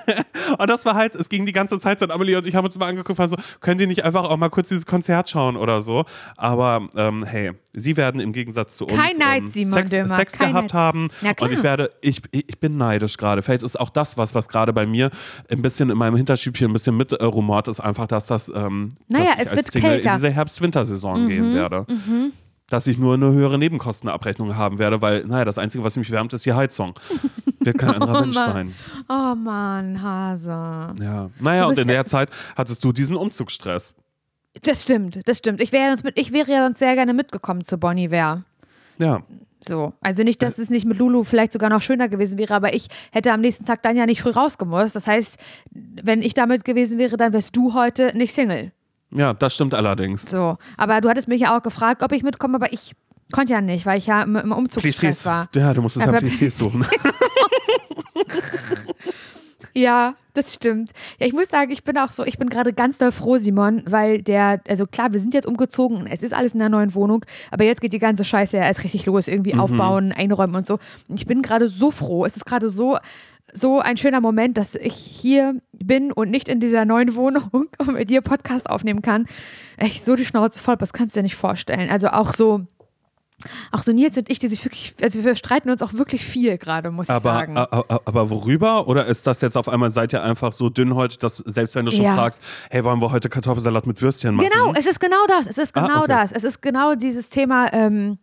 und 0.58 0.70
das 0.70 0.84
war 0.84 0.94
halt, 0.94 1.14
es 1.14 1.28
ging 1.28 1.46
die 1.46 1.52
ganze 1.52 1.78
Zeit 1.78 1.98
so 1.98 2.04
und 2.04 2.12
Amelie 2.12 2.36
und 2.36 2.46
ich 2.46 2.54
haben 2.54 2.64
uns 2.64 2.78
mal 2.78 2.88
angeguckt, 2.88 3.18
waren 3.18 3.30
so, 3.30 3.36
können 3.60 3.78
die 3.78 3.86
nicht 3.86 4.04
einfach 4.04 4.24
auch 4.24 4.36
mal 4.36 4.50
kurz 4.50 4.68
dieses 4.68 4.86
Konzert 4.86 5.30
schauen 5.30 5.56
oder 5.56 5.82
so? 5.82 6.04
Aber 6.36 6.88
ähm, 6.96 7.24
hey, 7.24 7.52
sie 7.72 7.96
werden 7.96 8.20
im 8.20 8.32
Gegensatz 8.32 8.76
zu 8.76 8.86
uns 8.86 8.98
Kein 8.98 9.16
Neid, 9.16 9.42
ähm, 9.42 9.48
Simon 9.48 9.86
Sex, 9.86 10.14
Sex 10.14 10.32
kein 10.34 10.50
gehabt 10.50 10.72
Neid. 10.72 10.74
haben. 10.74 11.10
Und 11.40 11.52
ich 11.52 11.62
werde, 11.62 11.90
ich, 12.00 12.20
ich 12.30 12.58
bin 12.60 12.76
neidisch 12.76 13.16
gerade. 13.16 13.42
Vielleicht 13.42 13.62
ist 13.62 13.78
auch 13.78 13.90
das 13.90 14.18
was, 14.18 14.34
was 14.34 14.48
gerade 14.48 14.72
bei 14.72 14.86
mir 14.86 15.10
ein 15.50 15.62
bisschen 15.62 15.90
in 15.90 15.98
meinem 15.98 16.16
Hinterstübchen 16.16 16.70
ein 16.70 16.72
bisschen 16.72 16.96
mit 16.96 17.12
äh, 17.12 17.24
rumort, 17.24 17.68
ist 17.68 17.80
einfach, 17.80 18.06
dass 18.06 18.26
das, 18.26 18.50
ähm, 18.54 18.90
Naja, 19.08 19.34
dass 19.36 19.48
es 19.48 19.56
wird 19.56 19.66
Single 19.66 19.90
kälter. 19.90 20.10
Mhm, 20.10 20.14
in 20.14 20.20
diese 20.20 20.30
Herbst-Wintersaison 20.30 21.28
gehen 21.28 21.54
werde. 21.54 21.86
Dass 22.70 22.86
ich 22.86 22.96
nur 22.98 23.14
eine 23.14 23.30
höhere 23.30 23.58
Nebenkostenabrechnung 23.58 24.56
haben 24.56 24.78
werde, 24.78 25.02
weil, 25.02 25.24
naja, 25.24 25.44
das 25.44 25.58
Einzige, 25.58 25.84
was 25.84 25.96
mich 25.96 26.10
wärmt, 26.10 26.32
ist 26.32 26.46
die 26.46 26.54
Heizung. 26.54 26.98
Wird 27.60 27.78
kein 27.78 27.90
anderer 27.90 28.22
Mensch 28.22 28.34
Mann. 28.34 28.52
sein. 28.52 28.74
Oh 29.08 29.34
Mann, 29.34 30.02
Hase. 30.02 30.50
Ja, 30.50 31.30
naja, 31.40 31.66
und 31.66 31.78
in 31.78 31.88
der 31.88 32.06
Zeit 32.06 32.30
hattest 32.56 32.82
du 32.84 32.92
diesen 32.92 33.16
Umzugsstress. 33.16 33.94
Das 34.62 34.82
stimmt, 34.82 35.20
das 35.28 35.38
stimmt. 35.38 35.60
Ich 35.60 35.72
wäre, 35.72 35.88
sonst 35.88 36.04
mit, 36.04 36.18
ich 36.18 36.32
wäre 36.32 36.50
ja 36.50 36.64
sonst 36.64 36.78
sehr 36.78 36.94
gerne 36.94 37.12
mitgekommen 37.12 37.64
zu 37.64 37.76
Bonnie 37.76 38.10
Ware. 38.10 38.44
Ja, 38.98 39.22
So. 39.60 39.92
Also 40.00 40.22
nicht, 40.22 40.40
dass 40.42 40.58
es 40.58 40.70
nicht 40.70 40.84
mit 40.86 40.98
Lulu 40.98 41.24
vielleicht 41.24 41.52
sogar 41.52 41.70
noch 41.70 41.82
schöner 41.82 42.08
gewesen 42.08 42.38
wäre, 42.38 42.54
aber 42.54 42.72
ich 42.74 42.86
hätte 43.12 43.32
am 43.32 43.40
nächsten 43.40 43.64
Tag 43.64 43.82
dann 43.82 43.96
ja 43.96 44.06
nicht 44.06 44.22
früh 44.22 44.30
rausgemusst. 44.30 44.94
Das 44.94 45.06
heißt, 45.06 45.38
wenn 45.72 46.22
ich 46.22 46.34
damit 46.34 46.64
gewesen 46.64 46.98
wäre, 46.98 47.16
dann 47.16 47.32
wärst 47.32 47.56
du 47.56 47.74
heute 47.74 48.16
nicht 48.16 48.32
Single. 48.32 48.72
Ja, 49.14 49.32
das 49.32 49.54
stimmt 49.54 49.74
allerdings. 49.74 50.30
So. 50.30 50.58
Aber 50.76 51.00
du 51.00 51.08
hattest 51.08 51.28
mich 51.28 51.40
ja 51.40 51.56
auch 51.56 51.62
gefragt, 51.62 52.02
ob 52.02 52.12
ich 52.12 52.22
mitkomme, 52.22 52.56
aber 52.56 52.72
ich 52.72 52.94
Konnte 53.32 53.52
ja 53.52 53.60
nicht, 53.60 53.86
weil 53.86 53.98
ich 53.98 54.06
ja 54.06 54.22
im, 54.22 54.36
im 54.36 54.52
Umzugsstress 54.52 55.24
war. 55.24 55.48
Ja, 55.54 55.72
du 55.72 55.82
musstest 55.82 56.06
ja 56.06 56.12
Plissés 56.12 56.50
suchen. 56.50 56.86
Ja, 59.76 60.14
das 60.34 60.54
stimmt. 60.54 60.92
Ja, 61.18 61.26
ich 61.26 61.32
muss 61.32 61.48
sagen, 61.48 61.72
ich 61.72 61.82
bin 61.82 61.98
auch 61.98 62.12
so, 62.12 62.24
ich 62.24 62.38
bin 62.38 62.48
gerade 62.48 62.72
ganz 62.72 62.96
doll 62.98 63.10
froh, 63.10 63.38
Simon, 63.38 63.82
weil 63.86 64.22
der, 64.22 64.60
also 64.68 64.86
klar, 64.86 65.12
wir 65.12 65.18
sind 65.18 65.34
jetzt 65.34 65.46
umgezogen, 65.46 66.06
es 66.06 66.22
ist 66.22 66.32
alles 66.32 66.52
in 66.52 66.60
der 66.60 66.68
neuen 66.68 66.94
Wohnung, 66.94 67.24
aber 67.50 67.64
jetzt 67.64 67.80
geht 67.80 67.92
die 67.92 67.98
ganze 67.98 68.24
Scheiße 68.24 68.56
ja 68.56 68.62
erst 68.62 68.84
richtig 68.84 69.04
los, 69.06 69.26
irgendwie 69.26 69.56
aufbauen, 69.56 70.12
einräumen 70.12 70.54
und 70.54 70.64
so. 70.68 70.78
Und 71.08 71.18
ich 71.18 71.26
bin 71.26 71.42
gerade 71.42 71.68
so 71.68 71.90
froh, 71.90 72.24
es 72.24 72.36
ist 72.36 72.46
gerade 72.46 72.70
so, 72.70 72.98
so 73.56 73.78
ein 73.80 73.96
schöner 73.96 74.20
Moment, 74.20 74.58
dass 74.58 74.74
ich 74.74 74.94
hier 74.94 75.60
bin 75.72 76.10
und 76.12 76.28
nicht 76.30 76.48
in 76.48 76.58
dieser 76.60 76.84
neuen 76.84 77.14
Wohnung 77.14 77.44
und 77.52 77.86
mit 77.92 78.10
dir 78.10 78.20
Podcast 78.20 78.68
aufnehmen 78.68 79.00
kann. 79.00 79.26
Echt 79.76 80.04
so 80.04 80.16
die 80.16 80.24
Schnauze 80.24 80.60
voll, 80.60 80.76
das 80.76 80.92
kannst 80.92 81.14
du 81.14 81.20
dir 81.20 81.22
nicht 81.22 81.36
vorstellen. 81.36 81.88
Also 81.88 82.08
auch 82.08 82.32
so, 82.32 82.66
auch 83.72 83.82
so 83.82 83.92
Nils 83.92 84.16
und 84.18 84.28
ich, 84.30 84.38
die 84.40 84.48
sich 84.48 84.64
wirklich, 84.64 84.94
also 85.02 85.22
wir 85.22 85.36
streiten 85.36 85.70
uns 85.70 85.82
auch 85.82 85.92
wirklich 85.92 86.24
viel 86.24 86.58
gerade, 86.58 86.90
muss 86.90 87.08
ich 87.08 87.14
Aber, 87.14 87.32
sagen. 87.32 87.56
a- 87.56 87.62
a- 87.70 88.00
aber 88.04 88.30
worüber? 88.30 88.88
Oder 88.88 89.06
ist 89.06 89.26
das 89.26 89.40
jetzt 89.40 89.56
auf 89.56 89.68
einmal, 89.68 89.90
seid 89.90 90.12
ihr 90.12 90.22
einfach 90.22 90.52
so 90.52 90.68
dünnhäutig, 90.68 91.18
dass 91.18 91.36
selbst 91.38 91.74
wenn 91.76 91.84
du 91.86 91.92
schon 91.92 92.04
Ja. 92.04 92.14
fragst, 92.16 92.42
hey, 92.70 92.82
wollen 92.84 93.00
wir 93.00 93.12
heute 93.12 93.28
Kartoffelsalat 93.28 93.86
mit 93.86 94.02
Würstchen 94.02 94.34
machen? 94.34 94.48
Genau, 94.50 94.72
es 94.76 94.86
ist 94.86 94.98
genau 94.98 95.24
das. 95.28 95.46
Es 95.46 95.58
ist 95.58 95.76
Ah, 95.76 95.80
genau 95.86 95.98
okay. 96.00 96.08
das. 96.08 96.32
Es 96.32 96.42
ist 96.44 96.60
genau 96.62 96.94
dieses 96.96 97.28
Thema. 97.28 97.72
Ähm, 97.72 98.18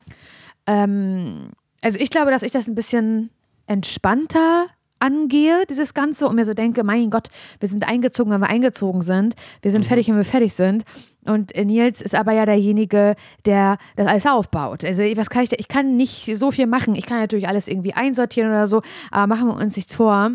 ähm, 0.67 1.51
also 1.81 1.99
ich 1.99 2.09
glaube, 2.09 2.31
dass 2.31 2.43
ich 2.43 2.51
das 2.51 2.67
ein 2.67 2.75
bisschen 2.75 3.29
entspannter 3.67 4.67
angehe, 5.01 5.63
dieses 5.69 5.93
Ganze, 5.93 6.27
und 6.27 6.35
mir 6.35 6.45
so 6.45 6.53
denke, 6.53 6.83
mein 6.83 7.09
Gott, 7.09 7.27
wir 7.59 7.67
sind 7.67 7.87
eingezogen, 7.87 8.31
wenn 8.31 8.41
wir 8.41 8.49
eingezogen 8.49 9.01
sind. 9.01 9.35
Wir 9.61 9.69
Mhm. 9.69 9.73
sind 9.73 9.85
fertig, 9.85 10.07
wenn 10.07 10.15
wir 10.17 10.23
fertig 10.25 10.53
sind. 10.53 10.83
Und 11.25 11.53
äh, 11.55 11.65
Nils 11.65 12.01
ist 12.01 12.15
aber 12.15 12.31
ja 12.33 12.45
derjenige, 12.45 13.15
der 13.45 13.77
das 13.95 14.07
alles 14.07 14.25
aufbaut. 14.25 14.83
Also 14.83 15.03
was 15.15 15.29
kann 15.29 15.43
ich 15.43 15.49
da, 15.49 15.57
ich 15.59 15.67
kann 15.67 15.95
nicht 15.97 16.31
so 16.35 16.51
viel 16.51 16.65
machen. 16.67 16.95
Ich 16.95 17.05
kann 17.05 17.19
natürlich 17.19 17.47
alles 17.47 17.67
irgendwie 17.67 17.93
einsortieren 17.93 18.49
oder 18.49 18.67
so, 18.67 18.81
aber 19.11 19.27
machen 19.27 19.47
wir 19.47 19.55
uns 19.55 19.75
nichts 19.75 19.95
vor 19.95 20.31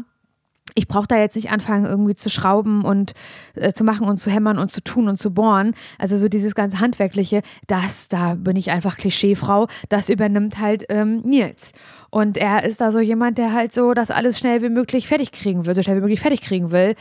ich 0.75 0.89
brauche 0.89 1.07
da 1.07 1.17
jetzt 1.17 1.37
nicht 1.37 1.51
anfangen, 1.51 1.87
irgendwie 1.87 2.15
zu 2.17 2.29
schrauben 2.29 2.85
und 2.85 3.15
äh, 3.55 3.73
zu 3.73 3.85
machen 3.85 4.07
und 4.09 4.19
zu 4.19 4.31
hämmern 4.31 4.59
und 4.59 4.71
zu 4.71 4.83
tun 4.83 5.09
und 5.09 5.17
zu 5.17 5.33
bohren. 5.33 5.75
Also 5.99 6.17
so 6.17 6.29
dieses 6.29 6.55
ganze 6.55 6.81
Handwerkliche, 6.81 7.43
das, 7.67 8.09
da 8.09 8.35
bin 8.35 8.57
ich 8.57 8.71
einfach 8.71 8.97
Klischeefrau, 8.97 9.69
das 9.89 10.09
übernimmt 10.09 10.59
halt 10.59 10.85
ähm, 10.89 11.21
Nils. 11.21 11.73
Und 12.11 12.37
er 12.37 12.65
ist 12.65 12.81
da 12.81 12.93
so 12.93 13.01
jemand, 13.01 13.39
der 13.39 13.53
halt 13.53 13.75
so 13.75 13.95
das 13.95 14.11
alles 14.11 14.39
schnell 14.39 14.63
wie 14.63 14.69
möglich 14.69 15.09
fertig 15.09 15.33
kriegen 15.33 15.67
will, 15.67 15.75
so 15.75 15.83
schnell 15.83 15.97
wie 15.97 16.03
möglich 16.03 16.21
fertig 16.21 16.41
kriegen 16.41 16.71
will. 16.71 16.95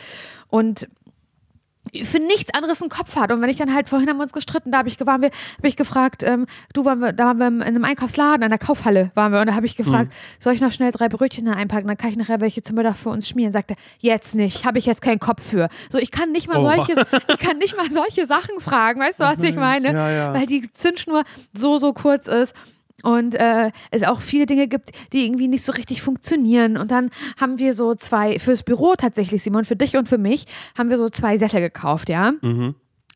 Und 0.50 0.88
für 2.04 2.20
nichts 2.20 2.54
anderes 2.54 2.82
einen 2.82 2.90
Kopf 2.90 3.16
hat. 3.16 3.32
Und 3.32 3.42
wenn 3.42 3.50
ich 3.50 3.58
dann 3.58 3.74
halt, 3.74 3.90
vorhin 3.90 4.10
haben 4.10 4.18
wir 4.18 4.24
uns 4.24 4.34
gestritten, 4.34 4.72
da 4.72 4.80
habe 4.80 4.90
ich, 4.90 5.00
waren 5.06 5.22
wir, 5.22 5.30
habe 5.58 5.68
ich 5.68 5.76
gefragt, 5.76 6.24
ähm, 6.24 6.46
du 6.74 6.84
waren 6.84 7.00
wir, 7.00 7.14
da 7.14 7.26
waren 7.26 7.38
wir 7.38 7.48
in 7.48 7.62
einem 7.62 7.86
Einkaufsladen, 7.86 8.44
an 8.44 8.50
der 8.50 8.60
Kaufhalle 8.60 9.12
waren 9.14 9.32
wir, 9.32 9.40
und 9.40 9.48
da 9.48 9.54
habe 9.54 9.66
ich 9.66 9.76
gefragt, 9.76 10.12
soll 10.40 10.54
ich 10.54 10.62
noch 10.62 10.72
schnell 10.72 10.92
drei 10.92 11.10
Brötchen 11.10 11.46
da 11.46 11.54
einpacken, 11.54 11.88
dann 11.88 11.98
kann 11.98 12.10
ich 12.10 12.18
nachher 12.18 12.42
welche 12.42 12.64
zum 12.64 12.76
Mittag 12.76 12.98
für 12.98 13.10
uns 13.10 13.30
schmieren. 13.30 13.54
Sagte, 13.54 13.76
jetzt 14.00 14.36
nicht, 14.36 14.66
habe 14.66 14.80
ich 14.80 14.86
jetzt 14.86 15.02
keinen 15.02 15.20
Kopf 15.20 15.48
für. 15.48 15.70
So, 15.90 15.98
ich 15.98 16.12
kann 16.12 16.32
nicht 16.32 16.48
mal 16.48 16.58
Oh, 16.58 16.62
solches, 16.62 16.98
ich 17.28 17.40
kann 17.40 17.58
nicht 17.58 17.78
mal 17.78 17.90
solche 17.92 18.26
Sachen 18.26 18.60
fragen, 18.60 19.00
weißt 19.00 19.20
du, 19.20 19.24
was 19.24 19.42
ich 19.42 19.56
meine? 19.56 19.94
Ja, 19.94 20.10
ja. 20.10 20.34
Weil 20.34 20.48
die 20.48 20.72
Zündschnur 20.74 21.24
so, 21.54 21.78
so 21.78 21.94
kurz 21.94 22.28
ist. 22.28 22.56
Und 23.04 23.36
äh, 23.36 23.72
es 23.92 24.04
auch 24.04 24.22
viele 24.22 24.46
Dinge 24.46 24.68
gibt, 24.68 24.90
die 25.14 25.26
irgendwie 25.26 25.48
nicht 25.48 25.64
so 25.64 25.74
richtig 25.74 26.02
funktionieren. 26.02 26.78
Und 26.78 26.92
dann 26.92 27.10
haben 27.38 27.60
wir 27.60 27.74
so 27.74 27.94
zwei, 27.96 28.40
fürs 28.40 28.64
Büro 28.64 28.96
tatsächlich, 28.96 29.44
Simon, 29.44 29.66
für 29.66 29.76
dich 29.76 29.98
und 29.98 30.08
für 30.08 30.18
mich, 30.18 30.46
haben 30.78 30.90
wir 30.90 30.98
so 30.98 31.10
zwei 31.10 31.38
Sessel 31.38 31.60
gekauft, 31.62 32.10
ja. 32.10 32.34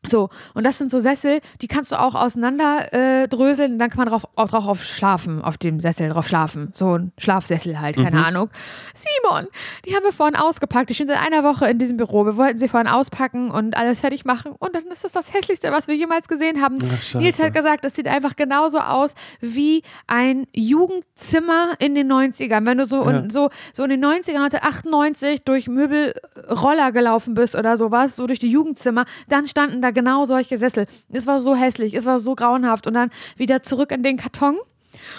So, 0.06 0.30
und 0.54 0.64
das 0.64 0.78
sind 0.78 0.90
so 0.90 0.98
Sessel, 0.98 1.40
die 1.60 1.68
kannst 1.68 1.92
du 1.92 1.96
auch 2.00 2.14
auseinander 2.14 2.92
äh, 2.92 3.28
dröseln 3.28 3.72
und 3.72 3.78
dann 3.78 3.90
kann 3.90 3.98
man 3.98 4.08
drauf, 4.08 4.26
auch 4.34 4.48
drauf 4.48 4.66
auf 4.66 4.82
schlafen, 4.84 5.42
auf 5.42 5.58
dem 5.58 5.78
Sessel 5.78 6.08
drauf 6.08 6.26
schlafen. 6.26 6.70
So 6.74 6.96
ein 6.96 7.12
Schlafsessel 7.18 7.78
halt, 7.80 7.96
keine 7.96 8.24
Ahnung. 8.24 8.48
Simon, 8.94 9.46
die 9.84 9.94
haben 9.94 10.02
wir 10.04 10.12
vorhin 10.12 10.36
ausgepackt. 10.36 10.88
Die 10.88 10.94
stehen 10.94 11.06
seit 11.06 11.20
einer 11.20 11.44
Woche 11.44 11.68
in 11.68 11.76
diesem 11.78 11.98
Büro. 11.98 12.24
Wir 12.24 12.38
wollten 12.38 12.56
sie 12.56 12.68
vorhin 12.68 12.88
auspacken 12.88 13.50
und 13.50 13.76
alles 13.76 14.00
fertig 14.00 14.24
machen. 14.24 14.52
Und 14.58 14.74
dann 14.74 14.84
ist 14.86 15.04
das 15.04 15.12
das 15.12 15.34
Hässlichste, 15.34 15.70
was 15.70 15.86
wir 15.86 15.94
jemals 15.96 16.28
gesehen 16.28 16.62
haben. 16.62 16.78
Ach. 16.82 17.14
Nils 17.14 17.38
hat 17.38 17.52
gesagt, 17.52 17.84
das 17.84 17.94
sieht 17.94 18.08
einfach 18.08 18.36
genauso 18.36 18.78
aus 18.78 19.14
wie 19.40 19.82
ein 20.06 20.46
Jugendzimmer 20.54 21.74
in 21.78 21.94
den 21.94 22.10
90ern. 22.10 22.64
Wenn 22.66 22.78
du 22.78 22.86
so, 22.86 23.04
Ja. 23.04 23.18
in, 23.18 23.30
so, 23.30 23.50
so 23.72 23.84
in 23.84 23.90
den 23.90 24.04
90ern, 24.04 24.44
1998 24.44 25.44
durch 25.44 25.68
Möbelroller 25.68 26.92
gelaufen 26.92 27.34
bist 27.34 27.54
oder 27.54 27.76
sowas, 27.76 28.16
so 28.16 28.26
durch 28.26 28.38
die 28.38 28.50
Jugendzimmer, 28.50 29.04
dann 29.28 29.46
standen 29.46 29.82
da 29.82 29.89
genau 29.92 30.24
solche 30.24 30.56
Sessel. 30.56 30.86
Es 31.10 31.26
war 31.26 31.40
so 31.40 31.54
hässlich, 31.54 31.94
es 31.94 32.04
war 32.06 32.18
so 32.18 32.34
grauenhaft. 32.34 32.86
Und 32.86 32.94
dann 32.94 33.10
wieder 33.36 33.62
zurück 33.62 33.90
in 33.92 34.02
den 34.02 34.16
Karton. 34.16 34.58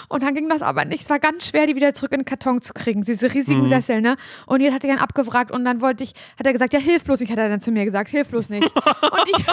Und 0.08 0.22
dann 0.22 0.34
ging 0.34 0.48
das 0.48 0.62
aber 0.62 0.84
nicht. 0.84 1.02
Es 1.02 1.10
war 1.10 1.18
ganz 1.18 1.48
schwer, 1.48 1.66
die 1.66 1.74
wieder 1.74 1.94
zurück 1.94 2.12
in 2.12 2.20
den 2.20 2.24
Karton 2.24 2.60
zu 2.62 2.72
kriegen, 2.72 3.02
diese 3.02 3.32
riesigen 3.32 3.66
Sessel, 3.68 4.00
ne? 4.00 4.16
Und 4.46 4.58
Nils 4.58 4.74
hat 4.74 4.82
sich 4.82 4.90
dann 4.90 5.00
abgefragt 5.00 5.50
und 5.50 5.64
dann 5.64 5.80
wollte 5.80 6.04
ich, 6.04 6.12
hat 6.38 6.46
er 6.46 6.52
gesagt, 6.52 6.72
ja, 6.72 6.78
hilf 6.78 7.04
bloß 7.04 7.20
nicht, 7.20 7.30
hat 7.30 7.38
er 7.38 7.48
dann 7.48 7.60
zu 7.60 7.72
mir 7.72 7.84
gesagt, 7.84 8.10
hilf 8.10 8.28
bloß 8.28 8.50
nicht. 8.50 8.64
Und 8.64 9.28
ich. 9.28 9.46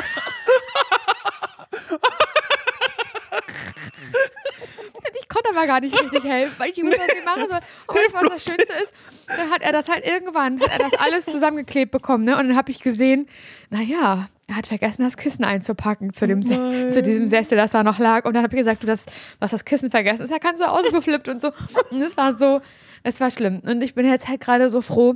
Ich 5.21 5.27
konnte 5.27 5.49
aber 5.51 5.67
gar 5.67 5.79
nicht 5.79 5.99
richtig 5.99 6.23
helfen, 6.23 6.55
weil 6.57 6.71
ich 6.71 6.77
nicht 6.77 6.85
wusste, 6.85 6.99
was 6.99 7.17
ich 7.17 7.25
machen 7.25 7.45
soll. 7.49 7.59
Und 7.87 7.97
du, 7.97 8.13
was 8.13 8.29
das 8.29 8.43
Schönste 8.43 8.73
ist? 8.83 8.93
Dann 9.27 9.51
hat 9.51 9.61
er 9.61 9.71
das 9.71 9.87
halt 9.87 10.05
irgendwann, 10.05 10.59
hat 10.59 10.71
er 10.71 10.79
das 10.79 10.93
alles 10.95 11.25
zusammengeklebt 11.25 11.91
bekommen, 11.91 12.23
ne? 12.23 12.37
Und 12.37 12.47
dann 12.47 12.57
habe 12.57 12.71
ich 12.71 12.81
gesehen, 12.81 13.27
naja, 13.69 14.27
er 14.49 14.55
hat 14.55 14.67
vergessen, 14.67 15.03
das 15.03 15.15
Kissen 15.15 15.45
einzupacken 15.45 16.11
zu, 16.11 16.25
dem 16.25 16.41
Se 16.41 16.89
zu 16.89 17.03
diesem 17.03 17.27
Sessel, 17.27 17.55
das 17.55 17.71
da 17.71 17.83
noch 17.83 17.99
lag. 17.99 18.25
Und 18.25 18.33
dann 18.33 18.43
habe 18.43 18.55
ich 18.55 18.59
gesagt, 18.59 18.81
du, 18.81 18.87
das, 18.87 19.05
was 19.37 19.51
das 19.51 19.63
Kissen 19.63 19.91
vergessen 19.91 20.23
ist, 20.23 20.31
er 20.31 20.39
kann 20.39 20.57
so 20.57 20.63
ausgeflippt 20.65 21.29
und 21.29 21.41
so. 21.41 21.51
Und 21.91 22.01
es 22.01 22.17
war 22.17 22.33
so, 22.35 22.59
es 23.03 23.21
war 23.21 23.29
schlimm. 23.29 23.61
Und 23.65 23.83
ich 23.83 23.93
bin 23.93 24.07
jetzt 24.07 24.27
halt 24.27 24.41
gerade 24.41 24.71
so 24.71 24.81
froh, 24.81 25.15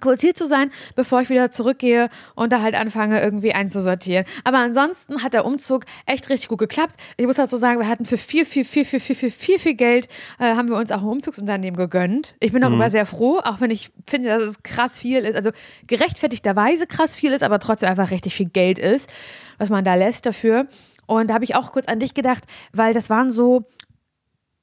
kurz 0.00 0.20
hier 0.20 0.34
zu 0.34 0.46
sein, 0.46 0.70
bevor 0.94 1.20
ich 1.20 1.30
wieder 1.30 1.50
zurückgehe 1.50 2.08
und 2.34 2.52
da 2.52 2.62
halt 2.62 2.74
anfange, 2.74 3.20
irgendwie 3.20 3.52
einzusortieren. 3.52 4.24
Aber 4.44 4.58
ansonsten 4.58 5.22
hat 5.22 5.34
der 5.34 5.44
Umzug 5.44 5.84
echt 6.06 6.28
richtig 6.30 6.48
gut 6.48 6.58
geklappt. 6.58 6.96
Ich 7.16 7.26
muss 7.26 7.36
dazu 7.36 7.56
sagen, 7.56 7.80
wir 7.80 7.88
hatten 7.88 8.04
für 8.04 8.16
viel, 8.16 8.44
viel, 8.44 8.64
viel, 8.64 8.84
viel, 8.84 9.00
viel, 9.00 9.14
viel, 9.14 9.30
viel, 9.30 9.58
viel 9.58 9.74
Geld, 9.74 10.08
äh, 10.38 10.54
haben 10.54 10.68
wir 10.68 10.76
uns 10.76 10.90
auch 10.90 11.02
ein 11.02 11.08
Umzugsunternehmen 11.08 11.76
gegönnt. 11.76 12.34
Ich 12.40 12.52
bin 12.52 12.62
darüber 12.62 12.90
sehr 12.90 13.06
froh, 13.06 13.40
auch 13.44 13.60
wenn 13.60 13.70
ich 13.70 13.90
finde, 14.06 14.28
dass 14.28 14.42
es 14.42 14.62
krass 14.62 14.98
viel 14.98 15.18
ist. 15.18 15.36
Also 15.36 15.50
gerechtfertigterweise 15.86 16.86
krass 16.86 17.16
viel 17.16 17.32
ist, 17.32 17.42
aber 17.42 17.58
trotzdem 17.58 17.88
einfach 17.88 18.10
richtig 18.10 18.34
viel 18.34 18.48
Geld 18.48 18.78
ist, 18.78 19.10
was 19.58 19.68
man 19.68 19.84
da 19.84 19.94
lässt 19.94 20.26
dafür. 20.26 20.66
Und 21.06 21.30
da 21.30 21.34
habe 21.34 21.44
ich 21.44 21.54
auch 21.54 21.72
kurz 21.72 21.86
an 21.86 22.00
dich 22.00 22.14
gedacht, 22.14 22.44
weil 22.72 22.92
das 22.92 23.10
waren 23.10 23.30
so 23.30 23.64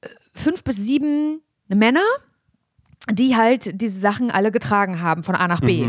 äh, 0.01 0.09
fünf 0.33 0.63
bis 0.63 0.77
sieben 0.77 1.41
Männer, 1.67 2.03
die 3.11 3.35
halt 3.35 3.81
diese 3.81 3.99
Sachen 3.99 4.31
alle 4.31 4.51
getragen 4.51 5.01
haben 5.01 5.23
von 5.23 5.35
A 5.35 5.47
nach 5.47 5.59
B. 5.59 5.85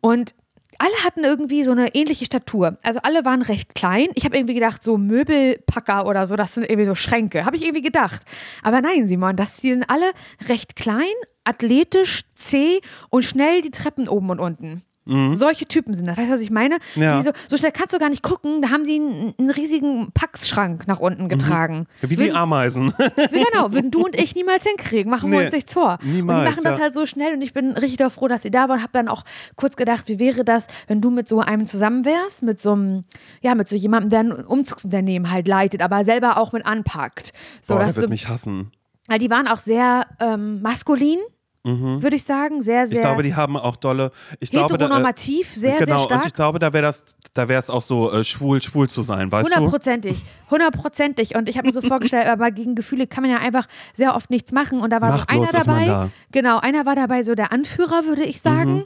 Und 0.00 0.34
alle 0.78 1.04
hatten 1.04 1.24
irgendwie 1.24 1.62
so 1.62 1.72
eine 1.72 1.94
ähnliche 1.94 2.24
Statur. 2.24 2.78
Also 2.82 3.00
alle 3.02 3.24
waren 3.24 3.42
recht 3.42 3.74
klein. 3.74 4.08
Ich 4.14 4.24
habe 4.24 4.36
irgendwie 4.36 4.54
gedacht, 4.54 4.82
so 4.82 4.96
Möbelpacker 4.96 6.06
oder 6.06 6.24
so, 6.26 6.36
das 6.36 6.54
sind 6.54 6.64
irgendwie 6.64 6.86
so 6.86 6.94
Schränke. 6.94 7.44
Habe 7.44 7.56
ich 7.56 7.62
irgendwie 7.64 7.82
gedacht. 7.82 8.22
Aber 8.62 8.80
nein, 8.80 9.06
Simon, 9.06 9.36
das, 9.36 9.58
die 9.58 9.74
sind 9.74 9.90
alle 9.90 10.10
recht 10.48 10.76
klein, 10.76 11.12
athletisch, 11.44 12.22
zäh 12.34 12.80
und 13.10 13.24
schnell 13.24 13.60
die 13.60 13.70
Treppen 13.70 14.08
oben 14.08 14.30
und 14.30 14.40
unten. 14.40 14.82
Solche 15.06 15.64
Typen 15.64 15.92
sind 15.94 16.06
das. 16.06 16.16
Weißt 16.18 16.28
du, 16.28 16.34
was 16.34 16.40
ich 16.40 16.50
meine? 16.50 16.78
Ja. 16.94 17.16
Die 17.16 17.22
so, 17.24 17.32
so 17.48 17.56
schnell 17.56 17.72
kannst 17.72 17.92
du 17.94 17.98
gar 17.98 18.10
nicht 18.10 18.22
gucken. 18.22 18.62
Da 18.62 18.70
haben 18.70 18.84
sie 18.84 18.96
einen, 18.96 19.34
einen 19.38 19.50
riesigen 19.50 20.12
Packschrank 20.12 20.86
nach 20.86 21.00
unten 21.00 21.28
getragen. 21.28 21.86
Wie 22.00 22.08
die 22.14 22.18
Würden- 22.18 22.36
Ameisen. 22.36 22.92
wie 22.96 23.44
Genau, 23.50 23.72
würden 23.72 23.90
du 23.90 24.04
und 24.04 24.14
ich 24.14 24.34
niemals 24.36 24.64
hinkriegen, 24.66 25.10
machen 25.10 25.30
wir 25.32 25.38
Nee, 25.40 25.44
uns 25.46 25.54
nichts 25.54 25.72
vor. 25.74 25.98
niemals, 26.02 26.38
und 26.40 26.44
die 26.44 26.50
machen 26.50 26.64
das 26.64 26.76
ja. 26.76 26.82
halt 26.84 26.94
so 26.94 27.06
schnell 27.06 27.32
und 27.34 27.42
ich 27.42 27.52
bin 27.52 27.72
richtig 27.72 28.06
froh, 28.12 28.28
dass 28.28 28.42
sie 28.42 28.50
da 28.52 28.68
waren. 28.68 28.82
Hab 28.82 28.92
dann 28.92 29.08
auch 29.08 29.24
kurz 29.56 29.74
gedacht, 29.74 30.08
wie 30.08 30.18
wäre 30.20 30.44
das, 30.44 30.68
wenn 30.86 31.00
du 31.00 31.10
mit 31.10 31.26
so 31.26 31.40
einem 31.40 31.66
zusammen 31.66 32.04
wärst, 32.04 32.42
mit 32.44 32.60
so 32.60 32.72
einem, 32.72 33.04
ja, 33.40 33.54
mit 33.56 33.68
so 33.68 33.74
jemandem, 33.76 34.10
der 34.10 34.20
ein 34.20 34.44
Umzugsunternehmen 34.44 35.30
halt 35.32 35.48
leitet, 35.48 35.82
aber 35.82 36.04
selber 36.04 36.36
auch 36.36 36.52
mit 36.52 36.66
anpackt. 36.66 37.32
So, 37.62 37.74
Boah, 37.74 37.80
dass 37.80 37.94
der 37.94 38.02
wird 38.02 38.10
du, 38.10 38.12
mich 38.12 38.28
hassen. 38.28 38.70
weil 39.08 39.18
die 39.18 39.30
waren 39.30 39.48
auch 39.48 39.58
sehr 39.58 40.06
ähm, 40.20 40.60
maskulin, 40.62 41.18
würde 41.62 42.16
ich 42.16 42.24
sagen, 42.24 42.62
sehr, 42.62 42.86
sehr 42.86 42.94
Mhm. 42.94 42.94
Ich 42.94 43.00
glaube, 43.02 43.22
die 43.22 43.34
haben 43.34 43.56
auch 43.56 43.76
dolle. 43.76 44.12
Ich 44.40 44.50
glaube, 44.50 44.68
da, 44.68 44.74
äh, 44.76 44.78
heteronormativ, 44.86 45.54
sehr, 45.54 45.78
genau, 45.78 45.98
sehr 45.98 46.04
stark. 46.06 46.20
und 46.22 46.26
ich 46.28 46.32
glaube, 46.34 46.58
da 46.58 46.72
wäre 46.72 46.82
das, 46.84 47.04
da 47.34 47.48
wäre 47.48 47.58
es 47.58 47.68
auch 47.68 47.82
so 47.82 48.10
äh, 48.10 48.24
schwul, 48.24 48.62
schwul 48.62 48.88
zu 48.88 49.02
sein, 49.02 49.30
weißt 49.30 49.50
du? 49.50 49.54
Hundertprozentig, 49.56 50.22
hundertprozentig. 50.50 51.34
Und 51.36 51.48
ich 51.48 51.56
habe 51.58 51.66
mir 51.66 51.72
so 51.72 51.82
vorgestellt, 51.82 52.28
aber 52.28 52.50
gegen 52.50 52.74
Gefühle 52.74 53.06
kann 53.06 53.22
man 53.22 53.30
ja 53.30 53.38
einfach 53.38 53.66
sehr 53.94 54.14
oft 54.16 54.30
nichts 54.30 54.52
machen. 54.52 54.80
Und 54.80 54.90
da 54.92 55.00
war 55.00 55.10
Machtlos 55.10 55.50
so 55.50 55.56
einer 55.56 55.64
dabei. 55.64 55.84
da. 55.86 56.10
Genau, 56.32 56.58
einer 56.58 56.86
war 56.86 56.96
dabei 56.96 57.22
so 57.22 57.34
der 57.34 57.52
Anführer, 57.52 58.04
würde 58.06 58.24
ich 58.24 58.40
sagen, 58.40 58.74
Mhm. 58.74 58.84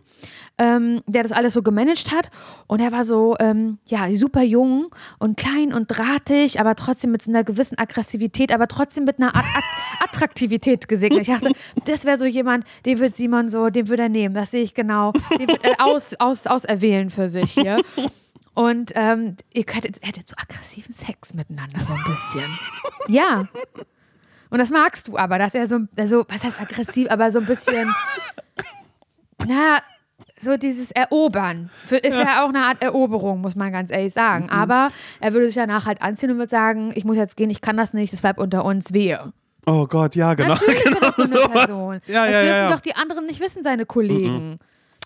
Ähm, 0.59 1.03
der 1.07 1.23
das 1.23 1.33
alles 1.33 1.55
so 1.55 1.63
gemanagt 1.63 2.13
hat. 2.13 2.31
Und 2.67 2.81
er 2.81 2.93
war 2.93 3.05
so, 3.05 3.37
ähm, 3.41 3.79
ja, 3.87 4.13
super 4.15 4.43
jung 4.43 4.95
und 5.19 5.37
klein 5.37 5.73
und 5.73 5.87
drahtig, 5.89 6.61
aber 6.61 6.77
trotzdem 6.77 7.11
mit 7.11 7.23
so 7.23 7.31
einer 7.31 7.45
gewissen 7.45 7.79
Aggressivität, 7.79 8.53
aber 8.55 8.69
trotzdem 8.69 9.05
mit 9.05 9.19
einer 9.19 9.35
At 9.35 9.45
Attraktivität 10.01 10.87
gesegnet. 10.89 11.23
Ich 11.23 11.29
dachte, 11.29 11.53
das 11.87 12.05
wäre 12.05 12.19
so 12.19 12.25
jemand, 12.25 12.65
den 12.87 12.99
wird 12.99 13.17
Simon 13.17 13.49
so, 13.49 13.71
den 13.71 13.89
würde 13.89 14.05
er 14.05 14.09
nehmen. 14.09 14.35
Das 14.35 14.53
sehe 14.53 14.63
ich 14.63 14.75
genau. 14.75 15.13
Den 15.39 15.49
wird 15.49 15.65
er 15.65 15.85
aus, 15.85 16.15
aus, 16.19 16.47
auserwählen 16.47 17.11
für 17.11 17.29
sich 17.29 17.53
hier. 17.53 17.81
Und 18.55 18.93
ähm, 18.95 19.37
ihr 19.53 19.65
könntet, 19.65 19.97
hättet 20.03 20.29
so 20.29 20.37
aggressiven 20.37 20.95
Sex 20.95 21.35
miteinander, 21.35 21.85
so 21.85 21.93
ein 21.93 22.05
bisschen. 22.05 22.59
ja. 23.09 23.49
Und 24.51 24.59
das 24.59 24.71
magst 24.71 25.09
du 25.09 25.19
aber, 25.19 25.39
dass 25.39 25.57
er 25.57 25.67
so, 25.67 25.81
also, 25.97 26.25
was 26.29 26.45
heißt 26.45 26.61
aggressiv, 26.61 27.11
aber 27.11 27.33
so 27.33 27.41
ein 27.41 27.47
bisschen, 27.47 27.93
na, 29.45 29.83
so 30.45 30.57
dieses 30.57 30.91
Erobern. 30.93 31.71
Ist 31.91 32.19
ja. 32.19 32.45
auch 32.45 32.49
eine 32.49 32.61
Art 32.61 32.83
Eroberung, 32.83 33.41
muss 33.41 33.57
man 33.57 33.73
ganz 33.73 33.91
ehrlich 33.91 34.13
sagen. 34.13 34.45
Mhm. 34.45 34.51
Aber 34.51 34.91
er 35.21 35.33
würde 35.33 35.47
sich 35.47 35.55
danach 35.55 35.87
halt 35.87 36.03
anziehen 36.03 36.31
und 36.31 36.39
würde 36.39 36.51
sagen, 36.51 36.93
ich 36.95 37.05
muss 37.05 37.17
jetzt 37.17 37.37
gehen, 37.37 37.51
ich 37.51 37.61
kann 37.61 37.77
das 37.77 37.93
nicht, 37.95 38.13
das 38.13 38.21
bleibt 38.21 38.39
unter 38.39 38.65
uns, 38.65 38.93
wehe. 38.93 39.33
Oh 39.67 39.87
Gott, 39.87 40.15
ja, 40.15 40.35
genau. 40.35 40.51
Natürlich 40.55 40.85
genau 40.85 41.01
das 41.01 41.17
so 41.17 41.23
eine 41.23 41.49
Person. 41.49 42.01
Ja, 42.07 42.27
das 42.27 42.35
ja, 42.35 42.41
dürfen 42.41 42.47
ja, 42.47 42.57
ja. 42.57 42.71
doch 42.71 42.81
die 42.81 42.95
anderen 42.95 43.27
nicht 43.27 43.41
wissen, 43.41 43.63
seine 43.63 43.87
Kollegen. 43.87 44.51
Mhm. 44.51 44.59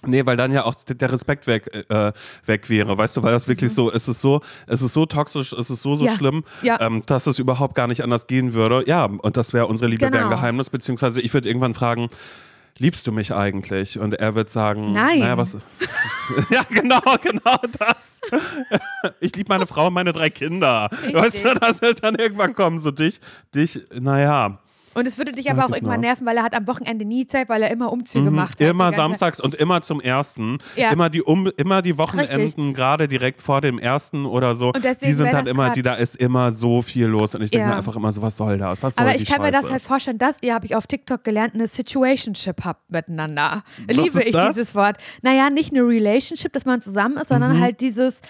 Nee, 0.07 0.25
weil 0.27 0.37
dann 0.37 0.53
ja 0.53 0.65
auch 0.65 0.75
der 0.75 1.11
Respekt 1.11 1.49
weg, 1.49 1.69
äh, 1.89 2.13
weg 2.47 2.71
wäre, 2.71 2.97
weißt 2.97 3.17
du, 3.17 3.23
weil 3.25 3.33
das 3.33 3.49
wirklich 3.49 3.73
so, 3.75 3.91
es 3.91 4.07
ist 4.07 4.21
so, 4.21 4.41
es 4.69 4.81
ist 4.81 4.95
so 4.95 5.07
toxisch, 5.07 5.53
es 5.53 5.71
ist 5.71 5.83
so, 5.83 5.97
so 5.97 6.05
Ja, 6.07 6.15
schlimm, 6.15 6.45
ja. 6.63 6.81
Ähm, 6.81 7.03
dass 7.07 7.27
es 7.27 7.41
überhaupt 7.41 7.75
gar 7.75 7.89
nicht 7.89 8.05
anders 8.05 8.29
gehen 8.29 8.53
würde. 8.53 8.85
Ja, 8.87 9.07
und 9.07 9.37
das 9.37 9.53
wäre 9.53 9.67
unsere 9.67 9.91
Liebe 9.91 10.03
wäre 10.03 10.17
ein 10.19 10.23
Genau. 10.25 10.37
Geheimnis, 10.37 10.71
beziehungsweise 10.71 11.21
ich 11.21 11.35
würde 11.35 11.49
irgendwann 11.49 11.75
fragen, 11.75 12.09
liebst 12.79 13.07
du 13.07 13.13
mich 13.13 13.33
eigentlich? 13.35 13.99
Und 13.99 14.15
er 14.15 14.35
wird 14.35 14.51
sagen, 14.51 14.93
Nein. 14.93 15.21
Naja, 15.21 15.37
was, 15.37 15.57
ja, 16.51 16.63
genau, 16.71 17.01
genau 17.23 17.57
das. 17.79 18.21
Ich 19.21 19.35
liebe 19.37 19.49
meine 19.49 19.67
Frau 19.67 19.87
und 19.87 19.95
meine 19.95 20.13
drei 20.13 20.29
Kinder. 20.29 20.91
Weißt 21.13 21.45
du, 21.45 21.55
das 21.55 21.81
wird 21.81 22.03
dann 22.03 22.17
irgendwann 22.17 22.53
kommen, 22.53 22.79
so 22.79 22.91
dich, 22.91 23.21
dich, 23.55 23.81
naja. 23.93 24.59
Und 24.99 25.07
es 25.07 25.19
würde 25.19 25.33
dich 25.33 25.45
Ja, 25.47 25.53
aber 25.53 25.63
auch 25.63 25.67
genau. 25.67 25.77
irgendwann 25.79 26.01
nerven, 26.01 26.27
weil 26.27 26.37
er 26.37 26.43
hat 26.43 26.55
am 26.55 26.67
Wochenende 26.67 27.05
nie 27.05 27.27
Zeit, 27.27 27.49
weil 27.49 27.63
er 27.63 27.71
immer 27.71 27.93
Umzüge 27.93 28.31
macht. 28.31 28.61
hat, 28.61 28.67
Immer 28.69 28.93
samstags 28.93 29.41
und 29.41 29.55
immer 29.55 29.81
zum 29.83 30.01
ersten. 30.01 30.59
Ja. 30.77 30.91
Immer 30.91 31.09
die 31.11 31.23
um, 31.23 31.47
immer 31.57 31.83
die. 31.83 31.97
Wochenenden 31.99 32.75
gerade 32.75 33.09
direkt 33.09 33.41
vor 33.43 33.61
dem 33.61 33.79
ersten 33.79 34.25
oder 34.27 34.55
so. 34.55 34.69
Und 34.73 34.85
die 35.03 35.13
sind 35.13 35.33
dann 35.33 35.47
immer, 35.47 35.71
die 35.71 35.83
da 35.83 35.93
Quatsch. 35.93 36.01
ist 36.03 36.17
immer 36.17 36.53
so 36.53 36.83
viel 36.83 37.07
los 37.07 37.35
und 37.35 37.43
ich 37.43 37.51
denke 37.51 37.65
Ja. 37.67 37.73
mir 37.73 37.77
einfach 37.79 37.97
immer 37.97 38.13
so, 38.13 38.23
was 38.23 38.37
soll 38.37 38.59
das? 38.59 38.83
Was 38.83 38.95
soll 38.97 39.07
Aber 39.07 39.15
ich 39.17 39.25
kann 39.27 39.41
mir 39.43 39.51
das 39.51 39.63
Scheiße? 39.63 39.73
halt 39.73 39.83
vorstellen, 39.83 40.19
dass 40.19 40.39
ihr, 40.43 40.55
habe 40.55 40.67
ich 40.67 40.75
auf 40.77 40.87
TikTok 40.87 41.25
gelernt, 41.25 41.55
eine 41.55 41.67
Situationship 41.67 42.65
habt 42.65 42.91
miteinander. 42.91 43.63
Was 43.87 43.97
Liebe 43.97 44.19
ist 44.19 44.27
ich 44.27 44.33
das? 44.33 44.55
dieses 44.55 44.75
Wort. 44.75 44.97
Naja, 45.23 45.51
nicht 45.51 45.73
eine 45.73 45.83
Relationship, 45.83 46.53
dass 46.53 46.65
man 46.65 46.81
zusammen 46.81 47.17
ist, 47.19 47.29
sondern 47.29 47.57
Mhm. 47.57 47.61
halt 47.61 47.81
dieses. 47.81 48.21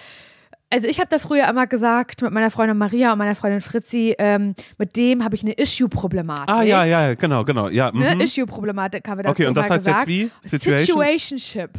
Also 0.71 0.87
ich 0.87 0.99
habe 0.99 1.07
da 1.09 1.17
früher 1.17 1.47
immer 1.49 1.65
gesagt, 1.65 2.21
mit 2.21 2.31
meiner 2.31 2.51
Freundin 2.51 2.77
Maria 2.77 3.11
und 3.11 3.17
meiner 3.17 3.35
Freundin 3.35 3.59
Fritzi, 3.61 4.15
ähm, 4.19 4.53
mit 4.77 4.95
dem 4.95 5.23
habe 5.23 5.35
ich 5.35 5.41
eine 5.43 5.53
Issue-Problematik. 5.53 6.47
Ah, 6.55 6.61
ja, 6.61 6.85
ja, 6.85 7.15
genau, 7.15 7.43
genau. 7.43 7.69
Ja, 7.69 7.91
Ne? 7.91 8.13
mhm. 8.15 8.21
Issue-Problematik 8.21 9.07
haben 9.07 9.17
wir 9.17 9.23
dazu 9.23 9.31
Okay, 9.33 9.47
und 9.47 9.55
das 9.55 9.69
heißt 9.69 9.85
jetzt 9.87 9.93
gesagt. 9.95 10.07
wie? 10.07 10.29
Situation? 10.41 10.85
Situationship. 10.99 11.71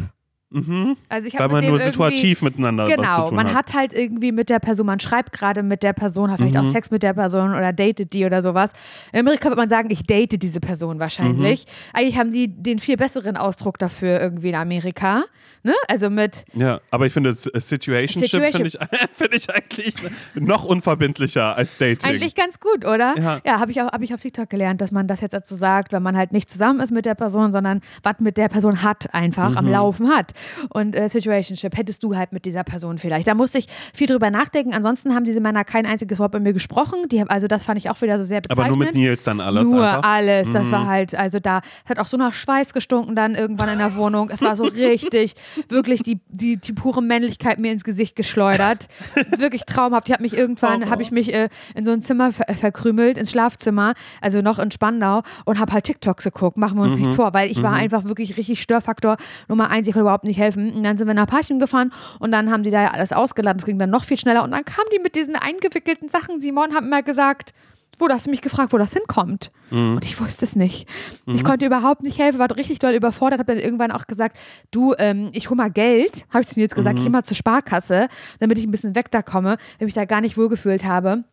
Mhm. 0.53 0.97
Also 1.09 1.29
ich 1.29 1.35
Weil 1.35 1.43
habe 1.43 1.53
man 1.55 1.67
nur 1.67 1.79
situativ 1.79 2.43
miteinander 2.43 2.83
was 2.83 2.91
zu 2.91 2.97
Genau, 2.97 3.29
tun 3.29 3.37
man 3.37 3.47
hat. 3.55 3.55
hat 3.69 3.75
halt 3.75 3.93
irgendwie 3.93 4.33
mit 4.33 4.51
der 4.51 4.59
Person, 4.59 4.85
man 4.87 4.99
schreibt 4.99 5.33
gerade 5.33 5.63
mit 5.63 5.85
der 5.85 5.93
Person, 5.93 6.29
hat 6.29 6.39
vielleicht 6.39 6.57
Mhm. 6.57 6.63
auch 6.63 6.67
Sex 6.67 6.91
mit 6.91 7.05
der 7.05 7.13
Person 7.15 7.51
oder 7.55 7.73
datet 7.73 8.13
die 8.13 8.25
oder 8.25 8.43
sowas. 8.43 8.73
In 9.13 9.21
Amerika 9.21 9.45
würde 9.45 9.61
man 9.61 9.69
sagen, 9.69 9.91
ich 9.93 10.03
date 10.03 10.43
diese 10.43 10.59
Person 10.59 10.99
wahrscheinlich. 10.99 11.67
Mhm. 11.67 11.71
Eigentlich 11.97 12.19
haben 12.19 12.31
die 12.33 12.49
den 12.49 12.81
viel 12.81 12.97
besseren 12.97 13.37
Ausdruck 13.37 13.79
dafür 13.79 14.21
irgendwie 14.21 14.49
in 14.49 14.57
Amerika. 14.57 15.23
Ne? 15.63 15.75
Also 15.89 16.09
mit, 16.09 16.45
Ja, 16.55 16.81
aber 16.91 17.07
ich 17.07 17.13
finde, 17.13 17.31
äh, 17.31 17.33
Situationship 17.61 18.31
Situation- 18.31 18.53
finde 18.53 18.69
ich, 18.69 19.09
find 19.13 19.35
ich 19.35 19.51
eigentlich 19.51 19.95
noch 20.35 20.65
unverbindlicher 20.65 21.55
als 21.57 21.77
Dating. 21.77 22.09
eigentlich 22.11 22.35
ganz 22.35 22.61
gut, 22.61 22.85
oder? 22.87 23.15
Ja. 23.19 23.41
Ja, 23.45 23.61
habe 23.61 23.71
ich, 23.71 23.81
auch- 23.83 23.93
hab 23.93 24.01
ich 24.03 24.15
auf 24.15 24.21
TikTok 24.21 24.49
gelernt, 24.49 24.81
dass 24.81 24.91
man 24.91 25.07
das 25.07 25.21
jetzt 25.21 25.33
dazu 25.35 25.55
sagt, 25.57 25.93
wenn 25.93 26.03
man 26.03 26.17
halt 26.17 26.33
nicht 26.33 26.49
zusammen 26.51 26.81
ist 26.81 26.91
mit 26.93 27.05
der 27.05 27.15
Person, 27.15 27.53
sondern 27.53 27.81
was 28.03 28.15
mit 28.21 28.37
der 28.39 28.49
Person 28.49 28.83
hat, 28.83 29.13
einfach 29.13 29.51
Mhm. 29.51 29.57
am 29.59 29.69
Laufen 29.69 30.09
hat. 30.09 30.33
Und 30.71 30.97
äh, 30.97 31.09
Situationship 31.09 31.77
hättest 31.77 32.03
du 32.03 32.17
halt 32.17 32.33
mit 32.33 32.45
dieser 32.47 32.65
Person 32.65 32.97
vielleicht. 32.99 33.29
Da 33.29 33.35
musste 33.35 33.59
ich 33.59 33.67
viel 33.93 34.07
drüber 34.07 34.31
nachdenken. 34.31 34.73
Ansonsten 34.73 35.15
haben 35.15 35.25
diese 35.25 35.41
Männer 35.41 35.65
kein 35.65 35.85
einziges 35.85 36.19
Wort 36.19 36.33
bei 36.33 36.41
mir 36.41 36.53
gesprochen. 36.55 37.09
Die, 37.11 37.23
also 37.29 37.49
das 37.49 37.65
fand 37.65 37.79
ich 37.79 37.91
auch 37.91 38.01
wieder 38.01 38.17
so 38.19 38.25
sehr 38.25 38.41
bezeichnend. 38.41 38.67
aber 38.67 38.77
nur 38.77 38.87
mit 38.87 38.95
Nils 38.95 39.25
dann 39.25 39.41
alles 39.41 39.67
Nur 39.69 39.85
einfach. 39.87 39.99
Mhm. 39.99 40.05
alles. 40.05 40.53
Das 40.53 40.71
war 40.71 40.87
halt, 40.87 41.15
also 41.15 41.39
da 41.39 41.61
hat 41.87 41.99
auch 41.99 42.07
so 42.07 42.17
nach 42.17 42.33
Schweiß 42.33 42.73
gestunken 42.73 43.15
dann 43.15 43.35
irgendwann 43.35 43.69
in 43.69 43.79
der 43.79 43.95
Wohnung. 43.97 44.31
Es 44.31 44.41
war 44.43 44.57
so 44.57 44.65
richtig, 44.77 45.35
wirklich 45.69 46.03
die, 46.03 46.21
die, 46.29 46.57
die 46.57 46.73
pure 46.73 47.03
Männlichkeit 47.03 47.59
mir 47.59 47.73
ins 47.73 47.85
Gesicht 47.85 48.17
geschleudert. 48.17 48.89
wirklich 49.37 49.63
traumhaft. 49.65 50.09
Ich 50.09 50.13
habe 50.13 50.23
mich 50.23 50.37
irgendwann, 50.37 50.85
Oh. 50.85 50.91
habe 50.91 51.03
ich 51.03 51.11
mich 51.11 51.33
äh, 51.35 51.49
in 51.75 51.85
so 51.85 51.91
ein 51.93 52.03
Zimmer 52.03 52.33
ver 52.33 52.45
verkrümelt, 52.55 53.19
ins 53.19 53.31
Schlafzimmer, 53.31 53.95
also 54.21 54.41
noch 54.43 54.59
in 54.59 54.71
Spandau 54.71 55.23
und 55.45 55.59
habe 55.59 55.73
halt 55.73 55.85
TikToks 55.85 56.25
geguckt. 56.25 56.57
Machen 56.57 56.79
wir 56.79 56.85
uns 56.85 56.95
Mhm. 56.95 57.01
nichts 57.01 57.17
vor, 57.17 57.33
weil 57.35 57.51
ich 57.51 57.63
war 57.63 57.73
einfach 57.73 58.05
wirklich 58.05 58.37
richtig 58.37 58.61
Störfaktor 58.63 59.17
Nummer 59.49 59.71
eins. 59.71 59.87
Ich 59.87 59.93
konnte 59.95 60.03
überhaupt 60.03 60.25
nicht 60.25 60.39
helfen. 60.39 60.73
Und 60.73 60.83
dann 60.83 60.97
sind 60.97 61.07
wir 61.07 61.15
nach 61.15 61.27
Parchim 61.27 61.59
gefahren 61.59 61.93
und 62.19 62.33
dann 62.33 62.51
haben 62.51 62.63
die 62.63 62.71
da 62.71 62.83
ja 62.83 62.91
alles 62.91 63.13
ausgeladen. 63.13 63.59
Es 63.59 63.67
ging 63.67 63.79
dann 63.79 63.91
noch 63.91 64.05
viel 64.05 64.17
schneller 64.19 64.45
und 64.45 64.51
dann 64.53 64.65
kamen 64.65 64.89
die 64.95 64.99
mit 64.99 65.15
diesen 65.15 65.37
eingewickelten 65.37 66.09
Sachen. 66.09 66.41
Simon 66.41 66.75
hat 66.75 66.85
mir 66.85 67.03
gesagt, 67.03 67.53
wo 68.01 68.09
das 68.09 68.27
mich 68.27 68.43
gefragt, 68.43 68.73
wo 68.73 68.79
das 68.79 68.93
hinkommt. 68.93 69.51
Mhm. 69.71 69.97
Und 69.97 70.05
ich 70.05 70.21
wusste 70.21 70.45
es 70.45 70.57
nicht. 70.57 70.89
Ich 71.27 71.45
konnte 71.45 71.67
überhaupt 71.67 72.03
nicht 72.03 72.19
helfen, 72.19 72.39
war 72.39 72.55
richtig 72.57 72.79
doll 72.79 72.93
überfordert, 72.93 73.39
habe 73.41 73.55
dann 73.55 73.63
irgendwann 73.63 73.93
auch 73.93 74.07
gesagt, 74.07 74.37
du, 74.71 74.95
ähm, 74.99 75.31
ich 75.33 75.51
hol 75.51 75.57
mal 75.57 75.71
Geld, 75.71 76.27
habe 76.31 76.43
ich 76.43 76.49
zu 76.49 76.59
Nils 76.59 76.75
gesagt, 76.75 76.99
ich 76.99 77.05
geh 77.05 77.11
mal 77.11 77.25
zur 77.25 77.37
Sparkasse, 77.37 78.09
damit 78.39 78.59
ich 78.59 78.65
ein 78.65 78.71
bisschen 78.71 78.95
weg 78.95 79.11
da 79.11 79.23
komme, 79.23 79.51
weil 79.51 79.59
ich 79.79 79.87
mich 79.87 79.95
da 79.95 80.05
gar 80.05 80.21
nicht 80.21 80.37
wohlgefühlt 80.37 80.85
habe. 80.85 81.25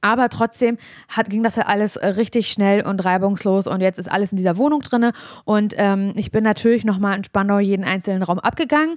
Aber 0.00 0.28
trotzdem 0.28 0.78
hat, 1.08 1.30
ging 1.30 1.42
das 1.42 1.56
halt 1.56 1.68
alles 1.68 1.96
äh, 1.96 2.06
richtig 2.08 2.50
schnell 2.50 2.82
und 2.82 3.04
reibungslos 3.04 3.66
und 3.66 3.80
jetzt 3.80 3.98
ist 3.98 4.10
alles 4.10 4.32
in 4.32 4.36
dieser 4.36 4.56
Wohnung 4.56 4.80
drinne 4.80 5.12
und 5.44 5.74
ähm, 5.76 6.12
ich 6.16 6.30
bin 6.30 6.44
natürlich 6.44 6.84
nochmal 6.84 7.16
in 7.16 7.24
Spandau 7.24 7.58
jeden 7.58 7.84
einzelnen 7.84 8.22
Raum 8.22 8.38
abgegangen. 8.38 8.96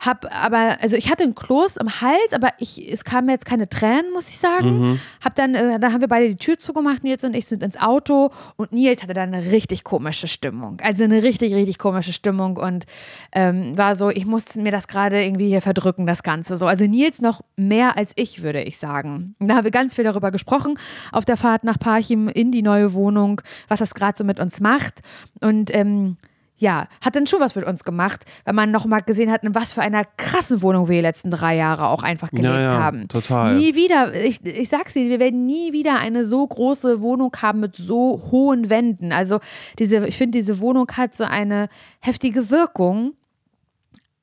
Hab 0.00 0.26
aber, 0.32 0.76
also 0.80 0.96
ich 0.96 1.10
hatte 1.10 1.24
einen 1.24 1.34
Kloß 1.34 1.76
im 1.78 2.00
Hals, 2.00 2.32
aber 2.32 2.50
ich, 2.58 2.90
es 2.90 3.04
kamen 3.04 3.28
jetzt 3.30 3.44
keine 3.44 3.68
Tränen, 3.68 4.12
muss 4.12 4.28
ich 4.28 4.38
sagen. 4.38 5.00
Hab 5.24 5.34
dann, 5.34 5.54
äh, 5.54 5.80
dann 5.80 5.92
haben 5.92 6.00
wir 6.00 6.08
beide 6.08 6.28
die 6.28 6.36
Tür 6.36 6.58
zugemacht, 6.58 7.02
Nils 7.02 7.24
und 7.24 7.34
ich 7.34 7.46
sind 7.46 7.62
ins 7.62 7.80
Auto 7.80 8.30
und 8.56 8.72
Nils 8.72 9.02
hatte 9.02 9.14
dann 9.14 9.34
eine 9.34 9.50
richtig 9.50 9.82
komische 9.82 10.28
Stimmung. 10.28 10.78
Also 10.82 11.04
eine 11.04 11.22
richtig, 11.22 11.52
richtig 11.52 11.78
komische 11.78 12.12
Stimmung 12.12 12.56
und 12.56 12.86
ähm, 13.32 13.76
war 13.76 13.96
so, 13.96 14.10
ich 14.10 14.24
musste 14.24 14.60
mir 14.60 14.70
das 14.70 14.86
gerade 14.86 15.22
irgendwie 15.22 15.48
hier 15.48 15.62
verdrücken, 15.62 16.06
das 16.06 16.22
Ganze 16.22 16.58
so. 16.58 16.66
Also 16.66 16.86
Nils 16.86 17.20
noch 17.20 17.42
mehr 17.56 17.96
als 17.96 18.12
ich, 18.14 18.42
würde 18.42 18.62
ich 18.62 18.78
sagen. 18.78 19.34
Und 19.40 19.48
da 19.48 19.56
haben 19.56 19.64
wir 19.64 19.72
ganz 19.72 19.96
viel 19.96 20.04
darüber 20.04 20.30
gesprochen, 20.30 20.78
auf 21.10 21.24
der 21.24 21.36
Fahrt 21.36 21.64
nach 21.64 21.78
Parchim 21.78 22.28
in 22.28 22.52
die 22.52 22.62
neue 22.62 22.94
Wohnung, 22.94 23.40
was 23.66 23.80
das 23.80 23.94
gerade 23.94 24.16
so 24.16 24.22
mit 24.22 24.38
uns 24.38 24.60
macht. 24.60 25.00
Und 25.40 25.74
ähm, 25.74 26.16
ja, 26.58 26.86
hat 27.04 27.16
dann 27.16 27.26
schon 27.26 27.40
was 27.40 27.54
mit 27.54 27.64
uns 27.64 27.84
gemacht, 27.84 28.24
weil 28.44 28.54
man 28.54 28.70
nochmal 28.70 29.00
gesehen 29.02 29.30
hat, 29.30 29.44
in 29.44 29.54
was 29.54 29.72
für 29.72 29.80
einer 29.80 30.02
krassen 30.16 30.60
Wohnung 30.62 30.88
wir 30.88 30.96
die 30.96 31.00
letzten 31.02 31.30
drei 31.30 31.56
Jahre 31.56 31.86
auch 31.88 32.02
einfach 32.02 32.30
gelebt 32.30 32.44
Ja, 32.46 32.60
ja, 32.62 32.70
haben. 32.70 33.08
total. 33.08 33.56
Nie 33.56 33.74
wieder, 33.74 34.12
ich, 34.14 34.44
ich 34.44 34.68
sag's 34.68 34.94
Ihnen, 34.96 35.08
wir 35.08 35.20
werden 35.20 35.46
nie 35.46 35.72
wieder 35.72 35.98
eine 35.98 36.24
so 36.24 36.46
große 36.46 37.00
Wohnung 37.00 37.32
haben 37.40 37.60
mit 37.60 37.76
so 37.76 38.22
hohen 38.30 38.68
Wänden. 38.70 39.12
Also 39.12 39.38
diese, 39.78 40.06
ich 40.06 40.16
finde, 40.16 40.38
diese 40.38 40.58
Wohnung 40.60 40.86
hat 40.96 41.14
so 41.14 41.24
eine 41.24 41.68
heftige 42.00 42.50
Wirkung. 42.50 43.12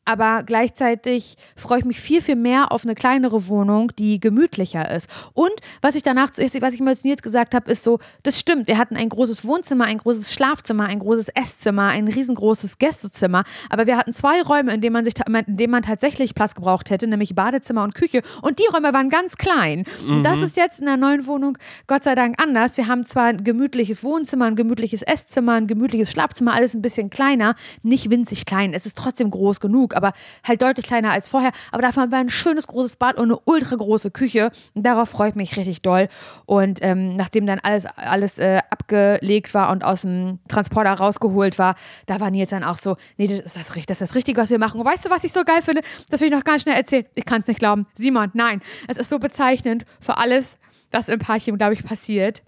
Aber 0.06 0.44
gleichzeitig 0.44 1.36
freue 1.56 1.80
ich 1.80 1.86
mich 1.86 2.00
viel, 2.00 2.22
viel 2.22 2.36
mehr 2.36 2.72
auf 2.72 2.84
eine 2.84 2.96
kleinere 2.96 3.48
Wohnung, 3.48 3.92
die 3.98 4.20
gemütlicher 4.20 4.90
ist. 4.92 5.10
Und 5.34 5.52
was 5.82 5.96
ich 5.96 6.04
danach, 6.04 6.30
was 6.38 6.74
ich 6.74 6.80
mal 6.82 6.96
zu 6.96 7.08
Nils 7.08 7.22
gesagt 7.22 7.56
habe, 7.56 7.72
ist 7.72 7.84
so, 7.84 8.00
das 8.24 8.40
stimmt, 8.40 8.68
wir 8.68 8.78
hatten 8.78 8.96
ein 8.96 9.10
großes 9.10 9.46
Wohnzimmer, 9.46 9.86
ein 9.86 9.98
großes 9.98 10.32
Schlafzimmer, 10.32 10.86
ein 10.86 11.00
großes 11.00 11.30
Esszimmer, 11.30 11.88
ein 11.88 12.08
riesengroßes 12.08 12.78
Gästezimmer. 12.78 13.44
Aber 13.70 13.88
wir 13.88 13.98
hatten 13.98 14.14
zwei 14.14 14.42
Räume, 14.42 14.74
in 14.74 14.82
denen 14.82 14.94
man, 14.94 15.06
sich, 15.06 15.16
in 15.28 15.58
denen 15.58 15.72
man 15.72 15.84
tatsächlich 15.84 16.36
Platz 16.36 16.56
gebraucht 16.56 16.90
hätte, 16.92 17.08
nämlich 17.08 17.34
Badezimmer 17.34 17.84
und 17.84 17.96
Küche. 17.96 18.22
Und 18.42 18.60
die 18.60 18.66
Räume 18.72 18.94
waren 18.94 19.10
ganz 19.10 19.38
klein. 19.38 19.86
Und 20.08 20.24
das 20.24 20.42
ist 20.42 20.56
jetzt 20.56 20.80
in 20.80 20.86
der 20.86 20.98
neuen 20.98 21.26
Wohnung 21.26 21.58
Gott 21.88 22.04
sei 22.04 22.14
Dank 22.16 22.42
anders. 22.42 22.78
Wir 22.78 22.88
haben 22.88 23.06
zwar 23.06 23.26
ein 23.26 23.44
gemütliches 23.44 24.04
Wohnzimmer, 24.04 24.46
ein 24.46 24.56
gemütliches 24.56 25.02
Esszimmer, 25.02 25.54
ein 25.54 25.68
gemütliches 25.68 26.12
Schlafzimmer, 26.12 26.54
alles 26.54 26.76
ein 26.76 26.82
bisschen 26.82 27.10
kleiner, 27.10 27.56
nicht 27.82 28.10
winzig 28.10 28.46
klein. 28.46 28.74
Es 28.74 28.86
ist 28.86 28.98
trotzdem 28.98 29.32
groß 29.32 29.60
genug, 29.60 29.95
aber 29.96 30.14
halt 30.44 30.62
deutlich 30.62 30.86
kleiner 30.86 31.12
als 31.12 31.30
vorher. 31.30 31.52
Aber 31.72 31.82
dafür 31.82 32.04
haben 32.04 32.12
wir 32.12 32.18
ein 32.18 32.30
schönes 32.30 32.68
großes 32.68 32.98
Bad 32.98 33.18
und 33.18 33.26
eine 33.26 33.40
ultra 33.46 33.76
große 33.76 34.12
Küche. 34.12 34.52
Und 34.74 34.86
darauf 34.86 35.10
freue 35.10 35.30
ich 35.30 35.36
mich 35.36 35.58
richtig 35.58 35.82
doll. 35.82 36.08
Und 36.46 36.80
ähm, 36.82 37.16
nachdem 37.16 37.46
dann 37.46 37.60
alles, 37.60 37.86
alles 37.86 38.40
äh, 38.40 38.60
abgelegt 38.70 39.54
war 39.54 39.72
und 39.72 39.84
aus 39.84 40.02
dem 40.02 40.40
Transporter 40.48 40.94
rausgeholt 40.94 41.58
war, 41.58 41.76
da 42.06 42.20
war 42.20 42.32
Nils 42.32 42.50
dann 42.50 42.64
auch 42.64 42.78
so, 42.78 42.98
nee, 43.18 43.28
das 43.28 43.40
ist 43.40 43.56
das, 43.58 43.68
das 43.68 44.02
ist 44.02 44.02
das 44.02 44.16
Richtige, 44.16 44.42
was 44.42 44.50
wir 44.50 44.60
machen. 44.60 44.80
Und 44.80 44.86
weißt 44.86 45.06
du, 45.06 45.10
was 45.10 45.24
ich 45.24 45.34
so 45.34 45.44
geil 45.44 45.62
finde? 45.62 45.82
Das 46.10 46.22
will 46.22 46.28
ich 46.28 46.34
noch 46.34 46.44
ganz 46.44 46.64
schnell 46.64 46.76
erzählen. 46.76 47.06
Ich 47.16 47.26
kann 47.26 47.42
es 47.42 47.48
nicht 47.48 47.60
glauben. 47.60 47.88
Simon, 47.96 48.32
nein. 48.34 48.62
Es 48.88 48.98
ist 48.98 49.10
so 49.10 49.20
bezeichnend 49.20 49.86
für 50.00 50.18
alles, 50.18 50.58
was 50.92 51.10
im 51.10 51.20
Parchim, 51.20 51.58
glaube 51.58 51.74
ich, 51.74 51.84
passiert. 51.84 52.42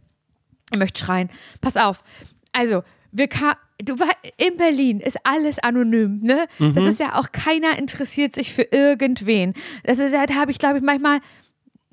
Ich 0.72 0.78
möchte 0.78 1.00
schreien. 1.00 1.30
Pass 1.62 1.78
auf. 1.78 2.04
Also, 2.52 2.84
wir 3.12 3.28
ka 3.28 3.58
du 3.84 4.00
war 4.00 4.10
in 4.38 4.58
Berlin 4.58 5.00
ist 5.00 5.18
alles 5.24 5.60
anonym, 5.60 6.20
ne? 6.22 6.48
Das 6.60 6.84
ist 6.86 7.00
ja 7.00 7.16
auch 7.16 7.32
keiner 7.32 7.78
interessiert 7.78 8.34
sich 8.34 8.54
für 8.54 8.64
irgendwen. 8.64 9.54
Das 9.84 10.00
ist 10.00 10.14
ja, 10.14 10.26
da 10.26 10.36
habe 10.36 10.52
ich 10.52 10.60
glaube 10.60 10.78
ich 10.78 10.84
manchmal 10.84 11.20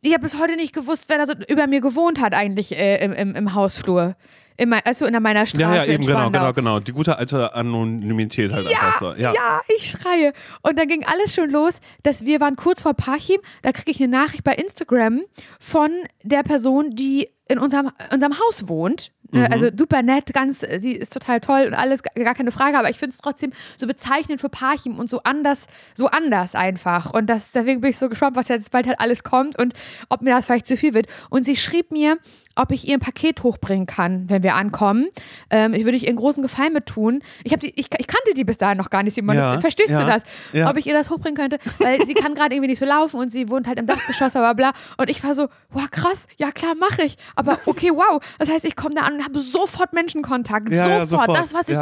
ich 0.05 0.12
habe 0.12 0.22
bis 0.22 0.39
heute 0.39 0.57
nicht 0.57 0.74
gewusst, 0.74 1.07
wer 1.09 1.18
da 1.18 1.26
so 1.26 1.32
über 1.49 1.66
mir 1.66 1.80
gewohnt 1.80 2.20
hat 2.20 2.35
eigentlich 2.35 2.76
äh, 2.76 3.03
im, 3.03 3.12
im, 3.12 3.35
im 3.35 3.55
Hausflur. 3.55 4.16
In 4.57 4.68
mein, 4.68 4.82
also 4.85 5.05
in 5.07 5.20
meiner 5.20 5.47
Straße. 5.47 5.62
Ja, 5.62 5.85
ja, 5.85 5.93
eben, 5.93 6.07
genau, 6.07 6.30
genau, 6.30 6.53
genau. 6.53 6.78
Die 6.78 6.93
gute 6.93 7.18
alte 7.18 7.55
Anonymität 7.55 8.53
halt 8.53 8.68
einfach 8.68 9.01
so. 9.01 9.14
Ja. 9.14 9.35
Ja, 9.35 9.62
ich 9.76 9.91
schreie. 9.91 10.32
Und 10.62 10.78
dann 10.78 10.87
ging 10.87 11.05
alles 11.05 11.35
schon 11.35 11.51
los, 11.51 11.80
dass 12.05 12.24
wir 12.24 12.41
waren 12.41 12.55
kurz 12.55 12.82
vor 12.82 12.95
Parchim, 12.95 13.41
da 13.62 13.72
kriege 13.72 13.91
ich 13.91 14.01
eine 14.01 14.09
Nachricht 14.09 14.45
bei 14.45 14.55
Instagram 14.55 15.22
von 15.59 15.91
der 16.22 16.45
Person, 16.45 16.95
die 16.95 17.30
in 17.47 17.59
unserem, 17.59 17.90
unserem 18.12 18.38
Haus 18.38 18.68
wohnt. 18.68 19.12
Mhm. 19.30 19.45
Äh, 19.45 19.49
Also 19.51 19.68
super 19.76 20.03
nett, 20.03 20.32
ganz, 20.32 20.61
sie 20.61 20.92
ist 20.92 21.12
total 21.12 21.40
toll 21.40 21.66
und 21.66 21.74
alles, 21.74 22.03
gar 22.03 22.12
gar 22.24 22.34
keine 22.34 22.53
Frage, 22.53 22.78
aber 22.78 22.90
ich 22.90 22.99
finde 22.99 23.11
es 23.11 23.18
trotzdem 23.18 23.53
so 23.76 23.86
bezeichnend 23.86 24.40
für 24.40 24.49
Parchim 24.49 24.99
und 24.99 25.11
so 25.11 25.22
anders, 25.24 25.66
so 25.95 26.07
anders 26.07 26.55
einfach. 26.55 27.12
Und 27.12 27.26
das, 27.26 27.53
deswegen 27.53 27.80
bin 27.80 27.90
ich 27.90 27.99
so 27.99 28.09
gespannt, 28.09 28.36
was 28.36 28.49
jetzt 28.49 28.70
bald 28.70 28.86
halt 28.86 29.01
alles 29.01 29.24
kommt 29.24 29.59
und 29.59 29.74
ob 30.09 30.22
mir 30.22 30.30
das 30.34 30.47
vielleicht 30.47 30.66
zu 30.66 30.76
viel 30.76 30.95
wird. 30.95 31.07
Und 31.30 31.45
sie 31.45 31.57
schrieb 31.57 31.90
mir, 31.90 32.18
ob 32.57 32.72
ich 32.72 32.86
ihr 32.88 32.94
ein 32.94 33.00
Paket 33.00 33.42
hochbringen 33.42 33.86
kann, 33.86 34.28
wenn 34.28 34.42
wir 34.42 34.55
ankommen. 34.55 35.09
Ähm, 35.50 35.74
ich 35.74 35.84
würde 35.84 35.96
ich 35.96 36.05
ihr 36.05 36.09
einen 36.11 36.18
großen 36.18 36.42
Gefallen 36.42 36.72
mit 36.72 36.86
tun. 36.86 37.22
Ich, 37.42 37.52
die, 37.55 37.68
ich, 37.78 37.88
ich 37.98 38.07
kannte 38.07 38.34
die 38.36 38.44
bis 38.44 38.59
dahin 38.59 38.78
noch 38.78 38.90
gar 38.90 39.02
nicht, 39.02 39.14
Simon. 39.14 39.36
Ja, 39.36 39.61
Verstehst 39.61 39.90
ja, 39.90 40.00
du 40.00 40.07
das? 40.07 40.22
ja. 40.52 40.70
Ob 40.70 40.76
ich 40.76 40.86
ihr 40.86 40.94
das 40.94 41.11
hochbringen 41.11 41.36
könnte? 41.36 41.59
Weil 41.78 42.05
sie 42.07 42.14
kann 42.14 42.34
gerade 42.34 42.55
irgendwie 42.55 42.68
nicht 42.70 42.78
so 42.78 42.84
laufen 42.84 43.18
und 43.18 43.30
sie 43.30 43.48
wohnt 43.48 43.66
halt 43.66 43.78
im 43.78 43.86
Dachgeschoss, 43.86 44.32
bla 44.32 44.52
bla. 44.52 44.72
Und 44.96 45.11
ich 45.11 45.22
war 45.24 45.34
so, 45.34 45.48
wow, 45.70 45.90
krass, 45.90 46.26
ja 46.36 46.50
klar, 46.52 46.74
mache 46.74 47.02
ich. 47.02 47.16
Aber 47.34 47.59
okay, 47.66 47.90
wow. 47.92 48.22
Das 48.38 48.50
heißt, 48.50 48.64
ich 48.64 48.76
komme 48.76 48.94
da 48.94 49.02
an 49.02 49.14
und 49.14 49.24
habe 49.24 49.40
sofort 49.40 49.92
Menschenkontakt. 49.92 50.72
Sofort. 50.72 51.09
sofort. 51.09 51.36
Das, 51.36 51.55
was 51.55 51.68
ich 51.68 51.78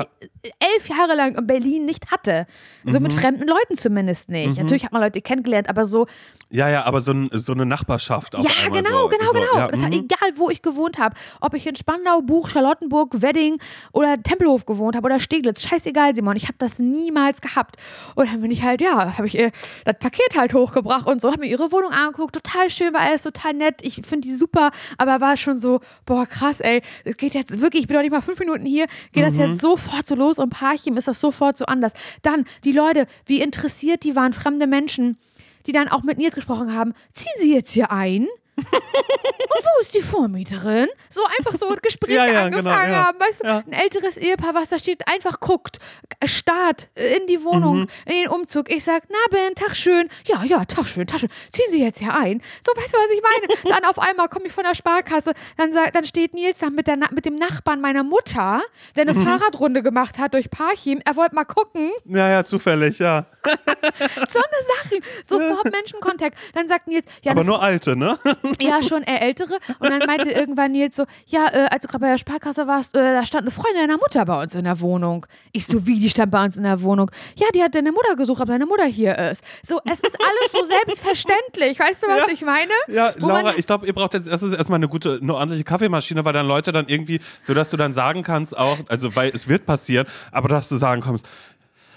elf 0.59 0.89
Jahre 0.89 1.15
lang 1.15 1.37
in 1.37 1.47
Berlin 1.47 1.85
nicht 1.85 2.11
hatte. 2.11 2.47
So 2.85 2.99
Mhm. 2.99 3.03
mit 3.05 3.13
fremden 3.13 3.47
Leuten 3.47 3.77
zumindest 3.77 4.29
nicht. 4.29 4.59
Natürlich 4.59 4.85
hat 4.85 4.93
man 4.93 5.03
Leute 5.03 5.21
kennengelernt, 5.21 5.69
aber 5.69 5.87
so, 5.87 6.07
Ja, 6.51 6.69
ja, 6.69 6.85
aber 6.85 7.01
so, 7.01 7.13
ein, 7.13 7.31
so 7.33 7.53
eine 7.53 7.67
Nachbarschaft 7.67 8.35
auf 8.37 8.45
ja, 8.45 8.51
genau, 8.69 9.03
so, 9.03 9.09
genau, 9.09 9.27
so, 9.27 9.33
genau. 9.33 9.69
Das 9.69 9.81
mhm. 9.81 9.93
egal, 9.93 10.31
wo 10.37 10.51
ich 10.51 10.62
gewohnt 10.63 10.99
habe. 10.99 11.15
Ob 11.41 11.55
ich 11.55 11.67
in 11.67 11.77
Spandau, 11.77 12.21
Buch, 12.23 12.49
Charlottenburg, 12.49 13.23
Wedding 13.23 13.59
oder 13.93 14.23
Tempelhof 14.23 14.67
gewohnt 14.67 14.97
habe 14.97 15.07
oder 15.07 15.21
Steglitz. 15.21 15.63
Scheißegal, 15.63 16.15
Simon. 16.15 16.37
Ich 16.37 16.45
habe 16.45 16.55
das 16.59 16.79
niemals 16.79 17.41
gehabt. 17.41 17.77
Und 18.15 18.33
dann 18.33 18.41
bin 18.41 18.51
ich 18.51 18.63
halt, 18.63 18.81
ja, 18.81 19.17
habe 19.19 19.27
ich 19.27 19.35
ihr 19.37 19.51
das 19.85 19.99
Paket 19.99 20.37
halt 20.37 20.55
hochgebracht 20.55 21.07
und 21.07 21.21
so. 21.21 21.31
Habe 21.31 21.41
mir 21.41 21.49
ihre 21.49 21.73
Wohnung 21.73 21.91
angeguckt. 21.93 22.35
Total 22.35 22.71
schön, 22.71 22.93
war 22.95 23.01
alles 23.01 23.23
total 23.23 23.55
nett. 23.55 23.81
Ich 23.83 23.97
finde 24.07 24.29
die 24.29 24.35
super. 24.35 24.71
Aber 24.99 25.21
war 25.21 25.37
schon 25.37 25.59
so, 25.59 25.81
boah, 26.07 26.27
krass, 26.27 26.61
ey. 26.61 26.83
Es 27.05 27.17
geht 27.17 27.35
jetzt 27.35 27.61
wirklich, 27.61 27.83
ich 27.83 27.89
bin 27.89 27.97
doch 27.97 28.03
nicht 28.03 28.13
mal 28.13 28.23
fünf 28.23 28.39
Minuten 28.39 28.65
hier. 28.67 28.87
Geht 29.13 29.25
das 29.25 29.35
Mhm. 29.35 29.41
jetzt 29.41 29.61
sofort 29.61 30.07
so 30.07 30.15
los? 30.15 30.39
Und 30.39 30.51
Parchim 30.51 30.97
ist 30.97 31.09
das 31.09 31.21
sofort 31.21 31.57
so 31.57 31.67
anders. 31.67 31.93
Dann, 32.23 32.45
die 32.65 32.73
Leute, 32.73 33.07
wie 33.27 33.41
interessiert 33.41 34.05
die 34.05 34.17
waren, 34.17 34.33
fremde 34.33 34.67
Menschen 34.67 35.19
die 35.67 35.73
dann 35.73 35.89
auch 35.89 36.03
mit 36.03 36.19
Nils 36.19 36.35
gesprochen 36.35 36.75
haben, 36.75 36.93
ziehen 37.13 37.33
Sie 37.39 37.55
jetzt 37.55 37.73
hier 37.73 37.93
ein? 37.93 38.27
Und 38.71 39.65
wo 39.65 39.81
ist 39.81 39.95
die 39.95 40.01
Vormieterin? 40.03 40.89
So 41.09 41.23
einfach 41.39 41.57
so 41.59 41.69
Gespräche 41.83 42.15
Ja, 42.17 42.27
ja, 42.27 42.43
angefangen 42.45 42.65
genau, 42.87 42.97
ja. 42.99 43.07
haben. 43.07 43.19
Weißt 43.21 43.43
du, 43.43 43.47
ein 43.49 43.73
älteres 43.73 44.17
Ehepaar, 44.17 44.55
was 44.55 44.69
da 44.71 44.79
steht, 44.79 45.07
einfach 45.09 45.41
guckt, 45.41 45.79
starrt 46.25 46.89
in 46.95 47.27
die 47.27 47.43
Wohnung, 47.45 47.81
Mhm. 47.81 47.87
in 48.07 48.13
den 48.23 48.29
Umzug. 48.29 48.71
Ich 48.71 48.85
sag, 48.85 49.05
na 49.09 49.17
Ben, 49.31 49.55
Tag 49.55 49.75
schön. 49.77 50.09
Ja, 50.27 50.43
ja, 50.45 50.65
Tag 50.65 50.87
schön, 50.87 51.07
Tag 51.07 51.21
schön. 51.21 51.29
Ziehen 51.51 51.67
Sie 51.71 51.83
jetzt 51.83 51.99
hier 51.99 52.15
ein. 52.15 52.43
So, 52.67 52.73
weißt 52.81 52.93
du, 52.95 52.99
was 52.99 53.11
ich 53.11 53.23
meine? 53.23 53.61
Dann 53.81 53.85
auf 53.89 53.99
einmal 53.99 54.29
komme 54.29 54.47
ich 54.47 54.53
von 54.53 54.65
der 54.65 54.75
Sparkasse, 54.75 55.33
dann, 55.57 55.71
dann 55.93 56.05
steht 56.05 56.35
Nils 56.35 56.59
da 56.59 56.71
mit, 56.71 56.87
der, 56.87 56.97
Na- 56.97 57.09
mit 57.13 57.25
dem 57.25 57.37
Nachbarn 57.37 57.81
meiner 57.81 58.03
Mutter, 58.05 58.63
der 58.97 59.05
Mhm. 59.05 59.11
eine 59.11 59.25
Fahrradrunde 59.25 59.83
gemacht 59.83 60.19
hat 60.19 60.35
durch 60.35 60.51
Parchim. 60.51 61.01
Er 61.05 61.17
wollte 61.17 61.35
mal 61.35 61.45
gucken. 61.45 61.91
ja, 62.07 62.29
ja, 62.29 62.45
zufällig, 62.45 62.99
ja. 62.99 63.27
So 63.45 64.39
eine 64.39 64.63
Sachen. 64.83 65.01
Sofort 65.27 65.71
Menschenkontakt. 65.73 66.39
Dann 66.55 66.69
sagt 66.69 66.87
Nils, 66.87 67.07
ja, 67.23 67.33
Aber 67.33 67.45
nur 67.45 67.61
alte, 67.63 67.97
ne? 67.97 68.19
ja, 68.61 68.83
schon 68.83 69.03
eher 69.03 69.23
ältere. 69.23 69.55
Und 69.79 69.91
dann 69.91 70.07
meinte 70.07 70.31
irgendwann 70.31 70.73
Nils 70.73 70.97
so, 70.97 71.05
ja, 71.27 71.47
äh, 71.53 71.67
als 71.71 71.83
du 71.83 71.89
gerade 71.89 72.01
bei 72.03 72.11
der 72.11 72.19
Sparkasse 72.19 72.67
warst, 72.67 72.97
äh, 72.97 73.15
da 73.15 73.25
stand 73.27 73.43
eine 73.43 73.51
Freundin 73.51 73.83
deiner 73.83 73.99
Mutter 73.99 74.25
bei 74.25 74.43
uns 74.43 74.55
in 74.55 74.65
der 74.65 74.81
Wohnung. 74.81 75.27
Ich 75.53 75.67
so, 75.67 75.87
wie, 75.87 75.99
die 75.99 76.11
stand 76.11 76.31
bei 76.31 76.45
uns 76.45 76.57
in 76.57 76.63
der 76.65 76.83
Wohnung? 76.83 77.11
Ja, 77.37 77.47
die 77.55 77.63
hat 77.63 77.75
deine 77.75 77.93
Mutter 77.93 78.17
gesucht, 78.17 78.41
ob 78.41 78.49
deine 78.49 78.67
Mutter 78.67 78.85
hier 78.85 79.17
ist. 79.19 79.43
So, 79.67 79.81
es 79.85 80.01
ist 80.01 80.17
alles 80.21 80.53
so 80.53 80.65
selbstverständlich. 80.65 81.79
Weißt 81.79 82.03
du, 82.03 82.09
was 82.09 82.19
Ja. 82.19 82.27
ich 82.33 82.43
meine? 82.43 82.73
Ja, 82.89 83.13
Wo 83.19 83.29
Laura, 83.29 83.55
ich 83.57 83.67
glaube, 83.67 83.87
ihr 83.87 83.93
braucht 83.93 84.15
jetzt 84.15 84.29
erstes 84.29 84.55
erstmal 84.55 84.79
eine 84.79 84.89
gute, 84.89 85.19
eine 85.23 85.35
ordentliche 85.35 85.65
Kaffeemaschine, 85.65 86.25
weil 86.25 86.33
dann 86.33 86.47
Leute 86.47 86.73
dann 86.73 86.87
irgendwie, 86.89 87.21
sodass 87.43 87.71
du 87.71 87.77
dann 87.77 87.93
sagen 87.93 88.23
kannst, 88.23 88.57
auch, 88.57 88.79
also 88.89 89.15
weil 89.17 89.31
es 89.35 89.49
wird 89.49 89.67
passieren, 89.67 90.07
aber 90.31 90.49
dass 90.49 90.69
du 90.69 90.77
sagen 90.77 91.01
kommst, 91.03 91.27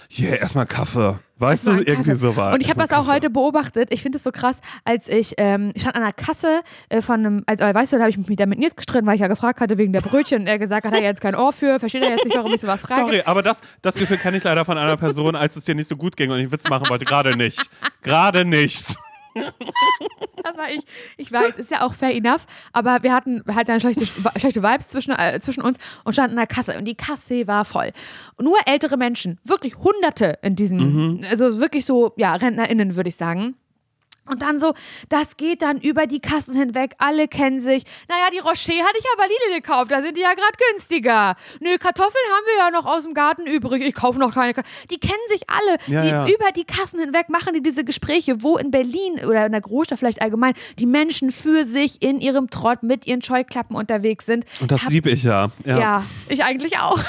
hier, 0.08 0.40
erstmal 0.40 0.66
Kaffee. 0.66 1.20
Weißt 1.38 1.66
du, 1.68 1.72
Erstmal 1.72 1.76
einen 1.76 1.86
irgendwie 1.88 2.10
Kaffee. 2.12 2.22
so 2.22 2.36
war. 2.38 2.54
Und 2.54 2.62
ich 2.62 2.70
habe 2.70 2.80
das 2.80 2.92
auch 2.92 2.98
Kaffee. 3.06 3.12
heute 3.12 3.30
beobachtet. 3.30 3.90
Ich 3.92 4.02
finde 4.02 4.18
es 4.18 4.24
so 4.24 4.32
krass, 4.32 4.62
als 4.86 5.10
ich, 5.10 5.34
ähm, 5.38 5.72
ich 5.76 5.82
stand 5.82 5.96
an 5.98 6.04
der 6.04 6.14
Kasse 6.14 6.62
äh, 6.90 7.02
von 7.02 7.16
einem, 7.26 7.44
also 7.46 7.64
weißt 7.66 7.92
du, 7.92 7.98
da 7.98 8.04
habe 8.04 8.10
ich 8.10 8.18
mich 8.18 8.30
wieder 8.30 8.46
mit 8.46 8.58
Nils 8.58 8.76
gestritten, 8.76 9.06
weil 9.06 9.16
ich 9.16 9.22
ja 9.22 9.28
gefragt 9.28 9.60
hatte 9.60 9.78
wegen 9.78 9.92
der 9.92 10.00
Brötchen 10.02 10.42
und 10.42 10.48
er 10.48 10.58
gesagt 10.60 10.86
hat, 10.86 10.94
er 10.94 11.00
hat 11.00 11.04
jetzt 11.04 11.20
kein 11.22 11.36
Ohr 11.36 11.52
für, 11.52 11.78
versteht 11.80 12.04
er 12.04 12.12
jetzt 12.12 12.24
nicht, 12.24 12.38
warum 12.38 12.54
ich 12.54 12.62
sowas 12.62 12.82
frage. 12.82 13.02
Sorry, 13.02 13.22
aber 13.26 13.44
das, 13.44 13.60
das 13.82 13.96
Gefühl 13.96 14.18
kenne 14.18 14.38
ich 14.38 14.44
leider 14.44 14.64
von 14.64 14.78
einer 14.78 14.96
Person, 14.96 15.36
als 15.36 15.58
es 15.58 15.66
dir 15.66 15.76
nicht 15.76 15.90
so 15.90 15.98
gut 15.98 16.16
ging 16.16 16.32
und 16.32 16.38
ich 16.38 16.44
einen 16.44 16.52
Witz 16.54 16.70
machen 16.70 16.88
wollte. 16.90 17.04
Gerade 17.04 17.36
nicht. 17.36 17.70
Gerade 18.02 18.46
nicht. 18.46 18.96
Das 20.44 20.58
war 20.58 20.70
ich. 20.70 20.84
Ich 21.18 21.32
weiß, 21.32 21.58
ist 21.58 21.72
ja 21.72 21.82
auch 21.82 21.96
fair 21.96 22.14
enough, 22.14 22.46
aber 22.72 23.02
wir 23.02 23.14
hatten 23.14 23.42
halt 23.54 23.68
dann 23.68 23.80
schlechte, 23.80 24.06
schlechte 24.06 24.62
Vibes 24.62 24.90
zwischen, 24.90 25.12
äh, 25.12 25.40
zwischen 25.40 25.62
uns 25.62 25.80
und 26.04 26.14
standen 26.14 26.34
an 26.34 26.38
der 26.38 26.48
Kasse 26.48 26.78
und 26.78 26.86
die 26.86 26.94
Kasse 26.94 27.48
war 27.48 27.66
voll. 27.66 27.92
Nur 28.40 28.56
ältere 28.68 28.96
Menschen, 28.96 29.40
wirklich 29.44 29.76
Hunderte 29.78 30.38
in 30.44 30.56
diesem, 30.56 31.22
also 31.28 31.60
wirklich 31.60 31.86
so, 31.86 32.14
ja, 32.16 32.36
RentnerInnen 32.36 32.96
würde 32.96 33.10
ich 33.10 33.16
sagen. 33.16 33.56
Und 34.28 34.42
dann 34.42 34.58
so, 34.60 34.74
das 35.10 35.38
geht 35.38 35.62
dann 35.62 35.78
über 35.80 36.08
die 36.08 36.20
Kassen 36.20 36.56
hinweg, 36.56 36.96
alle 36.98 37.28
kennen 37.28 37.60
sich. 37.60 37.84
Naja, 38.10 38.26
die 38.34 38.40
Rocher 38.40 38.74
hatte 38.84 38.98
ich 38.98 39.06
aber 39.16 39.28
Lidl 39.28 39.62
gekauft, 39.62 39.92
da 39.92 40.02
sind 40.02 40.18
die 40.18 40.22
ja 40.22 40.34
gerade 40.34 40.58
günstiger. 40.72 41.36
Nö, 41.60 41.78
Kartoffeln 41.78 42.14
haben 42.34 42.46
wir 42.48 42.58
ja 42.58 42.72
noch 42.72 42.86
aus 42.86 43.04
dem 43.04 43.14
Garten 43.14 43.46
übrig, 43.46 43.84
ich 43.86 43.94
kaufe 43.94 44.20
noch 44.20 44.34
keine. 44.34 44.54
Ka- 44.54 44.64
Die 44.90 44.98
kennen 45.00 45.14
sich 45.28 45.42
alle. 45.48 45.78
Ja, 45.88 46.02
die 46.02 46.08
ja. 46.10 46.28
über 46.28 46.52
die 46.56 46.66
Kassen 46.66 47.00
hinweg 47.00 47.30
machen 47.30 47.54
die 47.54 47.62
diese 47.62 47.84
Gespräche, 47.84 48.42
wo 48.42 48.58
in 48.58 48.72
Berlin 48.72 49.24
oder 49.28 49.46
in 49.46 49.52
der 49.52 49.62
Großstadt 49.62 50.00
vielleicht 50.00 50.22
allgemein 50.22 50.54
die 50.80 50.86
Menschen 50.88 51.32
für 51.32 51.64
sich 51.66 52.02
in 52.02 52.20
ihrem 52.20 52.50
Trott 52.50 52.82
mit 52.84 53.06
ihren 53.08 53.22
Scheuklappen 53.22 53.76
unterwegs 53.76 54.26
sind. 54.26 54.46
Und 54.60 54.72
das 54.72 54.88
liebe 54.90 55.10
ich 55.12 55.24
ja. 55.24 55.50
ja. 55.66 55.80
ja, 55.80 56.04
ich 56.30 56.44
eigentlich 56.44 56.80
auch. 56.80 56.98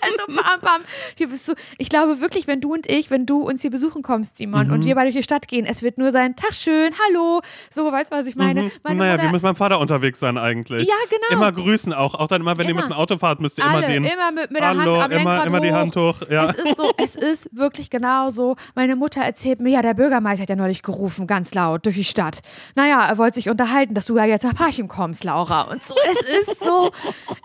also 0.00 0.18
bam, 0.28 0.60
bam. 0.60 0.80
Hier 1.16 1.28
bist 1.28 1.48
du. 1.48 1.54
Ich 1.78 1.88
glaube 1.88 2.20
wirklich, 2.20 2.46
wenn 2.46 2.60
du 2.60 2.72
und 2.74 2.90
ich, 2.90 3.10
wenn 3.10 3.26
du 3.26 3.42
uns 3.42 3.62
hier 3.62 3.70
besuchen 3.70 4.02
kommst, 4.02 4.38
Simon, 4.38 4.66
Mhm. 4.68 4.72
und 4.74 4.84
wir 4.84 4.94
beide 4.94 5.06
durch 5.10 5.16
die 5.16 5.22
Stadt 5.24 5.48
gehen, 5.48 5.64
es 5.66 5.82
wird 5.82 5.98
nur 6.02 6.12
sein, 6.12 6.36
Tag 6.36 6.52
schön, 6.54 6.92
hallo. 7.08 7.40
So, 7.70 7.90
weißt 7.90 8.12
du, 8.12 8.16
was 8.16 8.26
ich 8.26 8.36
meine? 8.36 8.70
Meine 8.82 8.98
naja, 8.98 9.12
Mutter- 9.14 9.28
wie 9.28 9.32
mit 9.32 9.42
meinem 9.42 9.56
Vater 9.56 9.78
unterwegs 9.80 10.20
sein 10.20 10.36
eigentlich. 10.36 10.86
Ja, 10.86 10.94
genau. 11.08 11.40
Immer 11.40 11.52
grüßen 11.52 11.92
auch. 11.92 12.14
Auch 12.14 12.26
dann 12.28 12.42
immer, 12.42 12.56
wenn 12.58 12.64
ihr 12.66 12.70
Immer. 12.72 12.82
mit 12.82 12.90
dem 12.90 12.96
Auto 12.96 13.16
fahrt, 13.18 13.40
müsst 13.40 13.58
ihr 13.58 13.64
alle, 13.64 13.78
immer 13.78 13.86
den. 13.86 14.04
immer 14.04 14.32
mit, 14.32 14.50
mit 14.50 14.60
der 14.60 14.68
Hallo, 14.68 15.00
Hand 15.00 15.04
am 15.14 15.20
immer, 15.20 15.30
Lenkrad 15.30 15.46
immer 15.46 15.60
die. 15.60 15.72
Hand 15.72 15.96
hoch. 15.96 16.16
Ja. 16.28 16.44
Es 16.50 16.56
ist 16.56 16.76
so, 16.76 16.92
es 16.98 17.16
ist 17.16 17.56
wirklich 17.56 17.88
genau 17.90 18.30
so. 18.30 18.56
Meine 18.74 18.96
Mutter 18.96 19.22
erzählt 19.22 19.60
mir, 19.60 19.70
ja, 19.70 19.82
der 19.82 19.94
Bürgermeister 19.94 20.42
hat 20.42 20.50
ja 20.50 20.56
neulich 20.56 20.82
gerufen, 20.82 21.26
ganz 21.26 21.54
laut, 21.54 21.86
durch 21.86 21.96
die 21.96 22.04
Stadt. 22.04 22.40
Naja, 22.74 23.04
er 23.04 23.18
wollte 23.18 23.36
sich 23.36 23.48
unterhalten, 23.48 23.94
dass 23.94 24.06
du 24.06 24.16
ja 24.16 24.24
jetzt 24.24 24.42
nach 24.44 24.54
Parchim 24.54 24.88
kommst, 24.88 25.24
Laura. 25.24 25.62
Und 25.62 25.82
so, 25.82 25.94
es 26.10 26.48
ist 26.48 26.64
so, 26.64 26.90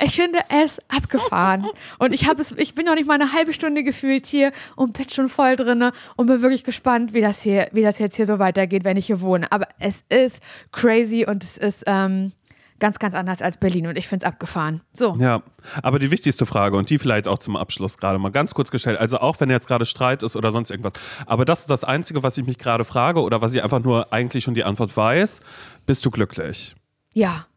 ich 0.04 0.16
finde 0.16 0.40
es 0.50 0.80
abgefahren. 0.90 1.68
Und 2.00 2.14
ich 2.14 2.28
habe 2.28 2.42
es, 2.42 2.52
ich 2.54 2.74
bin 2.76 2.86
noch 2.86 2.96
nicht 2.96 3.08
mal 3.08 3.14
eine 3.16 3.32
halbe 3.34 3.54
Stunde 3.54 3.84
gefühlt 3.84 4.26
hier 4.26 4.52
und 4.76 4.94
bin 4.94 5.10
schon 5.10 5.30
voll 5.30 5.56
drinne 5.56 5.92
und 6.16 6.28
bin 6.28 6.42
wirklich 6.42 6.64
gespannt, 6.64 7.14
wie 7.14 7.22
das 7.22 7.42
hier, 7.42 7.68
wie 7.72 7.82
das 7.84 8.00
jetzt 8.00 8.16
hier 8.16 8.26
so 8.26 8.40
weitergeht, 8.40 8.47
wenn 8.56 8.98
ich 8.98 9.08
hier 9.08 9.22
wohne. 9.22 9.52
Aber 9.52 9.68
es 9.80 10.04
ist 10.10 10.42
crazy 10.72 11.26
und 11.28 11.44
es 11.44 11.58
ist 11.58 11.84
ähm, 11.88 12.32
ganz, 12.80 13.00
ganz 13.00 13.16
anders 13.16 13.42
als 13.42 13.58
Berlin 13.58 13.88
und 13.88 13.98
ich 13.98 14.08
finde 14.08 14.26
es 14.26 14.32
abgefahren. 14.32 14.82
So. 14.94 15.16
Ja, 15.20 15.42
aber 15.82 16.00
die 16.00 16.12
wichtigste 16.12 16.46
Frage 16.46 16.78
und 16.78 16.90
die 16.90 17.00
vielleicht 17.00 17.28
auch 17.28 17.40
zum 17.40 17.56
Abschluss 17.56 17.98
gerade 17.98 18.20
mal 18.20 18.32
ganz 18.32 18.54
kurz 18.54 18.72
gestellt. 18.72 19.00
Also 19.00 19.18
auch 19.20 19.40
wenn 19.40 19.50
jetzt 19.50 19.68
gerade 19.68 19.86
Streit 19.86 20.24
ist 20.24 20.36
oder 20.36 20.52
sonst 20.52 20.72
irgendwas. 20.72 20.94
Aber 21.26 21.46
das 21.46 21.62
ist 21.62 21.70
das 21.70 21.84
Einzige, 21.84 22.24
was 22.24 22.38
ich 22.38 22.46
mich 22.46 22.58
gerade 22.58 22.86
frage 22.86 23.22
oder 23.22 23.42
was 23.42 23.54
ich 23.54 23.64
einfach 23.64 23.82
nur 23.82 24.14
eigentlich 24.14 24.44
schon 24.44 24.54
die 24.54 24.64
Antwort 24.64 24.96
weiß. 24.96 25.42
Bist 25.86 26.06
du 26.06 26.12
glücklich? 26.12 26.76
Ja. 27.14 27.48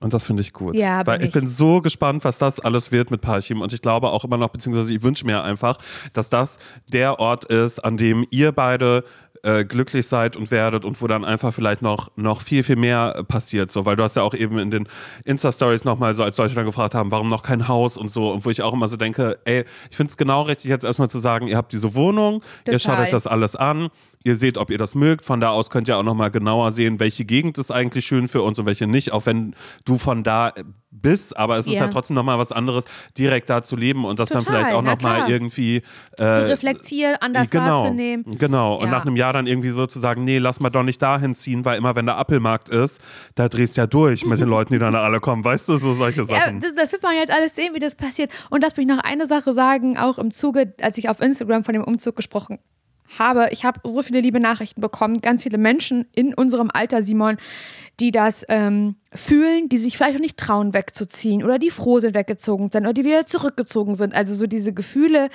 Und 0.00 0.12
das 0.12 0.24
finde 0.24 0.40
ich 0.40 0.52
gut. 0.52 0.74
Ja, 0.74 0.98
bin 0.98 1.06
Weil 1.06 1.20
ich, 1.22 1.28
ich. 1.28 1.32
bin 1.32 1.46
so 1.46 1.80
gespannt, 1.80 2.24
was 2.24 2.38
das 2.38 2.58
alles 2.58 2.90
wird 2.90 3.12
mit 3.12 3.20
Parchim. 3.20 3.60
Und 3.60 3.72
ich 3.72 3.82
glaube 3.82 4.08
auch 4.10 4.24
immer 4.24 4.36
noch, 4.36 4.48
beziehungsweise 4.48 4.92
ich 4.92 5.02
wünsche 5.02 5.24
mir 5.24 5.44
einfach, 5.44 5.78
dass 6.12 6.28
das 6.28 6.58
der 6.92 7.20
Ort 7.20 7.44
ist, 7.44 7.78
an 7.84 7.96
dem 7.96 8.26
ihr 8.30 8.50
beide 8.50 9.04
äh, 9.42 9.64
glücklich 9.64 10.06
seid 10.06 10.36
und 10.36 10.50
werdet 10.50 10.84
und 10.84 11.00
wo 11.02 11.06
dann 11.06 11.24
einfach 11.24 11.52
vielleicht 11.52 11.82
noch, 11.82 12.10
noch 12.16 12.42
viel, 12.42 12.62
viel 12.62 12.76
mehr 12.76 13.24
passiert. 13.26 13.70
So, 13.70 13.84
weil 13.84 13.96
du 13.96 14.02
hast 14.02 14.16
ja 14.16 14.22
auch 14.22 14.34
eben 14.34 14.58
in 14.58 14.70
den 14.70 14.88
Insta-Stories 15.24 15.84
nochmal 15.84 16.14
so, 16.14 16.22
als 16.22 16.36
Leute 16.38 16.54
dann 16.54 16.66
gefragt 16.66 16.94
haben, 16.94 17.10
warum 17.10 17.28
noch 17.28 17.42
kein 17.42 17.68
Haus 17.68 17.96
und 17.96 18.10
so. 18.10 18.30
Und 18.30 18.44
wo 18.44 18.50
ich 18.50 18.62
auch 18.62 18.72
immer 18.72 18.88
so 18.88 18.96
denke, 18.96 19.38
ey, 19.44 19.64
ich 19.90 19.96
finde 19.96 20.10
es 20.10 20.16
genau 20.16 20.42
richtig, 20.42 20.70
jetzt 20.70 20.84
erstmal 20.84 21.10
zu 21.10 21.18
sagen, 21.18 21.48
ihr 21.48 21.56
habt 21.56 21.72
diese 21.72 21.94
Wohnung, 21.94 22.42
ihr 22.66 22.78
schaut 22.78 22.92
Total. 22.92 23.04
euch 23.04 23.10
das 23.10 23.26
alles 23.26 23.56
an, 23.56 23.88
Ihr 24.24 24.36
seht, 24.36 24.58
ob 24.58 24.70
ihr 24.70 24.78
das 24.78 24.94
mögt. 24.94 25.24
Von 25.24 25.40
da 25.40 25.50
aus 25.50 25.70
könnt 25.70 25.88
ihr 25.88 25.96
auch 25.98 26.02
nochmal 26.02 26.30
genauer 26.30 26.70
sehen, 26.70 27.00
welche 27.00 27.24
Gegend 27.24 27.58
ist 27.58 27.70
eigentlich 27.70 28.06
schön 28.06 28.28
für 28.28 28.42
uns 28.42 28.58
und 28.58 28.66
welche 28.66 28.86
nicht. 28.86 29.12
Auch 29.12 29.26
wenn 29.26 29.54
du 29.84 29.98
von 29.98 30.22
da 30.22 30.52
bist, 30.90 31.36
aber 31.38 31.56
es 31.56 31.66
ist 31.66 31.72
Ja. 31.74 31.80
ja 31.82 31.88
trotzdem 31.88 32.14
nochmal 32.14 32.38
was 32.38 32.52
anderes, 32.52 32.84
direkt 33.16 33.48
da 33.48 33.62
zu 33.62 33.76
leben 33.76 34.04
und 34.04 34.18
das 34.18 34.28
dann 34.28 34.44
Total, 34.44 34.60
vielleicht 34.60 34.74
auch 34.76 34.82
nochmal 34.82 35.28
irgendwie 35.28 35.80
Zu 36.16 36.22
äh, 36.22 36.26
reflektieren, 36.26 37.16
anders 37.20 37.50
genau, 37.50 37.82
wahrzunehmen. 37.84 38.24
Genau. 38.38 38.74
Und 38.76 38.84
Ja. 38.86 38.90
nach 38.90 39.02
einem 39.06 39.16
Jahr 39.16 39.32
dann 39.32 39.46
irgendwie 39.46 39.70
so 39.70 39.86
zu 39.86 40.00
sagen, 40.00 40.24
nee, 40.24 40.36
lass 40.38 40.60
mal 40.60 40.68
doch 40.70 40.82
nicht 40.82 41.00
dahin 41.00 41.34
ziehen, 41.34 41.64
weil 41.64 41.78
immer 41.78 41.96
wenn 41.96 42.04
der 42.06 42.18
Appelmarkt 42.18 42.68
ist, 42.68 43.00
da 43.34 43.48
drehst 43.48 43.76
du 43.76 43.80
ja 43.80 43.86
durch 43.86 44.26
mit 44.26 44.38
den 44.38 44.48
Leuten, 44.50 44.74
die 44.74 44.78
dann 44.78 44.94
alle 44.94 45.18
kommen. 45.20 45.42
Weißt 45.44 45.68
du, 45.70 45.78
so 45.78 45.94
solche 45.94 46.20
Ja, 46.20 46.26
Sachen. 46.26 46.60
das, 46.60 46.74
das 46.74 46.92
wird 46.92 47.02
man 47.02 47.14
jetzt 47.16 47.32
alles 47.32 47.54
sehen, 47.56 47.74
wie 47.74 47.80
das 47.80 47.96
passiert. 47.96 48.30
Und 48.50 48.62
lass 48.62 48.76
mich 48.76 48.86
noch 48.86 48.98
eine 48.98 49.26
Sache 49.26 49.54
sagen, 49.54 49.96
auch 49.96 50.18
im 50.18 50.30
Zuge, 50.30 50.74
als 50.82 50.98
ich 50.98 51.08
auf 51.08 51.20
Instagram 51.20 51.64
von 51.64 51.72
dem 51.72 51.84
Umzug 51.84 52.16
gesprochen 52.16 52.58
habe. 53.18 53.48
Ich 53.50 53.64
habe 53.64 53.80
so 53.84 54.02
viele 54.02 54.20
liebe 54.20 54.40
Nachrichten 54.40 54.80
bekommen, 54.80 55.20
ganz 55.20 55.42
viele 55.42 55.58
Menschen 55.58 56.06
in 56.14 56.34
unserem 56.34 56.70
Alter, 56.72 57.02
Simon, 57.02 57.36
die 58.00 58.10
das 58.10 58.44
ähm, 58.48 58.96
fühlen, 59.14 59.68
die 59.68 59.78
sich 59.78 59.96
vielleicht 59.96 60.16
auch 60.16 60.20
nicht 60.20 60.38
trauen, 60.38 60.74
wegzuziehen 60.74 61.44
oder 61.44 61.58
die 61.58 61.70
froh 61.70 62.00
sind, 62.00 62.14
weggezogen 62.14 62.70
sind 62.72 62.82
oder 62.82 62.92
die 62.92 63.04
wieder 63.04 63.26
zurückgezogen 63.26 63.94
sind. 63.94 64.14
Also 64.14 64.34
so 64.34 64.46
diese 64.46 64.72
Gefühle, 64.72 65.28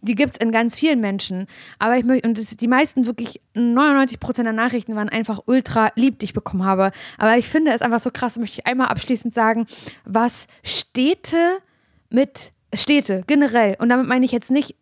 die 0.00 0.14
gibt 0.14 0.34
es 0.34 0.36
in 0.38 0.52
ganz 0.52 0.76
vielen 0.76 1.00
Menschen. 1.00 1.46
Aber 1.78 1.96
ich 1.96 2.04
möchte, 2.04 2.28
und 2.28 2.38
das, 2.38 2.56
die 2.56 2.68
meisten 2.68 3.06
wirklich, 3.06 3.40
99 3.54 4.20
Prozent 4.20 4.46
der 4.46 4.52
Nachrichten 4.52 4.94
waren 4.94 5.08
einfach 5.08 5.40
ultra 5.46 5.90
lieb, 5.94 6.18
die 6.18 6.26
ich 6.26 6.32
bekommen 6.32 6.64
habe. 6.64 6.92
Aber 7.18 7.36
ich 7.36 7.48
finde 7.48 7.72
es 7.72 7.82
einfach 7.82 8.00
so 8.00 8.10
krass, 8.10 8.38
möchte 8.38 8.60
ich 8.60 8.66
einmal 8.66 8.88
abschließend 8.88 9.34
sagen, 9.34 9.66
was 10.04 10.46
Städte 10.62 11.58
mit 12.10 12.52
Städte 12.74 13.22
generell, 13.26 13.76
und 13.78 13.88
damit 13.88 14.06
meine 14.06 14.24
ich 14.24 14.32
jetzt 14.32 14.50
nicht 14.50 14.76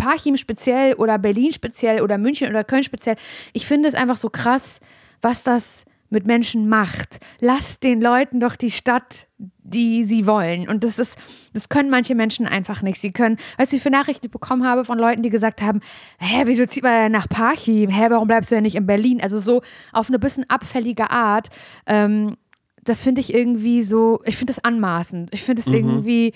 Parchim 0.00 0.36
speziell 0.36 0.94
oder 0.94 1.18
Berlin 1.18 1.52
speziell 1.52 2.02
oder 2.02 2.18
München 2.18 2.48
oder 2.48 2.64
Köln 2.64 2.82
speziell. 2.82 3.16
Ich 3.52 3.66
finde 3.66 3.88
es 3.88 3.94
einfach 3.94 4.16
so 4.16 4.30
krass, 4.30 4.80
was 5.20 5.42
das 5.42 5.84
mit 6.08 6.26
Menschen 6.26 6.68
macht. 6.68 7.20
Lasst 7.38 7.84
den 7.84 8.00
Leuten 8.00 8.40
doch 8.40 8.56
die 8.56 8.70
Stadt, 8.70 9.28
die 9.38 10.02
sie 10.02 10.26
wollen. 10.26 10.68
Und 10.68 10.82
das 10.82 10.98
ist, 10.98 11.16
das 11.52 11.68
können 11.68 11.88
manche 11.88 12.16
Menschen 12.16 12.46
einfach 12.46 12.82
nicht. 12.82 13.00
Sie 13.00 13.12
können, 13.12 13.36
weißt 13.58 13.72
du, 13.72 13.76
wie 13.76 13.80
viele 13.80 13.96
Nachrichten 13.96 14.26
ich 14.26 14.32
bekommen 14.32 14.64
habe 14.64 14.84
von 14.84 14.98
Leuten, 14.98 15.22
die 15.22 15.30
gesagt 15.30 15.62
haben, 15.62 15.80
hä, 16.18 16.42
wieso 16.46 16.66
zieht 16.66 16.82
man 16.82 17.12
nach 17.12 17.28
Parchim? 17.28 17.90
Hä, 17.90 18.06
warum 18.08 18.26
bleibst 18.26 18.50
du 18.50 18.56
denn 18.56 18.64
nicht 18.64 18.74
in 18.74 18.86
Berlin? 18.86 19.20
Also 19.20 19.38
so 19.38 19.62
auf 19.92 20.08
eine 20.08 20.18
bisschen 20.18 20.48
abfällige 20.48 21.10
Art. 21.10 21.48
Ähm, 21.86 22.36
das 22.82 23.04
finde 23.04 23.20
ich 23.20 23.32
irgendwie 23.32 23.84
so, 23.84 24.20
ich 24.24 24.36
finde 24.36 24.52
das 24.52 24.64
anmaßend. 24.64 25.32
Ich 25.32 25.42
finde 25.42 25.62
es 25.62 25.68
irgendwie 25.68 26.32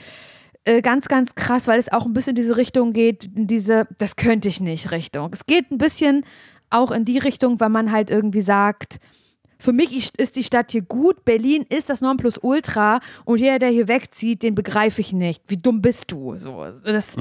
äh, 0.65 0.81
ganz, 0.83 1.09
ganz 1.09 1.35
krass, 1.35 1.67
weil 1.67 1.79
es 1.79 1.93
auch 1.93 2.07
ein 2.07 2.12
bisschen 2.12 2.31
in 2.31 2.37
diese 2.43 2.57
Richtung 2.57 2.93
geht, 2.93 3.25
in 3.37 3.47
diese, 3.47 3.87
das 3.99 4.17
könnte 4.17 4.49
ich 4.49 4.61
nicht 4.61 4.91
Richtung. 4.91 5.31
Es 5.33 5.47
geht 5.47 5.71
ein 5.71 5.79
bisschen 5.79 6.25
auch 6.71 6.91
in 6.91 7.05
die 7.05 7.19
Richtung, 7.19 7.61
weil 7.61 7.69
man 7.69 7.93
halt 7.93 8.11
irgendwie 8.11 8.41
sagt, 8.41 8.99
für 9.59 9.73
mich 9.73 10.19
ist- 10.19 10.37
die 10.37 10.43
Stadt 10.45 10.73
hier 10.73 10.83
gut, 10.83 11.25
Berlin 11.25 11.65
ist 11.69 11.89
das 11.91 12.01
Nonplusultra 12.01 13.01
und 13.25 13.39
jeder, 13.39 13.59
der 13.59 13.69
hier 13.71 13.89
wegzieht, 13.89 14.43
den 14.43 14.55
begreife 14.55 15.01
ich 15.01 15.12
nicht. 15.12 15.43
Wie 15.49 15.57
dumm 15.57 15.81
bist 15.81 16.11
du? 16.11 16.37
So, 16.37 16.65
das, 16.85 17.17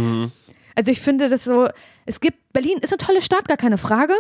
Also 0.76 0.92
ich 0.92 1.00
finde 1.02 1.30
das 1.30 1.44
so, 1.44 1.68
es 2.06 2.20
gibt, 2.20 2.52
Berlin 2.52 2.80
ist 2.82 2.92
eine 2.92 2.98
tolle 2.98 3.22
Stadt, 3.22 3.48
gar 3.48 3.58
keine 3.58 3.78
Frage. 3.78 4.14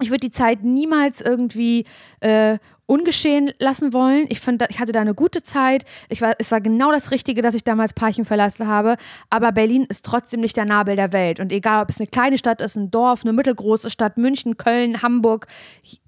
Ich 0.00 0.08
würde 0.10 0.20
die 0.20 0.30
Zeit 0.30 0.64
niemals 0.64 1.20
irgendwie 1.20 1.84
äh, 2.20 2.58
ungeschehen 2.92 3.52
lassen 3.58 3.94
wollen. 3.94 4.26
Ich 4.28 4.40
fand, 4.40 4.62
ich 4.68 4.78
hatte 4.78 4.92
da 4.92 5.00
eine 5.00 5.14
gute 5.14 5.42
Zeit. 5.42 5.86
Ich 6.10 6.20
war, 6.20 6.34
es 6.38 6.52
war 6.52 6.60
genau 6.60 6.92
das 6.92 7.10
Richtige, 7.10 7.40
dass 7.40 7.54
ich 7.54 7.64
damals 7.64 7.94
Parchim 7.94 8.26
verlassen 8.26 8.66
habe. 8.66 8.96
Aber 9.30 9.50
Berlin 9.50 9.86
ist 9.88 10.04
trotzdem 10.04 10.40
nicht 10.40 10.58
der 10.58 10.66
Nabel 10.66 10.94
der 10.94 11.14
Welt. 11.14 11.40
Und 11.40 11.52
egal, 11.52 11.82
ob 11.82 11.88
es 11.88 11.98
eine 11.98 12.06
kleine 12.06 12.36
Stadt 12.36 12.60
ist, 12.60 12.76
ein 12.76 12.90
Dorf, 12.90 13.24
eine 13.24 13.32
mittelgroße 13.32 13.88
Stadt, 13.88 14.18
München, 14.18 14.58
Köln, 14.58 15.00
Hamburg, 15.00 15.46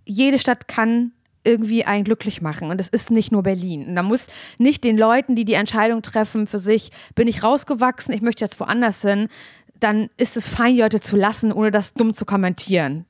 jede 0.05 0.39
Stadt 0.39 0.69
kann 0.69 1.13
irgendwie 1.43 1.87
einen 1.87 2.05
glücklich 2.05 2.43
machen. 2.43 2.71
Und 2.71 2.79
es 2.79 2.91
ist 2.91 3.11
nicht 3.11 3.33
nur 3.33 3.43
Berlin. 3.43 3.87
Und 3.89 3.97
da 3.97 4.03
muss 4.03 4.27
nicht 4.59 4.85
den 4.85 4.99
Leuten, 4.99 5.37
die 5.37 5.47
die 5.47 5.55
Entscheidung 5.55 6.03
treffen 6.03 6.47
für 6.47 6.59
sich, 6.59 6.91
bin 7.15 7.29
ich 7.29 7.43
rausgewachsen, 7.43 8.13
ich 8.13 8.21
möchte 8.21 8.45
jetzt 8.45 8.61
woanders 8.61 9.01
hin, 9.01 9.29
dann 9.81 10.11
ist 10.19 10.37
es 10.37 10.49
fein, 10.49 10.75
die 10.75 10.83
Leute 10.83 11.01
zu 11.01 11.17
lassen, 11.17 11.51
ohne 11.51 11.71
das 11.71 11.95
dumm 11.95 12.13
zu 12.13 12.27
kommentieren. 12.27 13.07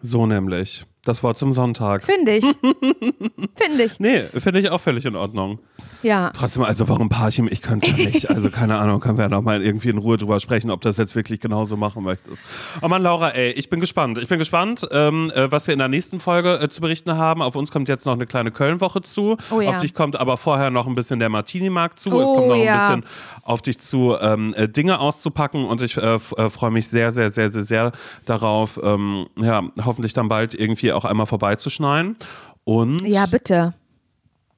So 0.00 0.26
nämlich. 0.26 0.86
Das 1.04 1.24
Wort 1.24 1.36
zum 1.36 1.52
Sonntag. 1.52 2.04
Finde 2.04 2.36
ich. 2.36 2.44
Finde 3.56 3.82
ich. 3.84 3.98
Nee, 3.98 4.22
finde 4.38 4.60
ich 4.60 4.70
auch 4.70 4.80
völlig 4.80 5.04
in 5.04 5.16
Ordnung. 5.16 5.58
Ja. 6.04 6.30
Trotzdem, 6.30 6.62
also 6.62 6.88
warum 6.88 7.08
Parchim? 7.08 7.48
Ich 7.50 7.60
kann 7.60 7.80
es 7.82 7.88
ja 7.88 7.96
nicht. 7.96 8.30
Also 8.30 8.50
keine 8.50 8.78
Ahnung, 8.78 9.00
können 9.00 9.18
wir 9.18 9.22
ja 9.24 9.28
noch 9.28 9.42
mal 9.42 9.62
irgendwie 9.62 9.88
in 9.88 9.98
Ruhe 9.98 10.16
drüber 10.16 10.38
sprechen, 10.38 10.70
ob 10.70 10.80
das 10.80 10.98
jetzt 10.98 11.16
wirklich 11.16 11.40
genauso 11.40 11.76
machen 11.76 12.04
möchtest. 12.04 12.38
Oh 12.82 12.88
Mann, 12.88 13.02
Laura, 13.02 13.30
ey, 13.30 13.50
ich 13.50 13.68
bin 13.68 13.80
gespannt. 13.80 14.18
Ich 14.18 14.28
bin 14.28 14.38
gespannt, 14.38 14.86
ähm, 14.92 15.32
äh, 15.34 15.50
was 15.50 15.66
wir 15.66 15.72
in 15.72 15.78
der 15.78 15.88
nächsten 15.88 16.20
Folge 16.20 16.60
äh, 16.60 16.68
zu 16.68 16.80
berichten 16.80 17.16
haben. 17.16 17.42
Auf 17.42 17.56
uns 17.56 17.72
kommt 17.72 17.88
jetzt 17.88 18.06
noch 18.06 18.12
eine 18.12 18.26
kleine 18.26 18.52
Köln-Woche 18.52 19.02
zu. 19.02 19.36
Oh 19.50 19.60
ja. 19.60 19.70
Auf 19.70 19.78
dich 19.78 19.94
kommt 19.94 20.18
aber 20.18 20.36
vorher 20.36 20.70
noch 20.70 20.86
ein 20.86 20.94
bisschen 20.94 21.18
der 21.18 21.30
Martini-Markt 21.30 21.98
zu. 21.98 22.10
es 22.20 22.28
Oh 22.28 22.34
kommt 22.36 22.48
noch 22.48 22.56
ja. 22.56 22.88
ein 22.88 23.00
bisschen 23.00 23.12
auf 23.42 23.62
dich 23.62 23.78
zu, 23.78 24.16
ähm, 24.20 24.54
äh, 24.56 24.68
Dinge 24.68 25.00
auszupacken 25.00 25.64
und 25.64 25.82
ich 25.82 25.96
äh, 25.96 26.14
äh, 26.14 26.18
freue 26.50 26.70
mich 26.70 26.88
sehr, 26.88 27.12
sehr, 27.12 27.30
sehr, 27.30 27.50
sehr, 27.50 27.64
sehr 27.64 27.92
darauf, 28.24 28.80
ähm, 28.82 29.26
ja, 29.36 29.62
hoffentlich 29.84 30.14
dann 30.14 30.28
bald 30.28 30.54
irgendwie 30.54 30.92
auch 30.92 31.04
einmal 31.04 31.26
vorbeizuschneien. 31.26 32.16
Und 32.64 33.04
Ja, 33.04 33.26
bitte. 33.26 33.74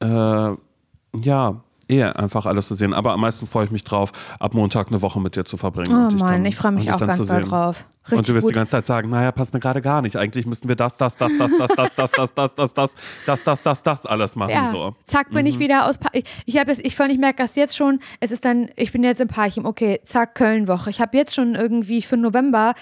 äh, 0.01 0.07
ja, 0.07 1.61
eher 1.89 2.18
einfach 2.18 2.47
alles 2.47 2.68
zu 2.68 2.74
sehen. 2.74 2.95
Aber 2.95 3.12
am 3.12 3.20
meisten 3.20 3.47
freue 3.47 3.64
ich 3.66 3.70
mich 3.70 3.85
drauf, 3.85 4.12
ab 4.39 4.55
Montag 4.55 4.89
eine 4.89 5.03
Woche 5.03 5.20
mit 5.20 5.37
dir 5.37 5.45
zu 5.45 5.57
verbringen. 5.57 5.93
Oh 5.95 6.09
und 6.12 6.20
Mann, 6.20 6.45
ich 6.45 6.57
freue 6.57 6.72
mich 6.72 6.91
auch 6.93 6.99
ganz 7.01 7.18
doll 7.26 7.43
drauf. 7.43 7.85
und 8.05 8.11
du 8.12 8.16
Richtig 8.16 8.35
wirst 8.35 8.45
die 8.49 8.53
gut. 8.53 8.55
ganze 8.55 8.70
Zeit 8.72 8.87
sagen, 8.87 9.09
naja, 9.11 9.32
passt 9.32 9.55
mir 9.55 9.61
gerade 9.61 9.80
gar 9.80 10.03
nicht. 10.03 10.16
Eigentlich 10.16 10.47
müssten 10.47 10.68
wir 10.68 10.76
das, 10.76 10.97
das, 10.97 11.16
das, 11.16 11.32
das, 11.39 11.51
das, 11.57 11.70
das, 11.76 11.95
das, 11.95 12.11
das, 12.12 12.32
das, 12.35 12.55
das, 12.55 12.74
das, 12.74 12.95
das, 13.26 13.43
das, 13.45 13.62
das, 13.62 13.82
das 13.82 14.07
alles 14.07 14.37
machen. 14.37 14.51
Ja, 14.51 14.68
So. 14.70 14.95
zack, 15.05 15.30
bin 15.30 15.41
Mhm. 15.43 15.47
ich 15.47 15.59
wieder 15.59 15.89
aus. 15.89 15.99
Pa 15.99 16.09
ich 16.12 16.24
ich 16.47 16.57
habe 16.59 16.66
das, 16.70 16.78
ich 16.80 16.97
fand, 16.97 17.12
ich 17.12 17.18
merke 17.18 17.43
das 17.43 17.55
jetzt 17.57 17.76
schon. 17.76 18.01
Es 18.20 18.30
ist 18.30 18.45
dann, 18.45 18.68
ich 18.76 18.93
bin 18.93 19.03
jetzt 19.05 19.20
in 19.20 19.28
Parchim. 19.28 19.64
Okay, 19.64 20.01
zack, 20.05 20.35
Köln-Woche. 20.35 20.91
Ich 20.91 21.01
habe 21.01 21.16
jetzt 21.16 21.35
schon 21.35 21.55
irgendwie 21.55 22.03
für 22.03 22.16
November 22.16 22.74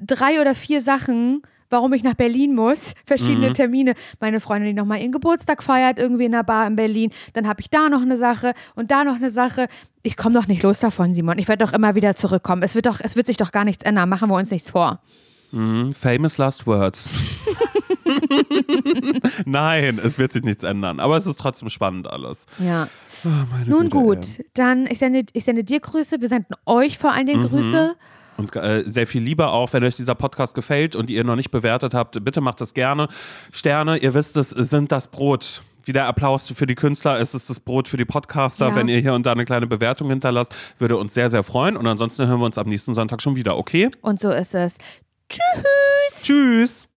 drei 0.00 0.40
oder 0.40 0.54
vier 0.54 0.80
Sachen, 0.80 1.42
warum 1.70 1.92
ich 1.92 2.02
nach 2.02 2.14
Berlin 2.14 2.54
muss. 2.54 2.94
Verschiedene 3.06 3.50
Mhm. 3.50 3.54
Termine. 3.54 3.94
Meine 4.20 4.40
Freundin, 4.40 4.74
die 4.74 4.80
nochmal 4.80 5.00
ihren 5.00 5.12
Geburtstag 5.12 5.62
feiert, 5.62 5.98
irgendwie 5.98 6.24
in 6.26 6.34
einer 6.34 6.44
Bar 6.44 6.66
in 6.66 6.76
Berlin. 6.76 7.10
Dann 7.32 7.48
habe 7.48 7.60
ich 7.60 7.70
da 7.70 7.88
noch 7.88 8.02
eine 8.02 8.16
Sache 8.16 8.54
und 8.74 8.90
da 8.90 9.04
noch 9.04 9.16
eine 9.16 9.30
Sache. 9.30 9.68
Ich 10.02 10.16
komme 10.16 10.34
doch 10.34 10.46
nicht 10.46 10.62
los 10.62 10.80
davon, 10.80 11.14
Simon. 11.14 11.38
Ich 11.38 11.48
werde 11.48 11.64
doch 11.64 11.72
immer 11.72 11.94
wieder 11.94 12.16
zurückkommen. 12.16 12.62
Es 12.62 12.74
wird 12.74 12.86
doch, 12.86 13.00
es 13.02 13.16
wird 13.16 13.26
sich 13.26 13.36
doch 13.36 13.52
gar 13.52 13.64
nichts 13.64 13.84
ändern. 13.84 14.08
Machen 14.08 14.28
wir 14.30 14.36
uns 14.36 14.50
nichts 14.50 14.70
vor. 14.70 15.00
Mhm. 15.52 15.94
Famous 15.94 16.38
last 16.38 16.66
words. 16.66 17.10
Nein, 19.44 19.98
es 20.02 20.18
wird 20.18 20.32
sich 20.32 20.42
nichts 20.42 20.64
ändern. 20.64 21.00
Aber 21.00 21.16
es 21.16 21.26
ist 21.26 21.38
trotzdem 21.38 21.70
spannend 21.70 22.08
alles. 22.08 22.46
Ja. 22.58 22.88
Oh, 23.24 23.28
Nun 23.66 23.84
Güte, 23.84 23.88
gut, 23.90 24.38
ey. 24.38 24.46
dann 24.54 24.86
ich 24.86 24.98
sende, 24.98 25.24
ich 25.32 25.44
sende 25.44 25.64
dir 25.64 25.80
Grüße. 25.80 26.20
Wir 26.20 26.28
senden 26.28 26.54
euch 26.66 26.98
vor 26.98 27.12
allen 27.12 27.26
Dingen 27.26 27.48
Grüße. 27.48 27.94
Und 28.40 28.56
äh, 28.56 28.82
sehr 28.86 29.06
viel 29.06 29.22
lieber 29.22 29.52
auch, 29.52 29.72
wenn 29.72 29.84
euch 29.84 29.94
dieser 29.94 30.14
Podcast 30.14 30.54
gefällt 30.54 30.96
und 30.96 31.10
ihr 31.10 31.22
noch 31.24 31.36
nicht 31.36 31.50
bewertet 31.50 31.94
habt, 31.94 32.22
bitte 32.24 32.40
macht 32.40 32.60
das 32.60 32.74
gerne. 32.74 33.08
Sterne, 33.52 33.98
ihr 33.98 34.14
wisst 34.14 34.36
es, 34.36 34.50
sind 34.50 34.90
das 34.90 35.08
Brot. 35.08 35.62
Wie 35.84 35.92
der 35.92 36.06
Applaus 36.06 36.52
für 36.54 36.66
die 36.66 36.74
Künstler 36.74 37.18
ist 37.18 37.34
es 37.34 37.46
das 37.46 37.60
Brot 37.60 37.88
für 37.88 37.96
die 37.96 38.04
Podcaster. 38.04 38.68
Ja. 38.68 38.74
Wenn 38.74 38.88
ihr 38.88 38.98
hier 38.98 39.14
und 39.14 39.24
da 39.24 39.32
eine 39.32 39.44
kleine 39.44 39.66
Bewertung 39.66 40.08
hinterlasst, 40.10 40.54
würde 40.78 40.96
uns 40.96 41.14
sehr, 41.14 41.30
sehr 41.30 41.42
freuen. 41.42 41.76
Und 41.76 41.86
ansonsten 41.86 42.26
hören 42.26 42.40
wir 42.40 42.46
uns 42.46 42.58
am 42.58 42.68
nächsten 42.68 42.94
Sonntag 42.94 43.22
schon 43.22 43.36
wieder, 43.36 43.56
okay? 43.56 43.90
Und 44.02 44.20
so 44.20 44.30
ist 44.30 44.54
es. 44.54 44.74
Tschüss. 45.28 46.22
Tschüss! 46.22 46.88